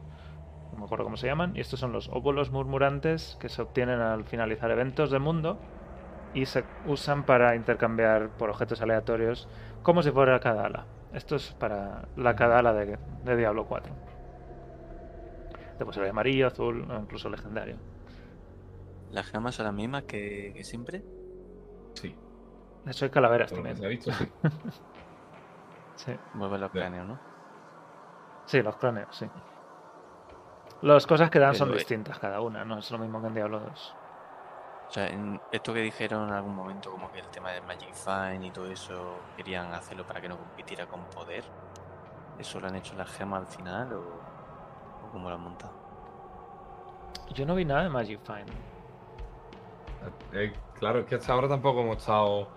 No 0.72 0.80
me 0.80 0.84
acuerdo 0.84 1.04
cómo 1.04 1.16
se 1.16 1.28
llaman. 1.28 1.56
Y 1.56 1.60
estos 1.60 1.80
son 1.80 1.92
los 1.92 2.10
óvulos 2.10 2.50
murmurantes 2.50 3.38
que 3.40 3.48
se 3.48 3.62
obtienen 3.62 4.00
al 4.00 4.24
finalizar 4.24 4.70
eventos 4.70 5.10
del 5.10 5.20
mundo. 5.20 5.58
y 6.34 6.46
se 6.46 6.64
usan 6.86 7.24
para 7.24 7.54
intercambiar 7.54 8.28
por 8.30 8.50
objetos 8.50 8.82
aleatorios 8.82 9.48
como 9.84 10.02
si 10.02 10.10
fuera 10.10 10.40
cada 10.40 10.66
ala. 10.66 10.84
Esto 11.14 11.36
es 11.36 11.52
para 11.52 12.08
la 12.16 12.34
cada 12.34 12.58
ala 12.58 12.72
de, 12.72 12.98
de 13.24 13.36
Diablo 13.36 13.66
4. 13.66 13.92
Después 15.78 15.96
el 15.96 16.08
amarillo, 16.08 16.48
azul 16.48 16.90
o 16.90 17.00
incluso 17.00 17.28
legendario. 17.28 17.76
¿Las 19.10 19.26
gemas 19.26 19.54
son 19.54 19.66
las 19.66 19.74
mismas 19.74 20.04
que, 20.04 20.52
que 20.54 20.64
siempre? 20.64 21.04
Sí. 21.94 22.14
De 22.84 22.90
hecho 22.90 23.04
hay 23.04 23.10
calaveras 23.10 23.50
por 23.52 23.58
lo 23.60 23.64
que 23.64 23.74
también. 23.74 24.02
se 24.02 24.10
ha 24.10 24.14
visto, 24.16 24.24
sí. 24.42 24.48
Sí. 25.96 26.12
Vuelven 26.34 26.60
los 26.60 26.72
cráneos, 26.72 27.06
¿no? 27.06 27.18
Sí, 28.46 28.60
los 28.60 28.76
cráneos, 28.76 29.16
sí. 29.16 29.26
Las 30.82 31.06
cosas 31.06 31.30
que 31.30 31.38
dan 31.38 31.54
son 31.54 31.68
Pero, 31.68 31.76
eh, 31.76 31.78
distintas 31.78 32.18
cada 32.18 32.40
una, 32.40 32.64
no 32.64 32.78
es 32.78 32.90
lo 32.90 32.98
mismo 32.98 33.20
que 33.20 33.28
en 33.28 33.34
Diablo 33.34 33.60
2. 33.60 33.96
O 34.88 34.92
sea, 34.94 35.08
en 35.08 35.40
esto 35.50 35.74
que 35.74 35.80
dijeron 35.80 36.28
en 36.28 36.34
algún 36.34 36.54
momento, 36.54 36.90
como 36.90 37.10
que 37.10 37.18
el 37.20 37.28
tema 37.28 37.50
del 37.52 37.62
Magic 37.64 37.94
Fine 37.94 38.46
y 38.46 38.50
todo 38.52 38.70
eso, 38.70 39.30
querían 39.36 39.72
hacerlo 39.74 40.06
para 40.06 40.20
que 40.20 40.28
no 40.28 40.38
compitiera 40.38 40.86
con 40.86 41.10
poder. 41.10 41.44
¿Eso 42.38 42.60
lo 42.60 42.68
han 42.68 42.76
hecho 42.76 42.94
las 42.94 43.10
gemas 43.10 43.40
al 43.40 43.46
final 43.48 43.92
o, 43.94 44.00
o 45.02 45.10
cómo 45.10 45.28
lo 45.28 45.36
han 45.36 45.42
montado? 45.42 45.72
Yo 47.30 47.46
no 47.46 47.54
vi 47.54 47.64
nada 47.64 47.84
de 47.84 47.88
Magic 47.90 48.20
Find. 48.24 48.50
Eh, 50.32 50.52
claro, 50.78 51.00
es 51.00 51.06
que 51.06 51.14
hasta 51.16 51.32
ahora 51.32 51.48
tampoco 51.48 51.80
hemos 51.80 51.98
estado. 51.98 52.48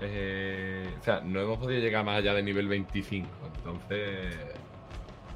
eh, 0.00 0.96
o 1.00 1.02
sea, 1.02 1.20
no 1.20 1.40
hemos 1.40 1.58
podido 1.58 1.80
llegar 1.80 2.04
más 2.04 2.18
allá 2.18 2.34
de 2.34 2.42
nivel 2.42 2.68
25. 2.68 3.28
Entonces. 3.56 4.36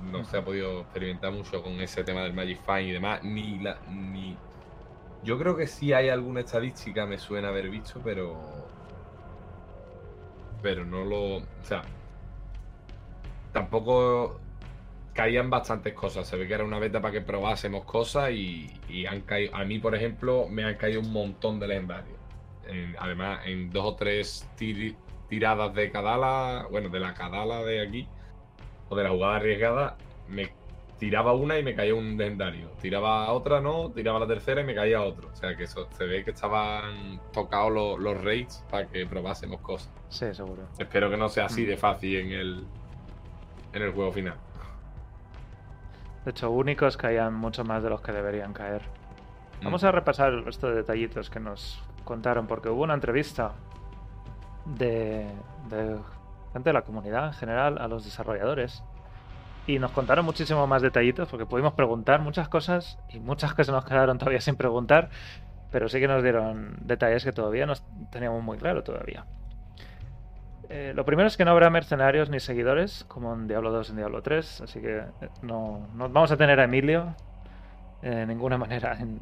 No 0.02 0.24
se 0.24 0.36
ha 0.38 0.44
podido 0.44 0.82
experimentar 0.82 1.32
mucho 1.32 1.62
con 1.62 1.72
ese 1.80 2.04
tema 2.04 2.20
del 2.22 2.34
Magic 2.34 2.60
Fine 2.64 2.82
y 2.84 2.92
demás. 2.92 3.22
Ni 3.24 3.58
la. 3.60 3.78
Ni. 3.88 4.36
Yo 5.26 5.36
creo 5.38 5.56
que 5.56 5.66
sí 5.66 5.92
hay 5.92 6.08
alguna 6.08 6.38
estadística, 6.40 7.04
me 7.04 7.18
suena 7.18 7.48
haber 7.48 7.68
visto, 7.68 8.00
pero. 8.04 8.36
Pero 10.62 10.84
no 10.84 11.04
lo. 11.04 11.38
O 11.38 11.42
sea. 11.62 11.82
Tampoco 13.52 14.38
caían 15.14 15.50
bastantes 15.50 15.94
cosas. 15.94 16.28
Se 16.28 16.36
ve 16.36 16.46
que 16.46 16.54
era 16.54 16.62
una 16.64 16.78
beta 16.78 17.00
para 17.00 17.10
que 17.10 17.22
probásemos 17.22 17.84
cosas 17.84 18.30
y, 18.30 18.70
y 18.88 19.06
han 19.06 19.22
caído. 19.22 19.56
A 19.56 19.64
mí, 19.64 19.80
por 19.80 19.96
ejemplo, 19.96 20.46
me 20.48 20.62
han 20.64 20.76
caído 20.76 21.00
un 21.00 21.12
montón 21.12 21.58
de 21.58 21.66
legendarios. 21.66 22.18
En- 22.68 22.94
además, 22.96 23.40
en 23.46 23.70
dos 23.70 23.84
o 23.84 23.96
tres 23.96 24.48
tir- 24.56 24.94
tiradas 25.28 25.74
de 25.74 25.90
Kadala, 25.90 26.68
bueno, 26.70 26.88
de 26.88 27.00
la 27.00 27.14
Kadala 27.14 27.64
de 27.64 27.80
aquí, 27.84 28.08
o 28.88 28.94
de 28.94 29.02
la 29.02 29.10
jugada 29.10 29.36
arriesgada, 29.36 29.96
me 30.28 30.52
tiraba 30.98 31.32
una 31.34 31.58
y 31.58 31.62
me 31.62 31.74
caía 31.74 31.94
un 31.94 32.16
legendario. 32.16 32.70
Tiraba 32.80 33.30
otra, 33.32 33.60
no, 33.60 33.90
tiraba 33.90 34.18
la 34.20 34.26
tercera 34.26 34.60
y 34.60 34.64
me 34.64 34.74
caía 34.74 35.02
otro. 35.02 35.28
O 35.32 35.36
sea 35.36 35.56
que 35.56 35.64
eso, 35.64 35.88
se 35.96 36.04
ve 36.06 36.24
que 36.24 36.30
estaban 36.30 37.20
tocados 37.32 37.72
los, 37.72 37.98
los 37.98 38.22
raids 38.24 38.64
para 38.70 38.86
que 38.86 39.06
probásemos 39.06 39.60
cosas. 39.60 39.90
Sí, 40.08 40.32
seguro. 40.34 40.62
Espero 40.78 41.10
que 41.10 41.16
no 41.16 41.28
sea 41.28 41.46
así 41.46 41.64
de 41.64 41.76
fácil 41.76 42.16
en 42.16 42.32
el, 42.32 42.66
en 43.72 43.82
el 43.82 43.92
juego 43.92 44.12
final. 44.12 44.36
De 46.24 46.30
hecho, 46.32 46.50
únicos 46.50 46.96
caían 46.96 47.34
mucho 47.34 47.64
más 47.64 47.82
de 47.82 47.90
los 47.90 48.00
que 48.00 48.12
deberían 48.12 48.52
caer. 48.52 48.82
Vamos 49.62 49.82
Mm. 49.82 49.86
a 49.86 49.92
repasar 49.92 50.32
el 50.32 50.44
resto 50.44 50.68
de 50.68 50.76
detallitos 50.76 51.30
que 51.30 51.40
nos 51.40 51.82
contaron, 52.04 52.46
porque 52.46 52.68
hubo 52.68 52.82
una 52.82 52.94
entrevista 52.94 53.52
de, 54.64 55.26
de 55.68 55.96
gente 56.52 56.70
de 56.70 56.72
la 56.72 56.82
comunidad 56.82 57.26
en 57.28 57.32
general 57.34 57.78
a 57.78 57.86
los 57.88 58.04
desarrolladores. 58.04 58.82
Y 59.66 59.78
nos 59.80 59.90
contaron 59.90 60.24
muchísimo 60.24 60.66
más 60.66 60.82
detallitos, 60.82 61.28
porque 61.28 61.44
pudimos 61.46 61.72
preguntar 61.74 62.20
muchas 62.20 62.48
cosas 62.48 62.98
y 63.08 63.18
muchas 63.20 63.54
que 63.54 63.64
se 63.64 63.72
nos 63.72 63.84
quedaron 63.84 64.16
todavía 64.18 64.40
sin 64.40 64.54
preguntar, 64.56 65.08
pero 65.72 65.88
sí 65.88 65.98
que 65.98 66.06
nos 66.06 66.22
dieron 66.22 66.76
detalles 66.82 67.24
que 67.24 67.32
todavía 67.32 67.66
no 67.66 67.72
teníamos 68.12 68.42
muy 68.44 68.58
claro 68.58 68.84
todavía. 68.84 69.24
Eh, 70.68 70.92
lo 70.96 71.04
primero 71.04 71.28
es 71.28 71.36
que 71.36 71.44
no 71.44 71.52
habrá 71.52 71.70
mercenarios 71.70 72.28
ni 72.28 72.40
seguidores, 72.40 73.04
como 73.04 73.32
en 73.34 73.46
Diablo 73.46 73.70
2 73.70 73.88
y 73.88 73.90
en 73.92 73.96
Diablo 73.98 74.22
3, 74.22 74.60
así 74.62 74.80
que 74.80 74.98
eh, 74.98 75.28
no, 75.42 75.86
no 75.94 76.08
vamos 76.08 76.30
a 76.32 76.36
tener 76.36 76.58
a 76.60 76.64
Emilio 76.64 77.14
eh, 78.02 78.10
de 78.10 78.26
ninguna 78.26 78.58
manera 78.58 78.96
en, 78.98 79.20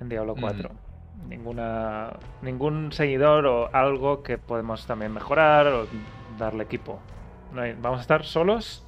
en 0.00 0.08
Diablo 0.08 0.34
4. 0.40 0.70
Ninguna, 1.28 2.12
ningún 2.42 2.92
seguidor 2.92 3.46
o 3.46 3.74
algo 3.74 4.22
que 4.22 4.38
podemos 4.38 4.86
también 4.86 5.12
mejorar 5.12 5.66
o 5.68 5.86
darle 6.38 6.64
equipo. 6.64 6.98
No 7.52 7.60
hay- 7.62 7.74
vamos 7.80 7.98
a 7.98 8.02
estar 8.02 8.24
solos, 8.24 8.84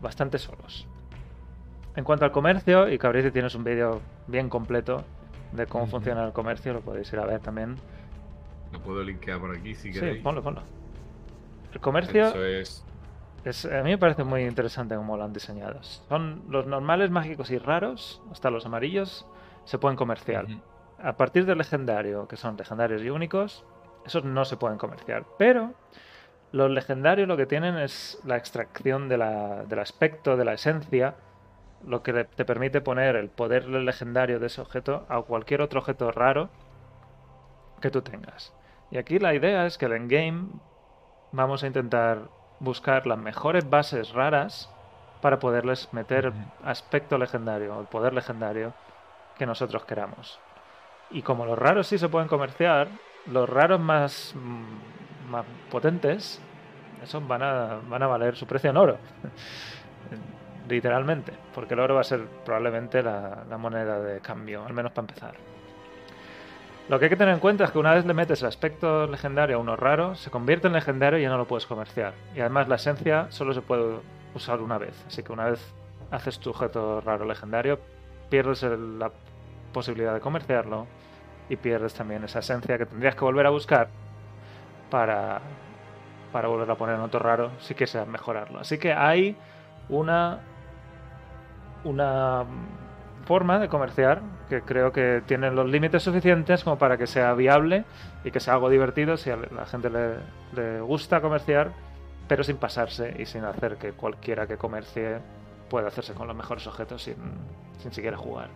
bastante 0.00 0.38
solos. 0.38 0.86
En 1.96 2.04
cuanto 2.04 2.24
al 2.24 2.32
comercio, 2.32 2.88
y 2.88 2.98
Cabrizi 2.98 3.30
tienes 3.30 3.54
un 3.54 3.64
vídeo 3.64 4.00
bien 4.26 4.48
completo 4.48 5.04
de 5.52 5.66
cómo 5.66 5.86
funciona 5.86 6.24
el 6.24 6.32
comercio, 6.32 6.72
lo 6.72 6.80
podéis 6.80 7.12
ir 7.12 7.18
a 7.18 7.26
ver 7.26 7.40
también. 7.40 7.76
Lo 8.72 8.80
puedo 8.80 9.02
linkear 9.02 9.40
por 9.40 9.56
aquí 9.56 9.74
si 9.74 9.92
Sí, 9.92 9.98
queréis. 9.98 10.22
ponlo, 10.22 10.42
ponlo. 10.42 10.62
El 11.72 11.80
comercio 11.80 12.26
Eso 12.26 12.44
es. 12.44 12.84
es, 13.44 13.64
a 13.64 13.82
mí 13.82 13.90
me 13.90 13.98
parece 13.98 14.24
muy 14.24 14.42
interesante 14.44 14.94
cómo 14.94 15.16
lo 15.16 15.24
han 15.24 15.32
diseñado. 15.32 15.82
Son 15.82 16.42
los 16.48 16.66
normales, 16.66 17.10
mágicos 17.10 17.50
y 17.50 17.58
raros, 17.58 18.22
hasta 18.30 18.50
los 18.50 18.64
amarillos, 18.66 19.26
se 19.64 19.78
pueden 19.78 19.96
comerciar. 19.96 20.46
A 21.02 21.16
partir 21.16 21.46
del 21.46 21.58
legendario, 21.58 22.26
que 22.28 22.36
son 22.36 22.56
legendarios 22.56 23.02
y 23.02 23.10
únicos, 23.10 23.64
esos 24.04 24.24
no 24.24 24.44
se 24.44 24.56
pueden 24.56 24.78
comerciar. 24.78 25.24
Pero 25.38 25.72
los 26.52 26.70
legendarios 26.70 27.28
lo 27.28 27.36
que 27.36 27.46
tienen 27.46 27.76
es 27.76 28.20
la 28.24 28.36
extracción 28.36 29.08
de 29.08 29.18
la- 29.18 29.64
del 29.64 29.78
aspecto, 29.78 30.36
de 30.36 30.44
la 30.44 30.54
esencia, 30.54 31.14
lo 31.86 32.02
que 32.02 32.24
te 32.24 32.44
permite 32.44 32.80
poner 32.80 33.16
el 33.16 33.28
poder 33.28 33.66
legendario 33.68 34.40
de 34.40 34.46
ese 34.46 34.60
objeto 34.60 35.06
a 35.08 35.20
cualquier 35.22 35.62
otro 35.62 35.80
objeto 35.80 36.10
raro 36.10 36.48
que 37.80 37.90
tú 37.90 38.02
tengas. 38.02 38.52
Y 38.90 38.98
aquí 38.98 39.18
la 39.18 39.34
idea 39.34 39.66
es 39.66 39.78
que 39.78 39.86
el 39.86 39.92
endgame 39.92 40.48
vamos 41.32 41.62
a 41.62 41.66
intentar 41.66 42.22
buscar 42.58 43.06
las 43.06 43.18
mejores 43.18 43.68
bases 43.68 44.12
raras 44.12 44.70
para 45.20 45.38
poderles 45.38 45.92
meter 45.92 46.32
aspecto 46.64 47.18
legendario, 47.18 47.78
el 47.80 47.86
poder 47.86 48.14
legendario 48.14 48.72
que 49.36 49.46
nosotros 49.46 49.84
queramos. 49.84 50.40
Y 51.10 51.22
como 51.22 51.46
los 51.46 51.58
raros 51.58 51.86
sí 51.86 51.98
se 51.98 52.08
pueden 52.08 52.28
comerciar, 52.28 52.88
los 53.26 53.48
raros 53.48 53.80
más, 53.80 54.34
mm, 54.34 55.17
más 55.28 55.44
potentes, 55.70 56.40
esos 57.02 57.26
van 57.26 57.42
a, 57.42 57.78
van 57.88 58.02
a 58.02 58.06
valer 58.06 58.36
su 58.36 58.46
precio 58.46 58.70
en 58.70 58.76
oro. 58.76 58.96
Literalmente, 60.68 61.32
porque 61.54 61.74
el 61.74 61.80
oro 61.80 61.94
va 61.94 62.02
a 62.02 62.04
ser 62.04 62.26
probablemente 62.44 63.02
la, 63.02 63.44
moneda 63.58 64.00
de 64.00 64.20
cambio, 64.20 64.64
al 64.66 64.74
menos 64.74 64.92
para 64.92 65.08
empezar. 65.08 65.34
Lo 66.88 66.98
que 66.98 67.06
hay 67.06 67.08
que 67.10 67.16
tener 67.16 67.34
en 67.34 67.40
cuenta 67.40 67.64
es 67.64 67.70
que 67.70 67.78
una 67.78 67.94
vez 67.94 68.04
le 68.04 68.14
metes 68.14 68.42
el 68.42 68.48
aspecto 68.48 69.06
legendario 69.06 69.56
a 69.56 69.60
uno 69.60 69.76
raro, 69.76 70.14
se 70.14 70.30
convierte 70.30 70.66
en 70.66 70.74
legendario 70.74 71.18
y 71.18 71.22
ya 71.22 71.30
no 71.30 71.38
lo 71.38 71.46
puedes 71.46 71.66
comerciar. 71.66 72.14
Y 72.34 72.40
además 72.40 72.68
la 72.68 72.76
esencia 72.76 73.26
solo 73.30 73.54
se 73.54 73.62
puede 73.62 73.96
usar 74.34 74.60
una 74.60 74.78
vez. 74.78 75.04
Así 75.06 75.22
que 75.22 75.32
una 75.32 75.46
vez 75.46 75.74
haces 76.10 76.38
tu 76.38 76.50
objeto 76.50 77.00
raro 77.00 77.24
legendario, 77.24 77.78
pierdes 78.30 78.62
la 78.62 79.10
posibilidad 79.72 80.14
de 80.14 80.20
comerciarlo 80.20 80.86
y 81.48 81.56
pierdes 81.56 81.94
también 81.94 82.24
esa 82.24 82.40
esencia 82.40 82.76
que 82.78 82.86
tendrías 82.86 83.14
que 83.14 83.24
volver 83.24 83.46
a 83.46 83.50
buscar 83.50 83.88
para, 84.90 85.40
para 86.32 86.48
volver 86.48 86.70
a 86.70 86.74
poner 86.74 86.96
en 86.96 87.02
otro 87.02 87.20
raro 87.20 87.50
si 87.58 87.74
quieres 87.74 88.06
mejorarlo. 88.06 88.60
Así 88.60 88.78
que 88.78 88.92
hay 88.92 89.36
una 89.88 90.40
una 91.84 92.44
forma 93.24 93.58
de 93.58 93.68
comerciar 93.68 94.22
que 94.48 94.62
creo 94.62 94.92
que 94.92 95.22
tiene 95.26 95.50
los 95.50 95.68
límites 95.68 96.02
suficientes 96.02 96.64
como 96.64 96.78
para 96.78 96.96
que 96.96 97.06
sea 97.06 97.34
viable 97.34 97.84
y 98.24 98.30
que 98.30 98.40
sea 98.40 98.54
algo 98.54 98.70
divertido 98.70 99.16
si 99.16 99.30
a 99.30 99.36
la 99.36 99.66
gente 99.66 99.90
le, 99.90 100.16
le 100.54 100.80
gusta 100.80 101.20
comerciar, 101.20 101.72
pero 102.26 102.42
sin 102.42 102.56
pasarse 102.56 103.14
y 103.18 103.26
sin 103.26 103.44
hacer 103.44 103.76
que 103.76 103.92
cualquiera 103.92 104.46
que 104.46 104.56
comercie 104.56 105.18
pueda 105.68 105.88
hacerse 105.88 106.14
con 106.14 106.26
los 106.26 106.36
mejores 106.36 106.66
objetos 106.66 107.02
sin, 107.02 107.16
sin 107.78 107.92
siquiera 107.92 108.16
jugar. 108.16 108.48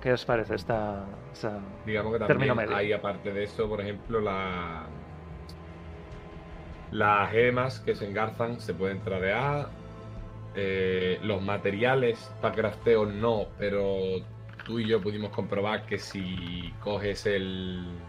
¿Qué 0.00 0.12
os 0.12 0.24
parece 0.24 0.54
esta, 0.54 1.06
esta- 1.32 1.60
Digamos 1.84 2.12
que 2.12 2.18
también 2.20 2.54
medio. 2.54 2.76
hay, 2.76 2.92
aparte 2.92 3.32
de 3.32 3.44
eso, 3.44 3.68
por 3.68 3.80
ejemplo, 3.80 4.20
la... 4.20 4.86
las 6.90 7.30
gemas 7.30 7.80
que 7.80 7.94
se 7.94 8.06
engarzan 8.06 8.60
se 8.60 8.74
pueden 8.74 9.02
tradear. 9.02 9.76
eh, 10.54 11.18
los 11.22 11.42
materiales 11.42 12.34
para 12.40 12.54
crafteo 12.54 13.06
no, 13.06 13.54
pero 13.58 13.96
tú 14.64 14.78
y 14.80 14.86
yo 14.88 15.00
pudimos 15.02 15.30
comprobar 15.32 15.86
que 15.86 15.98
si 15.98 16.76
coges 16.80 17.26
el 17.26 18.04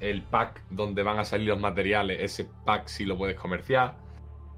el 0.00 0.28
pack 0.28 0.64
donde 0.70 1.02
van 1.02 1.18
a 1.18 1.24
salir 1.24 1.48
los 1.48 1.60
materiales, 1.60 2.18
ese 2.20 2.44
pack 2.64 2.86
sí 2.88 3.04
lo 3.04 3.16
puedes 3.16 3.36
comerciar. 3.36 3.96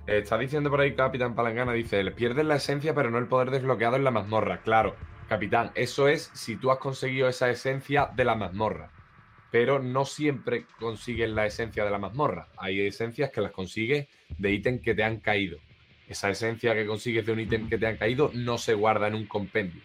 Está 0.07 0.39
diciendo 0.39 0.71
por 0.71 0.81
ahí 0.81 0.95
Capitán 0.97 1.35
Palangana, 1.35 1.73
dice, 1.73 2.11
pierdes 2.13 2.45
la 2.47 2.57
esencia 2.57 2.95
pero 2.95 3.11
no 3.11 3.19
el 3.19 3.29
poder 3.29 3.51
desbloqueado 3.51 3.97
en 3.97 4.05
la 4.05 4.11
mazmorra. 4.11 4.63
Claro, 4.63 4.99
Capitán, 5.31 5.71
eso 5.77 6.09
es 6.09 6.29
si 6.35 6.57
tú 6.57 6.73
has 6.73 6.79
conseguido 6.79 7.29
esa 7.29 7.49
esencia 7.49 8.11
de 8.17 8.25
la 8.25 8.35
mazmorra. 8.35 8.91
Pero 9.53 9.79
no 9.79 10.05
siempre 10.05 10.67
consigues 10.81 11.31
la 11.31 11.47
esencia 11.47 11.85
de 11.85 11.91
la 11.93 12.01
mazmorra. 12.01 12.49
Hay 12.57 12.81
esencias 12.81 13.31
que 13.31 13.41
las 13.41 13.53
consigues 13.53 14.09
de 14.39 14.53
ítem 14.53 14.81
que 14.81 14.93
te 14.93 15.05
han 15.05 15.21
caído. 15.21 15.59
Esa 16.09 16.31
esencia 16.31 16.75
que 16.75 16.85
consigues 16.85 17.25
de 17.25 17.31
un 17.31 17.39
ítem 17.39 17.69
que 17.69 17.79
te 17.79 17.87
han 17.87 17.97
caído 17.97 18.33
no 18.35 18.59
se 18.59 18.75
guarda 18.75 19.07
en 19.07 19.15
un 19.15 19.27
compendio, 19.27 19.81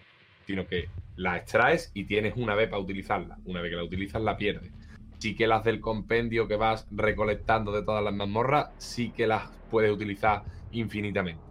sino 0.47 0.65
que 0.65 0.89
la 1.15 1.38
extraes 1.38 1.91
y 1.93 2.05
tienes 2.05 2.34
una 2.38 2.55
vez 2.55 2.67
para 2.67 2.81
utilizarla. 2.81 3.38
Una 3.45 3.61
vez 3.61 3.69
que 3.69 3.76
la 3.76 3.84
utilizas, 3.84 4.23
la 4.23 4.38
pierdes. 4.38 4.72
Sí 5.19 5.35
que 5.35 5.45
las 5.45 5.63
del 5.63 5.80
compendio 5.80 6.47
que 6.47 6.55
vas 6.55 6.88
recolectando 6.89 7.72
de 7.72 7.84
todas 7.84 8.03
las 8.03 8.15
mazmorras, 8.15 8.72
sí 8.80 9.11
que 9.11 9.27
las 9.27 9.51
puedes 9.69 9.91
utilizar 9.91 10.41
infinitamente. 10.72 11.43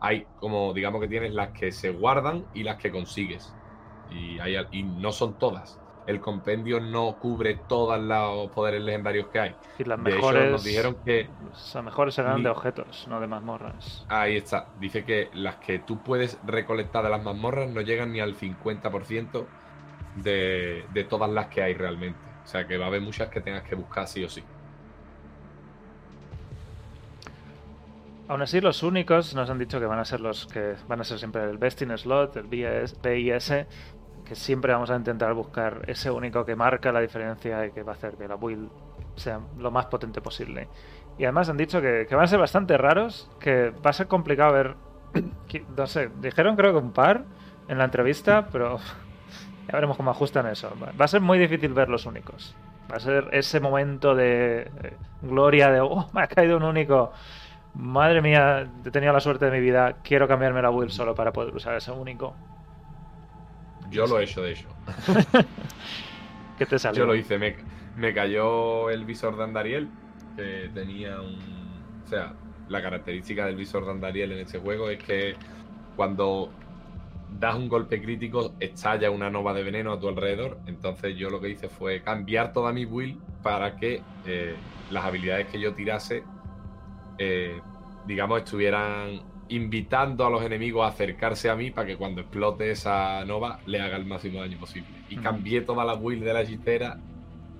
Hay 0.00 0.26
como, 0.36 0.72
digamos 0.74 1.00
que 1.00 1.08
tienes 1.08 1.32
las 1.32 1.50
que 1.50 1.72
se 1.72 1.90
guardan 1.90 2.44
y 2.54 2.62
las 2.62 2.76
que 2.76 2.90
consigues. 2.90 3.54
Y, 4.10 4.38
hay, 4.38 4.56
y 4.70 4.82
no 4.82 5.12
son 5.12 5.38
todas. 5.38 5.80
El 6.06 6.20
compendio 6.20 6.80
no 6.80 7.16
cubre 7.18 7.54
todos 7.66 7.98
los 7.98 8.50
poderes 8.50 8.82
legendarios 8.82 9.28
que 9.28 9.40
hay. 9.40 9.56
Y 9.78 9.84
las 9.84 10.02
De 10.04 10.16
hecho, 10.18 10.32
nos 10.32 10.64
dijeron 10.64 10.96
que 11.04 11.28
Las 11.74 11.82
mejores 11.82 12.14
serán 12.14 12.36
Ni- 12.36 12.42
de 12.44 12.50
objetos, 12.50 13.08
no 13.08 13.20
de 13.20 13.26
mazmorras. 13.26 14.04
Ahí 14.08 14.36
está. 14.36 14.68
Dice 14.78 15.04
que 15.04 15.30
las 15.32 15.56
que 15.56 15.78
tú 15.78 16.02
puedes 16.02 16.38
recolectar 16.44 17.04
de 17.04 17.10
las 17.10 17.22
mazmorras 17.22 17.70
no 17.70 17.80
llegan 17.80 18.12
ni 18.12 18.20
al 18.20 18.34
50% 18.36 19.46
de, 20.16 20.84
de 20.92 21.04
todas 21.04 21.30
las 21.30 21.46
que 21.48 21.62
hay 21.62 21.74
realmente. 21.74 22.18
O 22.44 22.46
sea 22.46 22.66
que 22.66 22.76
va 22.76 22.84
a 22.84 22.88
haber 22.88 23.00
muchas 23.00 23.30
que 23.30 23.40
tengas 23.40 23.62
que 23.62 23.74
buscar 23.74 24.06
sí 24.06 24.22
o 24.22 24.28
sí. 24.28 24.44
Aún 28.26 28.40
así, 28.40 28.60
los 28.60 28.82
únicos 28.82 29.34
nos 29.34 29.50
han 29.50 29.58
dicho 29.58 29.78
que 29.78 29.86
van 29.86 29.98
a 29.98 30.04
ser 30.04 30.20
los 30.20 30.46
que 30.46 30.76
van 30.88 31.00
a 31.00 31.04
ser 31.04 31.18
siempre 31.18 31.44
el 31.44 31.58
Best 31.58 31.82
in 31.82 31.96
Slot, 31.96 32.36
el 32.36 32.46
BIS, 32.46 33.50
que 34.24 34.34
siempre 34.34 34.72
vamos 34.72 34.90
a 34.90 34.96
intentar 34.96 35.34
buscar 35.34 35.82
ese 35.86 36.10
único 36.10 36.44
que 36.44 36.56
marca 36.56 36.90
la 36.90 37.00
diferencia 37.00 37.66
y 37.66 37.72
que 37.72 37.82
va 37.82 37.92
a 37.92 37.94
hacer 37.96 38.16
que 38.16 38.26
la 38.26 38.36
build 38.36 38.70
sea 39.16 39.40
lo 39.58 39.70
más 39.70 39.86
potente 39.86 40.22
posible. 40.22 40.68
Y 41.18 41.24
además 41.24 41.50
han 41.50 41.58
dicho 41.58 41.80
que, 41.80 42.06
van 42.10 42.24
a 42.24 42.26
ser 42.26 42.38
bastante 42.38 42.78
raros, 42.78 43.30
que 43.38 43.70
va 43.70 43.90
a 43.90 43.92
ser 43.92 44.08
complicado 44.08 44.52
ver. 44.52 44.74
No 45.76 45.86
sé, 45.86 46.10
dijeron 46.20 46.56
creo 46.56 46.72
que 46.72 46.78
un 46.78 46.92
par 46.92 47.24
en 47.68 47.78
la 47.78 47.84
entrevista, 47.84 48.48
pero 48.50 48.78
ya 49.66 49.72
veremos 49.72 49.96
cómo 49.96 50.10
ajustan 50.10 50.46
eso. 50.46 50.74
Va 50.82 50.92
va 50.98 51.04
a 51.04 51.08
ser 51.08 51.20
muy 51.20 51.38
difícil 51.38 51.74
ver 51.74 51.88
los 51.88 52.06
únicos. 52.06 52.56
Va 52.90 52.96
a 52.96 53.00
ser 53.00 53.28
ese 53.32 53.60
momento 53.60 54.14
de 54.14 54.62
eh, 54.62 54.96
gloria 55.22 55.70
de, 55.70 55.80
oh, 55.80 56.08
me 56.12 56.22
ha 56.22 56.26
caído 56.26 56.56
un 56.56 56.64
único. 56.64 57.12
Madre 57.74 58.22
mía, 58.22 58.68
he 58.84 58.90
tenido 58.90 59.12
la 59.12 59.20
suerte 59.20 59.46
de 59.46 59.50
mi 59.50 59.60
vida. 59.60 59.96
Quiero 60.02 60.28
cambiarme 60.28 60.62
la 60.62 60.70
build 60.70 60.90
solo 60.90 61.14
para 61.14 61.32
poder 61.32 61.54
usar 61.54 61.76
ese 61.76 61.90
único. 61.90 62.34
Yo 63.90 64.06
lo 64.06 64.18
he 64.18 64.24
hecho, 64.24 64.42
de 64.42 64.52
hecho. 64.52 64.68
¿Qué 66.58 66.66
te 66.66 66.78
salió? 66.78 67.00
Yo 67.00 67.06
lo 67.06 67.14
hice. 67.14 67.38
Me, 67.38 67.56
me 67.96 68.14
cayó 68.14 68.90
el 68.90 69.04
visor 69.04 69.36
de 69.36 69.44
Andariel, 69.44 69.88
que 70.36 70.70
tenía 70.72 71.20
un... 71.20 71.38
O 72.04 72.08
sea, 72.08 72.32
la 72.68 72.80
característica 72.80 73.46
del 73.46 73.56
visor 73.56 73.84
de 73.84 73.90
Andariel 73.90 74.32
en 74.32 74.38
este 74.38 74.58
juego 74.58 74.88
es 74.88 75.02
que 75.02 75.34
cuando 75.96 76.50
das 77.38 77.56
un 77.56 77.68
golpe 77.68 78.00
crítico, 78.00 78.54
estalla 78.60 79.10
una 79.10 79.30
nova 79.30 79.52
de 79.52 79.62
veneno 79.62 79.92
a 79.92 80.00
tu 80.00 80.08
alrededor. 80.08 80.58
Entonces 80.66 81.16
yo 81.16 81.30
lo 81.30 81.40
que 81.40 81.50
hice 81.50 81.68
fue 81.68 82.02
cambiar 82.02 82.52
toda 82.52 82.72
mi 82.72 82.84
build 82.84 83.20
para 83.42 83.76
que 83.76 84.02
eh, 84.26 84.54
las 84.90 85.04
habilidades 85.04 85.48
que 85.48 85.60
yo 85.60 85.74
tirase, 85.74 86.22
eh, 87.18 87.66
digamos, 88.02 88.38
estuvieran 88.40 89.22
invitando 89.48 90.26
a 90.26 90.30
los 90.30 90.42
enemigos 90.42 90.84
a 90.84 90.88
acercarse 90.88 91.50
a 91.50 91.56
mí 91.56 91.70
para 91.70 91.86
que 91.88 91.96
cuando 91.96 92.20
explote 92.22 92.70
esa 92.70 93.24
nova 93.24 93.62
le 93.66 93.80
haga 93.80 93.96
el 93.96 94.06
máximo 94.06 94.40
daño 94.40 94.58
posible. 94.58 95.04
Y 95.08 95.20
cambié 95.20 95.62
toda 95.62 95.84
la 95.84 95.94
build 95.96 96.24
de 96.24 96.32
la 96.34 96.42
hechicera 96.42 97.04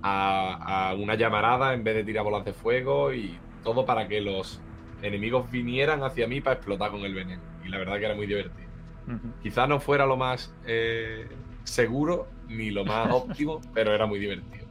a, 0.01 0.89
a 0.91 0.95
una 0.95 1.15
llamarada 1.15 1.73
en 1.73 1.83
vez 1.83 1.95
de 1.95 2.03
tirar 2.05 2.23
bolas 2.23 2.45
de 2.45 2.53
fuego 2.53 3.13
y 3.13 3.45
todo 3.61 3.85
para 3.85 4.07
que 4.07 4.21
los 4.21 4.65
enemigos 5.01 5.49
vinieran 5.51 6.03
hacia 6.03 6.27
mí 6.27 6.41
para 6.41 6.55
explotar 6.57 6.91
con 6.91 7.01
el 7.01 7.13
veneno. 7.13 7.43
Y 7.63 7.69
la 7.69 7.77
verdad 7.79 7.99
que 7.99 8.05
era 8.05 8.15
muy 8.15 8.27
divertido. 8.27 8.69
Ujú. 9.07 9.33
Quizá 9.41 9.67
no 9.67 9.79
fuera 9.79 10.05
lo 10.05 10.17
más 10.17 10.57
eh, 10.65 11.27
seguro 11.63 12.35
ni 12.47 12.71
lo 12.71 12.85
más 12.85 13.07
óptimo, 13.11 13.61
pero 13.73 13.93
era 13.93 14.05
muy 14.05 14.19
divertido. 14.19 14.64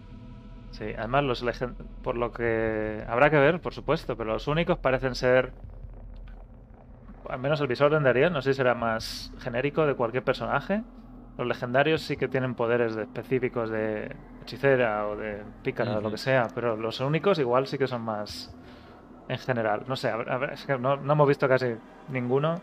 Sí, 0.74 0.86
además 0.98 1.22
los 1.22 1.44
por 2.02 2.16
lo 2.16 2.32
que 2.32 3.04
habrá 3.08 3.30
que 3.30 3.36
ver, 3.36 3.60
por 3.60 3.72
supuesto, 3.72 4.16
pero 4.16 4.32
los 4.32 4.48
únicos 4.48 4.76
parecen 4.78 5.14
ser 5.14 5.52
al 7.28 7.38
menos 7.38 7.60
el 7.60 7.68
visor 7.68 7.90
de 7.90 7.96
Andariel, 7.96 8.32
no 8.32 8.42
sé 8.42 8.52
si 8.52 8.56
será 8.58 8.74
más 8.74 9.32
genérico 9.38 9.86
de 9.86 9.94
cualquier 9.94 10.24
personaje. 10.24 10.82
Los 11.38 11.46
legendarios 11.46 12.02
sí 12.02 12.16
que 12.16 12.28
tienen 12.28 12.54
poderes 12.54 12.96
de- 12.96 13.02
específicos 13.02 13.70
de 13.70 14.14
hechicera 14.42 15.06
o 15.06 15.16
de 15.16 15.42
pícara 15.62 15.98
o 15.98 16.00
lo 16.00 16.10
que 16.10 16.18
sea, 16.18 16.48
pero 16.54 16.76
los 16.76 17.00
únicos 17.00 17.38
igual 17.38 17.66
sí 17.66 17.78
que 17.78 17.86
son 17.86 18.02
más 18.02 18.52
en 19.28 19.38
general. 19.38 19.84
No 19.86 19.96
sé, 19.96 20.12
ver- 20.12 20.50
es 20.52 20.64
que 20.64 20.76
no, 20.76 20.96
no 20.96 21.12
hemos 21.12 21.28
visto 21.28 21.48
casi 21.48 21.74
ninguno. 22.08 22.60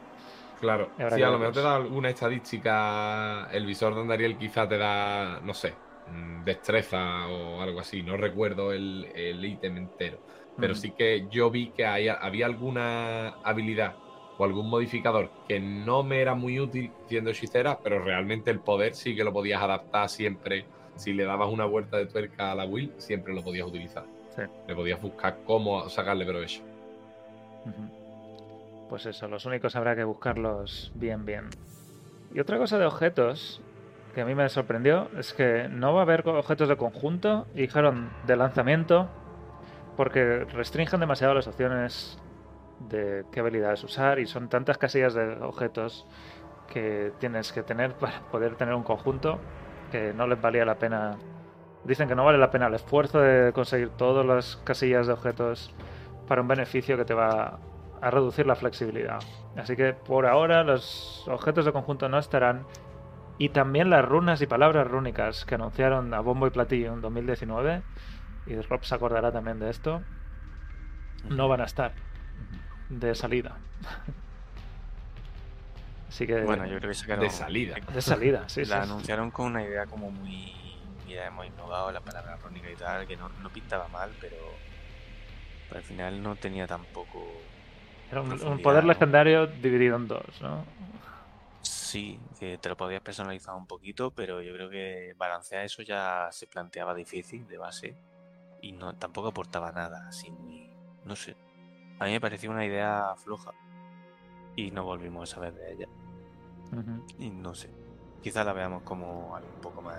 Claro, 0.59 0.89
que 0.95 1.03
a 1.23 1.29
lo 1.29 1.39
mejor 1.39 1.53
te 1.55 1.61
da 1.61 1.75
alguna 1.77 2.09
estadística, 2.09 3.47
el 3.51 3.65
visor 3.65 3.95
de 3.95 4.01
Andariel 4.01 4.37
quizá 4.37 4.67
te 4.67 4.77
da, 4.77 5.39
no 5.43 5.53
sé, 5.53 5.73
destreza 6.43 7.27
o 7.27 7.61
algo 7.61 7.79
así, 7.79 8.01
no 8.03 8.17
recuerdo 8.17 8.73
el 8.73 9.07
el 9.15 9.43
ítem 9.45 9.77
entero. 9.77 10.19
Pero 10.57 10.73
Mm. 10.73 10.77
sí 10.77 10.91
que 10.91 11.27
yo 11.29 11.49
vi 11.49 11.71
que 11.71 11.85
hay- 11.85 12.07
había 12.09 12.45
alguna 12.45 13.29
habilidad 13.43 13.95
o 14.37 14.43
algún 14.43 14.69
modificador 14.69 15.31
que 15.47 15.59
no 15.59 16.03
me 16.03 16.19
era 16.21 16.35
muy 16.35 16.59
útil 16.59 16.91
siendo 17.07 17.29
hechicera, 17.29 17.79
pero 17.81 18.03
realmente 18.03 18.51
el 18.51 18.59
poder 18.59 18.95
sí 18.95 19.15
que 19.15 19.23
lo 19.23 19.31
podías 19.33 19.61
adaptar 19.61 20.09
siempre. 20.09 20.65
Si 20.95 21.13
le 21.13 21.23
dabas 21.23 21.49
una 21.49 21.65
vuelta 21.65 21.97
de 21.97 22.05
tuerca 22.07 22.51
a 22.51 22.55
la 22.55 22.65
build, 22.65 22.99
siempre 22.99 23.33
lo 23.33 23.41
podías 23.43 23.65
utilizar. 23.67 24.05
Sí. 24.35 24.41
Le 24.67 24.75
podías 24.75 25.01
buscar 25.01 25.39
cómo 25.45 25.87
sacarle 25.89 26.25
provecho. 26.25 26.61
Pues 28.89 29.05
eso, 29.05 29.27
los 29.27 29.45
únicos 29.45 29.75
habrá 29.75 29.95
que 29.95 30.03
buscarlos 30.03 30.91
bien, 30.95 31.25
bien. 31.25 31.45
Y 32.33 32.39
otra 32.39 32.57
cosa 32.57 32.77
de 32.77 32.85
objetos 32.85 33.61
que 34.11 34.21
a 34.21 34.25
mí 34.25 34.35
me 34.35 34.47
sorprendió 34.49 35.09
es 35.17 35.33
que 35.33 35.67
no 35.69 35.93
va 35.93 36.01
a 36.01 36.03
haber 36.03 36.27
objetos 36.27 36.69
de 36.69 36.77
conjunto 36.77 37.47
y 37.55 37.61
dijeron 37.61 38.09
de 38.25 38.35
lanzamiento 38.35 39.09
porque 39.97 40.45
restringen 40.45 40.99
demasiado 40.99 41.33
las 41.33 41.47
opciones 41.47 42.17
de 42.89 43.25
qué 43.31 43.39
habilidades 43.39 43.83
usar 43.83 44.19
y 44.19 44.25
son 44.25 44.49
tantas 44.49 44.77
casillas 44.77 45.13
de 45.13 45.37
objetos 45.41 46.07
que 46.71 47.11
tienes 47.19 47.51
que 47.51 47.63
tener 47.63 47.93
para 47.99 48.21
poder 48.31 48.55
tener 48.55 48.73
un 48.73 48.83
conjunto 48.83 49.39
que 49.91 50.13
no 50.13 50.27
les 50.27 50.41
valía 50.41 50.65
la 50.65 50.75
pena. 50.75 51.17
Dicen 51.83 52.07
que 52.07 52.15
no 52.15 52.23
vale 52.23 52.37
la 52.37 52.51
pena 52.51 52.67
el 52.67 52.75
esfuerzo 52.75 53.19
de 53.19 53.51
conseguir 53.53 53.89
todas 53.89 54.25
las 54.25 54.57
casillas 54.57 55.07
de 55.07 55.13
objetos 55.13 55.73
para 56.27 56.41
un 56.41 56.47
beneficio 56.47 56.95
que 56.95 57.05
te 57.05 57.13
va 57.13 57.59
a 58.01 58.09
reducir 58.11 58.47
la 58.47 58.55
flexibilidad. 58.55 59.19
Así 59.55 59.75
que 59.75 59.93
por 59.93 60.25
ahora 60.25 60.63
los 60.63 61.27
objetos 61.27 61.65
de 61.65 61.71
conjunto 61.71 62.07
no 62.07 62.17
estarán. 62.17 62.65
Y 63.41 63.49
también 63.49 63.89
las 63.89 64.05
runas 64.05 64.39
y 64.43 64.45
palabras 64.45 64.87
rúnicas 64.87 65.45
que 65.45 65.55
anunciaron 65.55 66.13
a 66.13 66.19
bombo 66.19 66.45
y 66.45 66.51
platillo 66.51 66.93
en 66.93 67.01
2019, 67.01 67.81
y 68.45 68.55
Rob 68.61 68.83
se 68.85 68.93
acordará 68.93 69.31
también 69.31 69.59
de 69.59 69.71
esto, 69.71 70.03
no 71.27 71.47
van 71.47 71.61
a 71.61 71.63
estar 71.63 71.93
de 72.89 73.15
salida. 73.15 73.57
Así 76.07 76.27
que 76.27 76.43
Bueno, 76.43 76.67
yo 76.67 76.77
creo 76.77 76.89
que 76.91 76.93
sacaron. 76.93 77.23
De 77.23 77.31
salida. 77.31 77.77
de 77.91 78.01
salida, 78.03 78.47
sí, 78.47 78.63
sí. 78.63 78.69
la 78.69 78.83
anunciaron 78.83 79.31
con 79.31 79.47
una 79.47 79.63
idea 79.63 79.87
como 79.87 80.11
muy. 80.11 80.53
Mira, 81.07 81.25
hemos 81.25 81.47
innovado 81.47 81.91
la 81.91 82.01
palabra 82.01 82.35
rónica 82.35 82.69
y 82.69 82.75
tal, 82.75 83.07
que 83.07 83.17
no, 83.17 83.27
no 83.41 83.49
pintaba 83.49 83.87
mal, 83.87 84.11
pero. 84.21 84.37
pero 85.67 85.79
al 85.79 85.83
final 85.83 86.21
no 86.21 86.35
tenía 86.35 86.67
tampoco. 86.67 87.41
Era 88.11 88.21
un, 88.21 88.61
poder 88.61 88.83
¿no? 88.83 88.89
legendario 88.89 89.47
dividido 89.47 89.95
en 89.95 90.07
dos, 90.07 90.41
¿no? 90.41 90.63
Sí, 91.91 92.21
que 92.39 92.57
te 92.57 92.69
lo 92.69 92.77
podías 92.77 93.01
personalizar 93.01 93.53
un 93.53 93.67
poquito, 93.67 94.11
pero 94.11 94.41
yo 94.41 94.53
creo 94.53 94.69
que 94.69 95.13
balancear 95.17 95.65
eso 95.65 95.81
ya 95.81 96.29
se 96.31 96.47
planteaba 96.47 96.93
difícil 96.95 97.45
de 97.49 97.57
base 97.57 97.97
y 98.61 98.71
no 98.71 98.95
tampoco 98.95 99.27
aportaba 99.27 99.73
nada, 99.73 100.07
así 100.07 100.31
muy, 100.31 100.71
no 101.03 101.17
sé. 101.17 101.35
A 101.99 102.05
mí 102.05 102.11
me 102.11 102.21
pareció 102.21 102.49
una 102.49 102.65
idea 102.65 103.13
floja 103.17 103.51
y 104.55 104.71
no 104.71 104.85
volvimos 104.85 105.29
a 105.29 105.35
saber 105.35 105.53
de 105.53 105.73
ella 105.73 105.87
y 107.19 107.29
no 107.29 107.53
sé. 107.53 107.69
Quizás 108.23 108.45
la 108.45 108.53
veamos 108.53 108.83
como 108.83 109.35
algo 109.35 109.49
un 109.53 109.61
poco 109.61 109.81
más 109.81 109.97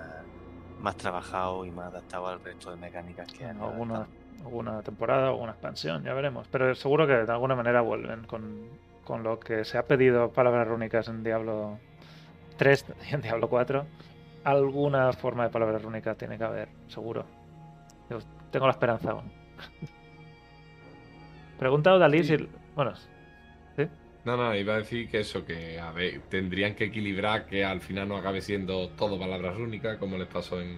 más 0.79 0.97
trabajado 0.97 1.63
y 1.63 1.69
más 1.69 1.93
adaptado 1.93 2.25
al 2.25 2.41
resto 2.41 2.71
de 2.71 2.77
mecánicas 2.77 3.31
que 3.31 3.45
han 3.45 3.61
alguna, 3.61 3.97
adaptado. 3.97 4.45
alguna 4.45 4.81
temporada 4.81 5.27
o 5.27 5.33
alguna 5.33 5.51
expansión, 5.51 6.03
ya 6.03 6.15
veremos. 6.15 6.47
Pero 6.47 6.73
seguro 6.73 7.05
que 7.05 7.13
de 7.13 7.31
alguna 7.31 7.55
manera 7.55 7.81
vuelven 7.81 8.25
con, 8.25 8.67
con 9.03 9.23
lo 9.23 9.39
que 9.39 9.65
se 9.65 9.77
ha 9.77 9.85
pedido 9.85 10.31
palabras 10.31 10.67
rúnicas 10.67 11.07
en 11.07 11.23
Diablo 11.23 11.79
3 12.57 12.85
y 13.09 13.13
en 13.15 13.21
Diablo 13.21 13.49
4. 13.49 13.85
Alguna 14.43 15.11
forma 15.13 15.43
de 15.43 15.49
palabras 15.49 15.81
rúnicas 15.81 16.17
tiene 16.17 16.37
que 16.37 16.43
haber, 16.43 16.69
seguro. 16.87 17.25
Yo 18.09 18.19
tengo 18.51 18.65
la 18.67 18.71
esperanza 18.71 19.11
aún. 19.11 19.31
Preguntado 21.59 21.99
Dalí 21.99 22.23
Sí. 22.23 22.37
si. 22.37 22.49
Bueno, 22.75 22.93
No, 24.25 24.37
no, 24.37 24.55
iba 24.55 24.75
a 24.75 24.77
decir 24.77 25.09
que 25.09 25.19
eso, 25.19 25.43
que 25.45 25.77
a 25.81 25.91
ver, 25.91 26.21
tendrían 26.29 26.75
que 26.75 26.85
equilibrar 26.85 27.45
que 27.45 27.65
al 27.65 27.81
final 27.81 28.07
no 28.07 28.15
acabe 28.15 28.39
siendo 28.41 28.87
todo 28.91 29.19
palabras 29.19 29.57
únicas, 29.57 29.97
como 29.97 30.17
les 30.17 30.27
pasó 30.29 30.61
en, 30.61 30.77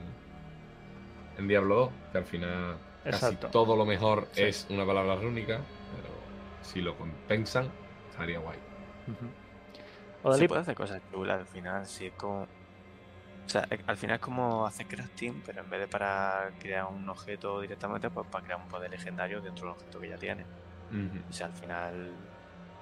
en 1.38 1.48
Diablo 1.48 1.76
2, 1.76 1.90
que 2.12 2.18
al 2.18 2.26
final 2.26 2.78
Exacto. 3.06 3.42
casi 3.42 3.52
todo 3.52 3.76
lo 3.76 3.86
mejor 3.86 4.28
Sí. 4.32 4.42
es 4.44 4.66
una 4.72 4.84
palabra 4.84 5.14
única, 5.16 5.60
pero 5.96 6.10
si 6.64 6.82
lo 6.82 6.98
compensan, 6.98 7.70
estaría 8.16 8.40
guay. 8.40 8.58
ujú. 9.08 9.28
Se 10.24 10.28
Odalí- 10.28 10.48
puede 10.48 10.62
hacer 10.62 10.76
cosas 10.76 11.02
chulas 11.12 11.40
al 11.40 11.48
final, 11.48 11.86
si 11.86 12.08
es 12.08 12.14
como 12.14 12.44
O 12.44 13.50
sea, 13.50 13.68
eh, 13.70 13.78
al 13.86 13.96
final 13.98 14.16
es 14.16 14.22
como 14.22 14.66
hacer 14.66 14.88
crafting, 14.88 15.44
pero 15.46 15.62
en 15.62 15.70
vez 15.70 15.82
de 15.82 15.88
para 15.88 16.50
crear 16.60 16.86
un 16.86 17.08
objeto 17.08 17.62
directamente, 17.62 18.10
pues 18.10 18.26
para 18.28 18.44
crear 18.44 18.60
un 18.60 18.68
poder 18.68 18.90
legendario 18.90 19.40
dentro 19.40 19.68
del 19.68 19.76
objeto 19.76 20.00
que 20.00 20.10
ya 20.10 20.18
tiene. 20.18 20.44
Ujú. 20.90 21.20
O 21.30 21.34
sea, 21.34 21.46
al 21.48 21.54
final 21.54 22.16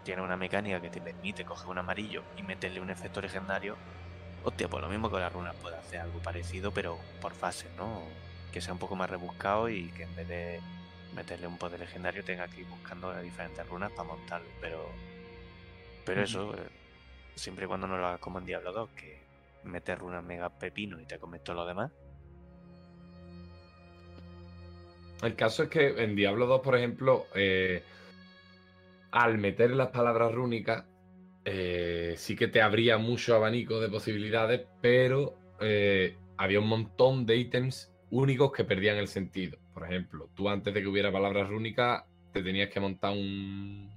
tiene 0.05 0.21
una 0.21 0.37
mecánica 0.37 0.79
que 0.79 0.89
te 0.89 1.01
permite 1.01 1.43
coger 1.43 1.67
un 1.69 1.79
amarillo 1.79 2.23
y 2.37 2.43
meterle 2.43 2.79
un 2.79 2.89
efecto 2.89 3.19
legendario. 3.21 3.75
Hostia, 4.45 4.69
pues 4.69 4.81
lo 4.81 4.87
mismo 4.89 5.09
que 5.11 5.19
las 5.19 5.33
runas 5.33 5.53
puede 5.57 5.75
hacer 5.75 5.99
algo 5.99 6.19
parecido, 6.19 6.71
pero 6.71 6.97
por 7.21 7.33
fases, 7.33 7.69
¿no? 7.77 8.01
Que 8.53 8.61
sea 8.61 8.71
un 8.73 8.79
poco 8.79 8.95
más 8.95 9.09
rebuscado 9.09 9.67
y 9.69 9.89
que 9.91 10.03
en 10.03 10.15
vez 10.15 10.27
de 10.29 10.61
meterle 11.13 11.47
un 11.47 11.57
poder 11.57 11.79
legendario 11.81 12.23
tenga 12.23 12.47
que 12.47 12.61
ir 12.61 12.67
buscando 12.67 13.11
las 13.13 13.21
diferentes 13.21 13.67
runas 13.67 13.91
para 13.91 14.03
montarlo. 14.07 14.47
Pero, 14.61 14.89
pero 16.05 16.23
eso, 16.23 16.53
eh, 16.55 16.67
siempre 17.35 17.65
y 17.65 17.67
cuando 17.67 17.87
no 17.87 17.97
lo 17.97 18.07
hagas 18.07 18.19
como 18.19 18.39
en 18.39 18.45
Diablo 18.45 18.71
2, 18.71 18.89
que 18.91 19.23
metes 19.63 19.97
runas 19.97 20.23
mega 20.23 20.49
pepino 20.49 20.99
y 20.99 21.05
te 21.05 21.17
comes 21.19 21.43
todo 21.43 21.57
lo 21.57 21.65
demás. 21.65 21.91
El 25.21 25.35
caso 25.35 25.63
es 25.63 25.69
que 25.69 26.03
en 26.03 26.15
Diablo 26.15 26.47
2, 26.47 26.61
por 26.61 26.75
ejemplo, 26.75 27.27
eh, 27.33 27.81
al 29.11 29.37
meter 29.37 29.71
las 29.71 29.87
palabras 29.87 30.33
rúnicas, 30.33 30.83
eh, 31.45 32.15
sí 32.17 32.35
que 32.35 32.47
te 32.47 32.61
abría 32.61 32.97
mucho 32.97 33.35
abanico 33.35 33.79
de 33.79 33.89
posibilidades, 33.89 34.67
pero 34.81 35.35
eh, 35.61 36.17
había 36.35 36.59
un 36.59 36.67
montón 36.67 37.25
de 37.25 37.37
ítems 37.37 37.93
únicos 38.09 38.51
que 38.51 38.65
perdían 38.65 38.97
el 38.97 39.07
sentido. 39.07 39.57
Por 39.73 39.85
ejemplo, 39.85 40.29
tú 40.35 40.49
antes 40.49 40.73
de 40.73 40.81
que 40.81 40.87
hubiera 40.87 41.11
palabras 41.11 41.47
rúnicas, 41.47 42.03
te 42.33 42.43
tenías 42.43 42.69
que 42.69 42.81
montar 42.81 43.13
un, 43.13 43.92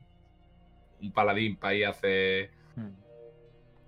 un 1.03 1.13
paladín 1.13 1.57
para 1.57 1.75
ir 1.75 1.87
a 1.87 1.91
hacer 1.91 2.51
Mm. 2.77 2.91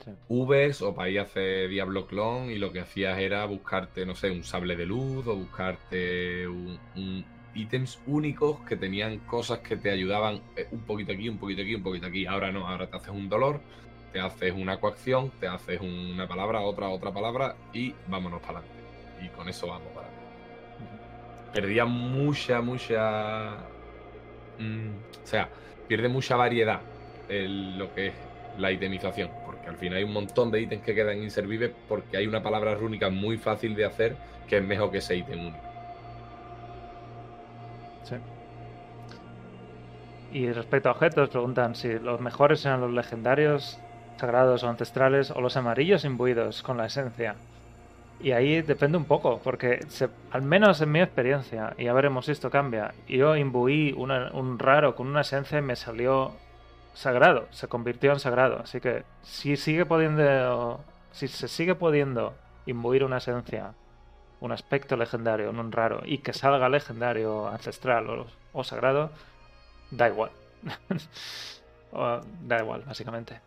Sí. 0.04 0.10
Vs 0.28 0.80
o 0.82 0.94
para 0.94 1.10
ir 1.10 1.18
a 1.18 1.22
hacer 1.22 1.68
Diablo 1.68 2.06
Clon 2.06 2.50
y 2.50 2.56
lo 2.58 2.72
que 2.72 2.80
hacías 2.80 3.18
era 3.18 3.44
buscarte, 3.44 4.06
no 4.06 4.14
sé, 4.14 4.30
un 4.30 4.44
sable 4.44 4.76
de 4.76 4.86
luz 4.86 5.26
o 5.26 5.34
buscarte 5.36 6.46
un, 6.48 6.78
un- 6.96 7.24
ítems 7.54 7.98
únicos 8.06 8.60
que 8.60 8.76
tenían 8.76 9.18
cosas 9.20 9.58
que 9.58 9.76
te 9.76 9.90
ayudaban 9.90 10.40
eh, 10.56 10.68
un 10.70 10.80
poquito 10.80 11.12
aquí, 11.12 11.28
un 11.28 11.38
poquito 11.38 11.62
aquí, 11.62 11.74
un 11.74 11.82
poquito 11.82 12.06
aquí. 12.06 12.24
Ahora 12.26 12.52
no, 12.52 12.68
ahora 12.68 12.86
te 12.88 12.96
haces 12.96 13.08
un 13.10 13.28
dolor, 13.28 13.60
te 14.12 14.20
haces 14.20 14.52
una 14.54 14.78
coacción, 14.78 15.30
te 15.40 15.48
haces 15.48 15.80
una 15.80 16.28
palabra, 16.28 16.60
otra, 16.60 16.88
otra 16.88 17.12
palabra 17.12 17.56
y 17.72 17.94
vámonos 18.06 18.40
para 18.40 18.60
adelante. 18.60 18.82
Y 19.24 19.28
con 19.30 19.48
eso 19.48 19.66
vamos 19.66 19.88
para 19.92 20.06
adelante. 20.06 21.52
Perdía 21.52 21.84
mucha, 21.84 22.60
mucha... 22.60 23.56
mm, 24.58 24.90
o 25.24 25.26
sea, 25.26 25.48
pierde 25.88 26.08
mucha 26.08 26.36
variedad 26.36 26.80
lo 27.28 27.94
que 27.94 28.08
es 28.08 28.14
la 28.58 28.72
itemización, 28.72 29.30
porque 29.44 29.68
al 29.68 29.76
final 29.76 29.98
hay 29.98 30.04
un 30.04 30.12
montón 30.12 30.50
de 30.50 30.60
ítems 30.60 30.82
que 30.82 30.94
quedan 30.94 31.22
inservibles 31.22 31.70
porque 31.88 32.16
hay 32.16 32.26
una 32.26 32.42
palabra 32.42 32.74
rúnica 32.74 33.08
muy 33.08 33.36
fácil 33.36 33.76
de 33.76 33.84
hacer 33.84 34.16
que 34.48 34.56
es 34.56 34.64
mejor 34.64 34.90
que 34.90 34.98
ese 34.98 35.16
ítem 35.16 35.40
único. 35.40 35.58
Sí. 38.04 38.16
Y 40.32 40.50
respecto 40.52 40.88
a 40.88 40.92
objetos, 40.92 41.28
preguntan 41.28 41.74
si 41.74 41.98
los 41.98 42.20
mejores 42.20 42.64
eran 42.66 42.80
los 42.80 42.92
legendarios, 42.92 43.78
sagrados 44.16 44.64
o 44.64 44.68
ancestrales, 44.68 45.30
o 45.30 45.40
los 45.40 45.56
amarillos 45.56 46.04
imbuidos 46.04 46.62
con 46.62 46.76
la 46.78 46.86
esencia. 46.86 47.36
Y 48.20 48.32
ahí 48.32 48.62
depende 48.62 48.98
un 48.98 49.04
poco, 49.04 49.40
porque 49.44 49.78
al 50.32 50.42
menos 50.42 50.80
en 50.80 50.90
mi 50.90 51.00
experiencia, 51.00 51.74
y 51.78 51.84
ya 51.84 51.92
veremos 51.92 52.26
si 52.26 52.32
esto 52.32 52.50
cambia, 52.50 52.92
yo 53.06 53.36
imbuí 53.36 53.92
un 53.96 54.58
raro 54.58 54.96
con 54.96 55.06
una 55.06 55.20
esencia 55.20 55.58
y 55.58 55.62
me 55.62 55.76
salió 55.76 56.32
sagrado, 56.94 57.46
se 57.50 57.68
convirtió 57.68 58.12
en 58.12 58.20
sagrado. 58.20 58.60
Así 58.62 58.80
que 58.80 59.04
si 59.22 59.56
sigue 59.56 59.84
pudiendo, 59.86 60.80
si 61.12 61.28
se 61.28 61.48
sigue 61.48 61.74
pudiendo 61.74 62.34
imbuir 62.66 63.04
una 63.04 63.18
esencia 63.18 63.72
un 64.40 64.52
aspecto 64.52 64.96
legendario 64.96 65.50
en 65.50 65.58
un 65.58 65.72
raro 65.72 66.00
y 66.04 66.18
que 66.18 66.32
salga 66.32 66.68
legendario, 66.68 67.48
ancestral 67.48 68.08
o, 68.08 68.26
o 68.52 68.62
sagrado, 68.64 69.10
da 69.90 70.08
igual. 70.08 70.30
O, 71.90 72.20
da 72.42 72.58
igual, 72.58 72.82
básicamente. 72.86 73.40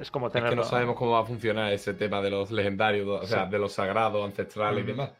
Es 0.00 0.10
como 0.10 0.26
Es 0.26 0.32
tenerlo. 0.32 0.50
que 0.50 0.56
no 0.56 0.64
sabemos 0.64 0.96
cómo 0.96 1.12
va 1.12 1.20
a 1.20 1.24
funcionar 1.24 1.72
ese 1.72 1.94
tema 1.94 2.20
de 2.20 2.28
los 2.30 2.50
legendarios, 2.50 3.06
o 3.06 3.24
sea, 3.24 3.44
Sí. 3.44 3.50
de 3.52 3.58
los 3.60 3.72
sagrados, 3.72 4.24
ancestrales 4.24 4.82
y 4.82 4.86
demás. 4.88 5.10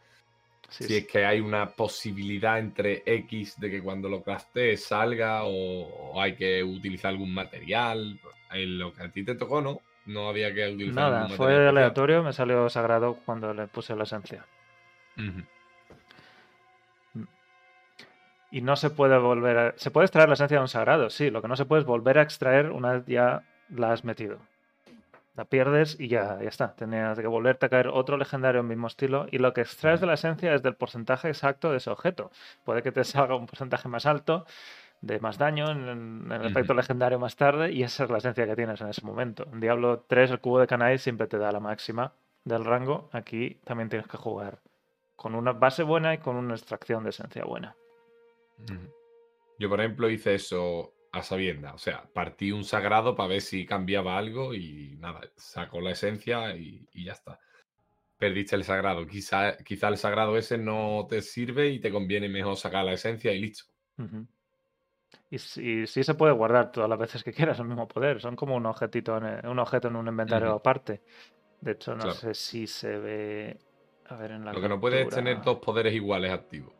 Sí, 0.68 0.84
si 0.84 0.96
es 0.98 1.06
que 1.06 1.24
hay 1.24 1.40
una 1.40 1.70
posibilidad 1.70 2.58
entre 2.58 3.02
X 3.06 3.58
de 3.58 3.70
que 3.70 3.82
cuando 3.82 4.08
lo 4.08 4.22
craftees 4.22 4.84
salga 4.84 5.44
o, 5.44 5.50
o 5.52 6.20
hay 6.20 6.34
que 6.34 6.62
utilizar 6.62 7.10
algún 7.10 7.32
material. 7.32 8.20
En 8.50 8.78
lo 8.78 8.92
que 8.92 9.02
a 9.02 9.10
ti 9.10 9.24
te 9.24 9.34
tocó, 9.34 9.60
¿no? 9.60 9.80
No 10.06 10.28
había 10.28 10.54
que 10.54 10.66
utilizar 10.68 10.94
Nada, 10.94 11.22
algún 11.22 11.36
fue 11.36 11.46
material 11.48 11.76
aleatorio, 11.76 12.22
me 12.22 12.32
salió 12.32 12.68
sagrado 12.68 13.18
cuando 13.24 13.52
le 13.52 13.66
puse 13.66 13.94
la 13.94 14.04
esencia. 14.04 14.46
Ujú. 15.16 15.42
Y 18.50 18.62
no 18.62 18.76
se 18.76 18.88
puede 18.90 19.18
volver 19.18 19.58
a... 19.58 19.74
Se 19.76 19.90
puede 19.90 20.06
extraer 20.06 20.28
la 20.28 20.34
esencia 20.34 20.56
de 20.56 20.62
un 20.62 20.68
sagrado, 20.68 21.10
sí. 21.10 21.30
Lo 21.30 21.42
que 21.42 21.48
no 21.48 21.56
se 21.56 21.66
puede 21.66 21.80
es 21.80 21.86
volver 21.86 22.18
a 22.18 22.22
extraer 22.22 22.70
una 22.70 22.92
vez 22.92 23.06
ya 23.06 23.42
la 23.68 23.92
has 23.92 24.04
metido. 24.04 24.38
La 25.38 25.44
pierdes 25.44 25.94
y 26.00 26.08
ya, 26.08 26.36
ya 26.42 26.48
está. 26.48 26.74
Tenías 26.74 27.16
que 27.16 27.28
volverte 27.28 27.66
a 27.66 27.68
caer 27.68 27.86
otro 27.86 28.16
legendario 28.16 28.60
en 28.60 28.66
mismo 28.66 28.88
estilo. 28.88 29.28
Y 29.30 29.38
lo 29.38 29.52
que 29.52 29.60
extraes 29.60 30.00
de 30.00 30.08
la 30.08 30.14
esencia 30.14 30.52
es 30.52 30.64
del 30.64 30.74
porcentaje 30.74 31.28
exacto 31.28 31.70
de 31.70 31.76
ese 31.76 31.90
objeto. 31.90 32.32
Puede 32.64 32.82
que 32.82 32.90
te 32.90 33.04
salga 33.04 33.36
un 33.36 33.46
porcentaje 33.46 33.88
más 33.88 34.04
alto, 34.04 34.46
de 35.00 35.20
más 35.20 35.38
daño 35.38 35.70
en, 35.70 35.88
en 35.88 36.32
el 36.32 36.44
efecto 36.44 36.74
legendario 36.74 37.20
más 37.20 37.36
tarde. 37.36 37.70
Y 37.70 37.84
esa 37.84 38.02
es 38.02 38.10
la 38.10 38.18
esencia 38.18 38.48
que 38.48 38.56
tienes 38.56 38.80
en 38.80 38.88
ese 38.88 39.06
momento. 39.06 39.46
En 39.52 39.60
Diablo 39.60 40.04
3, 40.08 40.32
el 40.32 40.40
cubo 40.40 40.58
de 40.58 40.66
Canai 40.66 40.98
siempre 40.98 41.28
te 41.28 41.38
da 41.38 41.52
la 41.52 41.60
máxima 41.60 42.14
del 42.42 42.64
rango. 42.64 43.08
Aquí 43.12 43.60
también 43.62 43.88
tienes 43.88 44.08
que 44.08 44.16
jugar 44.16 44.58
con 45.14 45.36
una 45.36 45.52
base 45.52 45.84
buena 45.84 46.14
y 46.14 46.18
con 46.18 46.34
una 46.34 46.54
extracción 46.54 47.04
de 47.04 47.10
esencia 47.10 47.44
buena. 47.44 47.76
Yo, 49.60 49.68
por 49.68 49.78
ejemplo, 49.78 50.10
hice 50.10 50.34
eso 50.34 50.94
a 51.12 51.22
sabienda. 51.22 51.74
O 51.74 51.78
sea, 51.78 52.08
partí 52.12 52.52
un 52.52 52.64
sagrado 52.64 53.14
para 53.16 53.28
ver 53.30 53.40
si 53.40 53.66
cambiaba 53.66 54.18
algo 54.18 54.54
y 54.54 54.96
nada, 54.98 55.20
sacó 55.36 55.80
la 55.80 55.92
esencia 55.92 56.56
y, 56.56 56.86
y 56.92 57.04
ya 57.04 57.12
está. 57.12 57.38
Perdiste 58.18 58.56
el 58.56 58.64
sagrado. 58.64 59.06
Quizá, 59.06 59.56
quizá 59.58 59.88
el 59.88 59.96
sagrado 59.96 60.36
ese 60.36 60.58
no 60.58 61.06
te 61.08 61.22
sirve 61.22 61.68
y 61.70 61.80
te 61.80 61.90
conviene 61.92 62.28
mejor 62.28 62.56
sacar 62.56 62.84
la 62.84 62.92
esencia 62.94 63.32
y 63.32 63.40
listo. 63.40 63.64
Y 65.30 65.38
sí, 65.38 65.86
sí 65.86 66.02
se 66.04 66.14
puede 66.14 66.32
guardar 66.32 66.72
todas 66.72 66.88
las 66.88 66.98
veces 66.98 67.22
que 67.22 67.32
quieras 67.32 67.58
el 67.58 67.66
mismo 67.66 67.86
poder. 67.88 68.20
Son 68.20 68.36
como 68.36 68.56
un 68.56 68.66
objetito 68.66 69.16
en 69.18 69.24
el- 69.24 69.46
un 69.46 69.58
objeto 69.58 69.88
en 69.88 69.96
un 69.96 70.08
inventario 70.08 70.52
aparte. 70.52 71.02
De 71.60 71.72
hecho, 71.72 71.92
no 71.92 71.98
Claro. 72.02 72.12
sé 72.12 72.34
si 72.34 72.66
se 72.66 72.98
ve. 72.98 73.58
A 74.06 74.16
ver, 74.16 74.32
en 74.32 74.44
la 74.44 74.52
Lo 74.52 74.60
que 74.60 74.68
no 74.68 74.80
puedes 74.80 75.06
es 75.06 75.14
tener 75.14 75.42
dos 75.42 75.58
poderes 75.58 75.94
iguales 75.94 76.32
activos. 76.32 76.72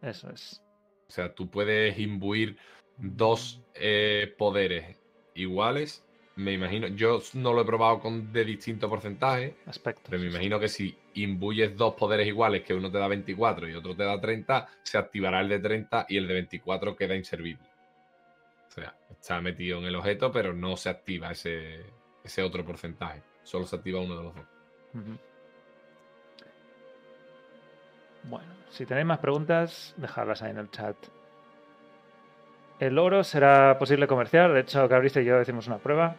Eso 0.00 0.30
es. 0.30 0.62
O 1.08 1.12
sea, 1.12 1.32
tú 1.34 1.48
puedes 1.48 1.98
imbuir 1.98 2.58
dos 2.98 3.60
eh, 3.74 4.34
poderes 4.36 4.98
iguales. 5.34 6.04
Me 6.36 6.52
imagino, 6.52 6.86
yo 6.88 7.20
no 7.34 7.52
lo 7.52 7.60
he 7.60 7.64
probado 7.64 8.00
con 8.00 8.32
de 8.32 8.44
distinto 8.44 8.88
porcentaje, 8.88 9.54
Aspectos. 9.66 10.06
pero 10.08 10.22
me 10.22 10.28
imagino 10.28 10.58
que 10.58 10.68
si 10.68 10.96
imbuyes 11.14 11.76
dos 11.76 11.94
poderes 11.94 12.26
iguales, 12.26 12.62
que 12.62 12.72
uno 12.72 12.90
te 12.90 12.98
da 12.98 13.06
24 13.06 13.68
y 13.68 13.74
otro 13.74 13.94
te 13.94 14.04
da 14.04 14.18
30, 14.18 14.68
se 14.82 14.96
activará 14.96 15.40
el 15.40 15.50
de 15.50 15.58
30 15.58 16.06
y 16.08 16.16
el 16.16 16.26
de 16.26 16.34
24 16.34 16.96
queda 16.96 17.14
inservible. 17.14 17.68
O 18.68 18.70
sea, 18.70 18.96
está 19.10 19.40
metido 19.42 19.78
en 19.78 19.84
el 19.84 19.94
objeto, 19.94 20.32
pero 20.32 20.54
no 20.54 20.78
se 20.78 20.88
activa 20.88 21.32
ese, 21.32 21.84
ese 22.24 22.42
otro 22.42 22.64
porcentaje. 22.64 23.22
Solo 23.42 23.66
se 23.66 23.76
activa 23.76 24.00
uno 24.00 24.16
de 24.16 24.22
los 24.22 24.34
dos. 24.34 24.44
Bueno, 28.24 28.54
si 28.70 28.86
tenéis 28.86 29.06
más 29.06 29.18
preguntas, 29.18 29.94
dejadlas 29.98 30.42
ahí 30.42 30.52
en 30.52 30.58
el 30.58 30.70
chat. 30.70 30.96
El 32.82 32.98
oro 32.98 33.22
será 33.22 33.78
posible 33.78 34.08
comerciar. 34.08 34.52
De 34.52 34.58
hecho, 34.58 34.88
Cabrista 34.88 35.20
y 35.20 35.24
yo 35.24 35.40
hicimos 35.40 35.68
una 35.68 35.78
prueba. 35.78 36.16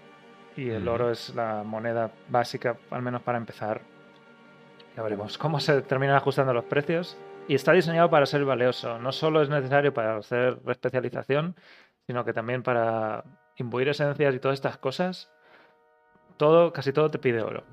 Y 0.55 0.69
el 0.69 0.87
oro 0.87 1.11
es 1.11 1.35
la 1.35 1.61
moneda 1.63 2.11
básica, 2.29 2.77
al 2.89 3.01
menos 3.01 3.21
para 3.21 3.37
empezar. 3.37 3.81
Ya 4.95 5.03
veremos 5.03 5.37
cómo 5.37 5.59
se 5.59 5.81
terminan 5.81 6.15
ajustando 6.15 6.53
los 6.53 6.63
precios. 6.63 7.17
Y 7.49 7.55
está 7.55 7.73
diseñado 7.73 8.09
para 8.09 8.25
ser 8.25 8.45
valioso. 8.45 8.97
No 8.97 9.11
solo 9.11 9.41
es 9.41 9.49
necesario 9.49 9.93
para 9.93 10.15
hacer 10.15 10.57
especialización, 10.65 11.57
sino 12.07 12.23
que 12.23 12.31
también 12.31 12.63
para 12.63 13.25
imbuir 13.57 13.89
esencias 13.89 14.33
y 14.33 14.39
todas 14.39 14.55
estas 14.55 14.77
cosas. 14.77 15.29
Todo, 16.37 16.71
casi 16.71 16.93
todo 16.93 17.11
te 17.11 17.19
pide 17.19 17.41
oro. 17.41 17.65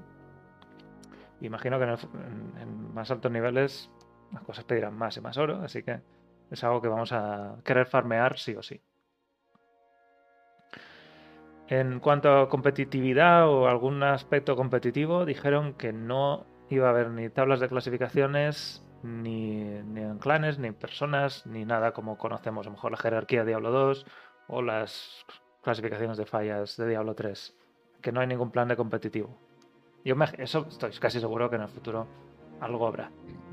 Imagino 1.42 1.78
que 1.78 1.84
en, 1.84 1.90
el 1.90 1.98
fu- 1.98 2.08
en- 2.16 2.60
en 2.60 2.92
más 2.92 3.08
altos 3.12 3.30
niveles 3.30 3.88
las 4.32 4.42
cosas 4.42 4.64
pedirán 4.64 4.98
más 4.98 5.16
y 5.16 5.20
más 5.20 5.36
oro, 5.38 5.60
así 5.62 5.84
que 5.84 6.00
es 6.51 6.64
algo 6.64 6.81
que 6.82 6.89
vamos 6.89 7.12
a 7.12 7.56
querer 7.64 7.86
farmear 7.86 8.39
sí 8.39 8.55
o 8.56 8.62
sí. 8.62 8.81
En 11.68 12.01
cuanto 12.01 12.32
a 12.36 12.48
competitividad 12.48 13.48
o 13.48 13.68
algún 13.68 14.02
aspecto 14.02 14.56
competitivo, 14.56 15.24
dijeron 15.24 15.74
que 15.74 15.93
no 15.93 16.44
iba 16.68 16.89
a 16.89 16.90
haber 16.90 17.10
ni 17.10 17.28
tablas 17.28 17.60
de 17.60 17.68
clasificaciones, 17.68 18.85
ni, 19.02 19.62
ni 19.62 20.01
en 20.01 20.18
clanes, 20.18 20.59
ni 20.59 20.68
en 20.68 20.74
personas, 20.74 21.47
ni 21.47 21.64
nada 21.64 21.93
como 21.93 22.18
conocemos, 22.18 22.66
a 22.66 22.70
lo 22.70 22.74
mejor 22.74 22.90
la 22.90 22.98
jerarquía 22.98 23.40
de 23.44 23.48
Diablo 23.51 23.70
2 23.70 24.05
o 24.48 24.62
las 24.62 25.24
clasificaciones 25.62 26.16
de 26.16 26.27
fallas 26.27 26.77
de 26.77 26.89
Diablo 26.89 27.14
3. 27.14 27.56
Que 28.02 28.10
no 28.10 28.20
hay 28.20 28.27
ningún 28.27 28.51
plan 28.51 28.66
de 28.68 28.77
competitivo. 28.77 29.36
Yo 30.05 30.16
me- 30.16 30.27
eso 30.39 30.66
estoy 30.68 30.90
casi 30.93 31.20
seguro 31.20 31.51
que 31.51 31.56
en 31.56 31.62
el 31.62 31.68
futuro 31.68 32.09
algo 32.61 32.87
habrá. 32.87 33.11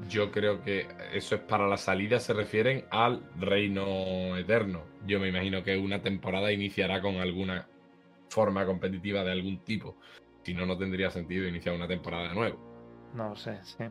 Yo 0.09 0.31
creo 0.31 0.61
que 0.61 0.87
eso 1.13 1.35
es 1.35 1.41
para 1.41 1.67
la 1.67 1.77
salida, 1.77 2.19
se 2.19 2.33
refieren 2.33 2.85
al 2.91 3.23
reino 3.39 4.37
eterno. 4.37 4.83
Yo 5.05 5.19
me 5.19 5.29
imagino 5.29 5.63
que 5.63 5.77
una 5.77 6.01
temporada 6.01 6.51
iniciará 6.51 7.01
con 7.01 7.15
alguna 7.15 7.67
forma 8.29 8.65
competitiva 8.65 9.23
de 9.23 9.31
algún 9.31 9.59
tipo. 9.59 9.97
Si 10.43 10.53
no, 10.53 10.65
no 10.65 10.77
tendría 10.77 11.09
sentido 11.09 11.47
iniciar 11.47 11.75
una 11.75 11.87
temporada 11.87 12.29
de 12.29 12.35
nuevo. 12.35 12.57
No 13.13 13.29
lo 13.29 13.35
sé, 13.35 13.57
sí. 13.63 13.85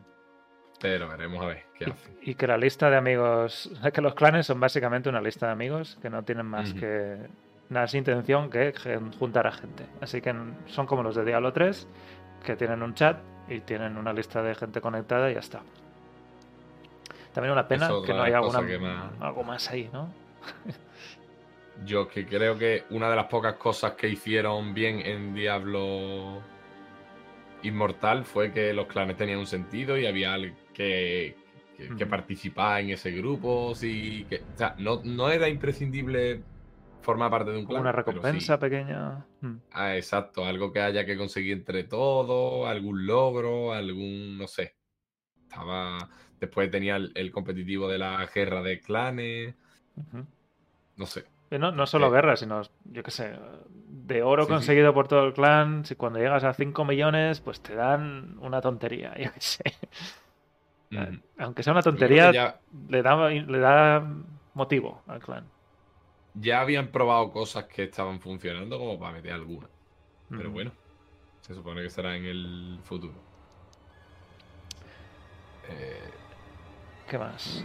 Pero 0.79 1.09
veremos 1.09 1.43
a 1.43 1.47
ver 1.47 1.65
qué. 1.77 1.93
Y, 2.21 2.31
y 2.31 2.35
que 2.35 2.47
la 2.47 2.57
lista 2.57 2.89
de 2.89 2.97
amigos, 2.97 3.71
que 3.93 4.01
los 4.01 4.15
clanes 4.15 4.45
son 4.45 4.59
básicamente 4.59 5.09
una 5.09 5.21
lista 5.21 5.47
de 5.47 5.51
amigos 5.51 5.97
que 6.01 6.09
no 6.09 6.23
tienen 6.23 6.45
más 6.45 6.73
que 6.73 7.17
más 7.69 7.93
intención 7.93 8.49
que 8.49 8.73
juntar 9.19 9.47
a 9.47 9.51
gente. 9.51 9.85
Así 10.01 10.21
que 10.21 10.33
son 10.67 10.85
como 10.85 11.03
los 11.03 11.15
de 11.15 11.25
Diablo 11.25 11.51
3, 11.51 11.87
que 12.45 12.55
tienen 12.55 12.81
un 12.81 12.93
chat 12.93 13.17
y 13.49 13.59
tienen 13.61 13.97
una 13.97 14.13
lista 14.13 14.41
de 14.41 14.55
gente 14.55 14.81
conectada 14.81 15.29
y 15.31 15.35
ya 15.35 15.39
está. 15.39 15.61
También 17.33 17.53
una 17.53 17.67
pena 17.67 17.89
que 18.05 18.13
no 18.13 18.23
haya 18.23 18.39
cosa 18.39 18.57
alguna, 18.59 18.71
que 18.73 18.79
más- 18.79 19.11
algo 19.21 19.43
más 19.43 19.69
ahí, 19.69 19.89
¿no? 19.93 20.11
Yo 21.85 22.07
que 22.07 22.25
creo 22.25 22.57
que 22.57 22.85
una 22.89 23.09
de 23.09 23.15
las 23.15 23.27
pocas 23.27 23.53
cosas 23.55 23.91
que 23.93 24.09
hicieron 24.09 24.73
bien 24.73 24.99
en 24.99 25.35
Diablo 25.35 26.41
Inmortal 27.63 28.25
fue 28.25 28.51
que 28.51 28.73
los 28.73 28.87
clanes 28.87 29.15
tenían 29.17 29.37
un 29.39 29.45
sentido 29.45 29.97
y 29.97 30.07
había 30.07 30.33
alguien 30.33 30.55
que, 30.73 31.35
que, 31.77 31.95
que 31.95 32.05
participaba 32.07 32.79
en 32.79 32.89
ese 32.89 33.11
grupo. 33.11 33.75
Sí, 33.75 34.25
que, 34.27 34.37
o 34.37 34.57
sea, 34.57 34.73
no, 34.79 35.01
no 35.03 35.29
era 35.29 35.47
imprescindible 35.49 36.41
formar 37.07 37.31
parte 37.31 37.51
de 37.51 37.57
un 37.59 37.65
clan. 37.65 37.81
una 37.81 37.91
sí. 37.91 37.97
recompensa 37.97 38.59
pequeña. 38.59 39.25
Mm. 39.41 39.57
Ah, 39.71 39.95
exacto, 39.95 40.45
algo 40.45 40.71
que 40.73 40.81
haya 40.81 41.05
que 41.05 41.17
conseguir 41.17 41.53
entre 41.57 41.83
todos, 41.85 42.67
algún 42.67 43.05
logro, 43.05 43.73
algún, 43.73 44.37
no 44.37 44.47
sé. 44.47 44.75
Estaba. 45.43 46.09
Después 46.39 46.71
tenía 46.71 46.97
el, 46.97 47.11
el 47.15 47.31
competitivo 47.31 47.87
de 47.89 47.99
la 47.99 48.25
guerra 48.33 48.61
de 48.63 48.81
clanes. 48.81 49.55
No 50.97 51.05
sé. 51.05 51.23
Y 51.49 51.57
no, 51.57 51.71
no 51.71 51.85
solo 51.87 52.07
Eh, 52.07 52.11
guerra, 52.11 52.35
sino, 52.35 52.61
yo 52.85 53.03
qué 53.03 53.11
sé, 53.11 53.33
de 53.69 54.21
oro 54.23 54.47
Sí, 54.47 54.53
sí. 54.53 54.53
conseguido 54.53 54.93
por 54.93 55.07
todo 55.07 55.25
el 55.25 55.33
clan. 55.33 55.85
Si 55.85 55.95
cuando 55.95 56.19
llegas 56.19 56.43
a 56.43 56.53
5 56.53 56.83
millones, 56.85 57.39
pues 57.41 57.61
te 57.61 57.75
dan 57.75 58.37
una 58.39 58.61
tontería, 58.61 59.13
yo 59.17 59.31
qué 59.33 59.41
sé. 59.41 59.63
Aunque 61.37 61.63
sea 61.63 61.73
una 61.73 61.81
tontería, 61.81 62.31
ya, 62.31 62.59
le 62.89 63.01
da, 63.01 63.29
le 63.29 63.59
da 63.59 64.03
motivo 64.53 65.03
al 65.07 65.19
clan. 65.21 65.45
Ya 66.39 66.61
habían 66.61 66.87
probado 66.87 67.31
cosas 67.31 67.65
que 67.65 67.83
estaban 67.83 68.19
funcionando 68.19 68.77
como 68.77 68.99
para 68.99 69.13
meter 69.13 69.33
alguna. 69.33 69.67
Pero 70.29 70.51
bueno, 70.51 70.71
se 71.41 71.53
supone 71.53 71.81
que 71.81 71.89
será 71.89 72.15
en 72.15 72.25
el 72.25 72.79
futuro. 72.83 73.13
Eh, 75.69 76.09
¿Qué 77.07 77.17
más? 77.17 77.63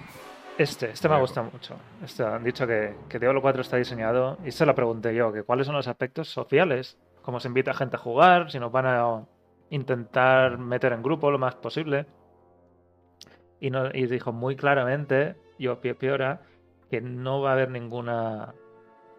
Este, 0.57 0.91
este 0.91 1.09
me 1.09 1.19
gustado 1.19 1.51
mucho. 1.51 1.77
Este, 2.05 2.25
han 2.25 2.45
dicho 2.45 2.67
que, 2.67 2.95
que 3.09 3.19
Diablo 3.19 3.43
4 3.43 3.63
está 3.63 3.77
diseñado, 3.79 4.39
y 4.45 4.53
se 4.53 4.65
lo 4.65 4.75
pregunté 4.75 5.15
yo, 5.15 5.33
que 5.33 5.43
cuáles 5.43 5.67
son 5.67 5.75
los 5.75 5.89
aspectos 5.89 6.29
sociales, 6.29 6.99
cómo 7.23 7.41
se 7.41 7.49
invita 7.49 7.73
a 7.73 7.75
gente 7.75 7.97
a 7.97 7.99
jugar, 7.99 8.51
si 8.51 8.61
nos 8.61 8.71
van 8.71 8.87
a 8.87 9.25
intentar 9.71 10.59
meter 10.59 10.93
en 10.93 11.03
grupo 11.03 11.31
lo 11.31 11.39
más 11.39 11.57
posible. 11.57 12.07
Y, 13.59 13.71
no, 13.71 13.89
y 13.93 14.07
dijo 14.07 14.33
muy 14.33 14.55
claramente, 14.55 15.37
yo 15.59 15.81
Piora, 15.81 16.43
que 16.91 17.01
no 17.01 17.41
va 17.41 17.51
a 17.51 17.53
haber 17.55 17.71
ninguna 17.71 18.55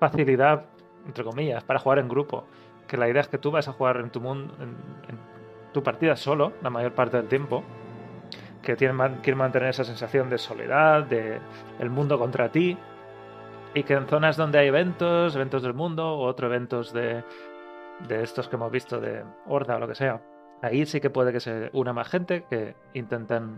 facilidad, 0.10 0.66
entre 1.06 1.24
comillas, 1.24 1.64
para 1.64 1.80
jugar 1.80 2.00
en 2.00 2.10
grupo. 2.10 2.46
Que 2.88 2.98
la 2.98 3.08
idea 3.08 3.22
es 3.22 3.28
que 3.28 3.38
tú 3.38 3.52
vas 3.52 3.68
a 3.68 3.74
jugar 3.74 3.98
en 3.98 4.10
tu 4.10 4.20
mundo, 4.20 4.54
en, 4.60 5.34
tu 5.72 5.82
partida 5.82 6.16
solo, 6.16 6.54
la 6.62 6.70
mayor 6.70 6.94
parte 6.94 7.18
del 7.18 7.28
tiempo 7.28 7.64
que 8.62 8.76
tienen, 8.76 8.98
quieren 9.22 9.40
mantener 9.40 9.70
esa 9.70 9.84
sensación 9.84 10.30
de 10.30 10.38
soledad, 10.38 11.04
de 11.04 11.40
el 11.80 11.90
mundo 11.90 12.18
contra 12.20 12.50
ti, 12.50 12.78
y 13.74 13.84
que 13.84 13.94
en 13.94 14.08
zonas 14.08 14.38
donde 14.38 14.60
hay 14.60 14.68
eventos, 14.68 15.36
eventos 15.36 15.64
del 15.64 15.74
mundo, 15.74 16.16
o 16.16 16.26
otros 16.26 16.50
eventos 16.50 16.94
de, 16.94 17.24
de 18.08 18.24
estos 18.24 18.48
que 18.48 18.56
hemos 18.56 18.72
visto 18.72 19.02
de 19.02 19.24
Horda 19.48 19.76
o 19.76 19.80
lo 19.80 19.88
que 19.88 19.96
sea, 19.96 20.22
ahí 20.62 20.86
sí 20.86 21.02
que 21.02 21.10
puede 21.10 21.34
que 21.34 21.40
se 21.40 21.70
una 21.74 21.92
más 21.92 22.08
gente, 22.08 22.46
que 22.50 22.76
intenten 22.94 23.58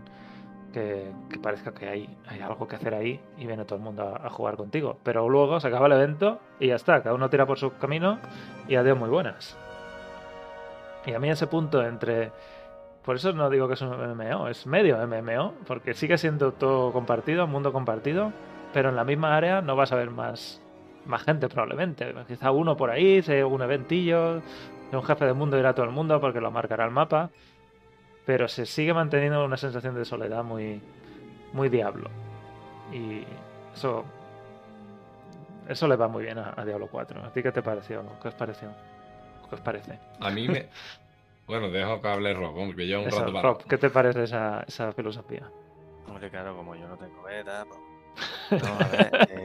que, 0.76 1.38
parezca 1.42 1.72
que 1.72 1.88
hay, 1.88 2.16
algo 2.42 2.68
que 2.68 2.76
hacer 2.76 2.94
ahí 2.94 3.20
y 3.38 3.46
viene 3.46 3.64
todo 3.64 3.76
el 3.78 3.84
mundo 3.84 4.02
a, 4.02 4.26
a 4.26 4.30
jugar 4.30 4.56
contigo. 4.56 4.98
Pero 5.02 5.28
luego 5.28 5.58
se 5.60 5.68
acaba 5.68 5.86
el 5.86 5.92
evento 5.92 6.40
y 6.60 6.68
ya 6.68 6.76
está, 6.76 7.02
cada 7.02 7.14
uno 7.14 7.30
tira 7.30 7.46
por 7.46 7.58
su 7.58 7.76
camino 7.78 8.18
y 8.68 8.76
adiós 8.76 8.98
muy 8.98 9.08
buenas. 9.08 9.56
Y 11.06 11.14
a 11.14 11.18
mí 11.18 11.30
ese 11.30 11.46
punto 11.46 11.82
entre 11.82 12.32
por 13.06 13.14
eso 13.14 13.32
no 13.32 13.48
digo 13.48 13.68
que 13.68 13.74
es 13.74 13.80
un 13.80 13.90
MMO, 13.90 14.48
es 14.48 14.66
medio 14.66 14.98
MMO, 15.06 15.54
porque 15.66 15.94
sigue 15.94 16.18
siendo 16.18 16.52
todo 16.52 16.92
compartido, 16.92 17.46
mundo 17.46 17.72
compartido, 17.72 18.32
pero 18.74 18.88
en 18.88 18.96
la 18.96 19.04
misma 19.04 19.36
área 19.36 19.62
no 19.62 19.76
vas 19.76 19.92
a 19.92 19.96
ver 19.96 20.10
más, 20.10 20.60
más 21.06 21.22
gente 21.22 21.48
probablemente. 21.48 22.12
Quizá 22.26 22.50
uno 22.50 22.76
por 22.76 22.90
ahí, 22.90 23.24
un 23.48 23.62
eventillo, 23.62 24.42
un 24.92 25.02
jefe 25.04 25.24
de 25.24 25.34
mundo 25.34 25.56
irá 25.56 25.72
todo 25.72 25.86
el 25.86 25.92
mundo 25.92 26.20
porque 26.20 26.40
lo 26.40 26.50
marcará 26.50 26.84
el 26.84 26.90
mapa, 26.90 27.30
pero 28.26 28.48
se 28.48 28.66
sigue 28.66 28.92
manteniendo 28.92 29.44
una 29.44 29.56
sensación 29.56 29.94
de 29.94 30.04
soledad 30.04 30.42
muy, 30.44 30.82
muy 31.52 31.68
diablo. 31.68 32.10
Y 32.92 33.24
eso, 33.72 34.04
eso 35.68 35.88
le 35.88 35.96
va 35.96 36.08
muy 36.08 36.24
bien 36.24 36.38
a, 36.38 36.52
a 36.56 36.64
Diablo 36.64 36.88
4. 36.90 37.24
¿A 37.24 37.32
ti 37.32 37.42
qué 37.42 37.52
te 37.52 37.62
pareció? 37.62 38.04
¿Qué 38.20 38.28
os 38.28 38.34
pareció? 38.34 38.68
¿Qué 39.48 39.54
os 39.54 39.60
parece? 39.60 39.98
a 40.20 40.30
mí 40.30 40.48
me. 40.48 40.68
Bueno, 41.46 41.70
dejo 41.70 42.02
que 42.02 42.08
hable 42.08 42.34
Rob, 42.34 42.56
porque 42.56 42.88
lleva 42.88 43.02
un 43.02 43.06
Eso, 43.06 43.20
rato 43.20 43.32
para. 43.32 43.48
Rob, 43.48 43.62
¿qué 43.68 43.78
te 43.78 43.88
parece 43.88 44.24
esa, 44.24 44.64
esa 44.66 44.90
filosofía? 44.92 45.48
Hombre, 46.08 46.28
claro, 46.28 46.56
como 46.56 46.74
yo 46.74 46.88
no 46.88 46.96
tengo 46.96 47.22
beta, 47.22 47.64
pues... 47.68 47.80
No, 48.64 48.74
a 48.74 48.88
ver, 48.88 49.28
eh, 49.30 49.44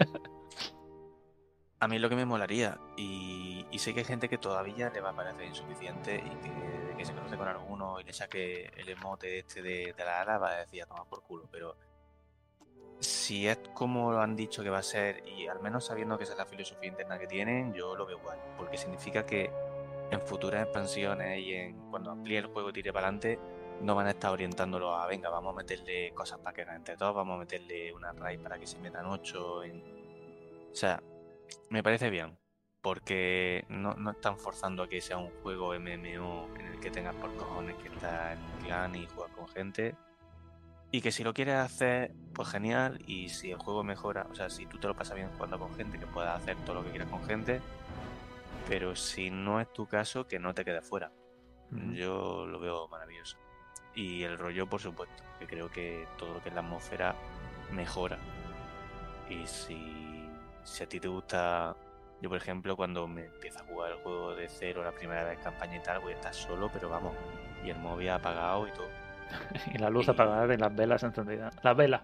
A 1.81 1.87
mí 1.87 1.97
lo 1.97 2.09
que 2.09 2.15
me 2.15 2.25
molaría, 2.25 2.77
y, 2.95 3.65
sé 3.79 3.95
que 3.95 4.01
hay 4.01 4.05
gente 4.05 4.29
que 4.29 4.37
todavía 4.37 4.91
le 4.91 5.01
va 5.01 5.09
a 5.09 5.15
parecer 5.15 5.45
insuficiente 5.45 6.15
y 6.15 6.29
que, 6.45 6.95
que 6.95 7.03
se 7.03 7.11
conoce 7.11 7.35
con 7.35 7.47
alguno 7.47 7.99
y 7.99 8.03
le 8.03 8.13
saque 8.13 8.71
el 8.77 8.87
emote 8.87 9.39
este 9.39 9.63
de, 9.63 9.95
la 9.97 10.21
ala, 10.21 10.37
va 10.37 10.51
a 10.51 10.57
decir 10.57 10.83
a 10.83 10.85
tomar 10.85 11.07
por 11.07 11.23
culo, 11.23 11.47
pero 11.51 11.75
si 12.99 13.47
es 13.47 13.57
como 13.73 14.11
lo 14.11 14.21
han 14.21 14.35
dicho 14.35 14.61
que 14.61 14.69
va 14.69 14.77
a 14.77 14.83
ser, 14.83 15.27
y 15.27 15.47
al 15.47 15.59
menos 15.59 15.85
sabiendo 15.85 16.19
que 16.19 16.25
esa 16.25 16.33
es 16.33 16.37
la 16.37 16.45
filosofía 16.45 16.89
interna 16.89 17.17
que 17.17 17.25
tienen, 17.25 17.73
yo 17.73 17.95
lo 17.95 18.05
veo 18.05 18.19
guay, 18.19 18.37
porque 18.57 18.77
significa 18.77 19.25
que 19.25 19.49
en 20.11 20.21
futuras 20.21 20.61
expansiones 20.61 21.39
y 21.39 21.53
en 21.55 21.89
cuando 21.89 22.11
amplíe 22.11 22.37
el 22.37 22.45
juego 22.45 22.69
y 22.69 22.73
tire 22.73 22.93
para 22.93 23.07
adelante, 23.07 23.39
no 23.81 23.95
van 23.95 24.05
a 24.05 24.11
estar 24.11 24.31
orientándolo 24.31 24.93
a, 24.93 25.07
venga, 25.07 25.29
vamos 25.29 25.55
a 25.55 25.57
meterle 25.57 26.13
cosas 26.13 26.37
para 26.37 26.53
que 26.53 26.61
hagan 26.61 26.75
entre 26.75 26.95
todos, 26.95 27.15
vamos 27.15 27.37
a 27.37 27.39
meterle 27.39 27.91
una 27.91 28.11
raid 28.11 28.39
para 28.39 28.59
que 28.59 28.67
se 28.67 28.77
metan 28.77 29.07
ocho. 29.07 29.63
En... 29.63 29.81
O 30.71 30.75
sea, 30.75 31.01
me 31.69 31.83
parece 31.83 32.09
bien, 32.09 32.37
porque 32.81 33.65
no, 33.69 33.93
no 33.93 34.11
están 34.11 34.37
forzando 34.37 34.83
a 34.83 34.89
que 34.89 35.01
sea 35.01 35.17
un 35.17 35.29
juego 35.41 35.73
MMO 35.79 36.49
en 36.57 36.65
el 36.67 36.79
que 36.79 36.91
tengas 36.91 37.15
por 37.15 37.33
cojones 37.35 37.75
que 37.77 37.89
estar 37.89 38.33
en 38.33 38.43
un 38.43 38.65
clan 38.65 38.95
y 38.95 39.07
jugar 39.07 39.31
con 39.31 39.47
gente. 39.49 39.95
Y 40.93 40.99
que 41.01 41.11
si 41.11 41.23
lo 41.23 41.33
quieres 41.33 41.55
hacer, 41.55 42.13
pues 42.33 42.49
genial. 42.49 43.01
Y 43.07 43.29
si 43.29 43.51
el 43.51 43.57
juego 43.57 43.83
mejora, 43.83 44.27
o 44.29 44.35
sea, 44.35 44.49
si 44.49 44.65
tú 44.65 44.77
te 44.77 44.87
lo 44.87 44.95
pasas 44.95 45.15
bien 45.15 45.29
jugando 45.35 45.57
con 45.57 45.73
gente, 45.75 45.97
que 45.97 46.05
puedas 46.05 46.41
hacer 46.41 46.57
todo 46.65 46.75
lo 46.75 46.83
que 46.83 46.89
quieras 46.89 47.09
con 47.09 47.23
gente. 47.23 47.61
Pero 48.67 48.95
si 48.95 49.31
no 49.31 49.61
es 49.61 49.71
tu 49.71 49.87
caso, 49.87 50.27
que 50.27 50.37
no 50.37 50.53
te 50.53 50.65
quedes 50.65 50.85
fuera. 50.87 51.11
Yo 51.93 52.45
lo 52.45 52.59
veo 52.59 52.89
maravilloso. 52.89 53.37
Y 53.95 54.23
el 54.23 54.37
rollo, 54.37 54.67
por 54.67 54.81
supuesto, 54.81 55.23
que 55.39 55.47
creo 55.47 55.69
que 55.71 56.05
todo 56.17 56.33
lo 56.33 56.43
que 56.43 56.49
es 56.49 56.55
la 56.55 56.61
atmósfera 56.61 57.15
mejora. 57.71 58.17
Y 59.29 59.47
si, 59.47 60.10
si 60.63 60.83
a 60.83 60.87
ti 60.89 60.99
te 60.99 61.07
gusta, 61.07 61.75
yo 62.21 62.29
por 62.29 62.37
ejemplo, 62.37 62.75
cuando 62.75 63.07
me 63.07 63.25
empiezo 63.25 63.59
a 63.59 63.63
jugar 63.63 63.91
el 63.91 63.97
juego 63.99 64.35
de 64.35 64.47
cero 64.47 64.83
la 64.83 64.91
primera 64.91 65.23
vez 65.23 65.39
campaña 65.39 65.77
y 65.77 65.81
tal, 65.81 65.99
voy 66.01 66.13
a 66.13 66.15
estar 66.15 66.33
solo, 66.33 66.69
pero 66.71 66.89
vamos, 66.89 67.13
y 67.63 67.69
el 67.69 67.77
móvil 67.79 68.09
apagado 68.09 68.67
y 68.67 68.71
todo. 68.71 68.89
Y 69.73 69.77
la 69.77 69.89
luz 69.89 70.07
Y- 70.07 70.11
apagada 70.11 70.53
y 70.53 70.57
las 70.57 70.75
velas 70.75 71.03
encendidas. 71.03 71.55
La 71.63 71.73
vela. 71.73 72.01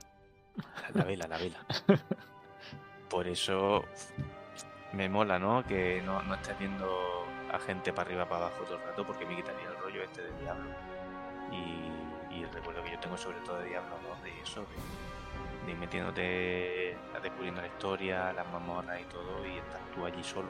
La 0.95 1.03
vela, 1.03 1.27
la 1.27 1.37
vela. 1.37 1.59
Por 3.09 3.27
eso 3.27 3.83
me 4.93 5.07
mola, 5.09 5.37
¿no? 5.39 5.63
Que 5.65 6.01
no, 6.03 6.21
no 6.23 6.35
estés 6.35 6.57
viendo 6.59 7.25
a 7.51 7.59
gente 7.59 7.93
para 7.93 8.07
arriba, 8.09 8.25
para 8.27 8.47
abajo 8.47 8.63
todo 8.63 8.75
el 8.77 8.83
rato, 8.83 9.05
porque 9.05 9.25
me 9.25 9.35
quitaría 9.35 9.67
el 9.69 9.77
rollo 9.77 10.03
este 10.03 10.21
de 10.23 10.31
Diablo. 10.41 10.69
Y, 11.51 12.35
y 12.35 12.43
el 12.43 12.51
recuerdo 12.51 12.83
que 12.83 12.91
yo 12.91 12.99
tengo 12.99 13.17
sobre 13.17 13.39
todo 13.41 13.59
de 13.59 13.69
Diablo 13.69 13.95
2, 14.09 14.23
de 14.23 14.41
eso, 14.41 14.61
de, 14.61 14.67
de 15.67 15.73
ir 15.73 15.77
metiéndote, 15.77 16.95
a 17.15 17.19
descubriendo 17.19 17.61
la 17.61 17.67
historia, 17.67 18.33
las 18.33 18.51
mazmorras 18.51 19.01
y 19.01 19.05
todo, 19.05 19.45
y 19.45 19.57
estás 19.57 19.81
tú 19.93 20.05
allí 20.05 20.23
solo. 20.23 20.49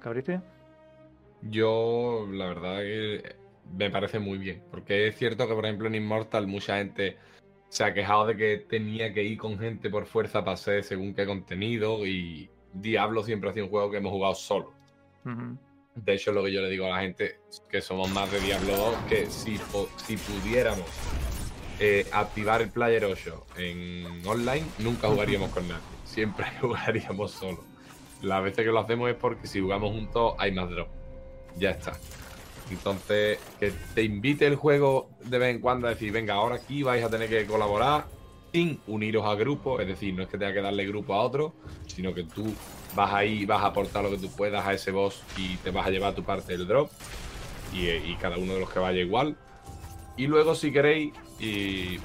¿Cabrite? 0.00 0.40
Yo, 1.42 2.26
la 2.30 2.46
verdad 2.46 2.78
que 2.78 3.36
me 3.76 3.90
parece 3.90 4.18
muy 4.18 4.38
bien. 4.38 4.62
Porque 4.70 5.08
es 5.08 5.16
cierto 5.16 5.46
que, 5.46 5.54
por 5.54 5.66
ejemplo, 5.66 5.88
en 5.88 5.96
Immortal 5.96 6.46
mucha 6.46 6.78
gente 6.78 7.18
se 7.68 7.84
ha 7.84 7.92
quejado 7.92 8.26
de 8.26 8.36
que 8.36 8.58
tenía 8.68 9.12
que 9.12 9.22
ir 9.22 9.36
con 9.36 9.58
gente 9.58 9.90
por 9.90 10.06
fuerza 10.06 10.40
para 10.40 10.54
hacer 10.54 10.84
según 10.84 11.14
qué 11.14 11.26
contenido. 11.26 12.06
Y 12.06 12.48
Diablo 12.72 13.22
siempre 13.22 13.50
ha 13.50 13.52
sido 13.52 13.66
un 13.66 13.70
juego 13.70 13.90
que 13.90 13.98
hemos 13.98 14.12
jugado 14.12 14.34
solo. 14.34 14.72
Ujú. 15.26 15.58
De 16.04 16.14
hecho, 16.14 16.32
lo 16.32 16.44
que 16.44 16.52
yo 16.52 16.62
le 16.62 16.70
digo 16.70 16.86
a 16.86 16.90
la 16.90 17.00
gente 17.00 17.40
que 17.68 17.80
somos 17.80 18.10
más 18.10 18.30
de 18.30 18.40
Diablo 18.40 18.76
2, 18.76 18.96
que 19.08 19.26
si, 19.26 19.58
si 20.06 20.16
pudiéramos 20.16 20.86
eh, 21.80 22.06
activar 22.12 22.62
el 22.62 22.70
Player 22.70 23.04
8 23.04 23.46
en 23.56 24.26
online, 24.26 24.64
nunca 24.78 25.08
jugaríamos 25.08 25.50
con 25.50 25.66
nadie. 25.66 25.82
Siempre 26.04 26.46
jugaríamos 26.60 27.32
solo. 27.32 27.64
Las 28.22 28.42
veces 28.42 28.64
que 28.64 28.72
lo 28.72 28.80
hacemos 28.80 29.10
es 29.10 29.16
porque 29.16 29.46
si 29.46 29.60
jugamos 29.60 29.92
juntos 29.92 30.34
hay 30.38 30.52
más 30.52 30.70
drop. 30.70 30.88
Ya 31.56 31.70
está. 31.70 31.98
Entonces, 32.70 33.38
que 33.58 33.72
te 33.94 34.02
invite 34.02 34.46
el 34.46 34.56
juego 34.56 35.10
de 35.24 35.38
vez 35.38 35.54
en 35.54 35.60
cuando 35.60 35.86
a 35.86 35.90
decir, 35.90 36.12
venga, 36.12 36.34
ahora 36.34 36.56
aquí 36.56 36.82
vais 36.82 37.02
a 37.04 37.08
tener 37.08 37.28
que 37.28 37.46
colaborar 37.46 38.06
sin 38.52 38.80
uniros 38.86 39.26
a 39.26 39.34
grupo, 39.34 39.80
es 39.80 39.86
decir, 39.86 40.14
no 40.14 40.22
es 40.22 40.28
que 40.28 40.38
tenga 40.38 40.52
que 40.52 40.62
darle 40.62 40.86
grupo 40.86 41.14
a 41.14 41.22
otro, 41.22 41.54
sino 41.86 42.14
que 42.14 42.24
tú 42.24 42.52
vas 42.94 43.12
ahí, 43.12 43.44
vas 43.44 43.62
a 43.62 43.66
aportar 43.66 44.04
lo 44.04 44.10
que 44.10 44.18
tú 44.18 44.30
puedas 44.30 44.66
a 44.66 44.72
ese 44.72 44.90
boss 44.90 45.22
y 45.36 45.56
te 45.56 45.70
vas 45.70 45.86
a 45.86 45.90
llevar 45.90 46.14
tu 46.14 46.22
parte 46.22 46.56
del 46.56 46.66
drop 46.66 46.90
y, 47.72 47.86
eh, 47.86 48.16
cada 48.20 48.38
uno 48.38 48.54
de 48.54 48.60
los 48.60 48.70
que 48.70 48.78
vaya 48.78 49.00
igual. 49.00 49.36
Y 50.16 50.26
luego 50.26 50.54
si 50.54 50.72
queréis 50.72 51.12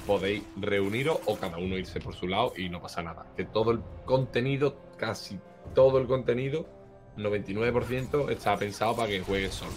podéis 0.06 0.44
reuniros 0.56 1.18
o 1.26 1.36
cada 1.36 1.58
uno 1.58 1.76
irse 1.76 1.98
por 1.98 2.14
su 2.14 2.28
lado 2.28 2.52
y 2.56 2.68
no 2.68 2.80
pasa 2.80 3.02
nada. 3.02 3.26
Que 3.36 3.44
todo 3.44 3.72
el 3.72 3.80
contenido, 4.04 4.76
casi 4.96 5.40
todo 5.74 5.98
el 5.98 6.06
contenido, 6.06 6.66
99% 7.16 8.30
está 8.30 8.56
pensado 8.56 8.94
para 8.94 9.08
que 9.08 9.20
juegues 9.20 9.54
solo. 9.54 9.72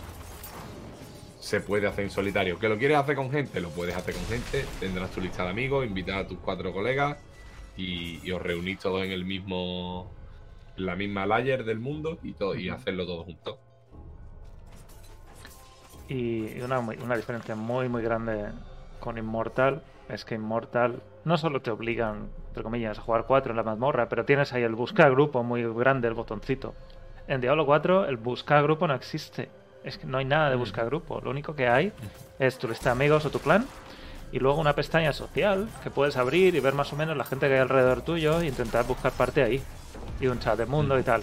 Se 1.47 1.61
puede 1.61 1.87
hacer 1.87 2.03
en 2.03 2.09
solitario. 2.09 2.59
¿Que 2.59 2.67
lo 2.67 2.77
quieres 2.77 2.97
hacer 2.97 3.15
con 3.15 3.31
gente? 3.31 3.61
Lo 3.61 3.69
puedes 3.69 3.95
hacer 3.95 4.13
con 4.13 4.25
gente. 4.25 4.65
Tendrás 4.81 5.11
tu 5.11 5.21
lista 5.21 5.43
de 5.43 5.51
amigos, 5.51 5.85
invitar 5.85 6.17
a 6.17 6.27
tus 6.27 6.39
cuatro 6.39 6.73
colegas 6.73 7.17
y, 7.77 8.19
y 8.21 8.33
os 8.33 8.41
reunís 8.41 8.79
todos 8.79 9.05
en 9.05 9.13
el 9.13 9.23
mismo. 9.23 10.11
en 10.75 10.85
la 10.85 10.97
misma 10.97 11.25
layer 11.25 11.63
del 11.63 11.79
mundo 11.79 12.19
y, 12.21 12.33
todo, 12.33 12.53
y 12.53 12.67
hacerlo 12.67 13.05
todos 13.05 13.23
juntos. 13.23 13.55
Y 16.09 16.59
una, 16.59 16.79
una 16.79 17.15
diferencia 17.15 17.55
muy, 17.55 17.87
muy 17.87 18.01
grande 18.01 18.49
con 18.99 19.17
Immortal 19.17 19.83
es 20.09 20.25
que 20.25 20.35
Immortal 20.35 21.01
no 21.23 21.37
solo 21.37 21.61
te 21.61 21.71
obligan, 21.71 22.27
entre 22.49 22.63
comillas, 22.63 22.99
a 22.99 23.01
jugar 23.01 23.23
4 23.25 23.51
en 23.51 23.55
la 23.55 23.63
mazmorra, 23.63 24.09
pero 24.09 24.25
tienes 24.25 24.51
ahí 24.51 24.63
el 24.63 24.75
buscar 24.75 25.11
grupo 25.11 25.43
muy 25.43 25.63
grande, 25.63 26.09
el 26.09 26.13
botoncito. 26.13 26.73
En 27.25 27.39
Diablo 27.39 27.65
4 27.65 28.03
el 28.03 28.17
buscar 28.17 28.63
grupo 28.63 28.85
no 28.85 28.95
existe. 28.95 29.49
Es 29.83 29.97
que 29.97 30.05
no 30.07 30.17
hay 30.17 30.25
nada 30.25 30.49
de 30.49 30.55
buscar 30.55 30.85
grupo. 30.85 31.21
Lo 31.21 31.29
único 31.29 31.55
que 31.55 31.67
hay 31.67 31.93
es 32.39 32.57
tu 32.57 32.67
lista 32.67 32.85
de 32.89 32.91
amigos 32.91 33.25
o 33.25 33.29
tu 33.29 33.39
clan 33.39 33.65
y 34.31 34.39
luego 34.39 34.59
una 34.59 34.73
pestaña 34.75 35.13
social 35.13 35.69
que 35.83 35.89
puedes 35.89 36.17
abrir 36.17 36.55
y 36.55 36.59
ver 36.59 36.73
más 36.73 36.91
o 36.91 36.95
menos 36.97 37.15
la 37.15 37.23
gente 37.23 37.47
que 37.47 37.53
hay 37.53 37.59
alrededor 37.59 38.01
tuyo 38.01 38.41
e 38.41 38.47
intentar 38.47 38.85
buscar 38.85 39.11
parte 39.13 39.43
ahí. 39.43 39.61
Y 40.19 40.27
un 40.27 40.39
chat 40.39 40.57
de 40.57 40.65
mundo 40.65 40.99
y 40.99 41.03
tal. 41.03 41.21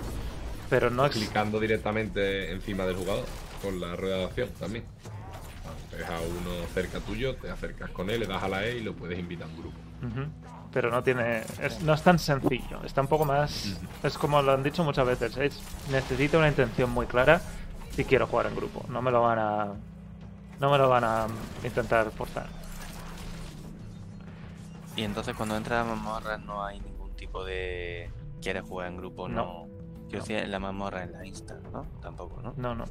Pero 0.70 0.89
no. 0.90 1.09
Clicando 1.10 1.60
directamente 1.60 2.51
encima 2.52 2.85
del 2.86 2.97
jugador 2.97 3.24
con 3.62 3.81
la 3.81 3.97
rueda 3.97 4.18
de 4.18 4.24
acción 4.24 4.48
también. 4.59 4.85
Ves 5.97 6.09
a 6.09 6.18
uno 6.20 6.51
cerca 6.72 6.98
tuyo, 7.01 7.36
te 7.36 7.51
acercas 7.51 7.90
con 7.90 8.10
él, 8.10 8.20
le 8.20 8.26
das 8.26 8.43
a 8.43 8.48
la 8.48 8.64
E 8.66 8.78
y 8.78 8.81
lo 8.81 8.94
puedes 8.94 9.18
invitar 9.18 9.47
a 9.47 9.51
un 9.51 9.56
grupo. 9.59 9.76
Pero 10.72 10.90
no 10.90 11.02
tiene. 11.02 11.43
es- 11.62 11.82
no 11.82 11.94
es 11.94 12.02
tan 12.02 12.18
sencillo. 12.18 12.81
Está 12.85 13.01
un 13.01 13.06
poco 13.09 13.24
más. 13.24 13.78
Es 14.02 14.18
como 14.18 14.43
lo 14.43 14.52
han 14.52 14.62
dicho 14.62 14.82
muchas 14.82 15.06
veces. 15.06 15.36
Es, 15.36 15.60
necesito 15.90 16.39
una 16.39 16.48
intención 16.48 16.90
muy 16.90 17.06
clara 17.06 17.40
si 17.95 18.05
quiero 18.05 18.27
jugar 18.27 18.47
en 18.47 18.57
grupo. 18.57 18.85
No 18.89 19.03
me 19.03 19.11
lo 19.11 19.23
van 19.23 19.39
a. 19.39 19.75
No 20.61 20.71
me 20.71 20.79
lo 20.79 20.89
van 20.89 21.05
a 21.05 21.27
intentar 21.62 22.11
forzar. 22.11 22.49
Y 24.97 25.03
entonces 25.03 25.35
cuando 25.35 25.57
entras 25.57 25.85
a 25.85 25.89
mazmorras 25.89 26.41
no 26.45 26.65
hay 26.65 26.79
ningún 26.79 27.11
tipo 27.16 27.45
de... 27.45 28.11
¿Quieres 28.41 28.62
jugar 28.62 28.89
en 28.89 28.97
grupo? 28.97 29.29
No. 29.29 29.45
No. 29.45 29.69
Quiero 30.09 30.25
decir, 30.25 30.37
en 30.37 30.51
la 30.51 30.61
mazmorra, 30.61 31.03
en 31.03 31.12
la 31.12 31.27
Insta, 31.27 31.59
¿no? 31.73 31.85
Tampoco, 32.01 32.41
¿no? 32.43 32.55
No, 32.57 32.75
no. 32.75 32.85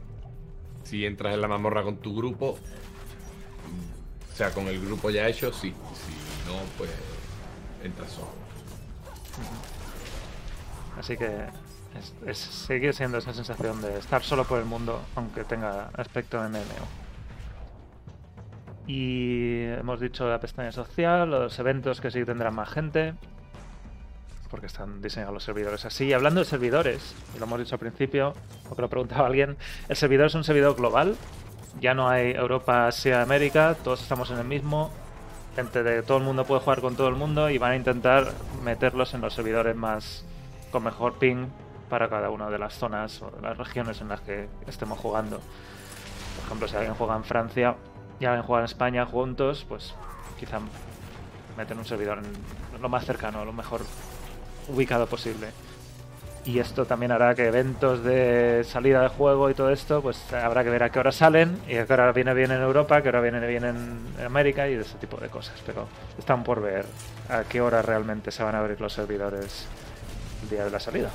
Si 0.84 1.06
entras 1.06 1.34
en 1.34 1.42
la 1.42 1.48
mazmorra 1.48 1.84
con 1.84 1.98
tu 1.98 2.14
grupo, 2.16 2.58
o 4.32 4.36
sea, 4.36 4.52
con 4.54 4.68
el 4.68 4.84
grupo 4.84 5.10
ya 5.10 5.28
hecho, 5.28 5.54
sí. 5.54 5.70
Si 5.70 6.52
no, 6.52 6.58
pues 6.78 6.90
entras 7.84 8.12
solo. 8.12 8.28
Así 11.00 11.16
que. 11.16 11.48
Sigue 12.34 12.94
siendo 12.94 13.18
esa 13.18 13.34
sensación 13.34 13.82
de 13.82 13.98
estar 13.98 14.24
solo 14.24 14.46
por 14.46 14.60
el 14.60 14.66
mundo, 14.66 15.02
aunque 15.16 15.44
tenga 15.44 15.90
aspecto 15.96 16.42
MMO. 16.42 17.04
Y 18.88 19.64
hemos 19.80 20.00
dicho 20.00 20.28
la 20.28 20.40
pestaña 20.40 20.72
social, 20.72 21.30
los 21.30 21.58
eventos 21.60 22.02
que 22.02 22.12
sí 22.12 22.26
tendrán 22.26 22.56
más 22.56 22.70
gente, 22.70 23.14
porque 24.50 24.68
están 24.68 25.02
diseñados 25.02 25.34
los 25.34 25.44
servidores 25.44 25.86
así. 25.86 26.12
Hablando 26.12 26.42
de 26.42 26.46
servidores, 26.46 27.16
y 27.36 27.40
lo 27.40 27.46
hemos 27.46 27.60
dicho 27.60 27.76
al 27.76 27.80
principio, 27.80 28.34
o 28.70 28.76
que 28.76 28.82
lo 28.82 28.90
preguntaba 28.90 29.28
alguien, 29.28 29.58
el 29.88 29.96
servidor 29.96 30.28
es 30.28 30.36
un 30.36 30.44
servidor 30.44 30.76
global, 30.76 31.16
ya 31.80 31.94
no 31.94 32.10
hay 32.10 32.32
Europa, 32.32 32.88
Asia, 32.88 33.22
América, 33.22 33.76
todos 33.84 34.02
estamos 34.02 34.30
en 34.32 34.38
el 34.40 34.46
mismo. 34.46 34.92
Gente 35.56 35.84
de 35.84 36.02
todo 36.02 36.18
el 36.18 36.24
mundo 36.24 36.46
puede 36.46 36.62
jugar 36.62 36.82
con 36.82 36.96
todo 36.96 37.08
el 37.08 37.16
mundo 37.16 37.50
y 37.50 37.58
van 37.58 37.72
a 37.72 37.76
intentar 37.76 38.32
meterlos 38.64 39.14
en 39.14 39.22
los 39.22 39.34
servidores 39.34 39.76
más 39.76 40.26
con 40.72 40.84
mejor 40.84 41.20
ping 41.20 41.48
para 41.90 42.10
cada 42.10 42.30
una 42.30 42.50
de 42.50 42.58
las 42.58 42.74
zonas 42.74 43.22
o 43.22 43.32
de 43.32 43.42
las 43.42 43.58
regiones 43.58 44.02
en 44.02 44.10
las 44.10 44.22
que 44.22 44.48
estemos 44.68 45.00
jugando. 45.00 45.40
Por 46.36 46.46
ejemplo, 46.46 46.68
si 46.68 46.76
alguien 46.76 46.96
juega 46.96 47.16
en 47.16 47.24
Francia 47.24 47.76
y 48.20 48.26
alguien 48.26 48.44
juega 48.44 48.62
en 48.62 48.66
España 48.66 49.06
juntos, 49.06 49.66
pues 49.68 49.94
quizá 50.40 50.60
meten 51.58 51.78
un 51.78 51.86
servidor 51.86 52.20
en 52.20 52.82
lo 52.82 52.90
más 52.90 53.06
cercano, 53.06 53.46
lo 53.46 53.54
mejor 53.54 53.82
ubicado 54.68 55.06
posible. 55.08 55.48
Y 56.46 56.60
esto 56.60 56.86
también 56.86 57.14
hará 57.14 57.36
que 57.36 57.48
eventos 57.48 58.04
de 58.04 58.66
salida 58.66 59.02
de 59.02 59.08
juego 59.08 59.50
y 59.50 59.54
todo 59.54 59.70
esto, 59.70 60.02
pues 60.02 60.34
habrá 60.34 60.64
que 60.64 60.70
ver 60.70 60.84
a 60.84 60.90
qué 60.90 61.00
hora 61.00 61.14
salen 61.14 61.58
y 61.70 61.78
a 61.78 61.86
qué 61.86 61.94
hora 61.94 62.12
viene 62.12 62.34
bien 62.34 62.52
en 62.52 62.62
Europa, 62.62 63.02
qué 63.02 63.10
hora 63.10 63.22
viene 63.22 63.46
bien 63.48 63.64
en 63.64 64.26
América 64.26 64.68
y 64.68 64.74
ese 64.74 64.98
tipo 64.98 65.16
de 65.18 65.30
cosas. 65.30 65.62
Pero 65.66 65.88
están 66.20 66.44
por 66.44 66.62
ver 66.62 66.86
a 67.30 67.44
qué 67.44 67.62
hora 67.62 67.82
realmente 67.82 68.30
se 68.32 68.44
van 68.44 68.56
a 68.56 68.60
abrir 68.60 68.82
los 68.82 68.92
servidores 68.92 69.68
el 70.44 70.50
día 70.50 70.66
de 70.66 70.72
la 70.72 70.82
salida 70.82 71.10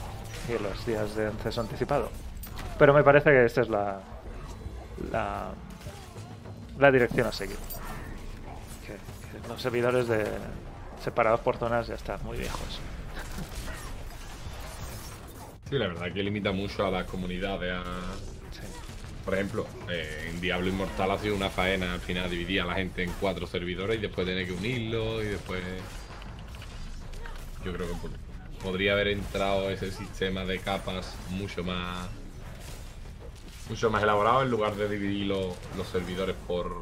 y 0.48 0.62
los 0.62 0.86
días 0.86 1.14
de 1.14 1.26
acceso 1.26 1.60
anticipado. 1.60 2.10
Pero 2.78 2.94
me 2.94 3.02
parece 3.02 3.30
que 3.30 3.44
esta 3.44 3.62
es 3.62 3.68
la, 3.68 4.00
la, 5.12 5.50
la 6.78 6.90
dirección 6.90 7.26
a 7.26 7.32
seguir. 7.32 7.56
Que, 8.86 8.92
que 9.40 9.48
los 9.48 9.60
servidores 9.60 10.08
de, 10.08 10.26
separados 11.02 11.40
por 11.40 11.56
zonas 11.56 11.86
ya 11.86 11.94
están 11.94 12.22
muy 12.24 12.38
viejos. 12.38 12.80
Sí, 15.68 15.76
la 15.76 15.88
verdad 15.88 16.12
que 16.12 16.22
limita 16.22 16.52
mucho 16.52 16.86
a 16.86 16.90
las 16.90 17.04
comunidades. 17.04 17.72
A... 17.72 17.82
Sí. 18.52 18.62
Por 19.24 19.34
ejemplo, 19.34 19.66
eh, 19.90 20.30
en 20.30 20.40
Diablo 20.40 20.68
Inmortal 20.68 21.10
ha 21.10 21.18
sido 21.18 21.36
una 21.36 21.50
faena 21.50 21.92
al 21.92 22.00
final 22.00 22.30
dividir 22.30 22.62
a 22.62 22.64
la 22.64 22.74
gente 22.74 23.02
en 23.02 23.12
cuatro 23.20 23.46
servidores 23.46 23.98
y 23.98 24.00
después 24.00 24.26
tener 24.26 24.46
que 24.46 24.52
unirlos 24.52 25.22
y 25.24 25.26
después. 25.26 25.62
Yo 27.64 27.72
creo 27.72 27.88
que 27.88 27.94
podría 28.62 28.92
haber 28.92 29.08
entrado 29.08 29.70
ese 29.70 29.90
sistema 29.92 30.44
de 30.44 30.58
capas 30.60 31.14
mucho 31.30 31.62
más. 31.64 32.08
mucho 33.68 33.90
más 33.90 34.02
elaborado 34.02 34.42
en 34.42 34.50
lugar 34.50 34.74
de 34.76 34.88
dividir 34.88 35.26
lo- 35.26 35.54
los 35.76 35.86
servidores 35.88 36.34
por. 36.46 36.74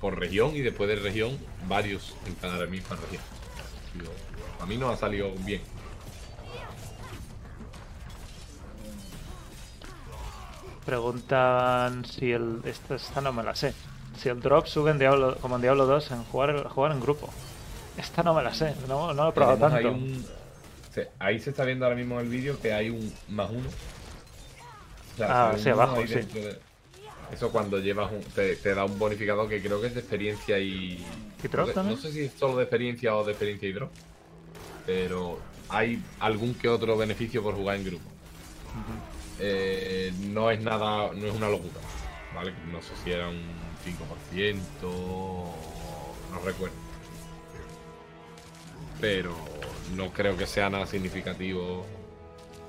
por 0.00 0.18
región 0.18 0.54
y 0.54 0.60
después 0.60 0.88
de 0.90 0.96
región 0.96 1.38
varios 1.68 2.14
en 2.26 2.34
cada 2.34 2.66
misma 2.66 2.96
región. 2.96 3.22
A 4.60 4.66
mí 4.66 4.76
no 4.76 4.90
ha 4.90 4.96
salido 4.96 5.32
bien. 5.44 5.62
Preguntan 10.84 12.04
si 12.04 12.30
el. 12.32 12.60
Esta, 12.64 12.94
esta 12.94 13.20
no 13.20 13.32
me 13.32 13.42
la 13.42 13.54
sé. 13.54 13.74
Si 14.18 14.28
el 14.28 14.40
drop 14.40 14.66
sube 14.66 14.90
en 14.92 14.98
Diablo, 14.98 15.36
como 15.40 15.56
en 15.56 15.62
Diablo 15.62 15.86
2 15.86 16.10
en 16.12 16.24
jugar, 16.24 16.68
jugar 16.68 16.92
en 16.92 17.00
grupo. 17.00 17.28
Esta 17.98 18.22
no 18.22 18.34
me 18.34 18.42
la 18.42 18.52
sé, 18.54 18.74
no, 18.88 19.12
no 19.14 19.24
lo 19.24 19.28
he 19.30 19.32
probado 19.32 19.58
tanto. 19.58 19.88
un- 19.90 20.26
ahí 21.18 21.38
se 21.40 21.50
está 21.50 21.64
viendo 21.64 21.84
ahora 21.84 21.96
mismo 21.96 22.18
en 22.20 22.26
el 22.26 22.32
vídeo 22.32 22.60
que 22.60 22.72
hay 22.72 22.90
un 22.90 23.12
más 23.28 23.50
uno. 23.50 23.68
O 25.14 25.16
sea, 25.16 25.28
Ah, 25.30 25.56
uno 25.58 25.72
abajo, 25.72 26.06
sí. 26.06 26.14
de- 26.14 26.58
Eso 27.32 27.50
cuando 27.50 27.78
llevas 27.78 28.12
un, 28.12 28.22
te, 28.22 28.56
te 28.56 28.74
da 28.74 28.84
un 28.84 28.98
bonificador 28.98 29.48
que 29.48 29.60
creo 29.60 29.80
que 29.80 29.88
es 29.88 29.94
de 29.94 30.00
experiencia 30.00 30.58
y. 30.58 31.04
¿Y 31.42 31.48
drop 31.48 31.68
no, 31.68 31.72
también? 31.74 31.96
no 31.96 32.02
sé 32.02 32.12
si 32.12 32.20
es 32.22 32.32
solo 32.32 32.56
de 32.58 32.64
experiencia 32.64 33.16
o 33.16 33.24
de 33.24 33.32
experiencia 33.32 33.68
y 33.68 33.72
drop. 33.72 33.90
Pero 34.86 35.38
hay 35.68 36.00
algún 36.20 36.54
que 36.54 36.68
otro 36.68 36.96
beneficio 36.96 37.42
por 37.42 37.54
jugar 37.54 37.76
en 37.76 37.84
grupo. 37.84 38.04
Eh, 39.40 40.12
no 40.32 40.50
es 40.50 40.60
nada, 40.60 41.10
no 41.12 41.26
es 41.26 41.34
una 41.34 41.48
locura. 41.48 41.80
¿Vale? 42.34 42.52
No 42.70 42.80
sé 42.82 42.94
si 43.02 43.10
era 43.10 43.28
un 43.28 43.40
5%, 43.84 44.62
o- 44.84 45.54
no 46.32 46.38
recuerdo. 46.44 46.74
Pero 49.00 49.34
no 49.94 50.12
creo 50.12 50.36
que 50.36 50.46
sea 50.46 50.70
nada 50.70 50.86
significativo. 50.86 51.86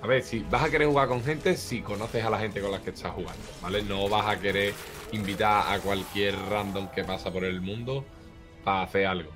A 0.01 0.07
ver, 0.07 0.21
si 0.23 0.39
vas 0.43 0.63
a 0.63 0.69
querer 0.69 0.87
jugar 0.87 1.07
con 1.07 1.23
gente, 1.23 1.55
si 1.57 1.81
conoces 1.81 2.23
a 2.23 2.29
la 2.29 2.39
gente 2.39 2.61
con 2.61 2.71
la 2.71 2.81
que 2.81 2.91
estás 2.91 3.13
jugando, 3.13 3.55
¿vale? 3.61 3.81
No 3.83 4.07
vas 4.09 4.27
a 4.27 4.39
querer 4.39 4.73
invitar 5.11 5.73
a 5.73 5.79
cualquier 5.81 6.35
random 6.37 6.89
que 6.89 7.03
pasa 7.03 7.31
por 7.31 7.43
el 7.45 7.61
mundo 7.61 8.05
para 8.63 8.83
hacer 8.83 9.07
algo. 9.07 9.31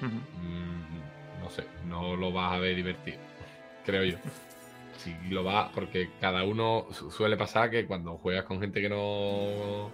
Mm, 0.00 1.40
no 1.42 1.50
sé, 1.50 1.64
no 1.84 2.16
lo 2.16 2.32
vas 2.32 2.52
a 2.54 2.58
ver 2.58 2.76
divertido, 2.76 3.18
creo 3.84 4.04
yo. 4.04 4.18
si 4.98 5.14
lo 5.30 5.44
va, 5.44 5.70
porque 5.72 6.10
cada 6.20 6.44
uno 6.44 6.86
su- 6.92 7.10
suele 7.10 7.36
pasar 7.36 7.70
que 7.70 7.86
cuando 7.86 8.18
juegas 8.18 8.44
con 8.44 8.60
gente 8.60 8.80
que 8.80 8.88
no 8.88 9.90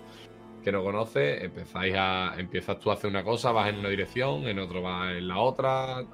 que 0.62 0.72
no 0.72 0.82
conoce, 0.84 1.44
empezáis 1.44 1.94
a 1.96 2.34
empiezas 2.38 2.78
tú 2.78 2.90
a 2.90 2.94
hacer 2.94 3.10
una 3.10 3.24
cosa, 3.24 3.52
vas 3.52 3.68
en 3.70 3.78
una 3.78 3.88
dirección, 3.90 4.46
en 4.48 4.58
otro 4.60 4.82
vas 4.82 5.12
en 5.16 5.28
la 5.28 5.38
otra. 5.40 6.04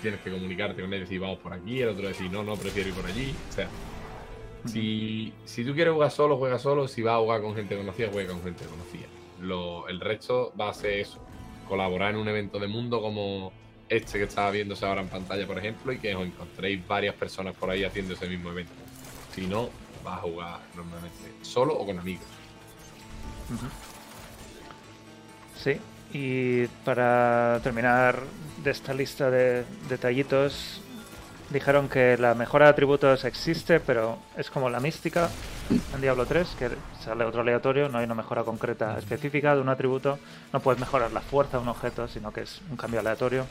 Tienes 0.00 0.20
que 0.20 0.30
comunicarte 0.30 0.82
con 0.82 0.92
él 0.92 0.98
y 0.98 1.02
decir 1.02 1.20
vamos 1.20 1.38
por 1.38 1.52
aquí, 1.52 1.80
el 1.80 1.90
otro 1.90 2.08
decir 2.08 2.30
no, 2.30 2.42
no, 2.42 2.56
prefiero 2.56 2.88
ir 2.88 2.94
por 2.94 3.06
allí. 3.06 3.34
O 3.50 3.52
sea, 3.52 3.68
si, 4.66 5.32
si 5.44 5.64
tú 5.64 5.74
quieres 5.74 5.92
jugar 5.92 6.10
solo, 6.10 6.36
juega 6.38 6.58
solo. 6.58 6.88
Si 6.88 7.02
vas 7.02 7.14
a 7.14 7.18
jugar 7.18 7.40
con 7.42 7.54
gente 7.54 7.76
conocida, 7.76 8.08
juega 8.12 8.32
con 8.32 8.42
gente 8.42 8.64
conocida. 8.64 9.06
Lo, 9.40 9.88
el 9.88 10.00
resto 10.00 10.52
va 10.60 10.70
a 10.70 10.74
ser 10.74 11.00
eso. 11.00 11.24
Colaborar 11.68 12.14
en 12.14 12.20
un 12.20 12.28
evento 12.28 12.58
de 12.58 12.68
mundo 12.68 13.00
como 13.00 13.52
este 13.88 14.18
que 14.18 14.24
estaba 14.24 14.50
viéndose 14.50 14.86
ahora 14.86 15.02
en 15.02 15.08
pantalla, 15.08 15.46
por 15.46 15.58
ejemplo, 15.58 15.92
y 15.92 15.98
que 15.98 16.14
os 16.14 16.26
encontréis 16.26 16.86
varias 16.86 17.14
personas 17.14 17.54
por 17.54 17.70
ahí 17.70 17.84
haciendo 17.84 18.14
ese 18.14 18.26
mismo 18.26 18.50
evento. 18.50 18.72
Si 19.34 19.46
no, 19.46 19.68
vas 20.04 20.18
a 20.18 20.22
jugar 20.22 20.60
normalmente 20.74 21.32
solo 21.42 21.74
o 21.74 21.84
con 21.84 21.98
amigos. 21.98 22.26
Sí, 25.56 25.76
y 26.12 26.66
para 26.84 27.60
terminar 27.62 28.22
de 28.58 28.70
esta 28.70 28.94
lista 28.94 29.30
de 29.30 29.64
detallitos, 29.88 30.80
dijeron 31.50 31.88
que 31.88 32.16
la 32.16 32.34
mejora 32.34 32.66
de 32.66 32.70
atributos 32.70 33.24
existe, 33.24 33.80
pero 33.80 34.18
es 34.36 34.50
como 34.50 34.70
la 34.70 34.80
mística 34.80 35.28
en 35.94 36.00
Diablo 36.00 36.26
3, 36.26 36.48
que 36.58 36.70
sale 37.04 37.24
otro 37.24 37.42
aleatorio, 37.42 37.88
no 37.88 37.98
hay 37.98 38.04
una 38.04 38.14
mejora 38.14 38.42
concreta 38.44 38.98
específica 38.98 39.54
de 39.54 39.60
un 39.60 39.68
atributo, 39.68 40.18
no 40.52 40.60
puedes 40.60 40.80
mejorar 40.80 41.12
la 41.12 41.20
fuerza 41.20 41.58
de 41.58 41.62
un 41.62 41.68
objeto, 41.68 42.08
sino 42.08 42.32
que 42.32 42.42
es 42.42 42.60
un 42.70 42.76
cambio 42.76 43.00
aleatorio, 43.00 43.46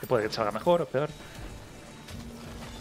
que 0.00 0.06
puede 0.06 0.28
que 0.28 0.32
salga 0.32 0.50
mejor 0.50 0.82
o 0.82 0.86
peor. 0.86 1.08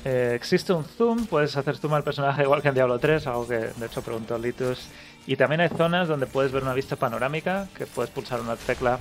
Eh, 0.06 0.34
existe 0.36 0.74
un 0.74 0.84
zoom, 0.84 1.28
puedes 1.28 1.56
hacer 1.56 1.78
zoom 1.78 1.94
al 1.94 2.04
personaje 2.04 2.44
igual 2.44 2.62
que 2.62 2.68
en 2.68 2.74
Diablo 2.74 3.00
3, 3.00 3.26
algo 3.28 3.48
que 3.48 3.58
de 3.58 3.86
hecho 3.86 4.02
preguntó 4.02 4.38
Litus. 4.38 4.90
Y 5.26 5.38
también 5.38 5.62
hay 5.62 5.70
zonas 5.70 6.10
donde 6.10 6.28
puedes 6.28 6.52
ver 6.52 6.64
una 6.64 6.74
vista 6.74 6.98
panorámica, 6.98 7.68
que 7.78 7.86
puedes 7.86 8.12
pulsar 8.12 8.42
una 8.42 8.58
tecla 8.58 9.00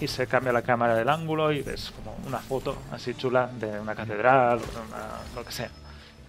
y 0.00 0.08
se 0.08 0.26
cambia 0.26 0.52
la 0.52 0.62
cámara 0.62 0.94
del 0.94 1.08
ángulo 1.08 1.52
y 1.52 1.62
ves 1.62 1.90
como 1.92 2.16
una 2.26 2.38
foto 2.38 2.76
así 2.92 3.14
chula 3.14 3.48
de 3.58 3.80
una 3.80 3.94
catedral 3.94 4.58
o 4.58 4.60
de 4.60 4.86
una- 4.88 5.08
lo 5.34 5.44
que 5.44 5.52
sea. 5.52 5.70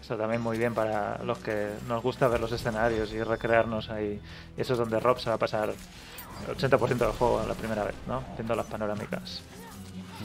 Eso 0.02 0.16
también 0.16 0.42
muy 0.42 0.58
bien 0.58 0.74
para 0.74 1.18
los 1.24 1.38
que 1.40 1.72
nos 1.88 2.02
gusta 2.02 2.28
ver 2.30 2.40
los 2.40 2.52
escenarios 2.54 3.12
y 3.12 3.22
recrearnos 3.22 3.90
ahí. 3.90 4.22
Y 4.58 4.62
eso 4.62 4.74
es 4.74 4.80
donde 4.80 5.00
Rob 5.02 5.20
se 5.20 5.30
va 5.30 5.36
a 5.36 5.40
pasar 5.40 5.70
el 5.70 6.56
80% 6.56 7.06
del 7.06 7.12
juego 7.18 7.44
la 7.46 7.54
primera 7.56 7.84
vez, 7.84 7.96
¿no? 8.08 8.24
Viendo 8.38 8.56
las 8.56 8.66
panorámicas. 8.68 9.42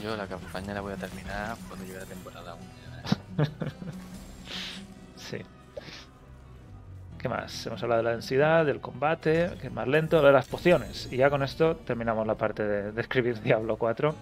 Yo 0.01 0.15
la 0.15 0.25
campaña 0.27 0.73
la 0.73 0.81
voy 0.81 0.93
a 0.93 0.97
terminar 0.97 1.57
cuando 1.67 1.85
llegue 1.85 1.99
la 1.99 2.05
temporada 2.05 2.55
¿Qué 7.23 7.29
más? 7.29 7.65
Hemos 7.65 7.81
hablado 7.81 8.01
de 8.01 8.03
la 8.03 8.11
densidad, 8.11 8.65
del 8.65 8.81
combate, 8.81 9.51
que 9.61 9.67
es 9.67 9.73
más 9.73 9.87
lento, 9.87 10.21
de 10.21 10.33
las 10.33 10.45
pociones. 10.49 11.07
Y 11.09 11.15
ya 11.15 11.29
con 11.29 11.41
esto 11.41 11.77
terminamos 11.77 12.27
la 12.27 12.35
parte 12.35 12.67
de, 12.67 12.91
de 12.91 13.01
escribir 13.01 13.41
Diablo 13.43 13.77
4. 13.77 14.13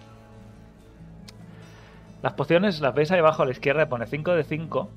Las 2.22 2.34
pociones 2.34 2.80
las 2.80 2.94
veis 2.94 3.10
ahí 3.10 3.18
abajo 3.18 3.42
a 3.42 3.48
la 3.48 3.54
izquierda, 3.54 3.90
pone 3.90 4.06
5 4.06 4.36
de 4.36 4.44
5. 4.44 4.90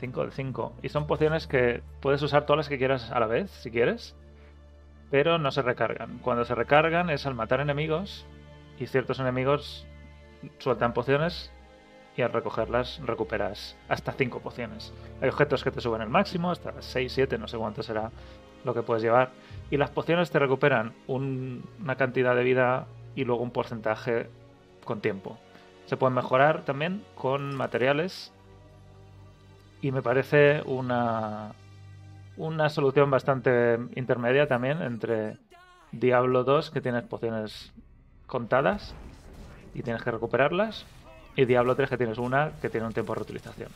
5 0.00 0.24
de 0.24 0.30
5. 0.32 0.72
Y 0.82 0.88
son 0.88 1.06
pociones 1.06 1.46
que 1.46 1.80
puedes 2.00 2.20
usar 2.22 2.44
todas 2.44 2.56
las 2.56 2.68
que 2.68 2.76
quieras 2.76 3.12
a 3.12 3.20
la 3.20 3.26
vez, 3.28 3.52
si 3.52 3.70
quieres. 3.70 4.16
Pero 5.08 5.38
no 5.38 5.52
se 5.52 5.62
recargan. 5.62 6.18
Cuando 6.18 6.44
se 6.44 6.56
recargan 6.56 7.08
es 7.08 7.24
al 7.24 7.36
matar 7.36 7.60
enemigos. 7.60 8.26
Y 8.80 8.88
ciertos 8.88 9.20
enemigos 9.20 9.86
sueltan 10.58 10.92
pociones 10.92 11.52
y 12.16 12.22
al 12.22 12.32
recogerlas 12.32 13.00
recuperas 13.04 13.76
hasta 13.88 14.12
5 14.12 14.40
pociones. 14.40 14.92
Hay 15.20 15.28
objetos 15.28 15.62
que 15.62 15.70
te 15.70 15.80
suben 15.80 16.00
el 16.02 16.08
máximo, 16.08 16.50
hasta 16.50 16.80
6, 16.80 17.12
7, 17.12 17.38
no 17.38 17.46
sé 17.48 17.58
cuánto 17.58 17.82
será 17.82 18.10
lo 18.64 18.74
que 18.74 18.82
puedes 18.82 19.02
llevar. 19.02 19.30
Y 19.70 19.76
las 19.76 19.90
pociones 19.90 20.30
te 20.30 20.38
recuperan 20.38 20.92
un- 21.06 21.64
una 21.80 21.96
cantidad 21.96 22.34
de 22.34 22.42
vida 22.44 22.86
y 23.14 23.24
luego 23.24 23.42
un 23.42 23.50
porcentaje 23.50 24.28
con 24.84 25.00
tiempo. 25.00 25.38
Se 25.86 25.96
pueden 25.96 26.14
mejorar 26.14 26.64
también 26.64 27.04
con 27.14 27.54
materiales 27.54 28.32
y 29.82 29.92
me 29.92 30.02
parece 30.02 30.62
una, 30.64 31.52
una 32.36 32.68
solución 32.70 33.10
bastante 33.10 33.78
intermedia 33.94 34.48
también 34.48 34.82
entre 34.82 35.36
Diablo 35.92 36.44
2, 36.44 36.70
que 36.70 36.80
tienes 36.80 37.04
pociones 37.04 37.72
contadas 38.26 38.94
y 39.74 39.82
tienes 39.82 40.02
que 40.02 40.10
recuperarlas, 40.10 40.84
y 41.36 41.44
Diablo 41.44 41.76
3 41.76 41.90
que 41.90 41.98
tienes 41.98 42.18
una 42.18 42.52
que 42.60 42.70
tiene 42.70 42.86
un 42.86 42.92
tiempo 42.92 43.12
de 43.12 43.16
reutilización. 43.16 43.68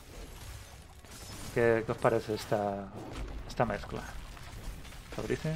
¿Qué, 1.53 1.83
qué 1.85 1.91
os 1.91 1.97
parece 1.97 2.33
esta, 2.33 2.87
esta 3.47 3.65
mezcla? 3.65 4.01
Fabrice. 5.15 5.55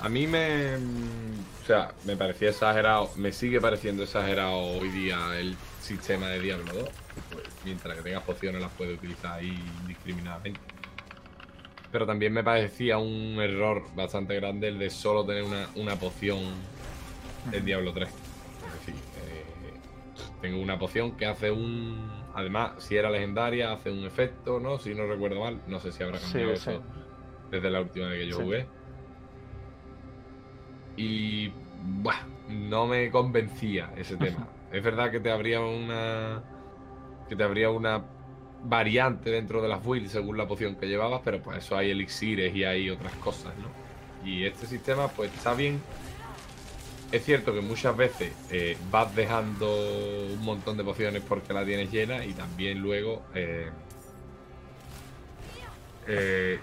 A 0.00 0.08
mí 0.08 0.26
me. 0.26 0.76
O 0.76 1.66
sea, 1.66 1.92
me 2.04 2.16
parecía 2.16 2.50
exagerado. 2.50 3.10
Me 3.16 3.32
sigue 3.32 3.60
pareciendo 3.60 4.02
exagerado 4.02 4.58
hoy 4.58 4.88
día 4.88 5.38
el 5.38 5.56
sistema 5.80 6.28
de 6.28 6.40
Diablo 6.40 6.72
2. 6.72 6.88
Pues, 7.30 7.44
mientras 7.64 7.96
que 7.96 8.02
tengas 8.02 8.22
pociones, 8.22 8.60
las 8.60 8.72
puedes 8.72 8.98
utilizar 8.98 9.38
ahí 9.38 9.62
indiscriminadamente. 9.82 10.60
Pero 11.92 12.06
también 12.06 12.32
me 12.32 12.42
parecía 12.42 12.98
un 12.98 13.38
error 13.40 13.84
bastante 13.94 14.34
grande 14.34 14.68
el 14.68 14.78
de 14.78 14.90
solo 14.90 15.24
tener 15.24 15.44
una, 15.44 15.68
una 15.76 15.96
poción 15.96 16.40
en 17.52 17.64
Diablo 17.64 17.92
3. 17.92 18.08
Tengo 20.42 20.60
una 20.60 20.78
poción 20.78 21.12
que 21.16 21.24
hace 21.24 21.50
un. 21.50 22.10
Además, 22.34 22.72
si 22.78 22.96
era 22.96 23.08
legendaria, 23.10 23.72
hace 23.72 23.90
un 23.90 24.04
efecto, 24.04 24.60
¿no? 24.60 24.78
Si 24.78 24.94
no 24.94 25.06
recuerdo 25.06 25.40
mal. 25.40 25.62
No 25.68 25.80
sé 25.80 25.92
si 25.92 26.02
habrá 26.02 26.18
cambiado 26.18 26.56
sí. 26.56 26.70
eso 26.70 26.82
desde 27.50 27.70
la 27.70 27.80
última 27.80 28.08
vez 28.08 28.18
que 28.20 28.26
yo 28.28 28.36
Sí. 28.38 28.42
jugué. 28.42 28.66
Y 30.96 31.52
buah, 32.02 32.26
no 32.50 32.86
me 32.86 33.10
convencía 33.10 33.90
ese 33.96 34.16
tema. 34.16 34.48
es 34.72 34.82
verdad 34.82 35.10
que 35.10 35.20
te 35.20 35.30
habría 35.30 35.60
una 35.60 36.42
que 37.28 37.36
te 37.36 37.44
habría 37.44 37.70
una 37.70 38.04
variante 38.64 39.30
dentro 39.30 39.62
de 39.62 39.68
las 39.68 39.82
builds 39.84 40.12
según 40.12 40.36
la 40.36 40.46
poción 40.46 40.76
que 40.76 40.86
llevabas, 40.86 41.22
pero 41.24 41.40
pues 41.42 41.58
eso 41.58 41.76
hay 41.76 41.90
elixires 41.90 42.54
y 42.54 42.64
hay 42.64 42.90
otras 42.90 43.12
cosas, 43.14 43.54
¿no? 43.58 44.28
Y 44.28 44.44
este 44.44 44.66
sistema 44.66 45.08
pues 45.08 45.32
está 45.34 45.54
bien. 45.54 45.80
Es 47.12 47.26
cierto 47.26 47.52
que 47.52 47.60
muchas 47.60 47.94
veces 47.94 48.32
eh, 48.50 48.76
vas 48.90 49.14
dejando 49.14 49.68
un 50.32 50.42
montón 50.42 50.78
de 50.78 50.84
pociones 50.84 51.22
porque 51.22 51.52
la 51.52 51.62
tienes 51.62 51.92
llena 51.92 52.24
y 52.24 52.32
también 52.32 52.78
luego 52.78 53.22
eh, 53.34 53.70
eh, 56.06 56.58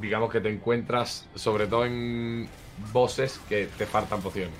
digamos 0.00 0.32
que 0.32 0.40
te 0.40 0.48
encuentras 0.50 1.28
sobre 1.36 1.68
todo 1.68 1.86
en 1.86 2.48
bosses 2.92 3.40
que 3.48 3.68
te 3.78 3.86
faltan 3.86 4.20
pociones. 4.20 4.56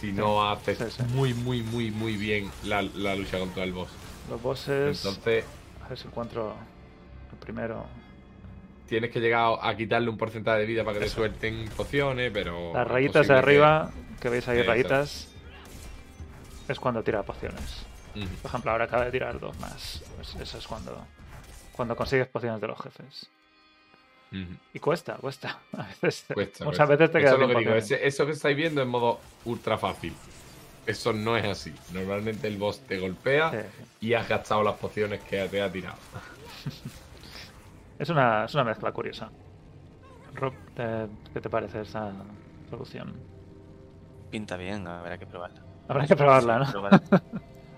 Si 0.00 0.12
no 0.12 0.48
haces 0.48 0.78
sí, 0.78 0.84
sí. 0.88 1.02
muy, 1.14 1.34
muy, 1.34 1.62
muy, 1.62 1.90
muy 1.90 2.16
bien 2.16 2.48
la, 2.64 2.80
la 2.82 3.16
lucha 3.16 3.40
contra 3.40 3.64
el 3.64 3.72
boss. 3.72 3.90
Los 4.30 4.40
bosses. 4.40 5.04
Entonces 5.04 5.44
A 5.84 5.88
ver 5.88 5.98
si 5.98 6.06
encuentro 6.06 6.54
el 7.32 7.38
primero. 7.38 7.86
Tienes 8.90 9.10
que 9.10 9.20
llegar 9.20 9.54
a 9.62 9.74
quitarle 9.76 10.10
un 10.10 10.18
porcentaje 10.18 10.58
de 10.60 10.66
vida 10.66 10.84
para 10.84 10.94
que 10.94 11.00
te 11.00 11.06
Eso. 11.06 11.16
suelten 11.16 11.68
pociones, 11.76 12.30
pero... 12.34 12.74
Las 12.74 12.86
rayitas 12.86 13.26
de 13.26 13.32
que- 13.34 13.38
arriba, 13.38 13.90
que 14.20 14.28
veis 14.28 14.46
ahí 14.48 14.58
Exacto. 14.58 14.72
rayitas, 14.72 15.28
es 16.68 16.78
cuando 16.80 17.02
tira 17.02 17.22
pociones. 17.22 17.86
Por 18.42 18.48
ejemplo, 18.50 18.72
ahora 18.72 18.84
acaba 18.86 19.04
de 19.04 19.12
tirar 19.12 19.38
dos 19.40 19.58
más. 19.60 20.02
Pues 20.16 20.34
eso 20.34 20.58
es 20.58 20.66
cuando, 20.66 21.06
cuando 21.72 21.94
consigues 21.96 22.26
pociones 22.26 22.60
de 22.60 22.66
los 22.66 22.78
jefes. 22.82 23.30
Y 24.74 24.78
cuesta, 24.78 25.14
cuesta. 25.14 25.58
A 25.72 25.86
veces, 26.02 26.24
Cuesta, 26.34 26.64
muchas 26.64 26.86
cuesta. 26.86 26.86
veces 26.86 27.10
te 27.12 27.18
Eso 27.18 27.24
quedas 27.26 27.32
es 27.34 27.40
lo 27.40 27.46
sin 27.46 27.54
que 27.54 27.58
digo, 27.60 27.74
ese- 27.74 28.06
eso 28.06 28.26
que 28.26 28.32
estáis 28.32 28.56
viendo 28.56 28.82
en 28.82 28.88
modo 28.88 29.20
ultra 29.44 29.78
fácil. 29.78 30.12
Eso 30.86 31.12
no 31.12 31.36
es 31.36 31.44
así. 31.46 31.72
Normalmente 31.92 32.48
el 32.48 32.56
boss 32.56 32.80
te 32.80 32.98
golpea 32.98 33.50
sí. 33.50 34.06
y 34.08 34.14
has 34.14 34.28
gastado 34.28 34.62
las 34.64 34.74
pociones 34.74 35.20
que 35.20 35.46
te 35.48 35.62
ha 35.62 35.70
tirado. 35.70 35.96
Es 38.00 38.08
una, 38.08 38.46
es 38.46 38.54
una 38.54 38.64
mezcla 38.64 38.90
curiosa. 38.92 39.30
Rob, 40.34 40.54
¿te- 40.74 41.06
¿qué 41.34 41.40
te 41.42 41.50
parece 41.50 41.82
esa 41.82 42.10
solución? 42.70 43.14
Pinta 44.30 44.56
bien, 44.56 44.86
habrá 44.86 45.18
que 45.18 45.26
probarla. 45.26 45.60
Habrá 45.86 46.06
que 46.06 46.16
probarla, 46.16 46.58
¿no? 46.60 46.64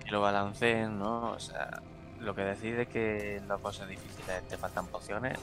Que 0.05 0.11
lo, 0.11 0.21
balanceen, 0.21 0.97
¿no? 0.97 1.31
O 1.31 1.39
sea, 1.39 1.81
lo 2.21 2.33
que 2.33 2.41
decide 2.43 2.85
que 2.85 3.37
en 3.37 3.47
los 3.49 3.61
bosses 3.61 3.87
difíciles 3.87 4.47
te 4.47 4.57
faltan 4.57 4.87
pociones, 4.87 5.37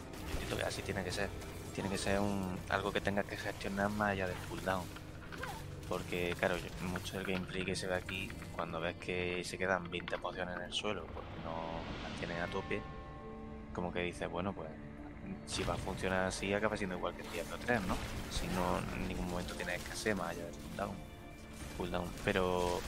yo 0.50 0.56
que 0.56 0.62
así 0.62 0.80
tiene 0.80 1.04
que 1.04 1.10
ser. 1.12 1.28
Tiene 1.74 1.90
que 1.90 1.98
ser 1.98 2.18
un, 2.18 2.58
algo 2.70 2.90
que 2.90 3.02
tengas 3.02 3.26
que 3.26 3.36
gestionar 3.36 3.90
más 3.90 4.10
allá 4.10 4.26
del 4.28 4.36
cooldown. 4.48 4.84
Porque, 5.90 6.34
claro, 6.38 6.56
mucho 6.90 7.18
del 7.18 7.26
gameplay 7.26 7.64
que 7.66 7.76
se 7.76 7.86
ve 7.86 7.96
aquí, 7.96 8.30
cuando 8.52 8.80
ves 8.80 8.96
que 8.96 9.42
se 9.44 9.58
quedan 9.58 9.90
20 9.90 10.16
pociones 10.18 10.56
en 10.56 10.62
el 10.62 10.72
suelo 10.72 11.04
porque 11.12 11.28
no 11.44 11.52
las 12.02 12.18
tienen 12.18 12.40
a 12.40 12.46
tope, 12.46 12.80
como 13.74 13.92
que 13.92 14.00
dices, 14.02 14.28
bueno, 14.30 14.52
pues 14.52 14.68
si 15.46 15.62
va 15.62 15.74
a 15.74 15.78
funcionar 15.78 16.26
así, 16.26 16.52
acaba 16.52 16.76
siendo 16.76 16.96
igual 16.96 17.14
que 17.14 17.22
el 17.22 17.30
Diablo 17.32 17.56
3, 17.58 17.80
¿no? 17.86 17.96
Si 18.30 18.46
no, 18.48 18.78
en 18.96 19.08
ningún 19.08 19.28
momento 19.28 19.54
tiene 19.54 19.74
escasez 19.76 20.16
más 20.16 20.30
allá 20.30 20.44
del 20.44 20.54
cooldown. 20.54 20.96
cooldown. 21.76 22.08
Pero 22.24 22.80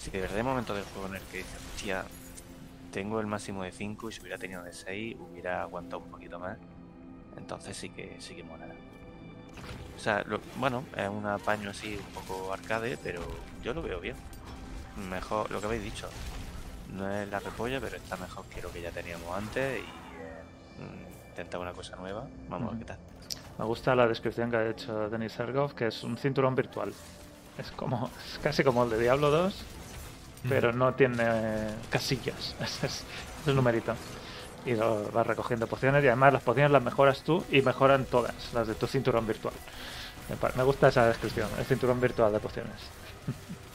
si 0.00 0.10
de 0.10 0.20
verdad 0.20 0.36
hay 0.38 0.42
momentos 0.42 0.76
del 0.76 0.84
juego 0.86 1.08
en 1.08 1.14
el 1.16 1.22
que 1.22 1.38
dices, 1.38 1.56
hostia, 1.74 2.04
tengo 2.92 3.20
el 3.20 3.26
máximo 3.26 3.62
de 3.64 3.72
5 3.72 4.08
y 4.08 4.12
si 4.12 4.20
hubiera 4.20 4.38
tenido 4.38 4.62
de 4.62 4.72
6 4.72 5.16
hubiera 5.18 5.62
aguantado 5.62 6.02
un 6.02 6.10
poquito 6.10 6.38
más. 6.38 6.56
Entonces 7.36 7.76
sí 7.76 7.90
que 7.90 8.16
sí 8.20 8.34
que 8.34 8.42
molará. 8.42 8.74
O 9.96 10.00
sea, 10.00 10.22
lo- 10.26 10.40
bueno, 10.56 10.84
es 10.96 11.08
un 11.08 11.26
apaño 11.26 11.70
así 11.70 11.96
un 11.96 12.22
poco 12.22 12.52
arcade, 12.52 12.96
pero 13.02 13.20
yo 13.62 13.74
lo 13.74 13.82
veo 13.82 14.00
bien. 14.00 14.16
Mejor, 15.10 15.50
lo 15.50 15.60
que 15.60 15.66
habéis 15.66 15.82
dicho. 15.82 16.08
No 16.92 17.10
es 17.10 17.28
la 17.28 17.38
repolla, 17.40 17.80
pero 17.80 17.96
está 17.96 18.16
mejor 18.16 18.44
que 18.46 18.62
lo 18.62 18.70
que 18.72 18.82
ya 18.82 18.90
teníamos 18.90 19.36
antes 19.36 19.80
y 19.80 19.82
eh, 19.82 19.84
mm, 20.78 21.28
intentar 21.30 21.60
una 21.60 21.72
cosa 21.72 21.96
nueva. 21.96 22.26
Vamos 22.48 22.68
a 22.68 22.70
ver 22.72 22.78
qué 22.80 22.84
tal. 22.86 22.98
Me 23.58 23.64
gusta 23.64 23.94
la 23.94 24.06
descripción 24.06 24.50
que 24.50 24.56
ha 24.56 24.68
hecho 24.68 25.10
Denis 25.10 25.32
Sergov, 25.32 25.74
que 25.74 25.88
es 25.88 26.02
un 26.04 26.16
cinturón 26.16 26.54
virtual. 26.54 26.92
Es 27.58 27.70
como 27.72 28.10
es 28.24 28.38
casi 28.38 28.62
como 28.62 28.84
el 28.84 28.90
de 28.90 29.00
Diablo 29.00 29.30
2, 29.30 29.64
pero 30.48 30.72
no 30.72 30.94
tiene 30.94 31.24
casillas. 31.90 32.54
Es, 32.60 32.84
es, 32.84 33.04
es 33.42 33.46
un 33.46 33.56
numerito. 33.56 33.94
Y 34.64 34.74
lo 34.74 35.10
vas 35.12 35.26
recogiendo 35.26 35.66
pociones 35.66 36.04
y 36.04 36.08
además 36.08 36.32
las 36.32 36.42
pociones 36.42 36.70
las 36.70 36.82
mejoras 36.82 37.22
tú 37.22 37.44
y 37.50 37.62
mejoran 37.62 38.04
todas 38.04 38.52
las 38.54 38.66
de 38.66 38.74
tu 38.74 38.86
cinturón 38.86 39.26
virtual. 39.26 39.54
Me 40.56 40.62
gusta 40.62 40.88
esa 40.88 41.06
descripción, 41.06 41.48
el 41.58 41.64
cinturón 41.64 42.00
virtual 42.00 42.32
de 42.32 42.40
pociones. 42.40 42.74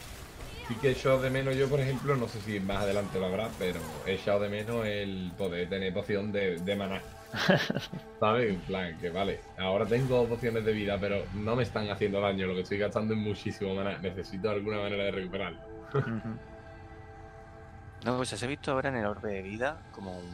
Sí 0.67 0.75
que 0.75 0.89
he 0.89 0.91
echado 0.91 1.21
de 1.21 1.29
menos 1.29 1.55
yo, 1.55 1.67
por 1.67 1.79
ejemplo, 1.79 2.15
no 2.15 2.27
sé 2.27 2.39
si 2.41 2.59
más 2.59 2.83
adelante 2.83 3.19
lo 3.19 3.25
habrá, 3.25 3.49
pero 3.59 3.79
he 4.05 4.13
echado 4.13 4.39
de 4.39 4.49
menos 4.49 4.85
el 4.85 5.31
poder 5.37 5.67
tener 5.69 5.93
poción 5.93 6.31
de, 6.31 6.57
de 6.59 6.75
maná. 6.75 7.01
¿Sabes? 8.19 8.49
En 8.53 8.59
plan, 8.61 8.97
que 8.99 9.09
vale, 9.09 9.41
ahora 9.57 9.85
tengo 9.85 10.25
pociones 10.27 10.63
de 10.63 10.71
vida, 10.71 10.97
pero 10.99 11.23
no 11.33 11.55
me 11.55 11.63
están 11.63 11.89
haciendo 11.89 12.21
daño, 12.21 12.47
lo 12.47 12.53
que 12.55 12.61
estoy 12.61 12.77
gastando 12.77 13.13
es 13.13 13.19
muchísimo 13.19 13.75
maná. 13.75 13.97
Necesito 13.97 14.49
alguna 14.49 14.77
manera 14.77 15.03
de 15.05 15.11
recuperarlo. 15.11 15.59
No, 18.05 18.17
pues 18.17 18.29
se 18.29 18.45
ha 18.45 18.47
visto 18.47 18.71
ahora 18.71 18.89
en 18.89 18.97
el 18.97 19.05
orbe 19.05 19.31
de 19.33 19.41
vida 19.41 19.77
como 19.91 20.17
un, 20.17 20.29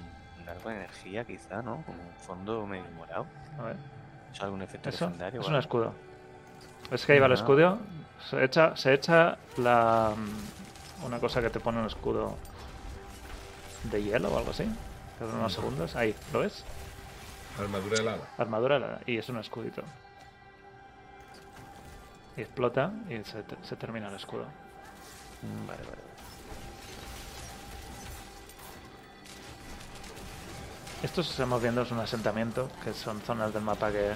algo 0.48 0.70
de 0.70 0.76
energía, 0.78 1.24
quizá, 1.24 1.62
¿no? 1.62 1.84
Como 1.86 2.02
un 2.02 2.14
fondo 2.18 2.66
medio 2.66 2.90
morado. 2.96 3.26
A 3.60 3.64
ver. 3.64 3.76
¿Eso 4.34 4.44
algún 4.44 4.62
efecto 4.62 4.90
Eso 4.90 5.06
legendario? 5.06 5.42
es 5.42 5.48
un 5.48 5.56
escudo. 5.56 5.94
Es 6.92 7.06
que 7.06 7.14
ahí 7.14 7.20
va 7.20 7.28
el 7.28 7.32
Ah. 7.34 7.36
escudo. 7.36 7.80
Se 8.28 8.44
echa, 8.44 8.76
se 8.76 8.94
echa 8.94 9.38
la. 9.58 10.14
mm, 10.16 11.06
Una 11.06 11.20
cosa 11.20 11.42
que 11.42 11.50
te 11.50 11.60
pone 11.60 11.80
un 11.80 11.86
escudo 11.88 12.36
de 13.84 14.04
hielo 14.04 14.30
o 14.34 14.38
algo 14.38 14.52
así. 14.52 14.66
Que 15.18 15.26
dura 15.26 15.38
unos 15.38 15.54
segundos. 15.54 15.96
Ahí, 15.96 16.16
¿lo 16.34 16.40
ves? 16.40 16.64
Armadura 17.60 18.00
helada. 18.02 18.22
Armadura 18.38 18.76
helada, 18.78 19.00
y 19.06 19.18
es 19.18 19.28
un 19.30 19.38
escudito. 19.38 19.82
Y 22.38 22.42
explota 22.42 22.92
y 23.10 23.24
se, 23.24 23.44
te- 23.44 23.58
se 23.68 23.76
termina 23.76 24.08
el 24.10 24.16
escudo. 24.16 24.44
Mm, 25.42 25.68
Vale, 25.68 25.80
vale, 25.80 25.90
vale. 25.92 26.10
Estos 31.04 31.30
estamos 31.32 31.62
viendo 31.62 31.82
es 31.82 31.92
un 31.92 32.00
asentamiento, 32.00 32.70
que 32.84 32.94
son 32.94 33.22
zonas 33.22 33.54
del 33.54 33.64
mapa 33.64 33.90
que, 33.92 34.12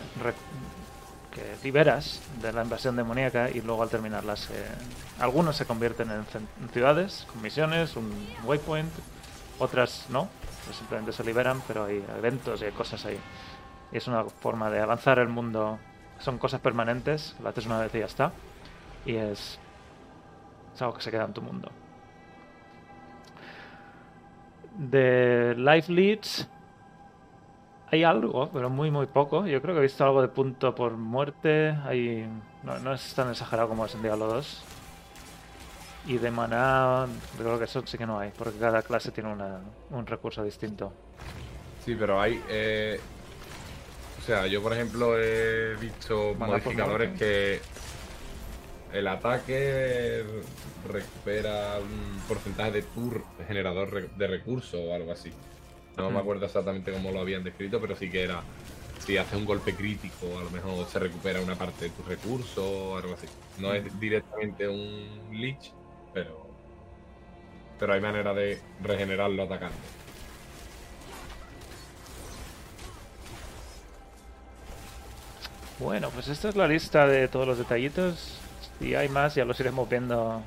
que 1.34 1.56
liberas 1.64 2.22
de 2.42 2.54
la 2.54 2.64
invasión 2.64 2.96
demoníaca 2.96 3.50
y 3.50 3.62
luego 3.62 3.84
al 3.84 3.90
terminarlas 3.90 4.50
eh, 4.52 4.66
algunos 5.20 5.56
se 5.56 5.66
convierten 5.66 6.10
en, 6.12 6.26
ciudades 6.72 7.26
con 7.32 7.42
misiones, 7.42 7.96
un 7.96 8.12
waypoint, 8.46 8.92
otras 9.60 10.06
no, 10.10 10.30
pues 10.66 10.78
simplemente 10.78 11.12
se 11.12 11.24
liberan, 11.24 11.62
pero 11.68 11.86
hay 11.86 12.04
eventos 12.18 12.62
y 12.62 12.66
hay 12.66 12.72
cosas 12.72 13.06
ahí. 13.06 13.20
Y 13.92 13.98
es 13.98 14.08
una 14.08 14.24
forma 14.24 14.70
de 14.70 14.80
avanzar 14.80 15.20
el 15.20 15.28
mundo, 15.28 15.80
son 16.20 16.38
cosas 16.38 16.62
permanentes, 16.62 17.36
lo 17.42 17.50
haces 17.50 17.66
una 17.66 17.80
vez 17.80 17.94
y 17.96 18.00
ya 18.00 18.06
está, 18.06 18.32
y 19.06 19.16
es, 19.16 19.60
es 20.74 20.82
algo 20.82 20.94
que 20.94 21.02
se 21.02 21.12
queda 21.12 21.26
en 21.26 21.34
tu 21.34 21.42
mundo. 21.42 21.70
De 24.78 25.54
Life 25.58 25.92
Leads 25.92 26.48
hay 27.94 28.04
algo, 28.04 28.50
pero 28.52 28.70
muy 28.70 28.90
muy 28.92 29.06
poco. 29.06 29.46
Yo 29.46 29.62
creo 29.62 29.76
que 29.76 29.80
he 29.80 29.84
visto 29.84 30.04
algo 30.04 30.22
de 30.22 30.28
punto 30.28 30.74
por 30.74 30.94
muerte. 30.94 31.76
Hay... 31.86 32.28
No, 32.64 32.80
no 32.80 32.94
es 32.94 33.14
tan 33.14 33.30
exagerado 33.30 33.70
como 33.70 33.86
es 33.86 33.94
en 33.94 34.02
Diablo 34.02 34.26
2. 34.28 34.64
Y 36.08 36.18
de 36.18 36.32
maná, 36.32 37.06
creo 37.38 37.58
que 37.58 37.66
eso 37.66 37.82
sí 37.86 37.98
que 37.98 38.06
no 38.06 38.20
hay, 38.20 38.32
porque 38.38 38.58
cada 38.60 38.82
clase 38.82 39.12
tiene 39.12 39.32
una- 39.32 39.62
un 39.92 40.06
recurso 40.06 40.44
distinto. 40.44 40.92
Sí, 41.86 41.96
pero 41.98 42.20
hay. 42.20 42.42
eh, 42.50 43.00
o 44.20 44.22
sea, 44.26 44.48
yo 44.48 44.62
por 44.62 44.74
ejemplo 44.74 45.18
he 45.18 45.76
visto 45.76 46.34
Maná 46.38 46.54
modificadores 46.54 47.18
que 47.18 47.62
el 48.92 49.08
ataque 49.08 50.24
recupera 50.90 51.78
un 51.80 52.20
porcentaje 52.28 52.72
de 52.72 52.82
tur 52.84 53.24
generador 53.48 54.10
de 54.16 54.28
recursos 54.28 54.80
o 54.82 54.94
algo 54.94 55.12
así. 55.12 55.32
No 55.98 56.10
me 56.10 56.10
Ujú. 56.10 56.20
acuerdo 56.20 56.46
exactamente 56.46 56.92
cómo 56.92 57.12
lo 57.12 57.20
habían 57.20 57.44
descrito, 57.44 57.80
pero 57.80 57.96
sí 57.96 58.10
que 58.10 58.24
era. 58.24 58.42
Si 59.00 59.18
haces 59.18 59.38
un 59.38 59.46
golpe 59.46 59.76
crítico, 59.76 60.40
a 60.40 60.44
lo 60.44 60.50
mejor 60.50 60.88
se 60.88 61.00
recupera 61.00 61.42
una 61.42 61.56
parte 61.56 61.86
de 61.86 61.92
tus 61.92 62.08
recursos 62.08 62.58
o 62.58 62.98
algo 62.98 63.14
así. 63.14 63.28
No 63.58 63.74
es 63.74 64.00
directamente 64.00 64.68
un 64.68 65.30
leech, 65.32 65.74
pero. 66.14 66.48
Pero 67.80 67.94
hay 67.94 68.02
manera 68.02 68.34
de 68.34 68.62
regenerarlo 68.82 69.44
atacando. 69.44 69.78
Bueno, 75.80 76.10
pues 76.12 76.28
esta 76.28 76.50
es 76.50 76.56
la 76.56 76.68
lista 76.68 77.08
de 77.08 77.28
todos 77.28 77.48
los 77.48 77.58
detallitos. 77.58 78.40
Si 78.80 78.96
hay 78.96 79.10
más, 79.10 79.36
ya 79.36 79.46
los 79.46 79.60
iremos 79.60 79.90
viendo 79.90 80.42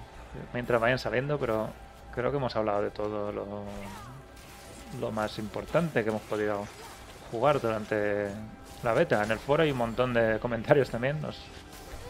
mientras 0.52 0.81
vayan 0.81 0.98
saliendo, 0.98 1.39
pero 1.39 1.68
creo 2.14 2.31
que 2.31 2.36
hemos 2.39 2.56
hablado 2.56 2.82
de 2.82 2.90
todo 2.90 3.32
lo, 3.32 3.44
lo 5.00 5.10
más 5.12 5.38
importante 5.38 6.02
que 6.02 6.10
hemos 6.10 6.22
podido 6.22 6.66
jugar 7.30 7.60
durante 7.60 8.28
la 8.82 8.92
beta. 8.94 9.22
En 9.24 9.30
el 9.30 9.38
foro 9.38 9.62
hay 9.62 9.70
un 9.72 9.78
montón 9.78 10.14
de 10.14 10.38
comentarios 10.42 10.90
también. 10.90 11.24
Os 11.24 11.38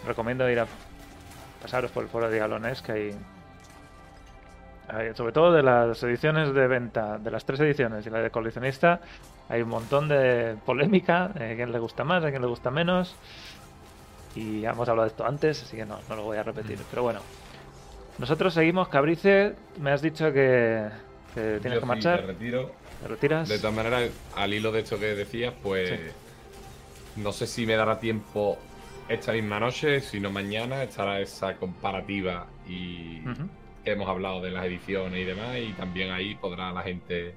recomiendo 0.07 0.49
ir 0.51 0.61
a 0.61 0.67
pasaros 1.63 1.91
por 1.91 2.03
el 2.05 2.09
foro 2.09 2.29
de 2.29 2.35
Diablones, 2.37 2.83
que 2.83 2.93
hay, 2.93 3.17
hay- 4.89 5.15
sobre 5.15 5.33
todo 5.33 5.53
de 5.53 5.63
las 5.63 6.03
ediciones 6.03 6.53
de 6.55 6.67
venta, 6.67 7.19
de 7.19 7.31
las 7.31 7.45
tres 7.45 7.61
ediciones 7.61 8.07
y 8.07 8.11
la 8.11 8.21
de 8.21 8.31
coleccionista, 8.31 9.01
hay 9.49 9.63
un 9.63 9.69
montón 9.69 10.09
de 10.09 10.57
polémica, 10.65 11.29
de 11.29 11.57
quién 11.57 11.73
le 11.73 11.79
gusta 11.79 12.05
más, 12.05 12.25
a 12.25 12.31
quién 12.31 12.43
le 12.43 12.49
gusta 12.49 12.71
menos. 12.71 13.17
Y 14.35 14.61
ya 14.61 14.71
hemos 14.71 14.89
hablado 14.89 15.05
de 15.07 15.13
esto 15.13 15.25
antes, 15.27 15.63
así 15.63 15.77
que 15.77 15.87
no, 15.87 15.99
no 16.09 16.17
lo 16.17 16.23
voy 16.25 16.37
a 16.37 16.43
repetir. 16.43 16.79
Pero 16.91 17.03
bueno, 17.03 17.21
nosotros 18.19 18.53
seguimos. 18.53 18.89
Cabrice, 18.89 19.55
me 19.81 19.93
has 19.93 20.03
dicho 20.03 20.31
que, 20.33 20.87
que 21.37 21.61
tienes 21.61 21.63
Yo 21.65 21.71
que 21.75 21.81
sí 21.81 21.87
marchar. 21.87 22.21
me 22.23 22.27
retiro. 22.33 22.73
¿Te 23.03 23.09
retiras? 23.09 23.49
De 23.49 23.59
todas 23.59 23.75
maneras, 23.77 24.11
al 24.35 24.53
hilo 24.55 24.73
de 24.73 24.81
esto 24.81 24.99
que 24.99 25.15
decías, 25.15 25.55
pues 25.63 26.01
no 27.17 27.31
sé 27.33 27.47
si 27.47 27.67
me 27.67 27.77
dará 27.77 27.99
tiempo 28.01 28.59
esta 29.09 29.33
misma 29.33 29.61
noche, 29.61 30.01
sino 30.01 30.31
mañana 30.31 30.83
estará 30.83 31.21
esa 31.21 31.55
comparativa 31.57 32.47
y 32.67 33.21
que 33.85 33.93
hemos 33.93 34.09
hablado 34.09 34.41
de 34.41 34.51
las 34.51 34.65
ediciones 34.65 35.21
y 35.21 35.25
demás, 35.25 35.57
y 35.59 35.73
también 35.75 36.11
ahí 36.11 36.35
podrá 36.35 36.73
la 36.73 36.83
gente 36.83 37.35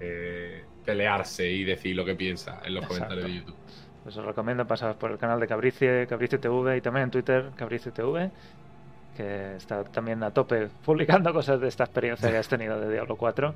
eh, 0.00 0.64
pelearse 0.84 1.48
y 1.48 1.64
decir 1.64 1.94
lo 1.94 2.04
que 2.04 2.14
piensa 2.14 2.60
en 2.64 2.74
los 2.74 2.84
Exacto. 2.84 3.04
comentarios 3.04 3.26
de 3.26 3.40
YouTube. 3.40 3.56
Pues 4.02 4.16
os 4.16 4.24
recomiendo 4.24 4.66
pasar 4.66 4.98
por 4.98 5.12
el 5.12 5.18
canal 5.18 5.40
de 5.40 5.46
Cabrice, 5.46 6.06
Cabrice 6.08 6.38
TV 6.38 6.76
y 6.76 6.80
también 6.80 7.04
en 7.04 7.10
Twitter, 7.10 7.50
Cabrice 7.56 7.90
TV, 7.90 8.30
que 9.16 9.56
está 9.56 9.84
también 9.84 10.22
a 10.22 10.30
tope 10.30 10.68
publicando 10.84 11.32
cosas 11.32 11.60
de 11.60 11.68
esta 11.68 11.84
experiencia 11.84 12.30
que 12.30 12.36
has 12.36 12.48
tenido 12.48 12.78
de 12.80 12.92
Diablo 12.92 13.16
4. 13.16 13.54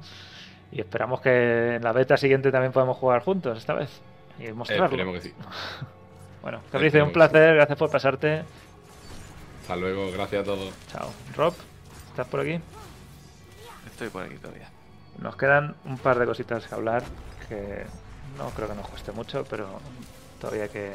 Y 0.72 0.80
esperamos 0.80 1.20
que 1.20 1.76
en 1.76 1.82
la 1.82 1.92
beta 1.92 2.16
siguiente 2.16 2.50
también 2.52 2.72
podamos 2.72 2.96
jugar 2.96 3.22
juntos 3.22 3.58
esta 3.58 3.74
vez 3.74 3.90
y 4.38 4.52
mostrarlo. 4.52 4.86
Esperemos 4.86 5.14
que 5.16 5.20
sí. 5.20 5.34
Bueno, 6.40 6.60
Cabrice, 6.70 7.02
un 7.02 7.12
placer, 7.12 7.56
gracias 7.56 7.76
por 7.76 7.90
pasarte. 7.90 8.44
Hasta 9.62 9.76
luego, 9.76 10.10
gracias 10.12 10.42
a 10.42 10.44
todos. 10.44 10.72
Chao. 10.90 11.10
Rob, 11.36 11.52
¿estás 12.10 12.26
por 12.28 12.40
aquí? 12.40 12.60
Estoy 13.86 14.08
por 14.08 14.22
aquí 14.22 14.36
todavía. 14.36 14.70
Nos 15.18 15.36
quedan 15.36 15.74
un 15.84 15.98
par 15.98 16.18
de 16.18 16.26
cositas 16.26 16.64
que 16.66 16.74
hablar 16.74 17.02
que 17.48 17.84
no 18.38 18.50
creo 18.50 18.68
que 18.68 18.74
nos 18.76 18.88
cueste 18.88 19.10
mucho, 19.12 19.44
pero 19.50 19.80
todavía 20.40 20.62
hay 20.62 20.68
que 20.68 20.92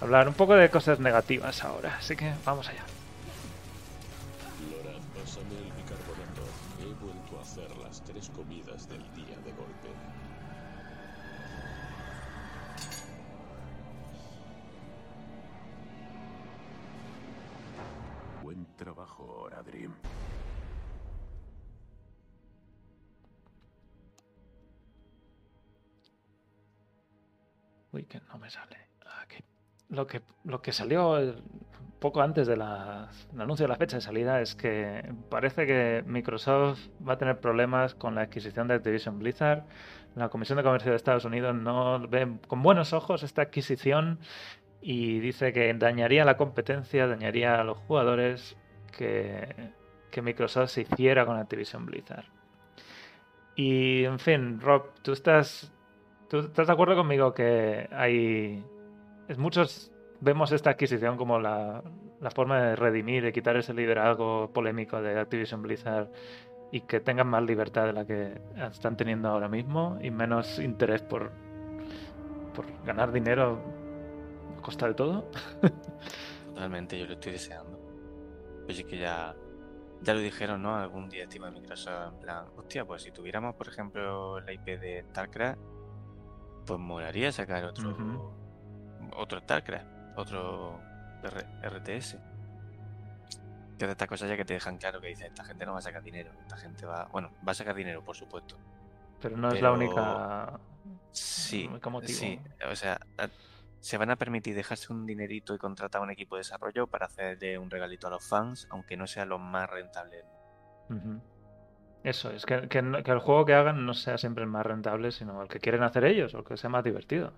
hablar 0.00 0.26
un 0.26 0.34
poco 0.34 0.54
de 0.54 0.68
cosas 0.68 0.98
negativas 0.98 1.62
ahora. 1.64 1.96
Así 1.98 2.16
que 2.16 2.32
vamos 2.44 2.68
allá. 2.68 2.82
Lo 29.90 30.06
que, 30.06 30.22
lo 30.44 30.62
que 30.62 30.72
salió 30.72 31.34
poco 32.00 32.22
antes 32.22 32.46
del 32.46 32.62
anuncio 32.62 33.64
de 33.64 33.68
la 33.68 33.76
fecha 33.76 33.96
de 33.96 34.00
salida 34.00 34.40
es 34.40 34.54
que 34.54 35.12
parece 35.28 35.66
que 35.66 36.02
Microsoft 36.06 36.88
va 37.06 37.12
a 37.14 37.18
tener 37.18 37.40
problemas 37.40 37.94
con 37.94 38.14
la 38.14 38.22
adquisición 38.22 38.66
de 38.68 38.74
Activision 38.74 39.18
Blizzard. 39.18 39.64
La 40.16 40.28
Comisión 40.28 40.56
de 40.56 40.64
Comercio 40.64 40.90
de 40.90 40.96
Estados 40.96 41.24
Unidos 41.24 41.54
no 41.54 42.00
ve 42.08 42.38
con 42.48 42.62
buenos 42.62 42.92
ojos 42.92 43.22
esta 43.22 43.42
adquisición 43.42 44.18
y 44.80 45.20
dice 45.20 45.52
que 45.52 45.72
dañaría 45.74 46.24
la 46.24 46.36
competencia, 46.36 47.06
dañaría 47.06 47.60
a 47.60 47.64
los 47.64 47.78
jugadores 47.78 48.56
que, 48.96 49.72
que 50.10 50.22
Microsoft 50.22 50.70
se 50.70 50.82
hiciera 50.82 51.26
con 51.26 51.36
Activision 51.36 51.84
Blizzard. 51.84 52.24
Y 53.54 54.04
en 54.04 54.18
fin, 54.18 54.60
Rob, 54.60 54.86
tú 55.02 55.12
estás, 55.12 55.70
tú 56.28 56.38
estás 56.38 56.66
de 56.66 56.72
acuerdo 56.72 56.96
conmigo 56.96 57.34
que 57.34 57.88
hay 57.92 58.64
muchos 59.38 59.92
vemos 60.20 60.52
esta 60.52 60.70
adquisición 60.70 61.16
como 61.16 61.38
la, 61.38 61.82
la, 62.20 62.30
forma 62.30 62.60
de 62.60 62.76
redimir, 62.76 63.22
de 63.22 63.32
quitar 63.32 63.56
ese 63.56 63.74
liderazgo 63.74 64.50
polémico 64.52 65.00
de 65.00 65.18
Activision 65.18 65.62
Blizzard 65.62 66.08
y 66.72 66.82
que 66.82 67.00
tengan 67.00 67.28
más 67.28 67.42
libertad 67.42 67.86
de 67.86 67.92
la 67.92 68.06
que 68.06 68.40
están 68.70 68.96
teniendo 68.96 69.28
ahora 69.28 69.48
mismo 69.48 69.98
y 70.00 70.10
menos 70.10 70.58
interés 70.58 71.02
por, 71.02 71.32
por 72.54 72.66
ganar 72.84 73.12
dinero 73.12 73.60
a 74.58 74.62
costa 74.62 74.86
de 74.86 74.94
todo. 74.94 75.30
Totalmente, 76.54 76.98
yo 76.98 77.06
lo 77.06 77.14
estoy 77.14 77.32
deseando. 77.32 77.80
Oye, 78.68 78.84
que 78.84 78.98
ya, 78.98 79.34
ya 80.02 80.14
lo 80.14 80.20
dijeron, 80.20 80.62
¿no? 80.62 80.76
Algún 80.76 81.08
día 81.08 81.24
estima 81.24 81.50
Microsoft 81.50 82.14
en 82.14 82.20
plan, 82.20 82.46
hostia, 82.56 82.84
pues 82.84 83.02
si 83.02 83.10
tuviéramos, 83.10 83.56
por 83.56 83.68
ejemplo, 83.68 84.40
la 84.40 84.52
IP 84.52 84.64
de 84.78 85.04
StarCraft, 85.10 85.58
pues 86.66 86.78
molaría 86.78 87.32
sacar 87.32 87.64
otro, 87.64 87.96
otro 89.16 89.40
StarCraft, 89.40 89.86
otro 90.16 90.80
RTS. 91.62 92.16
Que 93.78 93.86
de 93.86 93.92
estas 93.92 94.08
cosas 94.08 94.28
ya 94.28 94.36
que 94.36 94.44
te 94.44 94.54
dejan 94.54 94.76
claro 94.76 95.00
que 95.00 95.08
dice, 95.08 95.26
esta 95.26 95.44
gente 95.44 95.64
no 95.64 95.72
va 95.72 95.78
a 95.78 95.82
sacar 95.82 96.02
dinero, 96.02 96.30
esta 96.42 96.56
gente 96.56 96.84
va, 96.84 97.06
bueno, 97.12 97.30
va 97.46 97.52
a 97.52 97.54
sacar 97.54 97.74
dinero, 97.74 98.04
por 98.04 98.14
supuesto. 98.14 98.56
Pero 99.20 99.36
no 99.36 99.50
es 99.52 99.60
la 99.60 99.72
única... 99.72 100.60
Sí, 101.12 101.68
sí, 102.04 102.40
o 102.70 102.76
sea, 102.76 103.00
se 103.80 103.96
van 103.96 104.10
a 104.10 104.16
permitir 104.16 104.54
dejarse 104.54 104.92
un 104.92 105.06
dinerito 105.06 105.54
y 105.54 105.58
contratar 105.58 106.02
un 106.02 106.10
equipo 106.10 106.36
de 106.36 106.40
desarrollo 106.40 106.86
para 106.86 107.06
hacerle 107.06 107.58
un 107.58 107.70
regalito 107.70 108.06
a 108.06 108.10
los 108.10 108.26
fans, 108.26 108.68
aunque 108.70 108.96
no 108.96 109.06
sea 109.06 109.24
lo 109.24 109.38
más 109.38 109.68
rentable. 109.68 110.24
Eso, 112.02 112.30
es 112.30 112.46
que, 112.46 112.68
que, 112.68 112.78
el 112.78 113.18
juego 113.18 113.44
que 113.44 113.54
hagan 113.54 113.84
no 113.84 113.94
sea 113.94 114.18
siempre 114.18 114.44
el 114.44 114.50
más 114.50 114.64
rentable, 114.64 115.10
sino 115.10 115.42
el 115.42 115.48
que 115.48 115.58
quieren 115.58 115.82
hacer 115.82 116.04
ellos 116.04 116.34
o 116.34 116.38
el 116.38 116.44
que 116.44 116.56
sea 116.56 116.70
más 116.70 116.84
divertido. 116.84 117.32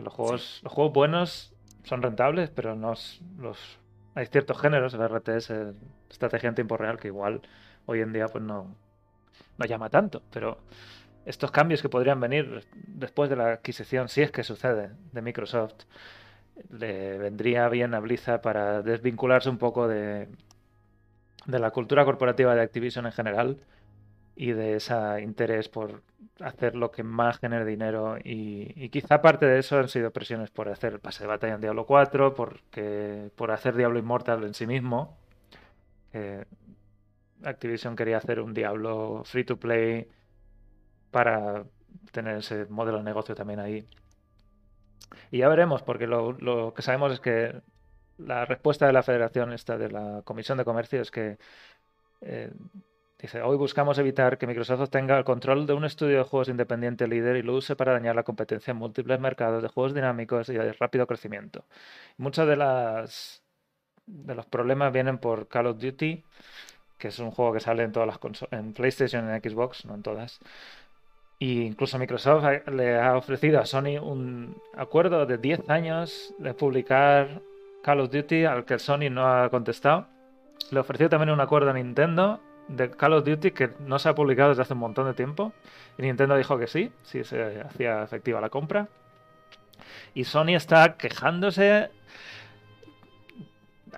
Que 0.00 0.04
los 0.04 0.14
juegos, 0.14 0.60
los 0.62 0.72
juegos 0.72 0.94
buenos 0.94 1.52
son 1.84 2.00
rentables, 2.00 2.48
pero 2.48 2.74
no 2.74 2.94
los 3.38 3.78
hay 4.14 4.26
ciertos 4.26 4.58
géneros, 4.58 4.94
el 4.94 5.06
RTS, 5.06 5.52
estrategia 6.08 6.48
en 6.48 6.54
tiempo 6.54 6.78
real, 6.78 6.98
que 6.98 7.08
igual 7.08 7.42
hoy 7.84 8.00
en 8.00 8.14
día 8.14 8.26
pues 8.28 8.42
no, 8.42 8.74
no 9.58 9.66
llama 9.66 9.90
tanto, 9.90 10.22
pero 10.32 10.56
estos 11.26 11.50
cambios 11.50 11.82
que 11.82 11.90
podrían 11.90 12.18
venir 12.18 12.66
después 12.86 13.28
de 13.28 13.36
la 13.36 13.52
adquisición, 13.52 14.08
si 14.08 14.22
es 14.22 14.30
que 14.30 14.42
sucede, 14.42 14.92
de 15.12 15.20
Microsoft, 15.20 15.84
le 16.70 17.18
vendría 17.18 17.68
bien 17.68 17.92
a 17.92 18.00
Blizzard 18.00 18.40
para 18.40 18.80
desvincularse 18.80 19.50
un 19.50 19.58
poco 19.58 19.86
de, 19.86 20.28
de 21.44 21.58
la 21.58 21.72
cultura 21.72 22.06
corporativa 22.06 22.54
de 22.54 22.62
Activision 22.62 23.04
en 23.04 23.12
general 23.12 23.58
y 24.40 24.52
de 24.52 24.76
ese 24.76 24.94
interés 25.20 25.68
por 25.68 26.02
hacer 26.40 26.74
lo 26.74 26.90
que 26.90 27.02
más 27.02 27.38
genere 27.38 27.66
dinero 27.66 28.16
y, 28.24 28.88
quizá 28.88 29.20
parte 29.20 29.44
de 29.44 29.58
eso 29.58 29.78
han 29.78 29.90
sido 29.90 30.12
presiones 30.12 30.50
por 30.50 30.70
hacer 30.70 30.94
el 30.94 30.98
pase 30.98 31.24
de 31.24 31.28
batalla 31.28 31.56
en 31.56 31.60
Diablo 31.60 31.84
4, 31.84 32.34
porque, 32.34 33.30
por 33.36 33.50
hacer 33.50 33.76
Diablo 33.76 33.98
Immortal 33.98 34.42
en 34.44 34.54
sí 34.54 34.66
mismo. 34.66 35.18
Activision 37.44 37.94
quería 37.94 38.16
hacer 38.16 38.40
un 38.40 38.54
Diablo 38.54 39.22
free 39.26 39.44
to 39.44 39.58
play 39.58 40.08
para 41.10 41.64
tener 42.10 42.38
ese 42.38 42.64
modelo 42.70 42.96
de 42.96 43.04
negocio 43.04 43.34
también 43.34 43.60
ahí. 43.60 43.86
Y 45.30 45.38
ya 45.40 45.48
veremos, 45.48 45.82
porque 45.82 46.06
lo, 46.06 46.72
que 46.74 46.80
sabemos 46.80 47.12
es 47.12 47.20
que 47.20 47.60
la 48.16 48.46
respuesta 48.46 48.86
de 48.86 48.94
la 48.94 49.02
federación 49.02 49.52
esta 49.52 49.76
de 49.76 49.90
la 49.90 50.22
Comisión 50.24 50.56
de 50.56 50.64
Comercio 50.64 51.02
es 51.02 51.10
que 51.10 51.36
eh, 52.22 52.50
Dice, 53.20 53.42
hoy 53.42 53.58
buscamos 53.58 53.98
evitar 53.98 54.38
que 54.38 54.46
Microsoft 54.46 54.88
tenga 54.88 55.18
el 55.18 55.24
control 55.24 55.66
de 55.66 55.74
un 55.74 55.84
estudio 55.84 56.16
de 56.16 56.24
juegos 56.24 56.48
independiente 56.48 57.06
líder 57.06 57.36
y 57.36 57.42
lo 57.42 57.54
use 57.54 57.76
para 57.76 57.92
dañar 57.92 58.16
la 58.16 58.22
competencia 58.22 58.70
en 58.70 58.78
múltiples 58.78 59.20
mercados 59.20 59.62
de 59.62 59.68
juegos 59.68 59.92
dinámicos 59.92 60.48
y 60.48 60.54
de 60.54 60.72
rápido 60.72 61.06
crecimiento. 61.06 61.66
Muchos 62.16 62.48
de, 62.48 62.56
de 64.06 64.34
los 64.34 64.46
problemas 64.46 64.90
vienen 64.90 65.18
por 65.18 65.48
Call 65.48 65.66
of 65.66 65.78
Duty, 65.78 66.24
que 66.96 67.08
es 67.08 67.18
un 67.18 67.30
juego 67.30 67.52
que 67.52 67.60
sale 67.60 67.82
en 67.82 67.92
todas 67.92 68.06
las 68.06 68.16
consolas, 68.16 68.58
en 68.58 68.72
PlayStation 68.72 69.28
en 69.28 69.42
Xbox, 69.42 69.84
no 69.84 69.94
en 69.96 70.02
todas. 70.02 70.40
Y 71.38 71.60
incluso 71.60 71.98
Microsoft 71.98 72.68
le 72.68 72.98
ha 72.98 73.18
ofrecido 73.18 73.60
a 73.60 73.66
Sony 73.66 73.98
un 74.00 74.56
acuerdo 74.74 75.26
de 75.26 75.36
10 75.36 75.68
años 75.68 76.34
de 76.38 76.54
publicar 76.54 77.42
Call 77.82 78.00
of 78.00 78.10
Duty 78.10 78.46
al 78.46 78.64
que 78.64 78.78
Sony 78.78 79.10
no 79.10 79.26
ha 79.26 79.50
contestado. 79.50 80.06
Le 80.70 80.80
ofreció 80.80 81.10
también 81.10 81.30
un 81.30 81.40
acuerdo 81.40 81.68
a 81.68 81.74
Nintendo 81.74 82.40
de 82.70 82.90
Call 82.90 83.14
of 83.14 83.24
Duty 83.24 83.50
que 83.50 83.70
no 83.80 83.98
se 83.98 84.08
ha 84.08 84.14
publicado 84.14 84.50
desde 84.50 84.62
hace 84.62 84.74
un 84.74 84.80
montón 84.80 85.06
de 85.06 85.14
tiempo. 85.14 85.52
Nintendo 85.98 86.36
dijo 86.36 86.58
que 86.58 86.66
sí, 86.66 86.92
sí 87.02 87.24
se 87.24 87.60
hacía 87.60 88.02
efectiva 88.02 88.40
la 88.40 88.48
compra. 88.48 88.88
Y 90.14 90.24
Sony 90.24 90.54
está 90.54 90.96
quejándose 90.96 91.90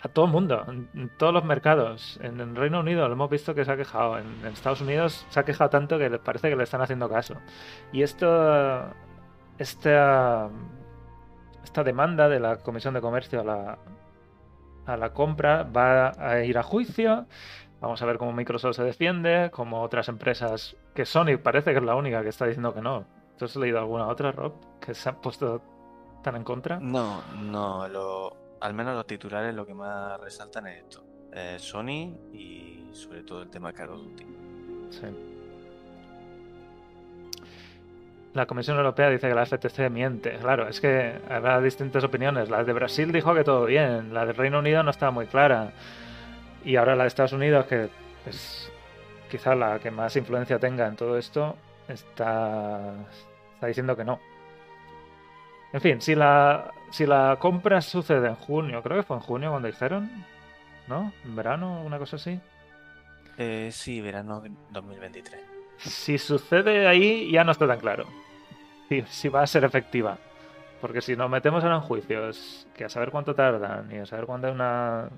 a 0.00 0.08
todo 0.08 0.24
el 0.24 0.32
mundo, 0.32 0.64
en 0.68 1.10
todos 1.16 1.32
los 1.32 1.44
mercados. 1.44 2.18
En 2.22 2.40
el 2.40 2.56
Reino 2.56 2.80
Unido 2.80 3.06
lo 3.06 3.14
hemos 3.14 3.30
visto 3.30 3.54
que 3.54 3.64
se 3.64 3.70
ha 3.70 3.76
quejado. 3.76 4.18
En, 4.18 4.46
Estados 4.46 4.80
Unidos 4.80 5.26
se 5.30 5.40
ha 5.40 5.44
quejado 5.44 5.70
tanto 5.70 5.98
que 5.98 6.10
parece 6.18 6.50
que 6.50 6.56
le 6.56 6.64
están 6.64 6.82
haciendo 6.82 7.08
caso. 7.08 7.36
Y 7.92 8.02
esto, 8.02 8.92
esta, 9.58 10.48
esta 11.62 11.84
demanda 11.84 12.28
de 12.28 12.40
la 12.40 12.56
Comisión 12.56 12.94
de 12.94 13.00
Comercio 13.00 13.40
a 13.40 13.44
la, 13.44 13.78
a 14.86 14.96
la 14.96 15.12
compra 15.12 15.62
va 15.64 16.12
a 16.18 16.42
ir 16.42 16.58
a 16.58 16.62
juicio 16.62 17.26
Vamos 17.82 18.00
a 18.00 18.06
ver 18.06 18.16
cómo 18.16 18.32
Microsoft 18.32 18.76
se 18.76 18.84
defiende, 18.84 19.50
como 19.52 19.82
otras 19.82 20.08
empresas, 20.08 20.76
que 20.94 21.04
Sony 21.04 21.36
parece 21.42 21.72
que 21.72 21.78
es 21.78 21.84
la 21.84 21.96
única 21.96 22.22
que 22.22 22.28
está 22.28 22.46
diciendo 22.46 22.72
que 22.72 22.80
no. 22.80 23.04
¿Tú 23.36 23.46
has 23.46 23.56
leído 23.56 23.80
alguna 23.80 24.06
otra, 24.06 24.30
Rob, 24.30 24.52
que 24.80 24.94
se 24.94 25.08
ha 25.08 25.20
puesto 25.20 25.60
tan 26.22 26.36
en 26.36 26.44
contra? 26.44 26.78
No, 26.78 27.22
no, 27.40 27.88
lo, 27.88 28.36
al 28.60 28.72
menos 28.72 28.94
los 28.94 29.04
titulares 29.04 29.52
lo 29.52 29.66
que 29.66 29.74
más 29.74 30.20
resaltan 30.20 30.68
es 30.68 30.84
esto. 30.84 31.04
Sony 31.58 32.14
y 32.32 32.88
sobre 32.92 33.24
todo 33.24 33.42
el 33.42 33.50
tema 33.50 33.72
Call 33.72 33.90
of 33.90 34.02
Duty. 34.02 34.26
Sí. 34.90 35.06
La 38.34 38.46
Comisión 38.46 38.76
Europea 38.76 39.10
dice 39.10 39.28
que 39.28 39.34
la 39.34 39.44
FTC 39.44 39.90
miente. 39.90 40.38
Claro, 40.38 40.68
es 40.68 40.80
que 40.80 41.20
habrá 41.28 41.60
distintas 41.60 42.04
opiniones. 42.04 42.48
La 42.48 42.62
de 42.62 42.72
Brasil 42.72 43.10
dijo 43.10 43.34
que 43.34 43.42
todo 43.42 43.64
bien, 43.64 44.14
la 44.14 44.24
del 44.24 44.36
Reino 44.36 44.60
Unido 44.60 44.84
no 44.84 44.90
estaba 44.92 45.10
muy 45.10 45.26
clara. 45.26 45.72
Y 46.64 46.76
ahora 46.76 46.94
la 46.94 47.04
de 47.04 47.08
Estados 47.08 47.32
Unidos, 47.32 47.66
que 47.66 47.88
es 48.26 48.70
quizá 49.30 49.54
la 49.54 49.78
que 49.78 49.90
más 49.90 50.14
influencia 50.16 50.58
tenga 50.58 50.86
en 50.86 50.96
todo 50.96 51.16
esto, 51.16 51.56
está, 51.88 52.94
está 53.54 53.66
diciendo 53.66 53.96
que 53.96 54.04
no. 54.04 54.20
En 55.72 55.80
fin, 55.80 56.00
si 56.02 56.14
la, 56.14 56.70
si 56.90 57.06
la 57.06 57.36
compra 57.38 57.80
sucede 57.80 58.28
en 58.28 58.34
junio, 58.34 58.82
creo 58.82 58.98
que 58.98 59.02
fue 59.02 59.16
en 59.16 59.22
junio 59.22 59.50
cuando 59.50 59.68
dijeron, 59.68 60.10
¿no? 60.86 61.12
¿En 61.24 61.34
verano, 61.34 61.82
una 61.82 61.98
cosa 61.98 62.16
así? 62.16 62.38
Eh, 63.38 63.70
sí, 63.72 64.02
verano 64.02 64.42
2023. 64.70 65.40
Si 65.78 66.18
sucede 66.18 66.86
ahí, 66.86 67.32
ya 67.32 67.42
no 67.42 67.52
está 67.52 67.66
tan 67.66 67.80
claro. 67.80 68.04
Si, 68.88 69.02
si 69.08 69.28
va 69.30 69.42
a 69.42 69.46
ser 69.46 69.64
efectiva. 69.64 70.18
Porque 70.82 71.00
si 71.00 71.16
nos 71.16 71.30
metemos 71.30 71.64
ahora 71.64 71.76
en 71.76 71.82
juicios, 71.82 72.66
que 72.74 72.84
a 72.84 72.88
saber 72.90 73.10
cuánto 73.10 73.34
tardan 73.34 73.90
y 73.90 73.96
a 73.96 74.04
saber 74.04 74.26
cuándo 74.26 74.48
hay 74.48 74.52
una 74.52 75.08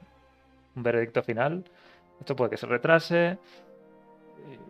un 0.76 0.82
veredicto 0.82 1.22
final. 1.22 1.64
Esto 2.20 2.36
puede 2.36 2.51
que 2.51 2.56
se 2.56 2.66
retrase. 2.66 3.38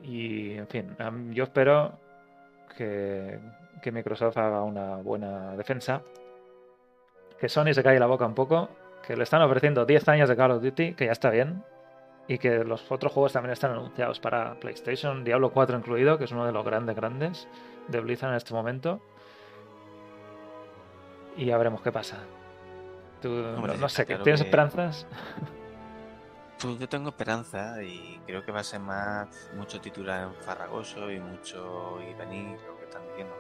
Y, 0.02 0.52
en 0.52 0.68
fin, 0.68 0.96
yo 1.32 1.44
espero 1.44 1.98
que, 2.76 3.38
que 3.82 3.92
Microsoft 3.92 4.36
haga 4.38 4.62
una 4.62 4.96
buena 4.96 5.56
defensa. 5.56 6.02
Que 7.38 7.48
Sony 7.48 7.72
se 7.72 7.82
caiga 7.82 8.00
la 8.00 8.06
boca 8.06 8.26
un 8.26 8.34
poco. 8.34 8.68
Que 9.06 9.16
le 9.16 9.24
están 9.24 9.42
ofreciendo 9.42 9.84
10 9.84 10.08
años 10.08 10.28
de 10.28 10.36
Call 10.36 10.52
of 10.52 10.62
Duty, 10.62 10.94
que 10.94 11.06
ya 11.06 11.12
está 11.12 11.30
bien. 11.30 11.62
Y 12.26 12.38
que 12.38 12.64
los 12.64 12.90
otros 12.90 13.12
juegos 13.12 13.34
también 13.34 13.52
están 13.52 13.72
anunciados 13.72 14.18
para 14.18 14.54
PlayStation, 14.54 15.24
Diablo 15.24 15.52
4 15.52 15.76
incluido, 15.76 16.16
que 16.16 16.24
es 16.24 16.32
uno 16.32 16.46
de 16.46 16.52
los 16.52 16.64
grandes, 16.64 16.96
grandes 16.96 17.48
de 17.88 18.00
Blizzard 18.00 18.30
en 18.30 18.36
este 18.36 18.54
momento. 18.54 19.00
Y 21.36 21.46
ya 21.46 21.58
veremos 21.58 21.82
qué 21.82 21.92
pasa. 21.92 22.18
Tú, 23.20 23.28
no, 23.28 23.88
sé, 23.88 24.04
¿tienes 24.04 24.40
esperanzas? 24.40 25.06
Pues 26.64 26.78
yo 26.78 26.88
tengo 26.88 27.10
esperanza 27.10 27.82
y 27.82 28.18
creo 28.24 28.42
que 28.42 28.50
va 28.50 28.60
a 28.60 28.64
ser 28.64 28.80
más 28.80 29.50
mucho 29.54 29.82
titular 29.82 30.28
en 30.28 30.34
farragoso 30.42 31.12
y 31.12 31.20
mucho 31.20 32.00
y 32.00 32.14
venir, 32.14 32.58
lo 32.66 32.78
que 32.78 32.84
están 32.84 33.06
diciendo. 33.06 33.36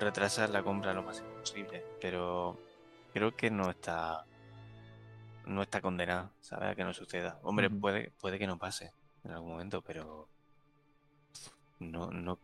Retrasar 0.00 0.50
la 0.50 0.64
compra 0.64 0.92
lo 0.92 1.04
más 1.04 1.20
posible, 1.20 1.84
pero 2.00 2.58
creo 3.12 3.36
que 3.36 3.52
no 3.52 3.70
está 3.70 4.24
no 5.46 5.62
está 5.62 5.80
condenado, 5.80 6.32
¿sabes? 6.40 6.70
A 6.70 6.74
que 6.74 6.82
no 6.82 6.92
suceda. 6.92 7.38
Hombre, 7.44 7.70
puede, 7.70 8.10
puede 8.20 8.36
que 8.36 8.48
no 8.48 8.58
pase 8.58 8.90
en 9.22 9.30
algún 9.30 9.52
momento, 9.52 9.80
pero 9.80 10.28
no, 11.78 12.10
no, 12.10 12.36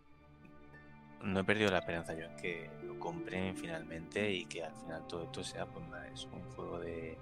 no 1.21 1.41
he 1.41 1.45
perdido 1.45 1.73
la 1.73 1.79
esperanza 1.79 2.15
yo 2.15 2.27
en 2.27 2.37
que 2.37 2.71
lo 2.85 2.97
compren 3.01 3.57
finalmente 3.57 4.31
y 4.31 4.45
que 4.45 4.63
al 4.63 4.75
final 4.77 5.05
todo 5.09 5.25
esto 5.25 5.43
sea 5.43 5.67
pues 5.67 5.85
más 5.89 6.27
un 6.27 6.43
juego 6.55 6.79
de, 6.79 7.19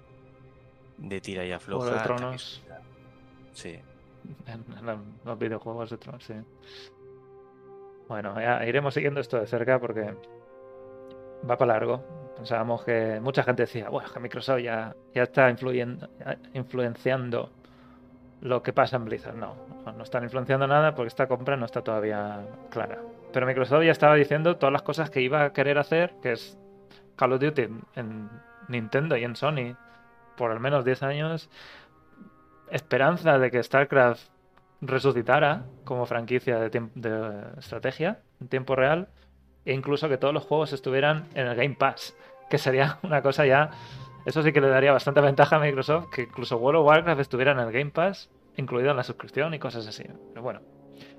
de 0.97 1.21
tira 1.21 1.45
y 1.45 1.51
afloja. 1.51 1.83
Juego 1.85 1.97
de 1.97 2.03
Tronos. 2.03 2.41
suceda. 2.41 2.81
Sí. 3.53 3.79
los 5.25 5.39
videojuegos 5.39 5.89
de 5.89 5.97
Tron, 5.97 6.19
sí. 6.21 6.33
Bueno, 8.07 8.39
ya 8.39 8.65
iremos 8.65 8.93
siguiendo 8.93 9.19
esto 9.19 9.37
de 9.39 9.47
cerca 9.47 9.79
porque 9.79 10.13
va 11.49 11.57
para 11.57 11.73
largo. 11.73 12.03
Pensábamos 12.35 12.83
que 12.83 13.19
mucha 13.21 13.43
gente 13.43 13.63
decía, 13.63 13.89
bueno, 13.89 14.09
que 14.11 14.19
Microsoft 14.19 14.59
ya, 14.61 14.95
ya 15.13 15.23
está 15.23 15.49
influyen- 15.49 16.07
influenciando 16.53 17.49
lo 18.41 18.61
que 18.63 18.73
pasa 18.73 18.97
en 18.97 19.05
Blizzard. 19.05 19.35
No, 19.35 19.55
no, 19.95 20.03
están 20.03 20.23
influenciando 20.23 20.67
nada 20.67 20.95
porque 20.95 21.07
esta 21.09 21.27
compra 21.27 21.55
no 21.55 21.65
está 21.65 21.81
todavía 21.81 22.41
clara. 22.69 22.99
Pero 23.31 23.45
Microsoft 23.45 23.83
ya 23.83 23.91
estaba 23.91 24.15
diciendo 24.15 24.57
todas 24.57 24.73
las 24.73 24.81
cosas 24.81 25.09
que 25.09 25.21
iba 25.21 25.43
a 25.43 25.53
querer 25.53 25.77
hacer, 25.77 26.15
que 26.21 26.33
es 26.33 26.57
Call 27.15 27.33
of 27.33 27.41
Duty 27.41 27.67
en 27.95 28.29
Nintendo 28.67 29.15
y 29.17 29.23
en 29.23 29.35
Sony 29.35 29.75
por 30.37 30.51
al 30.51 30.59
menos 30.59 30.85
10 30.85 31.03
años. 31.03 31.49
Esperanza 32.69 33.37
de 33.37 33.51
que 33.51 33.61
StarCraft 33.61 34.29
resucitara 34.81 35.65
como 35.83 36.05
franquicia 36.05 36.59
de, 36.59 36.89
de 36.95 37.43
estrategia 37.57 38.19
en 38.41 38.47
tiempo 38.47 38.75
real 38.75 39.07
e 39.65 39.73
incluso 39.73 40.09
que 40.09 40.17
todos 40.17 40.33
los 40.33 40.43
juegos 40.43 40.73
estuvieran 40.73 41.27
en 41.35 41.47
el 41.47 41.55
Game 41.55 41.75
Pass, 41.75 42.15
que 42.49 42.57
sería 42.57 42.99
una 43.03 43.21
cosa 43.21 43.45
ya, 43.45 43.71
eso 44.25 44.43
sí 44.43 44.51
que 44.51 44.61
le 44.61 44.67
daría 44.67 44.91
bastante 44.91 45.21
ventaja 45.21 45.55
a 45.55 45.59
Microsoft, 45.59 46.09
que 46.13 46.23
incluso 46.23 46.57
World 46.57 46.81
of 46.81 46.87
Warcraft 46.87 47.21
estuviera 47.21 47.51
en 47.51 47.59
el 47.59 47.71
Game 47.71 47.91
Pass, 47.91 48.29
incluido 48.57 48.91
en 48.91 48.97
la 48.97 49.03
suscripción 49.03 49.53
y 49.53 49.59
cosas 49.59 49.87
así. 49.87 50.03
Pero 50.29 50.41
bueno, 50.41 50.61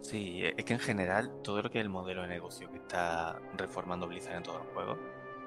Sí, 0.00 0.42
es 0.44 0.64
que 0.64 0.74
en 0.74 0.80
general 0.80 1.30
todo 1.42 1.62
lo 1.62 1.70
que 1.70 1.78
es 1.78 1.82
el 1.82 1.88
modelo 1.88 2.22
de 2.22 2.28
negocio 2.28 2.70
que 2.70 2.76
está 2.76 3.40
reformando 3.56 4.06
Blizzard 4.06 4.36
en 4.36 4.42
todos 4.42 4.58
los 4.58 4.74
juegos, 4.74 4.98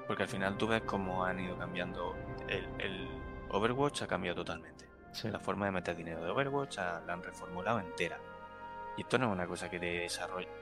porque 0.06 0.24
al 0.24 0.28
final 0.28 0.56
tú 0.58 0.66
ves 0.66 0.82
cómo 0.82 1.24
han 1.24 1.38
ido 1.38 1.56
cambiando 1.56 2.16
el 2.48 3.08
Overwatch 3.50 4.02
ha 4.02 4.06
cambiado 4.06 4.36
totalmente. 4.36 4.88
sí. 5.12 5.28
La 5.28 5.38
forma 5.38 5.66
de 5.66 5.72
meter 5.72 5.96
dinero 5.96 6.22
de 6.22 6.30
Overwatch 6.30 6.76
la 6.78 7.12
han 7.12 7.22
reformulado 7.22 7.80
entera. 7.80 8.18
Y 8.96 9.02
esto 9.02 9.16
no 9.18 9.26
es 9.26 9.32
una 9.32 9.46
cosa 9.46 9.70
que 9.70 9.78
te, 9.78 10.08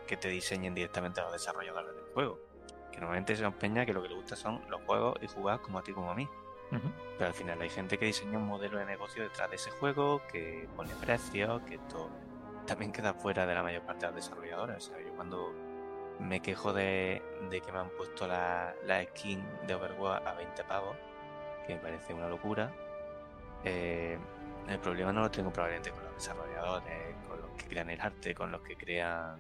que 0.07 0.17
te 0.17 0.29
diseñen 0.29 0.75
directamente 0.75 1.21
los 1.23 1.33
desarrolladores 1.33 1.95
del 1.95 2.05
juego. 2.13 2.39
Que 2.93 3.01
normalmente 3.01 3.35
se 3.35 3.45
empeña 3.45 3.87
que 3.87 3.95
lo 3.95 4.03
que 4.03 4.09
le 4.11 4.15
gusta 4.15 4.37
son 4.37 4.63
los 4.69 4.83
juegos 4.83 5.17
y 5.23 5.27
jugar 5.27 5.61
como 5.61 5.79
a 5.79 5.83
ti 5.83 5.93
como 5.93 6.11
a 6.11 6.15
mí. 6.15 6.29
Pero 7.17 7.29
al 7.29 7.35
final 7.35 7.61
hay 7.63 7.71
gente 7.71 7.97
que 7.97 8.07
diseña 8.07 8.39
un 8.39 8.47
modelo 8.47 8.79
de 8.79 8.85
negocio 8.85 9.23
detrás 9.23 9.49
de 9.49 9.57
ese 9.57 9.71
juego, 9.71 10.21
que 10.31 10.69
pone 10.77 10.93
precios, 10.97 11.63
que 11.63 11.77
esto 11.77 12.11
también 12.67 12.93
queda 12.93 13.15
fuera 13.15 13.47
de 13.47 13.55
la 13.55 13.63
mayor 13.63 13.83
parte 13.83 14.07
de 14.07 14.13
los 14.13 14.17
desarrolladores. 14.17 14.77
O 14.77 14.81
sea, 14.81 15.01
yo 15.01 15.15
cuando 15.15 15.53
me 16.19 16.41
quejo 16.41 16.73
de, 16.73 17.23
de 17.49 17.61
que 17.61 17.73
me 17.73 17.79
han 17.79 17.91
puesto 17.91 18.27
la, 18.27 18.75
la 18.85 19.03
skin 19.05 19.43
de 19.67 19.75
Overwatch 19.75 20.27
a 20.27 20.35
20 20.35 20.65
pavos, 20.65 20.97
que 21.67 21.75
me 21.75 21.81
parece 21.81 22.15
una 22.15 22.29
locura, 22.29 22.71
eh, 23.65 24.19
el 24.69 24.79
problema 24.79 25.13
no 25.13 25.21
lo 25.23 25.31
tengo 25.31 25.53
probablemente 25.53 25.91
con 25.91 26.05
los 26.05 26.15
desarrolladores, 26.15 27.15
con 27.29 27.41
los 27.41 27.51
que 27.53 27.67
crean 27.69 27.91
el 27.91 28.01
arte, 28.01 28.35
con 28.35 28.51
los 28.53 28.61
que 28.63 28.77
crean 28.77 29.37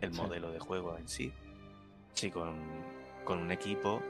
el 0.00 0.12
Sí. 0.12 0.20
modelo 0.20 0.50
de 0.50 0.58
juego 0.58 0.96
en 0.96 1.08
sí. 1.08 1.32
Sí, 2.14 2.30
con, 2.30 2.54
con 3.24 3.38
un 3.38 3.50
equipo 3.50 4.00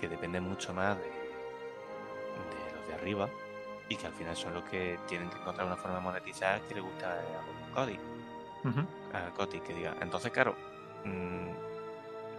que 0.00 0.08
depende 0.08 0.40
mucho 0.40 0.72
más 0.74 0.96
de, 0.98 1.04
de 1.04 2.76
los 2.78 2.88
de 2.88 2.94
arriba 2.94 3.28
y 3.88 3.96
que 3.96 4.06
al 4.06 4.12
final 4.12 4.36
son 4.36 4.54
los 4.54 4.64
que 4.64 4.98
tienen 5.06 5.30
que 5.30 5.36
encontrar 5.38 5.66
una 5.66 5.76
forma 5.76 5.96
de 5.96 6.02
monetizar 6.02 6.60
que 6.62 6.74
le 6.74 6.80
gusta 6.80 7.12
a 7.12 7.74
Cody, 7.74 7.98
a 9.12 9.30
Cody, 9.34 9.60
que 9.60 9.72
diga. 9.74 9.94
Entonces, 10.00 10.32
claro, 10.32 10.54
mm, 11.04 11.48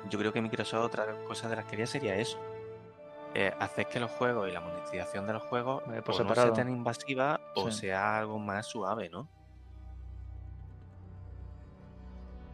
yo 0.09 0.19
creo 0.19 0.31
que 0.33 0.41
Microsoft 0.41 0.83
otra 0.85 1.05
cosa 1.27 1.49
de 1.49 1.55
las 1.55 1.65
que 1.65 1.71
quería 1.71 1.87
sería 1.87 2.15
eso. 2.15 2.37
Eh, 3.39 3.53
hacer 3.59 3.85
que 3.85 3.99
los 3.99 4.09
juegos 4.11 4.49
y 4.49 4.51
la 4.51 4.61
monetización 4.61 5.27
de 5.27 5.33
los 5.33 5.43
juegos 5.43 5.83
por 5.83 5.93
o 5.93 5.99
no 6.07 6.13
separado. 6.13 6.47
sea 6.47 6.63
tan 6.63 6.69
invasiva 6.73 7.39
o 7.55 7.69
Sí. 7.69 7.81
sea 7.81 8.17
algo 8.17 8.39
más 8.39 8.65
suave, 8.65 9.09
¿no? 9.09 9.29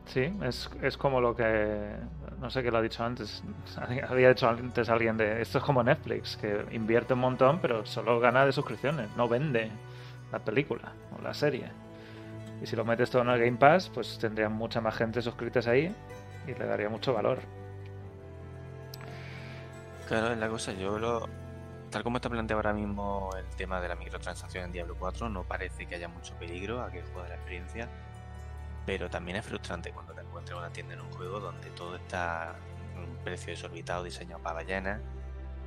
Sí, 0.06 0.32
es, 0.44 0.70
es 0.82 0.98
como 0.98 1.22
lo 1.22 1.36
que. 1.36 1.96
No 2.40 2.50
sé 2.50 2.62
qué 2.62 2.70
lo 2.70 2.80
ha 2.80 2.82
dicho 2.82 3.04
antes. 3.04 3.42
Había 4.10 4.30
dicho 4.30 4.50
antes 4.50 4.90
alguien 4.90 5.16
de. 5.18 5.42
Esto 5.42 5.60
es 5.60 5.64
como 5.64 5.82
Netflix, 5.84 6.36
que 6.38 6.66
invierte 6.72 7.14
un 7.14 7.22
montón, 7.22 7.60
pero 7.60 7.86
solo 7.86 8.20
gana 8.20 8.46
de 8.46 8.52
suscripciones, 8.52 9.08
no 9.16 9.28
vende 9.30 9.72
la 10.32 10.40
película 10.40 10.92
o 11.18 11.22
la 11.22 11.34
serie. 11.34 11.72
Y 12.62 12.66
si 12.68 12.76
lo 12.76 12.84
metes 12.86 13.10
todo 13.10 13.22
en 13.22 13.30
el 13.30 13.40
Game 13.40 13.58
Pass, 13.58 13.90
pues 13.94 14.18
tendría 14.20 14.50
mucha 14.50 14.82
más 14.82 14.96
gente 14.96 15.22
suscritas 15.22 15.68
ahí 15.68 15.94
y 16.48 16.54
le 16.54 16.66
daría 16.66 16.90
mucho 16.90 17.14
valor. 17.14 17.40
Claro, 20.08 20.32
es 20.32 20.38
la 20.38 20.50
cosa, 20.50 20.74
yo 20.74 21.00
lo... 21.00 21.28
Tal 21.90 22.04
como 22.04 22.18
está 22.18 22.30
planteado 22.30 22.60
ahora 22.60 22.74
mismo 22.74 23.30
el 23.38 23.46
tema 23.56 23.80
de 23.80 23.88
la 23.88 23.96
microtransacción 23.96 24.66
en 24.66 24.72
Diablo 24.72 24.96
4, 24.98 25.30
no 25.30 25.44
parece 25.44 25.86
que 25.86 25.96
haya 25.96 26.08
mucho 26.08 26.34
peligro 26.36 26.82
a 26.82 26.90
que 26.90 27.04
juegue 27.04 27.30
la 27.30 27.36
experiencia, 27.36 27.88
pero 28.86 29.10
también 29.10 29.38
es 29.38 29.46
frustrante 29.46 29.92
cuando 29.92 30.14
te 30.14 30.22
encuentras 30.22 30.58
una 30.58 30.72
tienda 30.72 30.96
en 30.96 31.02
un 31.02 31.12
juego 31.12 31.40
donde 31.40 31.70
todo 31.72 31.96
está 31.96 32.56
un 32.96 33.16
precio 33.24 33.52
desorbitado, 33.52 34.04
diseñado 34.04 34.42
para 34.42 34.56
ballenas, 34.56 35.02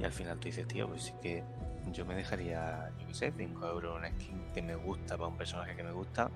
y 0.01 0.05
al 0.05 0.13
final 0.13 0.39
tú 0.39 0.47
dices, 0.47 0.67
tío, 0.67 0.89
pues 0.89 1.05
sí 1.05 1.15
que 1.23 1.45
yo 1.93 2.05
me 2.05 2.17
dejaría, 2.17 2.91
yo 2.99 3.07
qué 3.07 3.15
sé, 3.15 3.33
5 3.37 3.67
euros 3.67 3.97
una 3.97 4.11
skin 4.11 4.53
que 4.53 4.63
me 4.63 4.75
gusta 4.75 5.17
para 5.17 5.29
un 5.29 5.37
personaje 5.37 5.77
que 5.77 5.85
me 5.85 5.93
gusta, 5.93 6.29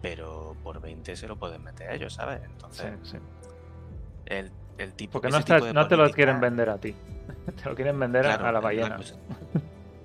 pero 0.00 0.56
por 0.62 0.80
20 0.80 1.14
se 1.14 1.28
lo 1.28 1.36
pueden 1.36 1.62
meter 1.62 1.90
ellos, 1.92 2.14
¿sabes? 2.14 2.40
Sí, 2.40 2.46
Entonces, 2.50 2.98
sí. 3.02 3.18
el, 4.26 4.50
el 4.78 4.92
tipo... 4.94 5.12
Porque 5.20 5.28
no, 5.30 5.38
está- 5.38 5.56
tipo 5.56 5.66
de 5.66 5.72
no 5.72 5.86
te 5.88 5.96
lo 5.96 6.10
quieren 6.10 6.40
vender 6.40 6.70
a 6.70 6.78
ti. 6.78 6.94
Te 7.62 7.68
lo 7.68 7.74
quieren 7.74 7.98
vender 7.98 8.26
a- 8.26 8.36
Claro, 8.36 8.46
a 8.48 8.52
la 8.52 8.60
ballena. 8.60 8.98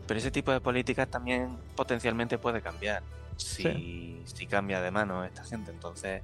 Pero 0.07 0.17
ese 0.19 0.31
tipo 0.31 0.51
de 0.51 0.61
políticas 0.61 1.07
también 1.09 1.57
potencialmente 1.75 2.37
puede 2.37 2.61
cambiar 2.61 3.03
si, 3.37 4.21
si 4.25 4.45
cambia 4.47 4.81
de 4.81 4.89
mano 4.91 5.23
esta 5.23 5.43
gente. 5.43 5.71
Entonces, 5.71 6.21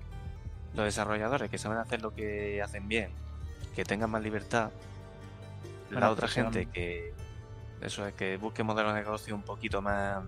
los 0.73 0.85
desarrolladores 0.85 1.49
que 1.49 1.57
saben 1.57 1.77
hacer 1.77 2.01
lo 2.01 2.11
que 2.13 2.61
hacen 2.61 2.88
bien, 2.88 3.09
que 3.76 3.84
tengan 3.84 4.09
más 4.09 4.22
libertad, 4.23 4.72
la 5.89 6.09
otra 6.11 6.27
gente 6.27 6.65
que 6.67 7.13
eso 7.81 8.05
es 8.07 8.13
que 8.15 8.38
busque 8.38 8.63
modelos 8.63 8.93
de 8.93 9.01
negocio 9.01 9.35
un 9.35 9.43
poquito 9.43 9.81
más 9.81 10.23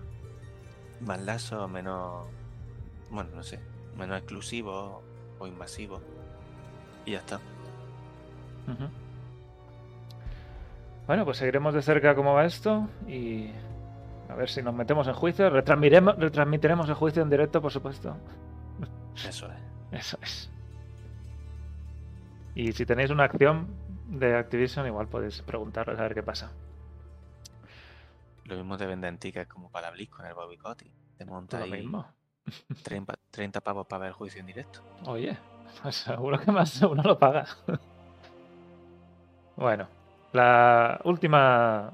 más 1.00 1.20
laxos, 1.20 1.68
menos 1.70 2.26
bueno, 3.10 3.30
no 3.34 3.42
sé, 3.42 3.58
menos 3.96 4.18
exclusivos 4.18 5.02
o 5.38 5.46
invasivos. 5.46 6.00
Y 7.06 7.12
ya 7.12 7.18
está. 7.18 7.40
Bueno, 11.06 11.24
pues 11.24 11.38
seguiremos 11.38 11.72
de 11.74 11.82
cerca 11.82 12.14
cómo 12.14 12.34
va 12.34 12.44
esto 12.44 12.88
y 13.06 13.50
a 14.28 14.34
ver 14.34 14.48
si 14.50 14.62
nos 14.62 14.74
metemos 14.74 15.08
en 15.08 15.14
juicio. 15.14 15.48
Retransmitiremos 15.48 16.88
el 16.88 16.94
juicio 16.94 17.22
en 17.22 17.30
directo, 17.30 17.62
por 17.62 17.72
supuesto. 17.72 18.16
Eso 19.26 19.46
es. 19.50 19.62
Eso 19.90 20.18
es. 20.22 20.50
Y 22.54 22.72
si 22.72 22.84
tenéis 22.84 23.10
una 23.10 23.24
acción 23.24 23.68
de 24.08 24.36
Activision, 24.36 24.86
igual 24.86 25.08
podéis 25.08 25.40
preguntarles 25.42 25.98
a 25.98 26.02
ver 26.02 26.14
qué 26.14 26.22
pasa. 26.22 26.52
Lo 28.44 28.56
mismo 28.56 28.76
te 28.76 28.86
venden 28.86 29.18
tickets 29.18 29.48
como 29.48 29.70
para 29.70 29.90
Blitz 29.90 30.10
con 30.10 30.26
el 30.26 30.34
Bobby 30.34 30.56
Kotick. 30.56 30.92
Te 31.16 31.24
monta 31.24 31.58
Lo 31.58 31.64
ahí 31.64 31.70
mismo. 31.72 32.06
30, 32.82 33.14
30 33.30 33.60
pavos 33.60 33.86
para 33.86 34.00
ver 34.00 34.08
el 34.08 34.14
juicio 34.14 34.40
en 34.40 34.46
directo. 34.46 34.80
Oye, 35.06 35.38
pues 35.82 35.96
seguro 36.04 36.38
que 36.38 36.50
más 36.50 36.80
uno 36.82 37.02
lo 37.02 37.18
paga. 37.18 37.46
Bueno, 39.58 39.88
la 40.32 41.00
última 41.04 41.90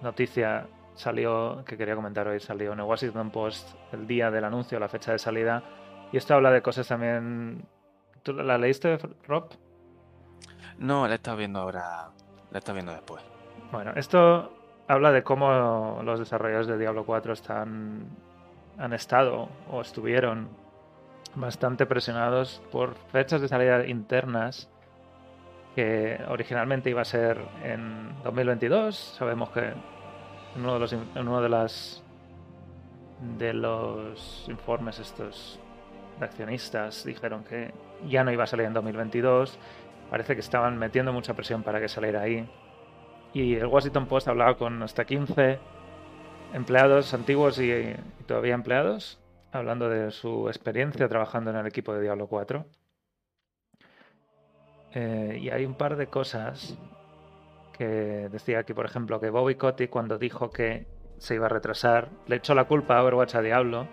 noticia 0.00 0.66
salió, 0.94 1.64
que 1.64 1.76
quería 1.76 1.96
comentar 1.96 2.28
hoy, 2.28 2.38
salió 2.38 2.72
en 2.72 2.78
el 2.78 2.84
Washington 2.84 3.30
Post 3.30 3.74
el 3.92 4.06
día 4.06 4.30
del 4.30 4.44
anuncio, 4.44 4.78
la 4.78 4.88
fecha 4.88 5.12
de 5.12 5.18
salida. 5.18 5.62
Y 6.12 6.16
esto 6.16 6.34
habla 6.34 6.50
de 6.50 6.62
cosas 6.62 6.86
también... 6.86 7.64
¿Tú 8.22 8.32
la 8.32 8.56
leíste, 8.58 8.98
Rob? 9.26 9.48
No, 10.78 11.08
la 11.08 11.16
estado 11.16 11.36
viendo 11.36 11.58
ahora. 11.58 12.10
La 12.52 12.58
estado 12.58 12.74
viendo 12.74 12.92
después. 12.92 13.22
Bueno, 13.72 13.92
esto 13.96 14.52
habla 14.86 15.10
de 15.10 15.24
cómo 15.24 16.00
los 16.04 16.20
desarrolladores 16.20 16.68
de 16.68 16.78
Diablo 16.78 17.04
4 17.04 17.32
están, 17.32 18.06
han 18.78 18.92
estado 18.92 19.48
o 19.70 19.80
estuvieron 19.80 20.48
bastante 21.34 21.86
presionados 21.86 22.62
por 22.70 22.94
fechas 22.94 23.40
de 23.40 23.48
salida 23.48 23.84
internas 23.86 24.68
que 25.74 26.18
originalmente 26.28 26.90
iba 26.90 27.02
a 27.02 27.04
ser 27.04 27.38
en 27.64 28.14
2022. 28.22 28.96
Sabemos 29.18 29.50
que 29.50 29.60
en 30.54 30.64
uno 30.64 31.40
de 31.40 31.48
los, 31.48 32.02
de 33.38 33.54
los 33.54 34.46
informes 34.48 34.98
estos 34.98 35.58
de 36.18 36.24
accionistas 36.26 37.04
dijeron 37.04 37.44
que 37.44 37.72
ya 38.06 38.22
no 38.24 38.32
iba 38.32 38.44
a 38.44 38.46
salir 38.46 38.66
en 38.66 38.74
2022. 38.74 39.58
Parece 40.10 40.34
que 40.34 40.40
estaban 40.40 40.78
metiendo 40.78 41.12
mucha 41.12 41.34
presión 41.34 41.62
para 41.62 41.80
que 41.80 41.88
saliera 41.88 42.20
ahí. 42.20 42.48
Y 43.32 43.54
el 43.54 43.66
Washington 43.66 44.06
Post 44.06 44.28
hablaba 44.28 44.56
con 44.58 44.82
hasta 44.82 45.06
15 45.06 45.58
empleados 46.52 47.14
antiguos 47.14 47.58
y, 47.58 47.70
y 47.72 47.96
todavía 48.26 48.52
empleados, 48.52 49.18
hablando 49.52 49.88
de 49.88 50.10
su 50.10 50.48
experiencia 50.48 51.08
trabajando 51.08 51.50
en 51.50 51.56
el 51.56 51.66
equipo 51.66 51.94
de 51.94 52.02
Diablo 52.02 52.26
4. 52.26 52.66
Eh, 54.94 55.38
y 55.40 55.50
hay 55.50 55.64
un 55.64 55.74
par 55.74 55.96
de 55.96 56.06
cosas 56.06 56.76
que 57.72 58.28
decía 58.30 58.60
aquí, 58.60 58.74
por 58.74 58.84
ejemplo, 58.84 59.20
que 59.20 59.30
Bobby 59.30 59.54
Kotick 59.54 59.90
cuando 59.90 60.18
dijo 60.18 60.50
que 60.50 60.86
se 61.18 61.34
iba 61.34 61.46
a 61.46 61.48
retrasar, 61.48 62.08
le 62.26 62.36
echó 62.36 62.54
la 62.54 62.64
culpa 62.64 62.98
a 62.98 63.02
Overwatch 63.02 63.36
a 63.36 63.42
Diablo 63.42 63.86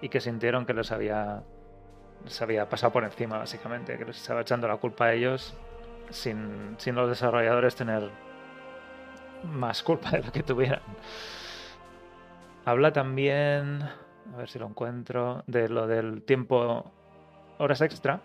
y 0.00 0.08
que 0.08 0.20
sintieron 0.20 0.66
que 0.66 0.72
les 0.72 0.92
había, 0.92 1.42
les 2.24 2.40
había 2.40 2.68
pasado 2.68 2.92
por 2.92 3.04
encima, 3.04 3.38
básicamente, 3.38 3.98
que 3.98 4.04
les 4.04 4.16
estaba 4.16 4.40
echando 4.40 4.68
la 4.68 4.76
culpa 4.76 5.06
a 5.06 5.12
ellos 5.12 5.56
sin, 6.10 6.76
sin 6.78 6.94
los 6.94 7.08
desarrolladores 7.08 7.74
tener 7.74 8.10
más 9.44 9.82
culpa 9.82 10.10
de 10.10 10.20
la 10.20 10.30
que 10.30 10.42
tuvieran. 10.42 10.82
Habla 12.64 12.92
también, 12.92 13.82
a 13.82 14.36
ver 14.36 14.48
si 14.48 14.58
lo 14.58 14.66
encuentro, 14.66 15.44
de 15.46 15.68
lo 15.68 15.86
del 15.86 16.22
tiempo, 16.22 16.90
horas 17.58 17.80
extra, 17.80 18.20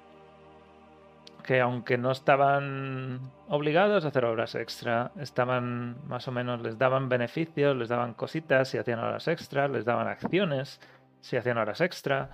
que 1.52 1.60
aunque 1.60 1.98
no 1.98 2.12
estaban 2.12 3.20
obligados 3.50 4.06
a 4.06 4.08
hacer 4.08 4.24
horas 4.24 4.56
extra, 4.56 5.12
estaban 5.20 5.98
más 6.08 6.26
o 6.30 6.32
menos, 6.32 6.62
les 6.62 6.78
daban 6.78 7.10
beneficios, 7.10 7.76
les 7.76 7.90
daban 7.90 8.14
cositas 8.14 8.70
si 8.70 8.78
hacían 8.78 9.00
horas 9.00 9.28
extra, 9.28 9.68
les 9.68 9.84
daban 9.84 10.08
acciones 10.08 10.80
si 11.20 11.36
hacían 11.36 11.58
horas 11.58 11.82
extra 11.82 12.30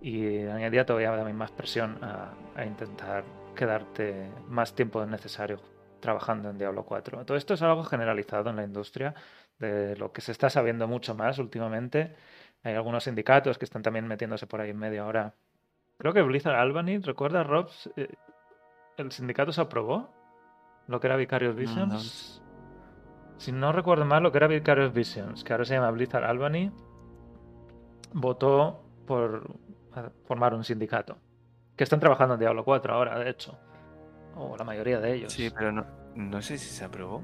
y 0.00 0.46
añadía 0.46 0.86
todavía 0.86 1.16
también 1.16 1.36
más 1.36 1.50
presión 1.50 1.98
a, 2.00 2.32
intentar 2.64 3.24
quedarte 3.56 4.30
más 4.46 4.72
tiempo 4.72 5.04
necesario 5.04 5.58
trabajando 5.98 6.48
en 6.50 6.56
Diablo 6.56 6.84
4. 6.84 7.24
Todo 7.24 7.36
esto 7.36 7.54
es 7.54 7.62
algo 7.62 7.82
generalizado 7.82 8.50
en 8.50 8.56
la 8.56 8.62
industria, 8.62 9.16
de 9.58 9.96
lo 9.96 10.12
que 10.12 10.20
se 10.20 10.30
está 10.30 10.48
sabiendo 10.48 10.86
mucho 10.86 11.16
más 11.16 11.40
últimamente. 11.40 12.14
Hay 12.62 12.74
algunos 12.74 13.02
sindicatos 13.02 13.58
que 13.58 13.64
están 13.64 13.82
también 13.82 14.06
metiéndose 14.06 14.46
por 14.46 14.60
ahí 14.60 14.70
en 14.70 14.78
medio 14.78 15.02
ahora. 15.02 15.34
Creo 15.98 16.12
que 16.12 16.22
Blizzard 16.22 16.54
Albany, 16.54 16.98
¿recuerda 16.98 17.42
Rob? 17.42 17.68
¿El 18.96 19.10
sindicato 19.12 19.52
se 19.52 19.60
aprobó? 19.60 20.10
Lo 20.86 21.00
que 21.00 21.06
era 21.06 21.16
Vicarious 21.16 21.56
Visions. 21.56 22.42
Si 23.38 23.50
no 23.52 23.72
recuerdo 23.72 24.04
mal, 24.04 24.22
lo 24.22 24.30
que 24.30 24.38
era 24.38 24.46
Vicarious 24.46 24.92
Visions, 24.92 25.42
que 25.42 25.52
ahora 25.52 25.64
se 25.64 25.74
llama 25.74 25.90
Blizzard 25.90 26.24
Albany, 26.24 26.70
votó 28.12 28.84
por 29.06 29.46
formar 30.24 30.54
un 30.54 30.64
sindicato. 30.64 31.16
Que 31.76 31.84
están 31.84 32.00
trabajando 32.00 32.34
en 32.34 32.40
Diablo 32.40 32.64
4 32.64 32.94
ahora, 32.94 33.18
de 33.18 33.30
hecho. 33.30 33.58
O 34.36 34.56
la 34.56 34.64
mayoría 34.64 35.00
de 35.00 35.14
ellos. 35.14 35.32
Sí, 35.32 35.50
pero 35.50 35.72
no, 35.72 35.84
no 36.14 36.40
sé 36.42 36.58
si 36.58 36.68
se 36.68 36.84
aprobó. 36.84 37.22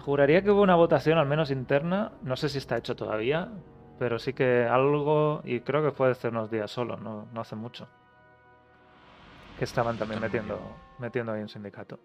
Juraría 0.00 0.42
que 0.42 0.50
hubo 0.50 0.62
una 0.62 0.76
votación, 0.76 1.18
al 1.18 1.26
menos 1.26 1.50
interna. 1.50 2.12
No 2.22 2.36
sé 2.36 2.48
si 2.48 2.58
está 2.58 2.76
hecho 2.76 2.94
todavía, 2.94 3.50
pero 3.98 4.18
sí 4.18 4.32
que 4.32 4.64
algo, 4.64 5.40
y 5.44 5.60
creo 5.60 5.82
que 5.82 5.90
fue 5.90 6.10
hace 6.10 6.28
unos 6.28 6.50
días 6.50 6.70
solo, 6.70 6.96
no, 6.96 7.26
no 7.32 7.40
hace 7.40 7.56
mucho. 7.56 7.88
Que 9.58 9.64
estaban 9.64 9.98
también 9.98 10.20
metiendo, 10.20 10.60
metiendo 10.98 11.32
ahí 11.32 11.42
un 11.42 11.48
sindicato. 11.48 11.98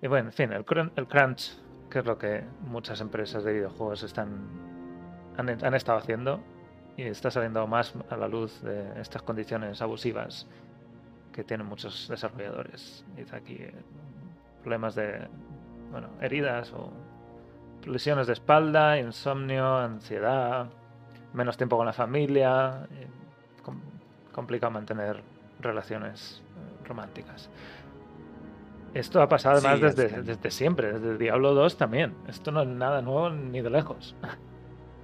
Y 0.00 0.06
bueno, 0.08 0.28
en 0.28 0.32
fin, 0.32 0.52
el, 0.52 0.64
crun- 0.64 0.92
el 0.96 1.06
crunch, 1.06 1.58
que 1.90 1.98
es 2.00 2.04
lo 2.06 2.16
que 2.18 2.44
muchas 2.62 3.00
empresas 3.00 3.44
de 3.44 3.52
videojuegos 3.52 4.02
están 4.02 4.48
han, 5.36 5.48
han 5.48 5.74
estado 5.74 5.98
haciendo, 5.98 6.40
y 6.96 7.02
está 7.02 7.30
saliendo 7.30 7.66
más 7.66 7.92
a 8.08 8.16
la 8.16 8.28
luz 8.28 8.62
de 8.62 9.00
estas 9.00 9.22
condiciones 9.22 9.82
abusivas 9.82 10.46
que 11.32 11.42
tienen 11.44 11.66
muchos 11.66 12.06
desarrolladores. 12.08 13.04
Dice 13.16 13.34
aquí 13.36 13.54
eh, 13.54 13.74
problemas 14.62 14.94
de 14.94 15.26
bueno, 15.90 16.08
heridas 16.20 16.72
o 16.72 16.92
lesiones 17.86 18.26
de 18.28 18.32
espalda, 18.34 18.98
insomnio, 18.98 19.76
ansiedad, 19.76 20.68
menos 21.32 21.56
tiempo 21.56 21.76
con 21.76 21.86
la 21.86 21.92
familia, 21.92 22.86
eh, 22.92 23.08
com- 23.62 23.80
complicado 24.32 24.70
mantener 24.70 25.22
relaciones 25.60 26.42
eh, 26.56 26.84
románticas. 26.86 27.50
Esto 28.94 29.20
ha 29.20 29.28
pasado 29.28 29.60
Sí, 29.60 29.80
desde, 29.80 30.22
desde 30.22 30.50
siempre, 30.50 30.92
desde 30.92 31.18
Diablo 31.18 31.52
2 31.54 31.76
también. 31.76 32.14
Esto 32.28 32.52
no 32.52 32.62
es 32.62 32.68
nada 32.68 33.02
nuevo 33.02 33.30
ni 33.30 33.60
de 33.60 33.70
lejos. 33.70 34.14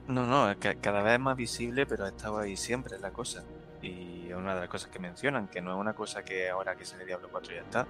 No, 0.09 0.27
no, 0.27 0.51
es 0.51 0.57
que 0.57 0.75
cada 0.77 1.03
vez 1.03 1.15
es 1.15 1.21
más 1.21 1.37
visible, 1.37 1.87
pero 1.87 2.05
ha 2.05 2.09
estado 2.09 2.39
ahí 2.39 2.57
siempre 2.57 2.99
la 2.99 3.13
cosa. 3.13 3.45
Y 3.81 4.29
es 4.29 4.35
una 4.35 4.55
de 4.55 4.63
las 4.63 4.69
cosas 4.69 4.91
que 4.91 4.99
mencionan, 4.99 5.47
que 5.47 5.61
no 5.61 5.73
es 5.73 5.79
una 5.79 5.93
cosa 5.95 6.25
que 6.25 6.51
ahora 6.51 6.75
que 6.75 6.85
sale 6.85 7.05
Diablo 7.05 7.29
4 7.31 7.55
ya 7.55 7.61
está, 7.61 7.87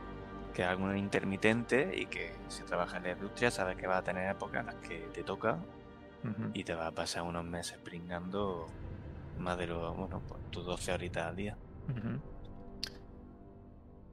que 0.53 0.61
es 0.61 0.69
algo 0.69 0.95
intermitente 0.95 1.91
y 1.97 2.07
que 2.07 2.35
si 2.49 2.63
trabajas 2.65 2.97
en 2.99 3.05
la 3.05 3.13
industria 3.13 3.51
sabes 3.51 3.77
que 3.77 3.87
vas 3.87 4.01
a 4.01 4.03
tener 4.03 4.31
épocas 4.31 4.61
en 4.61 4.67
las 4.67 4.75
que 4.77 5.09
te 5.15 5.23
toca 5.23 5.61
y 6.53 6.65
te 6.65 6.75
vas 6.75 6.89
a 6.89 6.91
pasar 6.93 7.23
unos 7.23 7.45
meses 7.45 7.79
pringando 7.79 8.67
más 9.39 9.57
de 9.57 9.69
lo, 9.69 9.95
bueno, 9.95 10.21
pues 10.29 10.43
tus 10.51 10.67
12 10.67 10.93
horitas 10.93 11.27
al 11.27 11.37
día. 11.37 11.57
Ujú. 11.89 12.21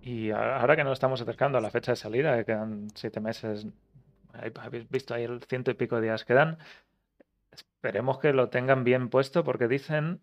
Y 0.08 0.32
ahora 0.32 0.78
que 0.78 0.86
nos 0.86 0.94
estamos 0.94 1.20
acercando 1.20 1.58
a 1.58 1.62
la 1.62 1.70
fecha 1.70 1.92
de 1.92 1.98
salida, 1.98 2.38
que 2.38 2.46
quedan 2.46 2.88
siete 2.96 3.20
meses, 3.20 3.68
habéis 4.56 4.90
visto 4.90 5.14
ahí 5.14 5.26
el 5.26 5.44
ciento 5.44 5.70
y 5.70 5.74
pico 5.74 5.98
de 5.98 6.04
días 6.04 6.24
que 6.24 6.34
dan, 6.34 6.60
esperemos 7.52 8.18
que 8.18 8.32
lo 8.32 8.48
tengan 8.48 8.86
bien 8.86 9.10
puesto 9.10 9.44
porque 9.44 9.68
dicen 9.68 10.22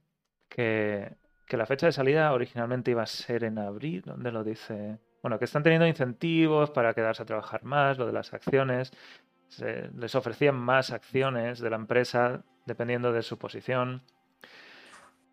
que, 0.48 1.16
la 1.50 1.66
fecha 1.66 1.84
de 1.84 1.92
salida 1.92 2.32
originalmente 2.32 2.92
iba 2.92 3.02
a 3.02 3.06
ser 3.06 3.44
en 3.44 3.58
abril, 3.58 4.00
donde 4.06 4.32
lo 4.32 4.42
dice? 4.42 5.00
Bueno, 5.22 5.38
que 5.38 5.44
están 5.44 5.62
teniendo 5.62 5.86
incentivos 5.86 6.70
para 6.70 6.94
quedarse 6.94 7.22
a 7.22 7.26
trabajar 7.26 7.62
más, 7.64 7.98
lo 7.98 8.06
de 8.06 8.12
las 8.14 8.32
acciones, 8.32 8.90
se- 9.48 9.90
les 9.90 10.14
ofrecían 10.14 10.56
más 10.56 10.92
acciones 10.92 11.60
de 11.60 11.68
la 11.68 11.76
empresa 11.76 12.42
dependiendo 12.64 13.12
de 13.12 13.20
su 13.20 13.36
posición 13.36 14.02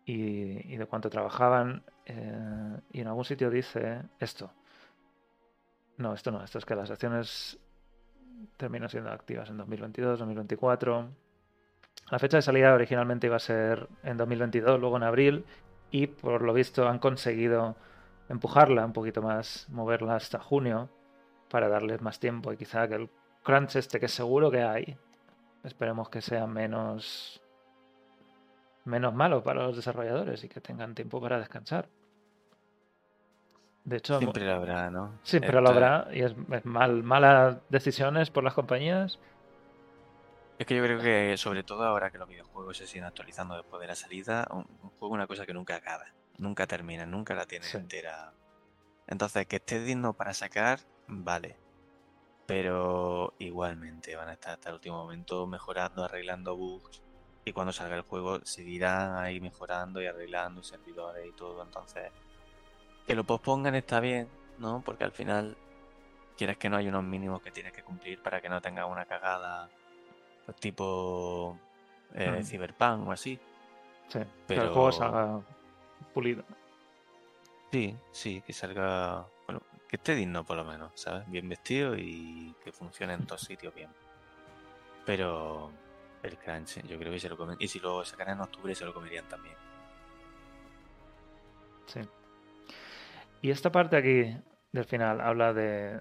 y 0.04 0.76
de 0.76 0.84
cuánto 0.84 1.08
trabajaban. 1.08 1.84
Eh, 2.06 2.80
y 2.92 3.00
en 3.00 3.06
algún 3.06 3.24
sitio 3.24 3.50
dice 3.50 4.02
esto. 4.18 4.50
No, 5.98 6.14
esto 6.14 6.30
no, 6.30 6.42
esto 6.42 6.58
es 6.58 6.64
que 6.64 6.74
las 6.74 6.90
acciones 6.90 7.58
terminan 8.56 8.88
siendo 8.88 9.10
activas 9.10 9.48
en 9.50 9.58
2022, 9.58 10.18
2024. 10.18 11.08
La 12.10 12.18
fecha 12.18 12.38
de 12.38 12.42
salida 12.42 12.74
originalmente 12.74 13.26
iba 13.26 13.36
a 13.36 13.40
ser 13.40 13.88
en 14.02 14.16
2022, 14.16 14.80
luego 14.80 14.96
en 14.96 15.02
abril, 15.04 15.44
y 15.90 16.06
por 16.06 16.42
lo 16.42 16.52
visto 16.52 16.88
han 16.88 16.98
conseguido 16.98 17.76
empujarla 18.28 18.84
un 18.84 18.92
poquito 18.92 19.22
más, 19.22 19.68
moverla 19.68 20.16
hasta 20.16 20.38
junio, 20.38 20.88
para 21.52 21.68
darles 21.68 22.00
más 22.00 22.18
tiempo 22.18 22.52
y 22.52 22.56
quizá 22.56 22.88
que 22.88 22.94
el 22.94 23.10
crunch 23.42 23.76
este 23.76 24.00
que 24.00 24.08
seguro 24.08 24.50
que 24.50 24.62
hay, 24.62 24.96
esperemos 25.62 26.08
que 26.08 26.22
sea 26.22 26.46
menos 26.46 27.41
menos 28.84 29.14
malo 29.14 29.42
para 29.42 29.62
los 29.64 29.76
desarrolladores 29.76 30.42
y 30.44 30.48
que 30.48 30.60
tengan 30.60 30.94
tiempo 30.94 31.20
para 31.20 31.38
descansar. 31.38 31.88
De 33.84 33.96
hecho, 33.96 34.18
Siempre 34.18 34.44
lo 34.46 34.52
habrá, 34.52 34.90
¿no? 34.90 35.18
siempre 35.24 35.52
lo 35.52 35.58
Esto 35.60 35.70
es- 35.72 35.76
habrá 35.84 36.14
y 36.14 36.22
es, 36.22 36.34
es 36.52 36.64
mal, 36.64 37.02
malas 37.02 37.58
decisiones 37.68 38.30
por 38.30 38.44
las 38.44 38.54
compañías. 38.54 39.18
Es 40.58 40.66
que 40.66 40.76
yo 40.76 40.84
creo 40.84 41.00
que, 41.00 41.36
sobre 41.36 41.64
todo 41.64 41.82
ahora 41.84 42.10
que 42.10 42.18
los 42.18 42.28
videojuegos 42.28 42.76
se 42.76 42.86
siguen 42.86 43.04
actualizando 43.04 43.56
después 43.56 43.80
de 43.80 43.88
la 43.88 43.96
salida, 43.96 44.46
un, 44.52 44.58
un 44.82 44.90
juego 44.90 45.14
es 45.14 45.18
una 45.18 45.26
cosa 45.26 45.44
que 45.46 45.54
nunca 45.54 45.74
acaba, 45.74 46.04
nunca 46.38 46.66
termina, 46.68 47.04
nunca 47.06 47.34
la 47.34 47.46
tienes 47.46 47.68
Sí. 47.70 47.78
entera. 47.78 48.32
Entonces, 49.08 49.46
que 49.46 49.56
esté 49.56 49.80
digno 49.82 50.12
para 50.12 50.32
sacar, 50.34 50.78
vale. 51.08 51.56
Pero 52.46 53.34
igualmente 53.38 54.14
van 54.14 54.28
a 54.28 54.34
estar 54.34 54.52
hasta 54.52 54.68
el 54.68 54.76
último 54.76 54.98
momento 54.98 55.46
mejorando, 55.46 56.04
arreglando 56.04 56.56
bugs. 56.56 57.01
Y 57.44 57.52
cuando 57.52 57.72
salga 57.72 57.96
el 57.96 58.02
juego, 58.02 58.40
seguirán 58.44 59.16
ahí 59.16 59.40
mejorando 59.40 60.00
y 60.00 60.06
arreglando 60.06 60.62
servidores 60.62 61.26
y 61.26 61.32
todo. 61.32 61.62
Entonces, 61.62 62.10
que 63.06 63.14
lo 63.16 63.24
pospongan 63.24 63.74
está 63.74 63.98
bien, 64.00 64.28
¿no? 64.58 64.80
Porque 64.84 65.02
al 65.04 65.10
final, 65.12 65.56
quieres 66.36 66.56
que 66.56 66.70
no 66.70 66.76
hay 66.76 66.86
unos 66.88 67.02
mínimos 67.02 67.42
que 67.42 67.50
tienes 67.50 67.72
que 67.72 67.82
cumplir 67.82 68.22
para 68.22 68.40
que 68.40 68.48
no 68.48 68.60
tengas 68.60 68.88
una 68.88 69.04
cagada 69.06 69.68
pues, 70.46 70.56
tipo 70.58 71.58
eh, 72.14 72.30
Mm. 72.40 72.44
Cyberpunk 72.44 73.08
o 73.08 73.12
así. 73.12 73.38
Sí, 74.08 74.18
que 74.18 74.18
el 74.20 74.28
Pero- 74.46 74.72
juego 74.74 74.92
salga 74.92 75.40
pulido. 76.14 76.44
Sí, 77.72 77.96
sí, 78.12 78.42
que 78.42 78.52
salga, 78.52 79.26
bueno, 79.46 79.62
que 79.88 79.96
esté 79.96 80.14
digno 80.14 80.44
por 80.44 80.56
lo 80.58 80.64
menos, 80.64 80.92
¿sabes? 80.94 81.28
Bien 81.30 81.48
vestido 81.48 81.96
y 81.96 82.54
que 82.62 82.70
funcione 82.70 83.14
en 83.14 83.26
todos 83.26 83.40
sitios 83.40 83.74
bien. 83.74 83.88
Pero 85.06 85.70
el 86.22 86.36
crunch, 86.38 86.82
yo 86.86 86.98
creo 86.98 87.12
que 87.12 87.18
se 87.20 87.28
lo 87.28 87.36
comen. 87.36 87.56
Y 87.58 87.68
si 87.68 87.80
lo 87.80 88.04
sacan 88.04 88.30
en 88.30 88.40
octubre, 88.40 88.74
se 88.74 88.84
lo 88.84 88.94
comerían 88.94 89.28
también. 89.28 89.56
Sí. 91.86 92.00
Y 93.42 93.50
esta 93.50 93.72
parte 93.72 93.96
aquí 93.96 94.36
del 94.72 94.84
final 94.84 95.20
habla 95.20 95.52
de, 95.52 96.00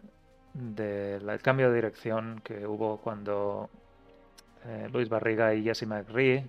de 0.53 1.19
la- 1.21 1.33
el 1.33 1.41
cambio 1.41 1.69
de 1.69 1.75
dirección 1.75 2.41
que 2.43 2.65
hubo 2.67 2.97
cuando 2.97 3.69
eh, 4.65 4.87
Luis 4.93 5.09
Barriga 5.09 5.53
y 5.53 5.63
Jesse 5.63 5.87
McRee 5.87 6.45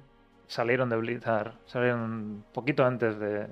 salieron 0.46 0.90
de 0.90 0.96
Blizzard, 0.96 1.54
salieron 1.66 2.00
un 2.00 2.44
poquito 2.52 2.84
antes 2.84 3.18
de, 3.18 3.46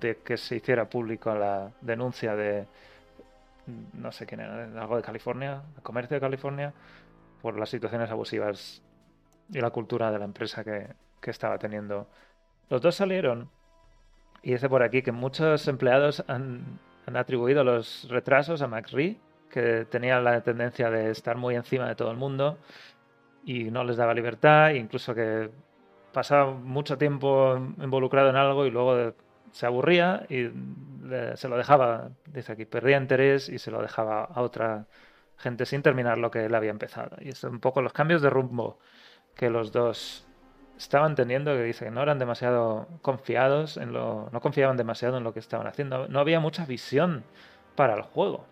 de 0.00 0.18
que 0.18 0.36
se 0.36 0.56
hiciera 0.56 0.88
público 0.88 1.34
la 1.34 1.72
denuncia 1.80 2.36
de 2.36 2.66
no 3.92 4.12
sé 4.12 4.24
quién 4.24 4.40
era, 4.40 4.64
algo 4.80 4.96
de 4.96 5.02
California, 5.02 5.62
de 5.76 5.82
comercio 5.82 6.14
de 6.14 6.20
California, 6.20 6.72
por 7.42 7.58
las 7.58 7.68
situaciones 7.68 8.10
abusivas 8.10 8.82
y 9.50 9.60
la 9.60 9.70
cultura 9.70 10.10
de 10.10 10.18
la 10.18 10.24
empresa 10.24 10.64
que, 10.64 10.88
que 11.20 11.30
estaba 11.30 11.58
teniendo. 11.58 12.08
Los 12.68 12.82
dos 12.82 12.96
salieron 12.96 13.50
y 14.42 14.52
dice 14.52 14.68
por 14.68 14.82
aquí 14.82 15.02
que 15.02 15.12
muchos 15.12 15.66
empleados 15.68 16.24
han, 16.28 16.78
han 17.06 17.16
atribuido 17.16 17.64
los 17.64 18.06
retrasos 18.08 18.62
a 18.62 18.68
McRee, 18.68 19.18
que 19.50 19.86
tenía 19.86 20.20
la 20.20 20.42
tendencia 20.42 20.90
de 20.90 21.10
estar 21.10 21.36
muy 21.36 21.54
encima 21.54 21.88
de 21.88 21.94
todo 21.94 22.10
el 22.10 22.16
mundo 22.16 22.58
y 23.44 23.70
no 23.70 23.82
les 23.84 23.96
daba 23.96 24.12
libertad, 24.14 24.70
incluso 24.70 25.14
que 25.14 25.50
pasaba 26.12 26.50
mucho 26.52 26.98
tiempo 26.98 27.56
involucrado 27.78 28.28
en 28.30 28.36
algo 28.36 28.66
y 28.66 28.70
luego 28.70 29.14
se 29.52 29.66
aburría 29.66 30.26
y 30.28 30.50
se 31.34 31.48
lo 31.48 31.56
dejaba, 31.56 32.10
dice 32.26 32.52
aquí, 32.52 32.66
perdía 32.66 32.98
interés 32.98 33.48
y 33.48 33.58
se 33.58 33.70
lo 33.70 33.80
dejaba 33.80 34.24
a 34.24 34.42
otra 34.42 34.86
gente 35.38 35.64
sin 35.64 35.82
terminar 35.82 36.18
lo 36.18 36.30
que 36.30 36.44
él 36.44 36.54
había 36.54 36.70
empezado. 36.70 37.16
Y 37.20 37.30
es 37.30 37.42
un 37.44 37.60
poco 37.60 37.80
los 37.80 37.92
cambios 37.92 38.20
de 38.20 38.30
rumbo 38.30 38.78
que 39.38 39.50
los 39.50 39.70
dos 39.70 40.26
estaban 40.76 41.14
teniendo, 41.14 41.52
que 41.52 41.62
dice 41.62 41.86
que 41.86 41.90
no 41.92 42.02
eran 42.02 42.18
demasiado 42.18 42.88
confiados 43.02 43.76
en 43.76 43.92
lo, 43.92 44.28
no 44.32 44.40
confiaban 44.40 44.76
demasiado 44.76 45.16
en 45.16 45.24
lo 45.24 45.32
que 45.32 45.38
estaban 45.38 45.68
haciendo. 45.68 46.08
No 46.08 46.18
había 46.18 46.40
mucha 46.40 46.66
visión 46.66 47.22
para 47.76 47.94
el 47.94 48.02
juego. 48.02 48.44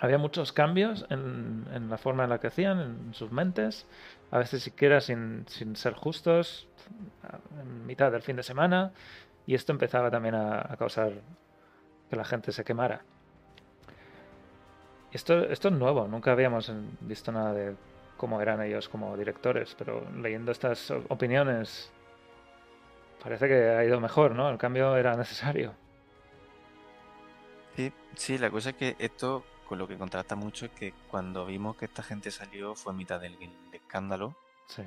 Había 0.00 0.18
muchos 0.18 0.52
cambios 0.52 1.06
en, 1.08 1.88
la 1.88 1.98
forma 1.98 2.24
en 2.24 2.30
la 2.30 2.40
que 2.40 2.48
hacían, 2.48 2.80
en 2.80 3.14
sus 3.14 3.30
mentes, 3.30 3.86
a 4.32 4.38
veces 4.38 4.62
siquiera 4.62 5.00
sin, 5.00 5.44
sin 5.46 5.76
ser 5.76 5.94
justos, 5.94 6.68
en 7.60 7.86
mitad 7.86 8.10
del 8.10 8.22
fin 8.22 8.34
de 8.34 8.42
semana, 8.42 8.92
y 9.46 9.54
esto 9.54 9.70
empezaba 9.72 10.10
también 10.10 10.34
a, 10.34 10.60
a 10.60 10.76
causar 10.76 11.12
que 12.08 12.16
la 12.16 12.24
gente 12.24 12.50
se 12.50 12.64
quemara. 12.64 13.02
Esto, 15.12 15.44
esto 15.44 15.68
es 15.68 15.74
nuevo, 15.74 16.08
nunca 16.08 16.32
habíamos 16.32 16.72
visto 17.00 17.30
nada 17.30 17.52
de 17.52 17.76
cómo 18.20 18.38
eran 18.42 18.60
ellos 18.60 18.86
como 18.90 19.16
directores, 19.16 19.74
pero 19.78 20.06
leyendo 20.14 20.52
estas 20.52 20.90
opiniones 21.08 21.90
parece 23.22 23.48
que 23.48 23.70
ha 23.70 23.82
ido 23.82 23.98
mejor, 23.98 24.32
¿no? 24.34 24.50
El 24.50 24.58
cambio 24.58 24.94
era 24.94 25.16
necesario. 25.16 25.72
Sí, 27.76 27.90
sí, 28.14 28.36
la 28.36 28.50
cosa 28.50 28.70
es 28.70 28.76
que 28.76 28.94
esto, 28.98 29.42
con 29.66 29.78
lo 29.78 29.88
que 29.88 29.96
contrasta 29.96 30.36
mucho, 30.36 30.66
es 30.66 30.72
que 30.72 30.92
cuando 31.10 31.46
vimos 31.46 31.76
que 31.76 31.86
esta 31.86 32.02
gente 32.02 32.30
salió 32.30 32.74
fue 32.74 32.92
a 32.92 32.96
mitad 32.96 33.18
del, 33.18 33.38
del 33.38 33.50
escándalo 33.72 34.34
Sí. 34.66 34.82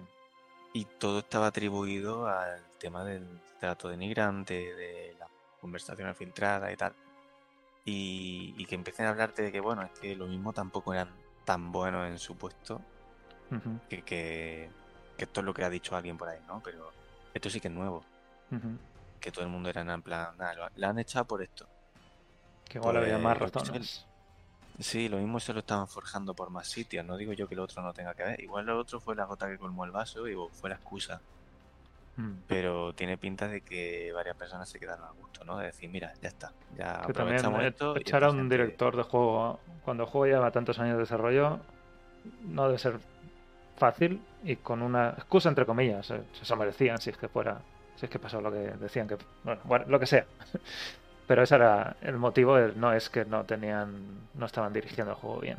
y 0.73 0.85
todo 0.85 1.19
estaba 1.19 1.47
atribuido 1.47 2.27
al 2.27 2.61
tema 2.80 3.03
del 3.03 3.26
trato 3.60 3.89
denigrante, 3.89 4.53
de 4.76 5.15
las 5.19 5.30
conversaciones 5.60 6.15
filtradas 6.15 6.72
y 6.72 6.77
tal. 6.77 6.93
Y, 7.84 8.53
y 8.57 8.65
que 8.65 8.76
empiecen 8.76 9.07
a 9.07 9.10
hablarte 9.10 9.41
de 9.41 9.51
que, 9.51 9.60
bueno, 9.60 9.81
es 9.81 9.91
que 9.99 10.15
lo 10.15 10.27
mismo 10.27 10.53
tampoco 10.53 10.93
eran 10.93 11.10
tan 11.45 11.72
buenos 11.72 12.07
en 12.07 12.19
su 12.19 12.38
puesto, 12.38 12.80
Que, 13.90 14.02
que, 14.02 14.70
que 15.18 15.24
esto 15.26 15.40
es 15.41 15.45
lo 15.45 15.53
que 15.53 15.64
ha 15.64 15.70
dicho 15.70 15.95
alguien 15.95 16.18
por 16.18 16.28
ahí, 16.30 16.40
¿no? 16.48 16.61
Pero 16.64 16.91
esto 17.34 17.49
sí 17.49 17.60
que 17.60 17.68
es 17.68 17.74
nuevo, 17.74 18.03
que 19.20 19.32
todo 19.32 19.44
el 19.45 19.49
mundo 19.52 19.70
era 19.70 19.82
en 19.82 20.02
plan, 20.02 20.36
nada, 20.38 20.53
lo- 20.56 20.70
la 20.76 20.90
han 20.90 20.99
echado 20.99 21.26
por 21.26 21.41
esto. 21.41 21.68
Que 22.65 22.78
igual 22.80 22.98
había 22.98 23.18
más 23.20 23.38
Pues, 23.38 23.53
razones. 23.53 24.06
Sí, 24.80 25.07
lo 25.07 25.18
mismo 25.18 25.40
se 25.40 25.53
lo 25.53 25.60
estaban 25.60 25.88
forjando 25.88 26.34
por 26.34 26.49
más 26.49 26.68
sitios. 26.68 27.06
No 27.06 27.15
digo 27.15 27.32
yo 27.34 27.48
que 27.48 27.53
el 27.53 27.60
otro 27.60 27.84
no 27.84 27.94
tenga 27.94 28.15
que 28.15 28.24
ver. 28.24 28.40
Igual 28.41 28.65
lo 28.65 28.80
otro 28.80 28.99
fue 28.99 29.15
la 29.15 29.26
gota 29.26 29.48
que 29.48 29.60
colmó 29.60 29.86
el 29.86 29.91
vaso 29.91 30.28
y 30.28 30.36
fue 30.52 30.70
la 30.72 30.78
excusa. 30.78 31.22
Mm. 32.15 32.32
Pero 32.48 32.94
tiene 32.94 33.18
pinta 33.18 33.48
de 33.48 33.61
que 33.61 34.11
varias 34.14 34.36
personas 34.36 34.68
se 34.68 34.80
quedaron 34.80 35.06
a 35.06 35.11
gusto, 35.11 35.44
¿no? 35.44 35.57
De 35.60 35.68
decir, 35.68 35.90
mira, 35.91 36.11
ya 36.22 36.30
está. 36.30 36.52
Ya 36.76 37.02
Que 37.06 37.14
también 37.14 37.38
aprovechamos 37.40 37.64
esto. 37.64 37.94
y 37.98 38.02
echar 38.02 38.24
a 38.24 38.32
un 38.32 38.38
gente- 38.38 38.56
director 38.57 38.95
de 38.98 39.03
juego 39.03 39.60
cuando 39.86 40.03
el 40.03 40.10
juego 40.10 40.26
lleva 40.26 40.49
tantos 40.52 40.80
años 40.80 40.95
de 40.95 41.02
desarrollo 41.02 41.60
no 42.45 42.65
debe 42.65 42.80
ser 42.80 42.99
fácil 43.78 44.22
y 44.44 44.58
con 44.58 44.82
una 44.82 45.10
excusa 45.10 45.50
entre 45.50 45.66
comillas 45.66 46.06
se 46.06 46.22
eso 46.41 46.56
merecían 46.56 46.98
si 47.00 47.10
es 47.10 47.18
que 47.18 47.28
fuera 47.28 47.60
si 47.95 48.06
es 48.06 48.12
que 48.12 48.20
pasó 48.20 48.41
lo 48.41 48.52
que 48.52 48.74
decían 48.80 49.08
que 49.08 49.18
bueno, 49.44 49.62
bueno, 49.64 49.86
lo 49.88 50.00
que 50.00 50.06
sea 50.06 50.26
pero 51.28 51.44
ese 51.44 51.56
era 51.56 51.95
el 52.02 52.18
motivo 52.18 52.58
no 52.58 52.94
es 52.94 53.10
que 53.10 53.26
no 53.26 53.44
tenían 53.45 54.28
no 54.34 54.45
estaban 54.45 54.74
dirigiendo 54.74 55.14
el 55.14 55.18
juego 55.18 55.40
bien 55.40 55.58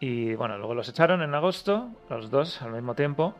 y 0.00 0.34
bueno 0.34 0.58
luego 0.58 0.74
los 0.74 0.88
echaron 0.88 1.22
en 1.22 1.34
agosto 1.34 1.88
los 2.10 2.30
dos 2.30 2.60
al 2.62 2.72
mismo 2.72 2.94
tiempo 2.94 3.34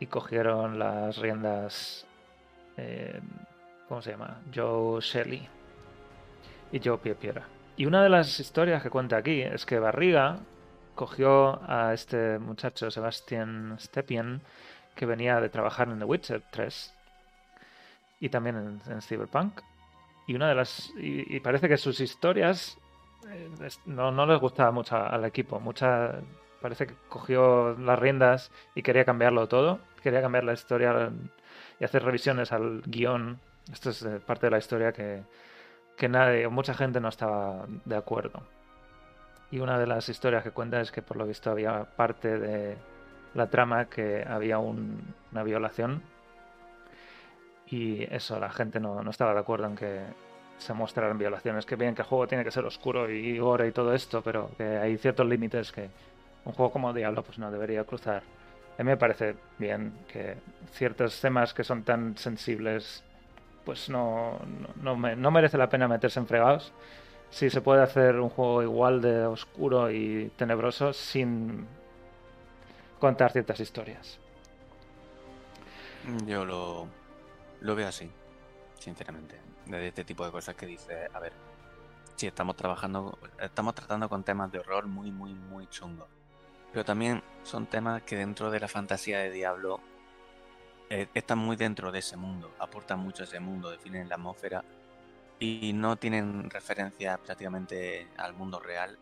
y 0.00 0.06
cogieron 0.06 0.78
las 0.78 1.16
riendas 1.18 2.06
eh, 2.76 3.20
¿cómo 3.88 4.02
se 4.02 4.12
llama? 4.12 4.40
Joe 4.54 5.00
Shelley 5.00 5.48
y 6.72 6.80
Joe 6.80 6.98
Piepiera. 6.98 7.57
Y 7.78 7.86
una 7.86 8.02
de 8.02 8.08
las 8.08 8.40
historias 8.40 8.82
que 8.82 8.90
cuenta 8.90 9.16
aquí 9.16 9.40
es 9.40 9.64
que 9.64 9.78
Barriga 9.78 10.40
cogió 10.96 11.60
a 11.70 11.94
este 11.94 12.40
muchacho, 12.40 12.90
Sebastian 12.90 13.76
Stepien, 13.78 14.42
que 14.96 15.06
venía 15.06 15.40
de 15.40 15.48
trabajar 15.48 15.88
en 15.88 16.00
The 16.00 16.04
Witcher 16.04 16.42
3 16.50 16.92
y 18.18 18.30
también 18.30 18.80
en, 18.84 19.00
Cyberpunk. 19.00 19.60
Y 20.26 20.34
una 20.34 20.48
de 20.48 20.56
las. 20.56 20.92
Y, 20.96 21.38
parece 21.38 21.68
que 21.68 21.76
sus 21.76 22.00
historias 22.00 22.76
eh, 23.30 23.48
no, 23.86 24.10
no 24.10 24.26
les 24.26 24.40
gustaba 24.40 24.72
mucho 24.72 24.96
al 24.96 25.24
equipo. 25.24 25.60
Mucha, 25.60 26.16
parece 26.60 26.88
que 26.88 26.94
cogió 27.08 27.76
las 27.78 27.96
riendas 27.96 28.50
y 28.74 28.82
quería 28.82 29.04
cambiarlo 29.04 29.46
todo. 29.46 29.78
Quería 30.02 30.20
cambiar 30.20 30.42
la 30.42 30.54
historia 30.54 31.12
y 31.78 31.84
hacer 31.84 32.02
revisiones 32.02 32.50
al 32.50 32.82
guion. 32.86 33.38
Esto 33.72 33.90
es 33.90 34.02
eh, 34.02 34.18
parte 34.18 34.46
de 34.46 34.50
la 34.50 34.58
historia 34.58 34.92
que, 34.92 35.22
que 35.98 36.08
nadie, 36.08 36.46
o 36.46 36.50
mucha 36.50 36.74
gente 36.74 37.00
no 37.00 37.08
estaba 37.08 37.66
de 37.84 37.96
acuerdo. 37.96 38.42
Y 39.50 39.58
una 39.60 39.78
de 39.78 39.86
las 39.86 40.08
historias 40.08 40.42
que 40.44 40.50
cuenta 40.50 40.80
es 40.80 40.92
que 40.92 41.02
por 41.02 41.16
lo 41.16 41.26
visto 41.26 41.50
había 41.50 41.84
parte 41.84 42.38
de 42.38 42.76
la 43.34 43.48
trama 43.48 43.86
que 43.86 44.24
había 44.26 44.58
un- 44.58 45.14
una 45.32 45.42
violación 45.42 46.02
y 47.70 48.02
eso, 48.14 48.38
la 48.40 48.50
gente 48.50 48.80
no, 48.80 49.02
no 49.02 49.10
estaba 49.10 49.34
de 49.34 49.40
acuerdo 49.40 49.66
en 49.66 49.76
que 49.76 50.00
se 50.58 50.72
mostraran 50.74 51.18
violaciones. 51.18 51.66
Que 51.66 51.76
bien 51.76 51.94
que 51.94 52.02
el 52.02 52.08
juego 52.08 52.26
tiene 52.26 52.44
que 52.44 52.50
ser 52.50 52.64
oscuro 52.64 53.10
y 53.10 53.38
gore 53.38 53.68
y 53.68 53.72
todo 53.72 53.94
esto, 53.94 54.22
pero 54.22 54.50
que 54.56 54.64
hay 54.64 54.96
ciertos 54.96 55.26
límites 55.26 55.70
que 55.72 55.88
un 56.44 56.52
juego 56.52 56.72
como 56.72 56.92
Diablo 56.92 57.22
pues 57.22 57.38
no 57.38 57.50
debería 57.50 57.84
cruzar. 57.84 58.22
A 58.78 58.82
mí 58.82 58.88
me 58.90 58.96
parece 58.96 59.34
bien 59.58 59.92
que 60.10 60.36
ciertos 60.72 61.20
temas 61.20 61.52
que 61.52 61.64
son 61.64 61.82
tan 61.82 62.16
sensibles 62.16 63.04
pues 63.68 63.90
no, 63.90 64.40
no, 64.80 64.96
no 64.96 65.14
no 65.14 65.30
merece 65.30 65.58
la 65.58 65.68
pena 65.68 65.86
meterse 65.86 66.18
en 66.18 66.26
fregados. 66.26 66.72
Si 67.28 67.50
se 67.50 67.60
puede 67.60 67.82
hacer 67.82 68.18
un 68.18 68.30
juego 68.30 68.62
igual 68.62 69.02
de 69.02 69.26
oscuro 69.26 69.90
y 69.90 70.32
tenebroso 70.38 70.94
sin 70.94 71.66
contar 72.98 73.30
ciertas 73.30 73.60
historias. 73.60 74.18
Yo 76.24 76.46
lo, 76.46 76.88
lo 77.60 77.76
veo 77.76 77.88
así, 77.88 78.10
sinceramente. 78.78 79.38
De 79.66 79.88
este 79.88 80.02
tipo 80.02 80.24
de 80.24 80.30
cosas 80.30 80.54
que 80.54 80.64
dice, 80.64 81.06
a 81.12 81.20
ver, 81.20 81.34
sí, 82.16 82.26
estamos 82.26 82.56
trabajando, 82.56 83.18
estamos 83.38 83.74
tratando 83.74 84.08
con 84.08 84.24
temas 84.24 84.50
de 84.50 84.60
horror 84.60 84.86
muy, 84.86 85.12
muy, 85.12 85.34
muy 85.34 85.66
chungos. 85.66 86.08
Pero 86.72 86.86
también 86.86 87.22
son 87.42 87.66
temas 87.66 88.00
que 88.00 88.16
dentro 88.16 88.50
de 88.50 88.60
la 88.60 88.68
fantasía 88.68 89.18
de 89.18 89.30
Diablo 89.30 89.80
eh, 90.90 91.08
están 91.14 91.38
muy 91.38 91.56
dentro 91.56 91.92
de 91.92 91.98
ese 91.98 92.16
mundo, 92.16 92.50
aportan 92.58 93.00
mucho 93.00 93.22
a 93.22 93.26
ese 93.26 93.40
mundo, 93.40 93.70
definen 93.70 94.08
la 94.08 94.14
atmósfera 94.14 94.64
y 95.38 95.72
no 95.72 95.96
tienen 95.96 96.48
referencia 96.50 97.18
prácticamente 97.18 98.08
al 98.16 98.34
mundo 98.34 98.58
real 98.58 98.98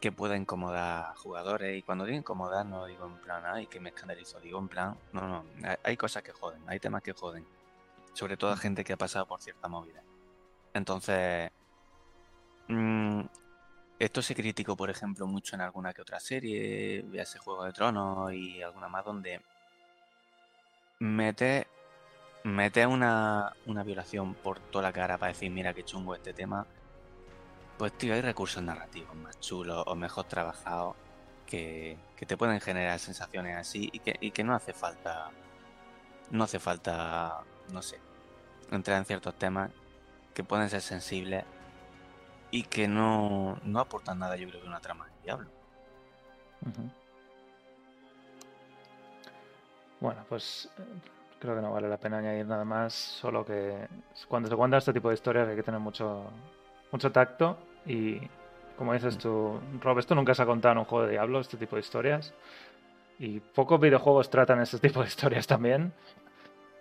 que 0.00 0.10
pueda 0.10 0.36
incomodar 0.36 1.12
a 1.12 1.14
jugadores. 1.14 1.78
Y 1.78 1.82
cuando 1.82 2.04
digo 2.04 2.18
incomodar, 2.18 2.66
no 2.66 2.86
digo 2.86 3.06
en 3.06 3.16
plan, 3.18 3.44
ay, 3.46 3.68
que 3.68 3.78
me 3.78 3.90
escandalizo. 3.90 4.40
Digo 4.40 4.58
en 4.58 4.68
plan, 4.68 4.96
no, 5.12 5.28
no, 5.28 5.44
hay, 5.84 5.96
cosas 5.96 6.24
que 6.24 6.32
joden, 6.32 6.60
hay 6.66 6.80
temas 6.80 7.02
que 7.02 7.12
joden. 7.12 7.46
Sobre 8.12 8.36
todo 8.36 8.50
a 8.50 8.56
gente 8.56 8.82
que 8.82 8.94
ha 8.94 8.96
pasado 8.96 9.26
por 9.26 9.40
cierta 9.40 9.68
movida. 9.68 10.02
Entonces, 10.74 11.52
mm, 12.66 13.20
esto 13.98 14.22
se 14.22 14.34
criticó, 14.34 14.76
por 14.76 14.90
ejemplo, 14.90 15.26
mucho 15.28 15.54
en 15.54 15.62
alguna 15.62 15.92
que 15.92 16.02
otra 16.02 16.18
serie, 16.18 17.04
ese 17.14 17.38
Juego 17.38 17.64
de 17.64 17.72
Tronos 17.72 18.32
y 18.32 18.60
alguna 18.60 18.88
más, 18.88 19.04
donde 19.04 19.40
mete, 21.02 21.66
mete 22.44 22.86
una, 22.86 23.52
una 23.66 23.82
violación 23.82 24.34
por 24.34 24.60
toda 24.60 24.84
la 24.84 24.92
cara 24.92 25.18
para 25.18 25.32
decir, 25.32 25.50
mira 25.50 25.74
qué 25.74 25.82
chungo 25.82 26.14
este 26.14 26.32
tema. 26.32 26.64
Pues 27.76 27.92
tío, 27.98 28.14
hay 28.14 28.20
recursos 28.20 28.62
narrativos 28.62 29.14
más 29.16 29.40
chulos 29.40 29.82
o 29.86 29.96
mejor 29.96 30.24
trabajados 30.26 30.94
que, 31.46 31.98
que 32.16 32.24
te 32.24 32.36
pueden 32.36 32.60
generar 32.60 33.00
sensaciones 33.00 33.56
así 33.56 33.90
y 33.92 33.98
que, 33.98 34.16
y 34.20 34.30
que 34.30 34.44
no 34.44 34.54
hace 34.54 34.72
falta, 34.72 35.30
no 36.30 36.44
hace 36.44 36.60
falta, 36.60 37.42
no 37.72 37.82
sé, 37.82 37.98
entrar 38.70 38.98
en 38.98 39.04
ciertos 39.04 39.34
temas 39.34 39.70
que 40.34 40.44
pueden 40.44 40.70
ser 40.70 40.82
sensibles 40.82 41.44
y 42.52 42.62
que 42.62 42.86
no, 42.86 43.58
no 43.64 43.80
aportan 43.80 44.20
nada, 44.20 44.36
yo 44.36 44.48
creo, 44.48 44.60
que 44.60 44.68
una 44.68 44.80
trama 44.80 45.06
de 45.06 45.22
diablo. 45.24 45.50
Ujú. 46.64 46.88
Bueno, 50.02 50.24
pues 50.28 50.68
eh, 50.78 50.82
creo 51.38 51.54
que 51.54 51.62
no 51.62 51.70
vale 51.70 51.88
la 51.88 51.96
pena 51.96 52.18
añadir 52.18 52.44
nada 52.44 52.64
más, 52.64 52.92
solo 52.92 53.44
que 53.44 53.86
cuando 54.26 54.48
se 54.48 54.56
cuenta 54.56 54.78
este 54.78 54.92
tipo 54.92 55.08
de 55.08 55.14
historias 55.14 55.46
hay 55.46 55.54
que 55.54 55.62
tener 55.62 55.78
mucho, 55.78 56.24
mucho 56.90 57.12
tacto 57.12 57.56
y 57.86 58.20
como 58.76 58.94
dices 58.94 59.16
tú, 59.16 59.60
Rob, 59.80 60.00
esto 60.00 60.16
nunca 60.16 60.34
se 60.34 60.42
ha 60.42 60.46
contado 60.46 60.72
en 60.72 60.78
un 60.78 60.84
juego 60.86 61.04
de 61.04 61.12
Diablo, 61.12 61.38
este 61.38 61.56
tipo 61.56 61.76
de 61.76 61.80
historias. 61.80 62.34
Y 63.20 63.38
pocos 63.38 63.78
videojuegos 63.78 64.28
tratan 64.28 64.60
este 64.60 64.78
tipo 64.80 65.02
de 65.02 65.06
historias 65.06 65.46
también. 65.46 65.92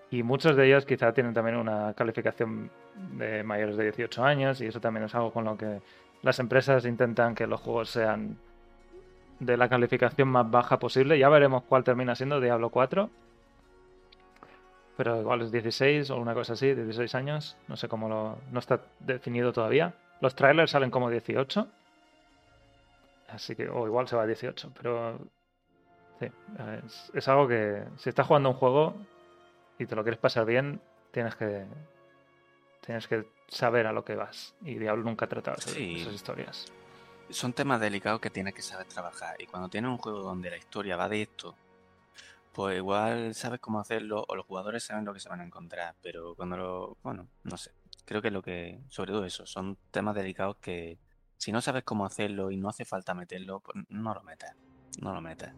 Y 0.10 0.24
muchos 0.24 0.56
de 0.56 0.66
ellos 0.66 0.88
quizá 0.88 1.14
tienen 1.14 1.36
también 1.36 1.58
una 1.58 1.94
calificación 1.94 2.72
de 3.20 3.44
mayores 3.44 3.78
de 3.78 3.84
18 3.84 4.24
años 4.24 4.62
y 4.62 4.66
eso 4.66 4.80
también 4.80 5.06
es 5.06 5.14
algo 5.14 5.32
con 5.32 5.46
lo 5.46 5.56
que 5.56 5.80
las 6.24 6.40
empresas 6.40 6.86
intentan 6.86 7.36
que 7.36 7.46
los 7.46 7.62
juegos 7.62 7.92
sean 7.92 8.40
de 9.42 9.58
la 9.58 9.68
calificación 9.68 10.28
más 10.28 10.50
baja 10.50 10.78
posible. 10.78 11.18
Ya 11.18 11.28
veremos 11.28 11.64
cuál 11.64 11.84
termina 11.84 12.14
siendo 12.16 12.40
Diablo 12.40 12.70
4. 12.70 13.10
Pero 14.96 15.20
igual 15.20 15.42
es 15.42 15.52
16 15.52 16.12
o 16.12 16.18
una 16.18 16.36
cosa 16.36 16.54
así, 16.54 16.76
16 16.76 17.16
años. 17.16 17.58
No 17.68 17.76
sé 17.76 17.88
cómo 17.88 18.08
lo... 18.08 18.38
No 18.52 18.60
está 18.60 18.82
definido 19.00 19.52
todavía. 19.52 19.94
Los 20.22 20.36
trailers 20.36 20.70
salen 20.72 20.92
como 20.92 21.10
18. 21.10 21.68
Así 23.30 23.56
que... 23.56 23.68
O 23.68 23.88
igual 23.88 24.08
se 24.08 24.16
va 24.16 24.24
a 24.24 24.28
18. 24.28 24.72
Pero... 24.80 25.18
Sí. 26.20 26.28
Es, 26.86 27.12
es 27.16 27.28
algo 27.28 27.48
que... 27.48 27.84
Si 27.98 28.10
estás 28.10 28.28
jugando 28.28 28.50
un 28.50 28.56
juego 28.56 28.94
y 29.80 29.88
te 29.88 29.96
lo 29.96 30.04
quieres 30.04 30.20
pasar 30.20 30.46
bien, 30.46 30.80
tienes 31.10 31.36
que... 31.36 31.66
Tienes 32.86 33.08
que 33.08 33.26
saber 33.48 33.88
a 33.88 33.92
lo 33.92 34.06
que 34.06 34.16
vas. 34.16 34.54
Y 34.64 34.76
Diablo 34.76 35.04
nunca 35.04 35.26
ha 35.26 35.30
tratado 35.30 35.58
Sí. 35.62 36.02
esas 36.02 36.14
historias. 36.14 36.72
Son 37.32 37.54
temas 37.54 37.80
delicados 37.80 38.20
que 38.20 38.30
tienes 38.30 38.54
que 38.54 38.62
saber 38.62 38.88
trabajar. 38.88 39.36
Y 39.42 39.46
cuando 39.46 39.70
tienes 39.70 39.90
un 39.90 39.98
juego 39.98 40.20
donde 40.20 40.50
la 40.50 40.58
historia 40.58 40.96
va 40.96 41.10
de 41.10 41.24
esto, 41.24 41.56
pues 42.54 42.78
igual 42.78 43.34
sabes 43.34 43.60
cómo 43.60 43.80
hacerlo 43.80 44.26
o 44.28 44.36
los 44.36 44.46
jugadores 44.46 44.84
saben 44.84 45.06
lo 45.06 45.14
que 45.14 45.20
se 45.20 45.30
van 45.30 45.42
a 45.42 45.46
encontrar. 45.46 45.96
Pero 46.02 46.36
cuando 46.36 46.58
lo... 46.58 46.98
Bueno, 47.04 47.28
no 47.44 47.58
sé. 47.58 47.72
Creo 48.06 48.22
que 48.22 48.32
lo 48.32 48.42
que... 48.42 48.80
Sobre 48.90 49.12
todo 49.12 49.26
eso. 49.26 49.46
Son 49.46 49.78
temas 49.92 50.16
delicados 50.16 50.58
que 50.58 50.98
si 51.38 51.52
no 51.52 51.62
sabes 51.62 51.84
cómo 51.84 52.06
hacerlo 52.06 52.52
y 52.52 52.58
no 52.58 52.70
hace 52.70 52.86
falta 52.86 53.14
meterlo, 53.14 53.62
pues 53.62 53.84
no 53.90 54.14
lo 54.14 54.22
metas. 54.24 54.56
No 55.02 55.14
lo 55.14 55.22
metas. 55.22 55.54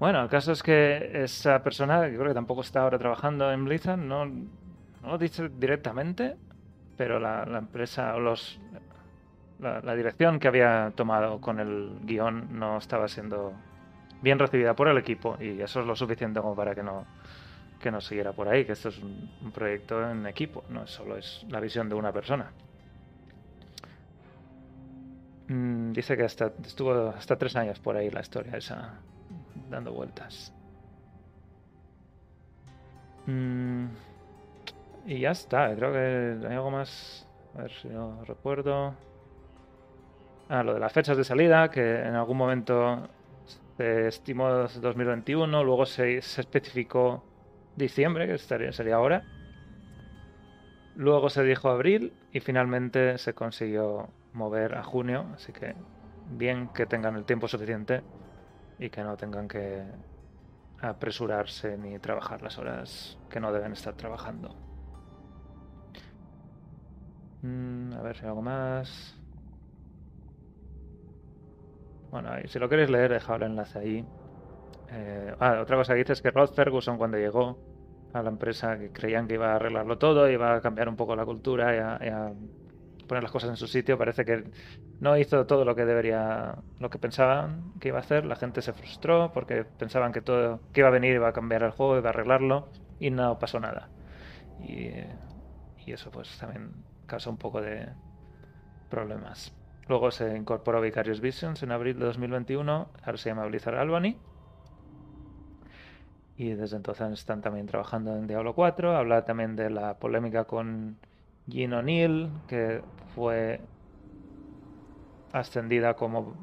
Bueno, 0.00 0.20
el 0.20 0.28
caso 0.28 0.50
es 0.50 0.64
que 0.64 1.22
esa 1.22 1.62
persona, 1.62 2.00
que 2.10 2.16
creo 2.16 2.28
que 2.28 2.34
tampoco 2.34 2.62
está 2.62 2.80
ahora 2.82 2.98
trabajando 2.98 3.52
en 3.52 3.64
Blizzard, 3.64 3.98
no, 3.98 4.26
no 4.26 4.48
lo 5.02 5.16
dice 5.16 5.48
directamente, 5.48 6.36
pero 7.02 7.18
la, 7.18 7.42
empresa 7.58 8.14
o 8.14 8.20
los 8.20 8.60
la, 9.58 9.94
dirección 9.96 10.38
que 10.38 10.46
había 10.46 10.92
tomado 10.94 11.40
con 11.40 11.58
el 11.58 11.98
guion 12.04 12.56
no 12.56 12.78
estaba 12.78 13.08
siendo 13.08 13.54
bien 14.20 14.38
recibida 14.38 14.74
por 14.76 14.86
el 14.86 14.96
equipo 14.98 15.36
y 15.40 15.60
eso 15.60 15.80
es 15.80 15.86
lo 15.86 15.96
suficiente 15.96 16.40
como 16.40 16.54
para 16.54 16.76
que 16.76 16.84
no 16.84 17.04
que 17.80 17.90
no 17.90 18.00
siguiera 18.00 18.32
por 18.32 18.46
ahí, 18.46 18.64
que 18.64 18.70
esto 18.70 18.90
es 18.90 18.98
un, 18.98 19.28
un 19.42 19.50
proyecto 19.50 20.08
en 20.08 20.28
equipo, 20.28 20.62
no 20.68 20.86
solo 20.86 21.16
es 21.16 21.44
la 21.48 21.58
visión 21.58 21.88
de 21.88 21.96
una 21.96 22.12
persona. 22.12 22.52
Mm, 25.48 25.90
dice 25.90 26.16
que 26.16 26.22
hasta, 26.22 26.52
estuvo 26.64 27.08
hasta 27.08 27.34
tres 27.36 27.56
años 27.56 27.80
por 27.80 27.96
ahí 27.96 28.10
la 28.10 28.20
historia 28.20 28.56
esa, 28.56 29.00
dando 29.68 29.92
vueltas. 29.92 30.54
Mm, 33.26 33.86
y 35.06 35.20
ya 35.20 35.30
está, 35.30 35.74
creo 35.74 35.92
que 35.92 36.46
hay 36.46 36.54
algo 36.54 36.70
más. 36.70 37.26
A 37.54 37.62
ver 37.62 37.72
si 37.72 37.88
no 37.88 38.24
recuerdo. 38.24 38.94
Ah, 40.48 40.62
lo 40.62 40.74
de 40.74 40.80
las 40.80 40.92
fechas 40.92 41.16
de 41.16 41.24
salida, 41.24 41.70
que 41.70 42.00
en 42.00 42.14
algún 42.14 42.36
momento 42.36 43.08
se 43.76 44.08
estimó 44.08 44.48
2021, 44.48 45.64
luego 45.64 45.86
se, 45.86 46.20
se 46.22 46.40
especificó 46.40 47.24
diciembre, 47.76 48.26
que 48.26 48.34
estaría, 48.34 48.72
sería 48.72 48.96
ahora. 48.96 49.24
Luego 50.94 51.30
se 51.30 51.42
dijo 51.42 51.70
abril 51.70 52.12
y 52.32 52.40
finalmente 52.40 53.16
se 53.18 53.34
consiguió 53.34 54.08
mover 54.34 54.76
a 54.76 54.82
junio, 54.82 55.26
así 55.34 55.52
que 55.52 55.74
bien 56.30 56.68
que 56.68 56.86
tengan 56.86 57.16
el 57.16 57.24
tiempo 57.24 57.48
suficiente 57.48 58.02
y 58.78 58.90
que 58.90 59.02
no 59.02 59.16
tengan 59.16 59.48
que 59.48 59.82
apresurarse 60.80 61.78
ni 61.78 61.98
trabajar 61.98 62.42
las 62.42 62.58
horas 62.58 63.18
que 63.30 63.40
no 63.40 63.52
deben 63.52 63.72
estar 63.72 63.94
trabajando. 63.94 64.71
Mm, 67.42 67.92
a 67.94 68.02
ver 68.02 68.16
si 68.16 68.22
hay 68.22 68.28
algo 68.28 68.42
más. 68.42 69.14
Bueno, 72.10 72.30
si 72.46 72.58
lo 72.58 72.68
queréis 72.68 72.90
leer, 72.90 73.12
dejad 73.12 73.36
el 73.36 73.42
enlace 73.44 73.78
ahí. 73.78 74.04
Eh, 74.90 75.34
ah, 75.40 75.60
otra 75.62 75.76
cosa 75.76 75.94
que 75.94 76.00
dice 76.00 76.12
es 76.12 76.22
que 76.22 76.30
Rod 76.30 76.50
Ferguson 76.54 76.98
cuando 76.98 77.16
llegó 77.16 77.58
a 78.12 78.22
la 78.22 78.28
empresa 78.28 78.78
que 78.78 78.90
creían 78.92 79.26
que 79.26 79.34
iba 79.34 79.52
a 79.52 79.56
arreglarlo 79.56 79.96
todo, 79.98 80.28
iba 80.30 80.54
a 80.56 80.60
cambiar 80.60 80.88
un 80.88 80.96
poco 80.96 81.16
la 81.16 81.24
cultura 81.24 81.74
y 81.74 82.08
a, 82.08 82.32
poner 83.08 83.22
las 83.22 83.32
cosas 83.32 83.50
en 83.50 83.56
su 83.56 83.66
sitio, 83.66 83.98
parece 83.98 84.24
que 84.24 84.44
no 85.00 85.16
hizo 85.16 85.46
todo 85.46 85.64
lo 85.64 85.74
que 85.74 85.84
debería, 85.84 86.54
lo 86.78 86.90
que 86.90 86.98
pensaban 86.98 87.72
que 87.80 87.88
iba 87.88 87.98
a 87.98 88.02
hacer. 88.02 88.26
La 88.26 88.36
gente 88.36 88.62
se 88.62 88.72
frustró 88.72 89.32
porque 89.32 89.64
pensaban 89.64 90.12
que 90.12 90.20
todo 90.20 90.60
que 90.72 90.80
iba 90.80 90.88
a 90.88 90.92
venir 90.92 91.14
iba 91.14 91.28
a 91.28 91.32
cambiar 91.32 91.62
el 91.62 91.72
juego, 91.72 91.98
iba 91.98 92.10
a 92.10 92.12
arreglarlo 92.12 92.68
y 93.00 93.10
no 93.10 93.38
pasó 93.38 93.58
nada. 93.58 93.88
Y 94.58 95.92
eso 95.92 96.10
pues 96.10 96.38
también 96.38 96.70
causa 97.12 97.28
un 97.28 97.36
poco 97.36 97.60
de 97.60 97.90
problemas. 98.88 99.52
Luego 99.86 100.10
se 100.10 100.34
incorporó 100.34 100.80
Vicarious 100.80 101.20
Visions 101.20 101.62
en 101.62 101.70
abril 101.70 101.98
de 101.98 102.06
2021, 102.06 102.88
ahora 103.04 103.18
se 103.18 103.28
llama 103.28 103.44
Blizzard 103.44 103.76
Albany. 103.76 104.16
Y 106.38 106.54
desde 106.54 106.76
entonces 106.76 107.12
están 107.12 107.42
también 107.42 107.66
trabajando 107.66 108.16
en 108.16 108.26
Diablo 108.26 108.54
4. 108.54 108.96
Habla 108.96 109.26
también 109.26 109.56
de 109.56 109.68
la 109.68 109.98
polémica 109.98 110.44
con 110.44 110.96
Jean 111.46 111.74
O'Neill, 111.74 112.30
que 112.48 112.80
fue 113.14 113.60
ascendida 115.32 115.92
como 115.92 116.34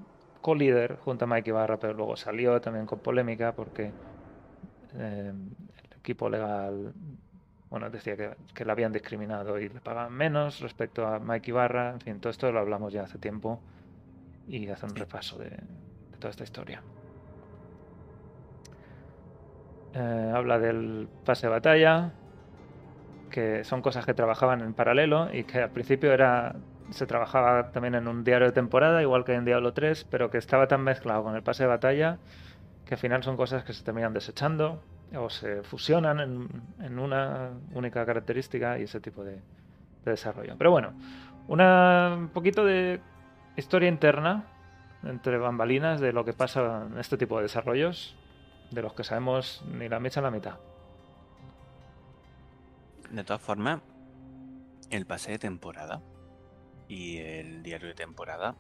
co-líder 0.42 0.98
junto 0.98 1.26
a 1.26 1.28
Mike 1.28 1.50
Ibarra, 1.50 1.80
pero 1.80 1.94
luego 1.94 2.16
salió 2.16 2.62
también 2.62 2.86
con 2.86 3.00
polémica 3.00 3.54
porque 3.54 3.92
eh, 4.94 5.34
el 5.34 5.98
equipo 5.98 6.30
legal 6.30 6.94
bueno, 7.70 7.90
decía 7.90 8.16
que, 8.16 8.36
que 8.54 8.66
la 8.66 8.74
habían 8.74 8.92
discriminado 8.92 9.60
y 9.60 9.70
le 9.70 9.80
pagaban 9.80 10.14
menos 10.14 10.60
respecto 10.60 11.06
a 11.08 11.20
Mike 11.20 11.52
Ibarra. 11.52 11.92
En 11.92 12.02
fin, 12.02 12.20
todo 12.20 12.32
esto 12.32 12.52
lo 12.52 12.60
hablamos 12.60 12.92
ya 12.92 13.04
hace 13.04 13.18
tiempo 13.20 13.62
y 14.48 14.68
hace 14.70 14.86
un 14.86 14.96
repaso 14.96 15.38
de, 15.38 15.50
de 15.50 16.18
toda 16.18 16.32
esta 16.32 16.44
historia. 16.44 16.82
Eh, 19.94 20.32
habla 20.34 20.60
del 20.60 21.08
pase 21.26 21.48
de 21.48 21.52
batalla, 21.52 22.12
que 23.30 23.64
son 23.64 23.82
cosas 23.82 24.06
que 24.06 24.14
trabajaban 24.14 24.62
en 24.62 24.74
paralelo 24.74 25.30
y 25.34 25.44
que 25.44 25.62
al 25.62 25.72
principio 25.72 26.12
era 26.12 26.56
se 26.92 27.06
trabajaba 27.06 27.72
también 27.72 27.94
en 27.96 28.08
un 28.08 28.24
diario 28.24 28.48
de 28.48 28.54
temporada, 28.54 29.02
igual 29.02 29.24
que 29.24 29.34
en 29.34 29.46
Diablo 29.46 29.74
3, 29.74 30.06
pero 30.10 30.32
que 30.32 30.40
estaba 30.40 30.68
tan 30.68 30.82
mezclado 30.82 31.24
con 31.24 31.36
el 31.36 31.44
pase 31.44 31.64
de 31.64 31.70
batalla 31.70 32.18
que 32.86 32.96
al 32.96 33.00
final 33.00 33.22
son 33.22 33.38
cosas 33.38 33.64
que 33.64 33.74
se 33.74 33.84
terminan 33.84 34.14
desechando 34.14 34.82
o 35.16 35.30
se 35.30 35.64
fusionan 35.64 36.20
en, 36.20 36.48
en 36.80 37.00
una 37.00 37.52
única 37.74 38.06
característica 38.06 38.78
y 38.78 38.84
ese 38.84 39.00
tipo 39.00 39.24
de, 39.24 39.34
de 39.34 40.12
desarrollo. 40.12 40.56
Pero 40.58 40.72
bueno, 40.72 40.94
una, 41.48 42.16
un 42.18 42.30
poquito 42.30 42.64
de 42.64 43.02
historia 43.56 43.90
interna 43.90 44.46
entre 45.04 45.38
bambalinas 45.38 46.00
de 46.02 46.14
lo 46.14 46.26
que 46.26 46.34
pasa 46.34 46.88
en 46.92 46.98
este 47.00 47.18
tipo 47.18 47.38
de 47.38 47.44
desarrollos, 47.44 48.16
de 48.72 48.82
los 48.82 48.94
que 48.94 49.04
sabemos 49.04 49.64
ni 49.72 49.90
la 49.90 50.00
mecha 50.00 50.22
ni 50.22 50.26
la 50.26 50.32
mitad. 50.32 50.58
De 53.10 53.24
todas 53.24 53.42
formas, 53.42 53.82
el 54.90 55.06
pase 55.06 55.32
de 55.32 55.40
temporada 55.40 56.02
y 56.88 57.18
el 57.18 57.64
diario 57.64 57.88
de 57.88 57.94
temporada, 57.94 58.56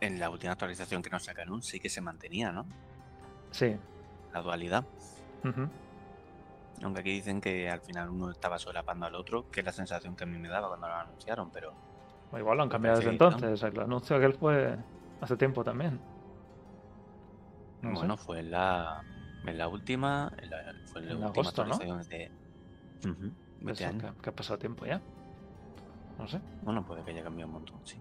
en 0.00 0.20
la 0.20 0.30
última 0.30 0.52
actualización 0.52 1.02
que 1.02 1.10
nos 1.10 1.24
sacaron, 1.24 1.62
sí 1.62 1.80
que 1.80 1.88
se 1.88 2.00
mantenía, 2.00 2.52
¿no? 2.52 2.66
Sí. 3.50 3.76
La 4.32 4.42
dualidad. 4.42 4.84
Aunque 6.82 7.00
aquí 7.00 7.10
dicen 7.10 7.40
que 7.40 7.68
al 7.68 7.80
final 7.80 8.08
uno 8.10 8.30
estaba 8.30 8.58
solapando 8.58 9.06
al 9.06 9.14
otro, 9.14 9.50
que 9.50 9.60
es 9.60 9.66
la 9.66 9.72
sensación 9.72 10.14
que 10.14 10.24
a 10.24 10.26
mí 10.26 10.38
me 10.38 10.48
daba 10.48 10.68
cuando 10.68 10.86
lo 10.88 10.94
anunciaron, 10.94 11.50
pero 11.50 11.72
O 12.30 12.38
igual 12.38 12.56
lo 12.58 12.62
han 12.64 12.68
cambiado 12.68 12.98
desde 12.98 13.10
Sí, 13.10 13.18
¿no? 13.18 13.26
entonces. 13.26 13.62
El 13.62 13.80
anuncio 13.80 14.16
aquel 14.16 14.34
fue 14.34 14.76
hace 15.20 15.36
tiempo 15.36 15.64
también. 15.64 15.98
No 17.82 17.90
sé. 17.90 17.96
bueno, 17.96 18.16
fue 18.16 18.40
en 18.40 18.50
la, 18.50 19.02
en 19.46 19.58
la 19.58 19.68
última, 19.68 20.32
en 20.38 20.50
la, 20.50 20.56
fue 20.86 21.00
en 21.00 21.06
la 21.06 21.12
En 21.14 21.16
última 21.24 21.28
agosto, 21.30 21.64
¿no? 21.64 21.78
de 21.78 22.00
este 22.00 22.30
Eso, 23.66 23.86
año. 23.86 24.14
que, 24.16 24.22
que 24.22 24.30
ha 24.30 24.34
pasado 24.34 24.58
tiempo 24.58 24.84
ya. 24.86 25.00
No 26.18 26.26
sé. 26.28 26.40
Bueno, 26.62 26.84
puede 26.84 27.02
que 27.04 27.12
haya 27.12 27.22
cambiado 27.22 27.46
un 27.48 27.54
montón, 27.54 27.76
sí. 27.84 27.96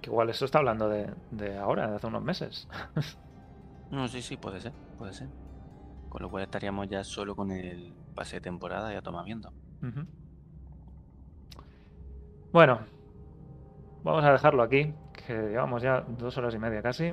Que 0.00 0.10
igual 0.10 0.28
eso 0.30 0.44
está 0.44 0.58
hablando 0.58 0.88
de, 0.88 1.12
de 1.30 1.56
ahora, 1.58 1.88
de 1.88 1.96
hace 1.96 2.06
unos 2.06 2.22
meses. 2.22 2.68
No, 3.88 4.08
sí, 4.08 4.20
sí, 4.20 4.36
puede 4.36 4.60
ser, 4.60 4.72
puede 4.98 5.12
ser. 5.12 5.28
Con 6.16 6.22
lo 6.22 6.30
cual 6.30 6.44
estaríamos 6.44 6.88
ya 6.88 7.04
solo 7.04 7.36
con 7.36 7.50
el 7.50 7.92
pase 8.14 8.36
de 8.36 8.40
temporada 8.40 8.90
ya 8.90 9.02
toma 9.02 9.22
viendo. 9.22 9.52
Ujú. 9.82 10.06
Bueno, 12.54 12.80
vamos 14.02 14.24
a 14.24 14.32
dejarlo 14.32 14.62
aquí, 14.62 14.94
que 15.12 15.34
llevamos 15.34 15.82
ya 15.82 16.00
dos 16.00 16.38
horas 16.38 16.54
y 16.54 16.58
media 16.58 16.80
casi. 16.80 17.12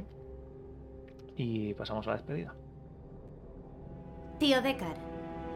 Y 1.36 1.74
pasamos 1.74 2.08
a 2.08 2.12
la 2.12 2.16
despedida. 2.16 2.56
Tío 4.40 4.62
Decar, 4.62 4.96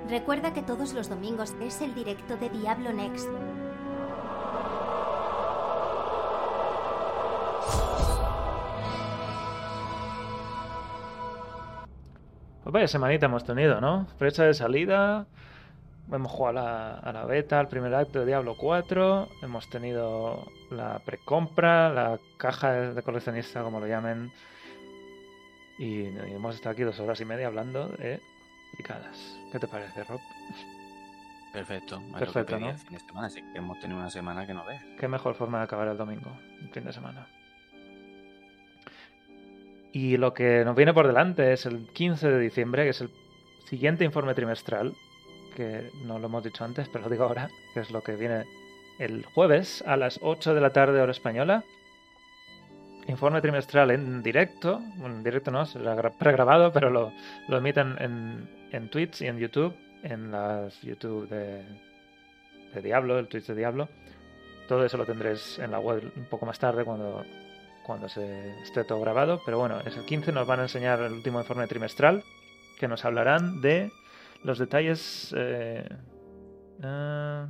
recuerda 0.09 0.51
que 0.51 0.61
todos 0.61 0.93
los 0.93 1.07
domingos 1.07 1.55
es 1.61 1.79
el 1.79 1.95
directo 1.95 2.35
de 2.35 2.49
Diablo 2.49 2.91
Next. 2.91 3.29
Pues 12.67 12.73
vaya 12.73 12.87
semanita 12.89 13.27
hemos 13.27 13.45
tenido, 13.45 13.79
¿no? 13.79 14.07
Fecha 14.19 14.43
de 14.43 14.53
salida. 14.53 15.25
Hemos 16.11 16.29
jugado 16.29 16.59
a 16.59 16.61
la, 16.61 16.93
a 16.95 17.13
la 17.13 17.23
beta, 17.23 17.61
al 17.61 17.69
primer 17.69 17.95
acto 17.95 18.19
de 18.19 18.25
Diablo 18.25 18.57
4. 18.57 19.29
Hemos 19.41 19.69
tenido 19.69 20.45
la 20.69 20.99
precompra, 20.99 21.87
la 21.87 22.19
caja 22.35 22.73
de, 22.73 23.01
coleccionista, 23.03 23.63
como 23.63 23.79
lo 23.79 23.87
llamen. 23.87 24.33
Y, 25.79 26.09
y 26.09 26.33
hemos 26.35 26.55
estado 26.55 26.73
aquí 26.73 26.83
dos 26.83 26.99
horas 26.99 27.21
y 27.21 27.23
media 27.23 27.47
hablando 27.47 27.87
de 27.87 28.19
picadas. 28.75 29.17
¿Qué 29.49 29.59
te 29.59 29.67
parece, 29.69 30.03
Rob? 30.03 30.19
Perfecto. 31.53 32.01
Perfecto, 32.19 32.59
¿no? 32.59 32.71
el 32.71 32.77
fin 32.77 32.97
de 32.97 32.99
semana, 32.99 33.27
así 33.27 33.41
que 33.41 33.59
hemos 33.59 33.79
tenido 33.79 33.97
una 33.97 34.09
semana 34.09 34.45
que 34.45 34.53
no 34.53 34.65
ves. 34.65 34.81
Qué 34.99 35.07
mejor 35.07 35.35
forma 35.35 35.59
de 35.59 35.63
acabar 35.63 35.87
el 35.87 35.95
domingo, 35.95 36.37
el 36.61 36.69
fin 36.71 36.83
de 36.83 36.91
semana. 36.91 37.27
Y 39.93 40.17
lo 40.17 40.33
que 40.33 40.63
nos 40.65 40.75
viene 40.75 40.93
por 40.93 41.07
delante 41.07 41.53
es 41.53 41.65
el 41.65 41.87
15 41.93 42.29
de 42.29 42.39
diciembre, 42.39 42.83
que 42.83 42.89
es 42.89 43.01
el 43.01 43.09
siguiente 43.65 44.03
informe 44.05 44.33
trimestral, 44.35 44.93
que 45.55 45.89
no 46.05 46.19
lo 46.19 46.27
hemos 46.27 46.43
dicho 46.43 46.63
antes, 46.63 46.87
pero 46.89 47.05
lo 47.05 47.09
digo 47.09 47.23
ahora, 47.23 47.49
que 47.73 47.79
es 47.79 47.89
lo 47.91 48.01
que 48.01 48.15
viene 48.15 48.43
el 48.99 49.25
jueves 49.25 49.83
a 49.87 49.97
las 49.97 50.19
8 50.21 50.53
de 50.53 50.61
la 50.61 50.71
tarde 50.71 51.01
hora 51.01 51.11
española. 51.11 51.63
Informe 53.07 53.41
trimestral 53.41 53.91
en 53.91 54.21
directo, 54.21 54.81
en 55.03 55.23
directo 55.23 55.49
no, 55.49 55.65
será 55.65 55.95
gra- 55.95 56.11
pregrabado, 56.17 56.73
pero 56.73 56.89
lo, 56.89 57.13
lo 57.47 57.57
emiten 57.57 57.95
en, 57.99 58.49
en 58.71 58.89
Twitch 58.89 59.21
y 59.21 59.27
en 59.27 59.39
YouTube, 59.39 59.73
en 60.03 60.29
las 60.29 60.81
YouTube 60.81 61.27
de, 61.29 61.63
de 62.73 62.81
Diablo, 62.81 63.17
el 63.17 63.27
Twitch 63.27 63.45
de 63.47 63.55
Diablo. 63.55 63.87
Todo 64.67 64.83
eso 64.85 64.97
lo 64.97 65.05
tendréis 65.05 65.57
en 65.59 65.71
la 65.71 65.79
web 65.79 66.11
un 66.17 66.25
poco 66.25 66.45
más 66.45 66.59
tarde 66.59 66.83
cuando, 66.83 67.23
cuando 67.87 68.09
se 68.09 68.61
esté 68.61 68.83
todo 68.83 68.99
grabado. 68.99 69.41
Pero 69.45 69.57
bueno, 69.57 69.79
es 69.79 69.95
el 69.97 70.05
15 70.05 70.31
nos 70.33 70.45
van 70.45 70.59
a 70.59 70.63
enseñar 70.63 70.99
el 71.01 71.13
último 71.13 71.39
informe 71.39 71.65
trimestral 71.67 72.23
que 72.77 72.87
nos 72.87 73.05
hablarán 73.05 73.61
de 73.61 73.91
los 74.43 74.59
detalles. 74.59 75.33
eh, 75.35 75.87
ah, 76.83 77.47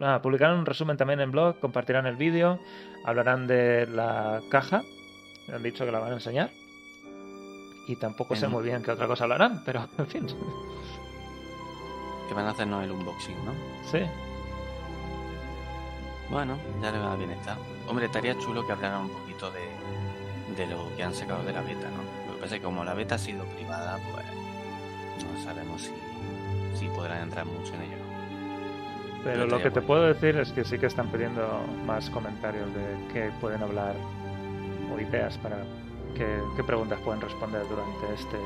ah, 0.00 0.20
publicarán 0.22 0.58
un 0.58 0.66
resumen 0.66 0.96
también 0.96 1.20
en 1.20 1.30
blog, 1.32 1.58
compartirán 1.58 2.06
el 2.06 2.16
vídeo, 2.16 2.60
hablarán 3.04 3.46
de 3.46 3.86
la 3.88 4.40
caja. 4.50 4.82
Han 5.52 5.62
dicho 5.62 5.84
que 5.84 5.92
la 5.92 5.98
van 5.98 6.12
a 6.12 6.14
enseñar. 6.14 6.50
Y 7.88 7.96
tampoco 7.96 8.36
sé 8.36 8.46
muy 8.46 8.62
bien 8.62 8.82
qué 8.84 8.92
otra 8.92 9.08
cosa 9.08 9.24
hablarán, 9.24 9.62
pero 9.64 9.88
en 9.98 10.06
fin. 10.06 10.26
Que 12.28 12.34
van 12.34 12.46
a 12.46 12.50
hacernos 12.50 12.84
el 12.84 12.92
unboxing, 12.92 13.44
¿no? 13.44 13.52
Sí, 13.90 13.98
Bueno, 16.30 16.56
ya 16.80 16.92
le 16.92 16.98
va 17.00 17.16
bien 17.16 17.32
estar. 17.32 17.56
Hombre, 17.88 18.06
estaría 18.06 18.38
chulo 18.38 18.64
que 18.64 18.72
hablaran 18.72 19.06
un 19.06 19.10
poquito 19.10 19.29
de, 19.48 19.60
de 20.56 20.66
lo 20.66 20.94
que 20.96 21.02
han 21.02 21.14
sacado 21.14 21.42
de 21.44 21.52
la 21.52 21.62
beta, 21.62 21.88
¿no? 21.88 22.02
Lo 22.26 22.34
que 22.34 22.42
pasa 22.42 22.54
es 22.56 22.60
que 22.60 22.64
como 22.64 22.84
la 22.84 22.94
beta 22.94 23.14
ha 23.14 23.18
sido 23.18 23.44
privada, 23.44 23.98
pues 24.12 24.26
no 25.24 25.42
sabemos 25.42 25.82
si, 25.82 26.78
si 26.78 26.88
podrán 26.88 27.22
entrar 27.22 27.46
mucho 27.46 27.74
en 27.74 27.82
ello. 27.82 27.96
¿no? 27.96 29.24
Pero 29.24 29.46
lo 29.46 29.62
que 29.62 29.70
te 29.70 29.80
puedo 29.80 30.02
decir 30.02 30.36
es 30.36 30.52
que 30.52 30.64
sí 30.64 30.78
que 30.78 30.86
están 30.86 31.08
pidiendo 31.08 31.62
más 31.86 32.10
comentarios 32.10 32.66
de 32.74 33.12
qué 33.12 33.30
pueden 33.40 33.62
hablar 33.62 33.94
o 34.92 35.00
ideas 35.00 35.38
para 35.38 35.58
qué, 36.16 36.26
qué 36.56 36.64
preguntas 36.64 36.98
pueden 37.00 37.20
responder 37.20 37.62
durante 37.68 38.14
este 38.14 38.38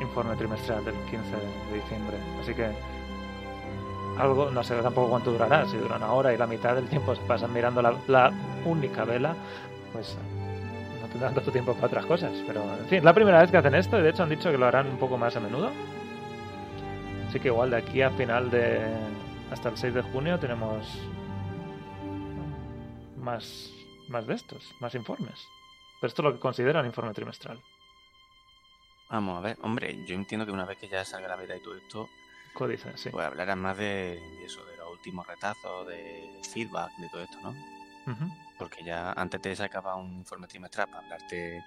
informe 0.00 0.36
trimestral 0.36 0.84
del 0.84 0.94
15 0.94 1.16
de 1.16 1.74
diciembre. 1.74 2.16
Así 2.40 2.54
que 2.54 2.70
algo, 4.18 4.50
no 4.50 4.64
sé 4.64 4.74
tampoco 4.76 5.10
cuánto 5.10 5.32
durará, 5.32 5.66
si 5.66 5.76
dura 5.76 5.96
una 5.96 6.12
hora 6.12 6.32
y 6.32 6.36
la 6.36 6.46
mitad 6.46 6.74
del 6.74 6.88
tiempo 6.88 7.14
se 7.14 7.22
pasan 7.22 7.52
mirando 7.52 7.82
la, 7.82 7.94
la 8.08 8.32
única 8.64 9.04
vela, 9.04 9.34
pues 9.92 10.16
no 11.06 11.12
tendrán 11.12 11.34
tanto 11.34 11.52
tiempo 11.52 11.74
para 11.74 11.86
otras 11.86 12.06
cosas. 12.06 12.32
Pero 12.46 12.62
en 12.78 12.86
fin, 12.86 12.98
es 12.98 13.04
la 13.04 13.14
primera 13.14 13.40
vez 13.40 13.50
que 13.50 13.56
hacen 13.56 13.74
esto 13.74 13.98
y 13.98 14.02
de 14.02 14.10
hecho 14.10 14.22
han 14.22 14.28
dicho 14.30 14.50
que 14.50 14.58
lo 14.58 14.66
harán 14.66 14.86
un 14.88 14.98
poco 14.98 15.16
más 15.16 15.34
a 15.36 15.40
menudo. 15.40 15.70
Así 17.28 17.40
que 17.40 17.48
igual 17.48 17.70
de 17.70 17.76
aquí 17.78 18.02
a 18.02 18.10
final 18.10 18.50
de. 18.50 18.80
hasta 19.50 19.68
el 19.68 19.76
6 19.76 19.94
de 19.94 20.02
junio 20.02 20.38
tenemos. 20.38 20.86
más. 23.16 23.70
más 24.08 24.26
de 24.26 24.34
estos, 24.34 24.72
más 24.80 24.94
informes. 24.94 25.46
Pero 26.00 26.08
esto 26.08 26.22
es 26.22 26.24
lo 26.24 26.32
que 26.34 26.40
consideran 26.40 26.86
informe 26.86 27.12
trimestral. 27.14 27.60
Vamos 29.08 29.38
a 29.38 29.40
ver, 29.40 29.56
hombre, 29.62 30.04
yo 30.06 30.14
entiendo 30.14 30.44
que 30.44 30.52
una 30.52 30.64
vez 30.64 30.78
que 30.78 30.88
ya 30.88 31.04
salga 31.04 31.28
la 31.28 31.36
beta 31.36 31.56
y 31.56 31.60
todo 31.60 31.76
esto, 31.76 32.08
Códice, 32.52 32.90
sí. 32.96 33.10
pues 33.10 33.24
hablarán 33.24 33.60
más 33.60 33.76
de, 33.76 34.18
de 34.20 34.44
eso, 34.44 34.64
de 34.64 34.76
los 34.76 34.90
últimos 34.90 35.24
retazos, 35.26 35.86
de 35.86 36.40
feedback, 36.52 36.90
de 36.98 37.08
todo 37.10 37.22
esto, 37.22 37.38
¿no? 37.40 37.50
Ujú. 37.50 38.24
Porque 38.58 38.82
ya 38.84 39.12
antes 39.12 39.40
te 39.40 39.54
sacaba 39.54 39.96
un 39.96 40.12
informe 40.18 40.46
trimestral 40.46 40.88
para 40.88 41.00
hablarte, 41.04 41.62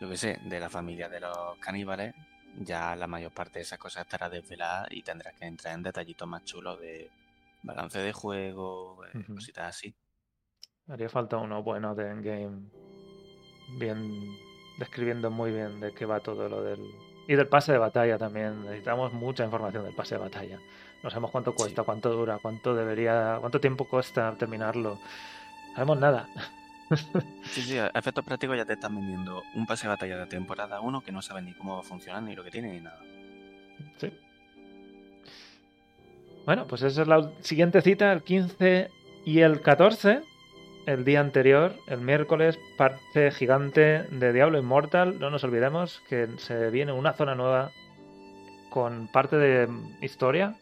yo 0.00 0.08
qué 0.08 0.16
sé, 0.16 0.38
de 0.44 0.60
la 0.60 0.70
familia 0.70 1.08
de 1.08 1.20
los 1.20 1.56
caníbales. 1.58 2.14
Ya 2.58 2.94
la 2.96 3.06
mayor 3.06 3.32
parte 3.32 3.58
de 3.58 3.62
esas 3.62 3.78
cosas 3.78 4.04
estará 4.04 4.28
desvelada 4.28 4.86
y 4.90 5.02
tendrás 5.02 5.34
que 5.34 5.46
entrar 5.46 5.74
en 5.74 5.82
detallitos 5.82 6.28
más 6.28 6.44
chulos 6.44 6.78
de 6.80 7.10
balance 7.62 7.98
de 7.98 8.12
juego, 8.12 8.98
Ujú. 9.14 9.34
cositas 9.34 9.68
así. 9.76 9.94
Haría 10.88 11.08
falta 11.08 11.36
uno 11.38 11.62
bueno 11.62 11.94
de 11.94 12.10
Endgame. 12.10 12.68
Bien. 13.78 14.36
describiendo 14.78 15.30
muy 15.30 15.50
bien 15.52 15.80
de 15.80 15.92
qué 15.92 16.06
va 16.06 16.20
todo 16.20 16.48
lo 16.48 16.62
del. 16.62 16.80
Y 17.28 17.34
del 17.36 17.46
pase 17.46 17.72
de 17.72 17.78
batalla 17.78 18.18
también. 18.18 18.62
Necesitamos 18.64 19.12
mucha 19.12 19.44
información 19.44 19.84
del 19.84 19.94
pase 19.94 20.14
de 20.16 20.20
batalla. 20.22 20.58
No 21.02 21.10
sabemos 21.10 21.30
cuánto 21.30 21.54
cuesta, 21.54 21.82
Sí. 21.82 21.86
cuánto 21.86 22.10
dura, 22.10 22.38
cuánto 22.40 22.74
debería. 22.74 23.36
cuánto 23.40 23.60
tiempo 23.60 23.86
cuesta 23.86 24.34
terminarlo. 24.38 24.98
Sabemos 25.74 25.98
nada. 25.98 26.28
Sí, 27.44 27.62
sí, 27.62 27.78
a 27.78 27.86
efectos 27.94 28.24
prácticos 28.24 28.56
ya 28.56 28.66
te 28.66 28.74
están 28.74 28.94
vendiendo 28.94 29.42
un 29.54 29.66
pase 29.66 29.84
de 29.84 29.88
batalla 29.88 30.18
de 30.18 30.26
temporada 30.26 30.80
1 30.80 31.00
que 31.00 31.12
no 31.12 31.22
sabes 31.22 31.42
ni 31.42 31.54
cómo 31.54 31.74
va 31.74 31.80
a 31.80 31.84
funcionar, 31.84 32.22
ni 32.22 32.34
lo 32.34 32.44
que 32.44 32.50
tiene, 32.50 32.72
ni 32.72 32.80
nada. 32.80 33.00
Sí. 33.96 34.12
Bueno, 36.44 36.66
pues 36.66 36.82
esa 36.82 37.02
es 37.02 37.08
la 37.08 37.30
siguiente 37.40 37.80
cita, 37.80 38.12
el 38.12 38.22
15 38.22 38.90
y 39.24 39.40
el 39.40 39.62
14. 39.62 40.22
El 40.84 41.04
día 41.04 41.20
anterior, 41.20 41.76
el 41.86 42.00
miércoles, 42.00 42.58
parte 42.76 43.30
gigante 43.30 44.02
de 44.02 44.32
Diablo 44.32 44.58
Immortal. 44.58 45.20
No 45.20 45.30
nos 45.30 45.44
olvidemos 45.44 46.02
que 46.08 46.26
se 46.38 46.70
viene 46.70 46.90
una 46.90 47.12
zona 47.12 47.36
nueva 47.36 47.70
con 48.68 49.06
parte 49.06 49.36
de 49.36 49.68
historia. 50.00 50.56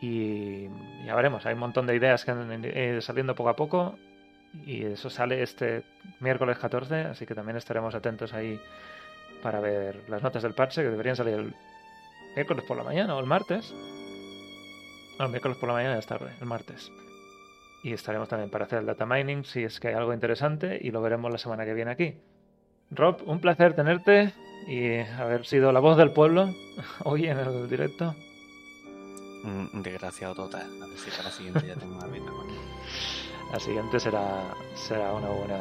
Y 0.00 0.68
ya 1.06 1.14
veremos, 1.14 1.46
hay 1.46 1.54
un 1.54 1.60
montón 1.60 1.86
de 1.86 1.94
ideas 1.94 2.24
que 2.24 2.32
han 2.32 2.64
ido 2.64 3.00
saliendo 3.00 3.36
poco 3.36 3.48
a 3.48 3.56
poco. 3.56 3.96
Y 4.66 4.84
eso 4.84 5.10
sale 5.10 5.42
este 5.42 5.84
miércoles 6.20 6.58
14, 6.58 6.94
así 7.02 7.26
que 7.26 7.34
también 7.34 7.56
estaremos 7.56 7.94
atentos 7.94 8.32
ahí 8.34 8.60
para 9.42 9.60
ver 9.60 10.04
las 10.08 10.22
notas 10.22 10.42
del 10.42 10.54
parche 10.54 10.82
que 10.82 10.90
deberían 10.90 11.16
salir 11.16 11.34
el 11.34 11.54
miércoles 12.34 12.64
por 12.66 12.76
la 12.76 12.84
mañana 12.84 13.16
o 13.16 13.20
el 13.20 13.26
martes. 13.26 13.72
No, 15.18 15.24
el 15.24 15.30
miércoles 15.30 15.56
por 15.58 15.68
la 15.68 15.74
mañana 15.74 15.98
es 15.98 16.06
tarde, 16.06 16.32
el 16.40 16.46
martes. 16.46 16.90
Y 17.82 17.92
estaremos 17.92 18.28
también 18.28 18.50
para 18.50 18.64
hacer 18.64 18.80
el 18.80 18.86
data 18.86 19.06
mining 19.06 19.44
si 19.44 19.64
es 19.64 19.80
que 19.80 19.88
hay 19.88 19.94
algo 19.94 20.12
interesante 20.12 20.78
y 20.80 20.90
lo 20.90 21.00
veremos 21.00 21.30
la 21.30 21.38
semana 21.38 21.64
que 21.64 21.74
viene 21.74 21.90
aquí. 21.90 22.14
Rob, 22.90 23.22
un 23.26 23.40
placer 23.40 23.74
tenerte 23.74 24.32
y 24.66 24.96
haber 24.98 25.46
sido 25.46 25.72
la 25.72 25.80
voz 25.80 25.96
del 25.96 26.12
pueblo 26.12 26.54
hoy 27.04 27.26
en 27.26 27.38
el 27.38 27.68
directo. 27.68 28.14
Desgraciado 29.72 30.34
total. 30.34 30.68
A 30.82 30.86
ver 30.86 30.98
si 30.98 31.10
para 31.10 31.24
la 31.24 31.30
siguiente 31.30 31.66
ya 31.66 31.74
tengo 31.74 31.96
una 31.96 32.06
beta. 32.06 32.32
La 33.52 33.58
siguiente 33.58 33.98
será, 33.98 34.24
será 34.74 35.12
una 35.12 35.28
buena. 35.28 35.58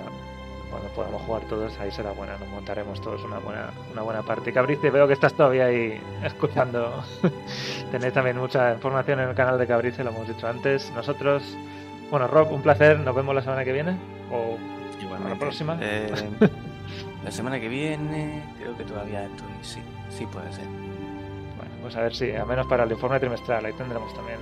Cuando 0.70 0.90
podamos 0.90 1.22
jugar 1.22 1.44
todos, 1.44 1.80
ahí 1.80 1.90
será 1.92 2.12
buena. 2.12 2.38
Nos 2.38 2.50
montaremos 2.50 3.00
todos 3.00 3.24
una 3.24 3.40
buena, 3.40 3.70
una 3.92 4.02
buena 4.02 4.22
parte. 4.24 4.52
Cabrice, 4.52 4.90
veo 4.90 5.08
que 5.08 5.14
estás 5.14 5.34
todavía 5.34 5.66
ahí 5.68 6.02
escuchando. 6.24 7.04
Tenéis 7.92 8.14
también 8.14 8.38
mucha 8.38 8.74
información 8.74 9.22
en 9.22 9.30
el 9.30 9.36
canal 9.36 9.58
de 9.58 9.66
Cabrice, 9.66 10.04
lo 10.04 10.10
hemos 10.10 10.28
dicho 10.28 10.46
antes. 10.46 10.92
Nosotros, 10.92 11.44
bueno, 12.12 12.28
Rob, 12.28 12.52
un 12.52 12.62
placer. 12.62 13.00
Nos 13.00 13.16
vemos 13.16 13.34
la 13.34 13.42
semana 13.42 13.64
que 13.64 13.72
viene. 13.72 13.98
O 14.30 14.58
Igualmente. 15.02 15.40
próxima? 15.40 15.78
Eh, 15.80 16.12
la 17.24 17.32
semana 17.32 17.60
que 17.62 17.70
viene, 17.70 18.44
creo 18.60 18.76
que 18.76 18.84
todavía 18.84 19.24
estoy. 19.24 19.48
Sí, 19.62 19.80
sí 20.10 20.26
puede 20.26 20.52
ser. 20.52 20.66
Bueno, 20.66 21.72
pues 21.82 21.96
a 21.96 22.02
ver 22.02 22.14
si, 22.14 22.36
a 22.36 22.44
menos 22.44 22.68
para 22.68 22.84
el 22.84 22.92
informe 22.92 23.22
trimestral, 23.22 23.66
ahí 23.66 23.74
tendremos 23.74 24.14
también 24.14 24.40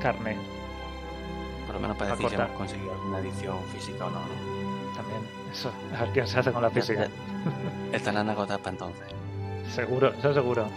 carne 0.00 0.55
lo 1.76 1.80
menos 1.80 1.96
para 1.96 2.10
decir 2.12 2.28
si 2.28 2.34
hemos 2.34 2.50
conseguido 2.50 2.92
alguna 2.92 3.18
edición 3.18 3.56
física 3.72 4.06
o 4.06 4.10
no, 4.10 4.20
¿no? 4.20 4.94
también. 4.96 5.20
Eso, 5.52 5.70
a 5.94 6.02
ver 6.02 6.10
quién 6.12 6.26
se 6.26 6.38
hace 6.38 6.52
con 6.52 6.62
la 6.62 6.70
física. 6.70 7.08
Estarán 7.92 8.28
agotadas 8.28 8.60
para 8.60 8.72
entonces. 8.72 9.06
Seguro, 9.68 10.12
eso 10.18 10.32
seguro. 10.32 10.68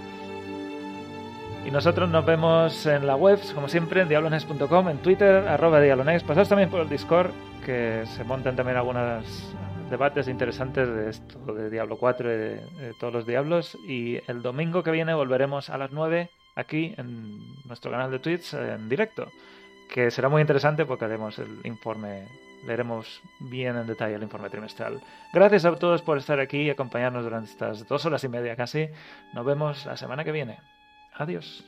Y 1.66 1.72
nosotros 1.72 2.10
nos 2.10 2.26
vemos 2.26 2.86
en 2.86 3.06
la 3.06 3.16
web, 3.16 3.40
como 3.54 3.68
siempre, 3.68 4.02
en 4.02 4.10
diablonex.com, 4.10 4.90
en 4.90 4.98
Twitter, 5.00 5.48
arroba 5.48 5.82
diablonex. 5.82 6.24
Pasaos 6.24 6.50
también 6.50 6.70
por 6.70 6.82
el 6.82 6.90
Discord, 6.90 7.32
que 7.66 8.04
se 8.06 8.24
montan 8.24 8.56
también 8.56 8.78
algunos 8.78 9.54
debates 9.90 10.28
interesantes 10.28 10.88
de 10.88 11.10
esto, 11.10 11.54
de 11.54 11.70
Diablo 11.70 11.98
4 11.98 12.28
y 12.34 12.38
de, 12.38 12.56
de 12.80 12.94
todos 13.00 13.14
los 13.14 13.26
diablos. 13.26 13.78
Y 13.88 14.20
el 14.28 14.42
domingo 14.42 14.84
que 14.84 14.92
viene 14.92 15.14
volveremos 15.14 15.70
a 15.70 15.78
las 15.78 15.92
9 15.92 16.30
aquí 16.56 16.94
en 16.98 17.40
nuestro 17.66 17.92
canal 17.92 18.12
de 18.12 18.20
Twitch 18.20 18.54
en 18.54 18.90
directo, 18.90 19.28
que 19.94 20.12
será 20.12 20.30
muy 20.30 20.42
interesante 20.42 20.86
porque 20.86 21.06
haremos 21.06 21.40
el 21.40 21.60
informe 21.64 22.28
leeremos 22.66 23.22
bien 23.40 23.78
en 23.78 23.88
detalle 23.88 24.16
el 24.16 24.24
informe 24.24 24.50
trimestral. 24.50 25.02
Gracias 25.34 25.66
a 25.66 25.76
todos 25.76 26.02
por 26.02 26.18
estar 26.18 26.40
aquí 26.40 26.64
y 26.64 26.70
acompañarnos 26.70 27.24
durante 27.24 27.50
estas 27.50 27.88
dos 27.88 28.06
horas 28.06 28.24
y 28.24 28.30
media 28.30 28.56
casi. 28.56 28.90
Nos 29.34 29.46
vemos 29.46 29.86
la 29.86 29.98
semana 29.98 30.24
que 30.24 30.32
viene. 30.32 30.60
Adiós. 31.14 31.64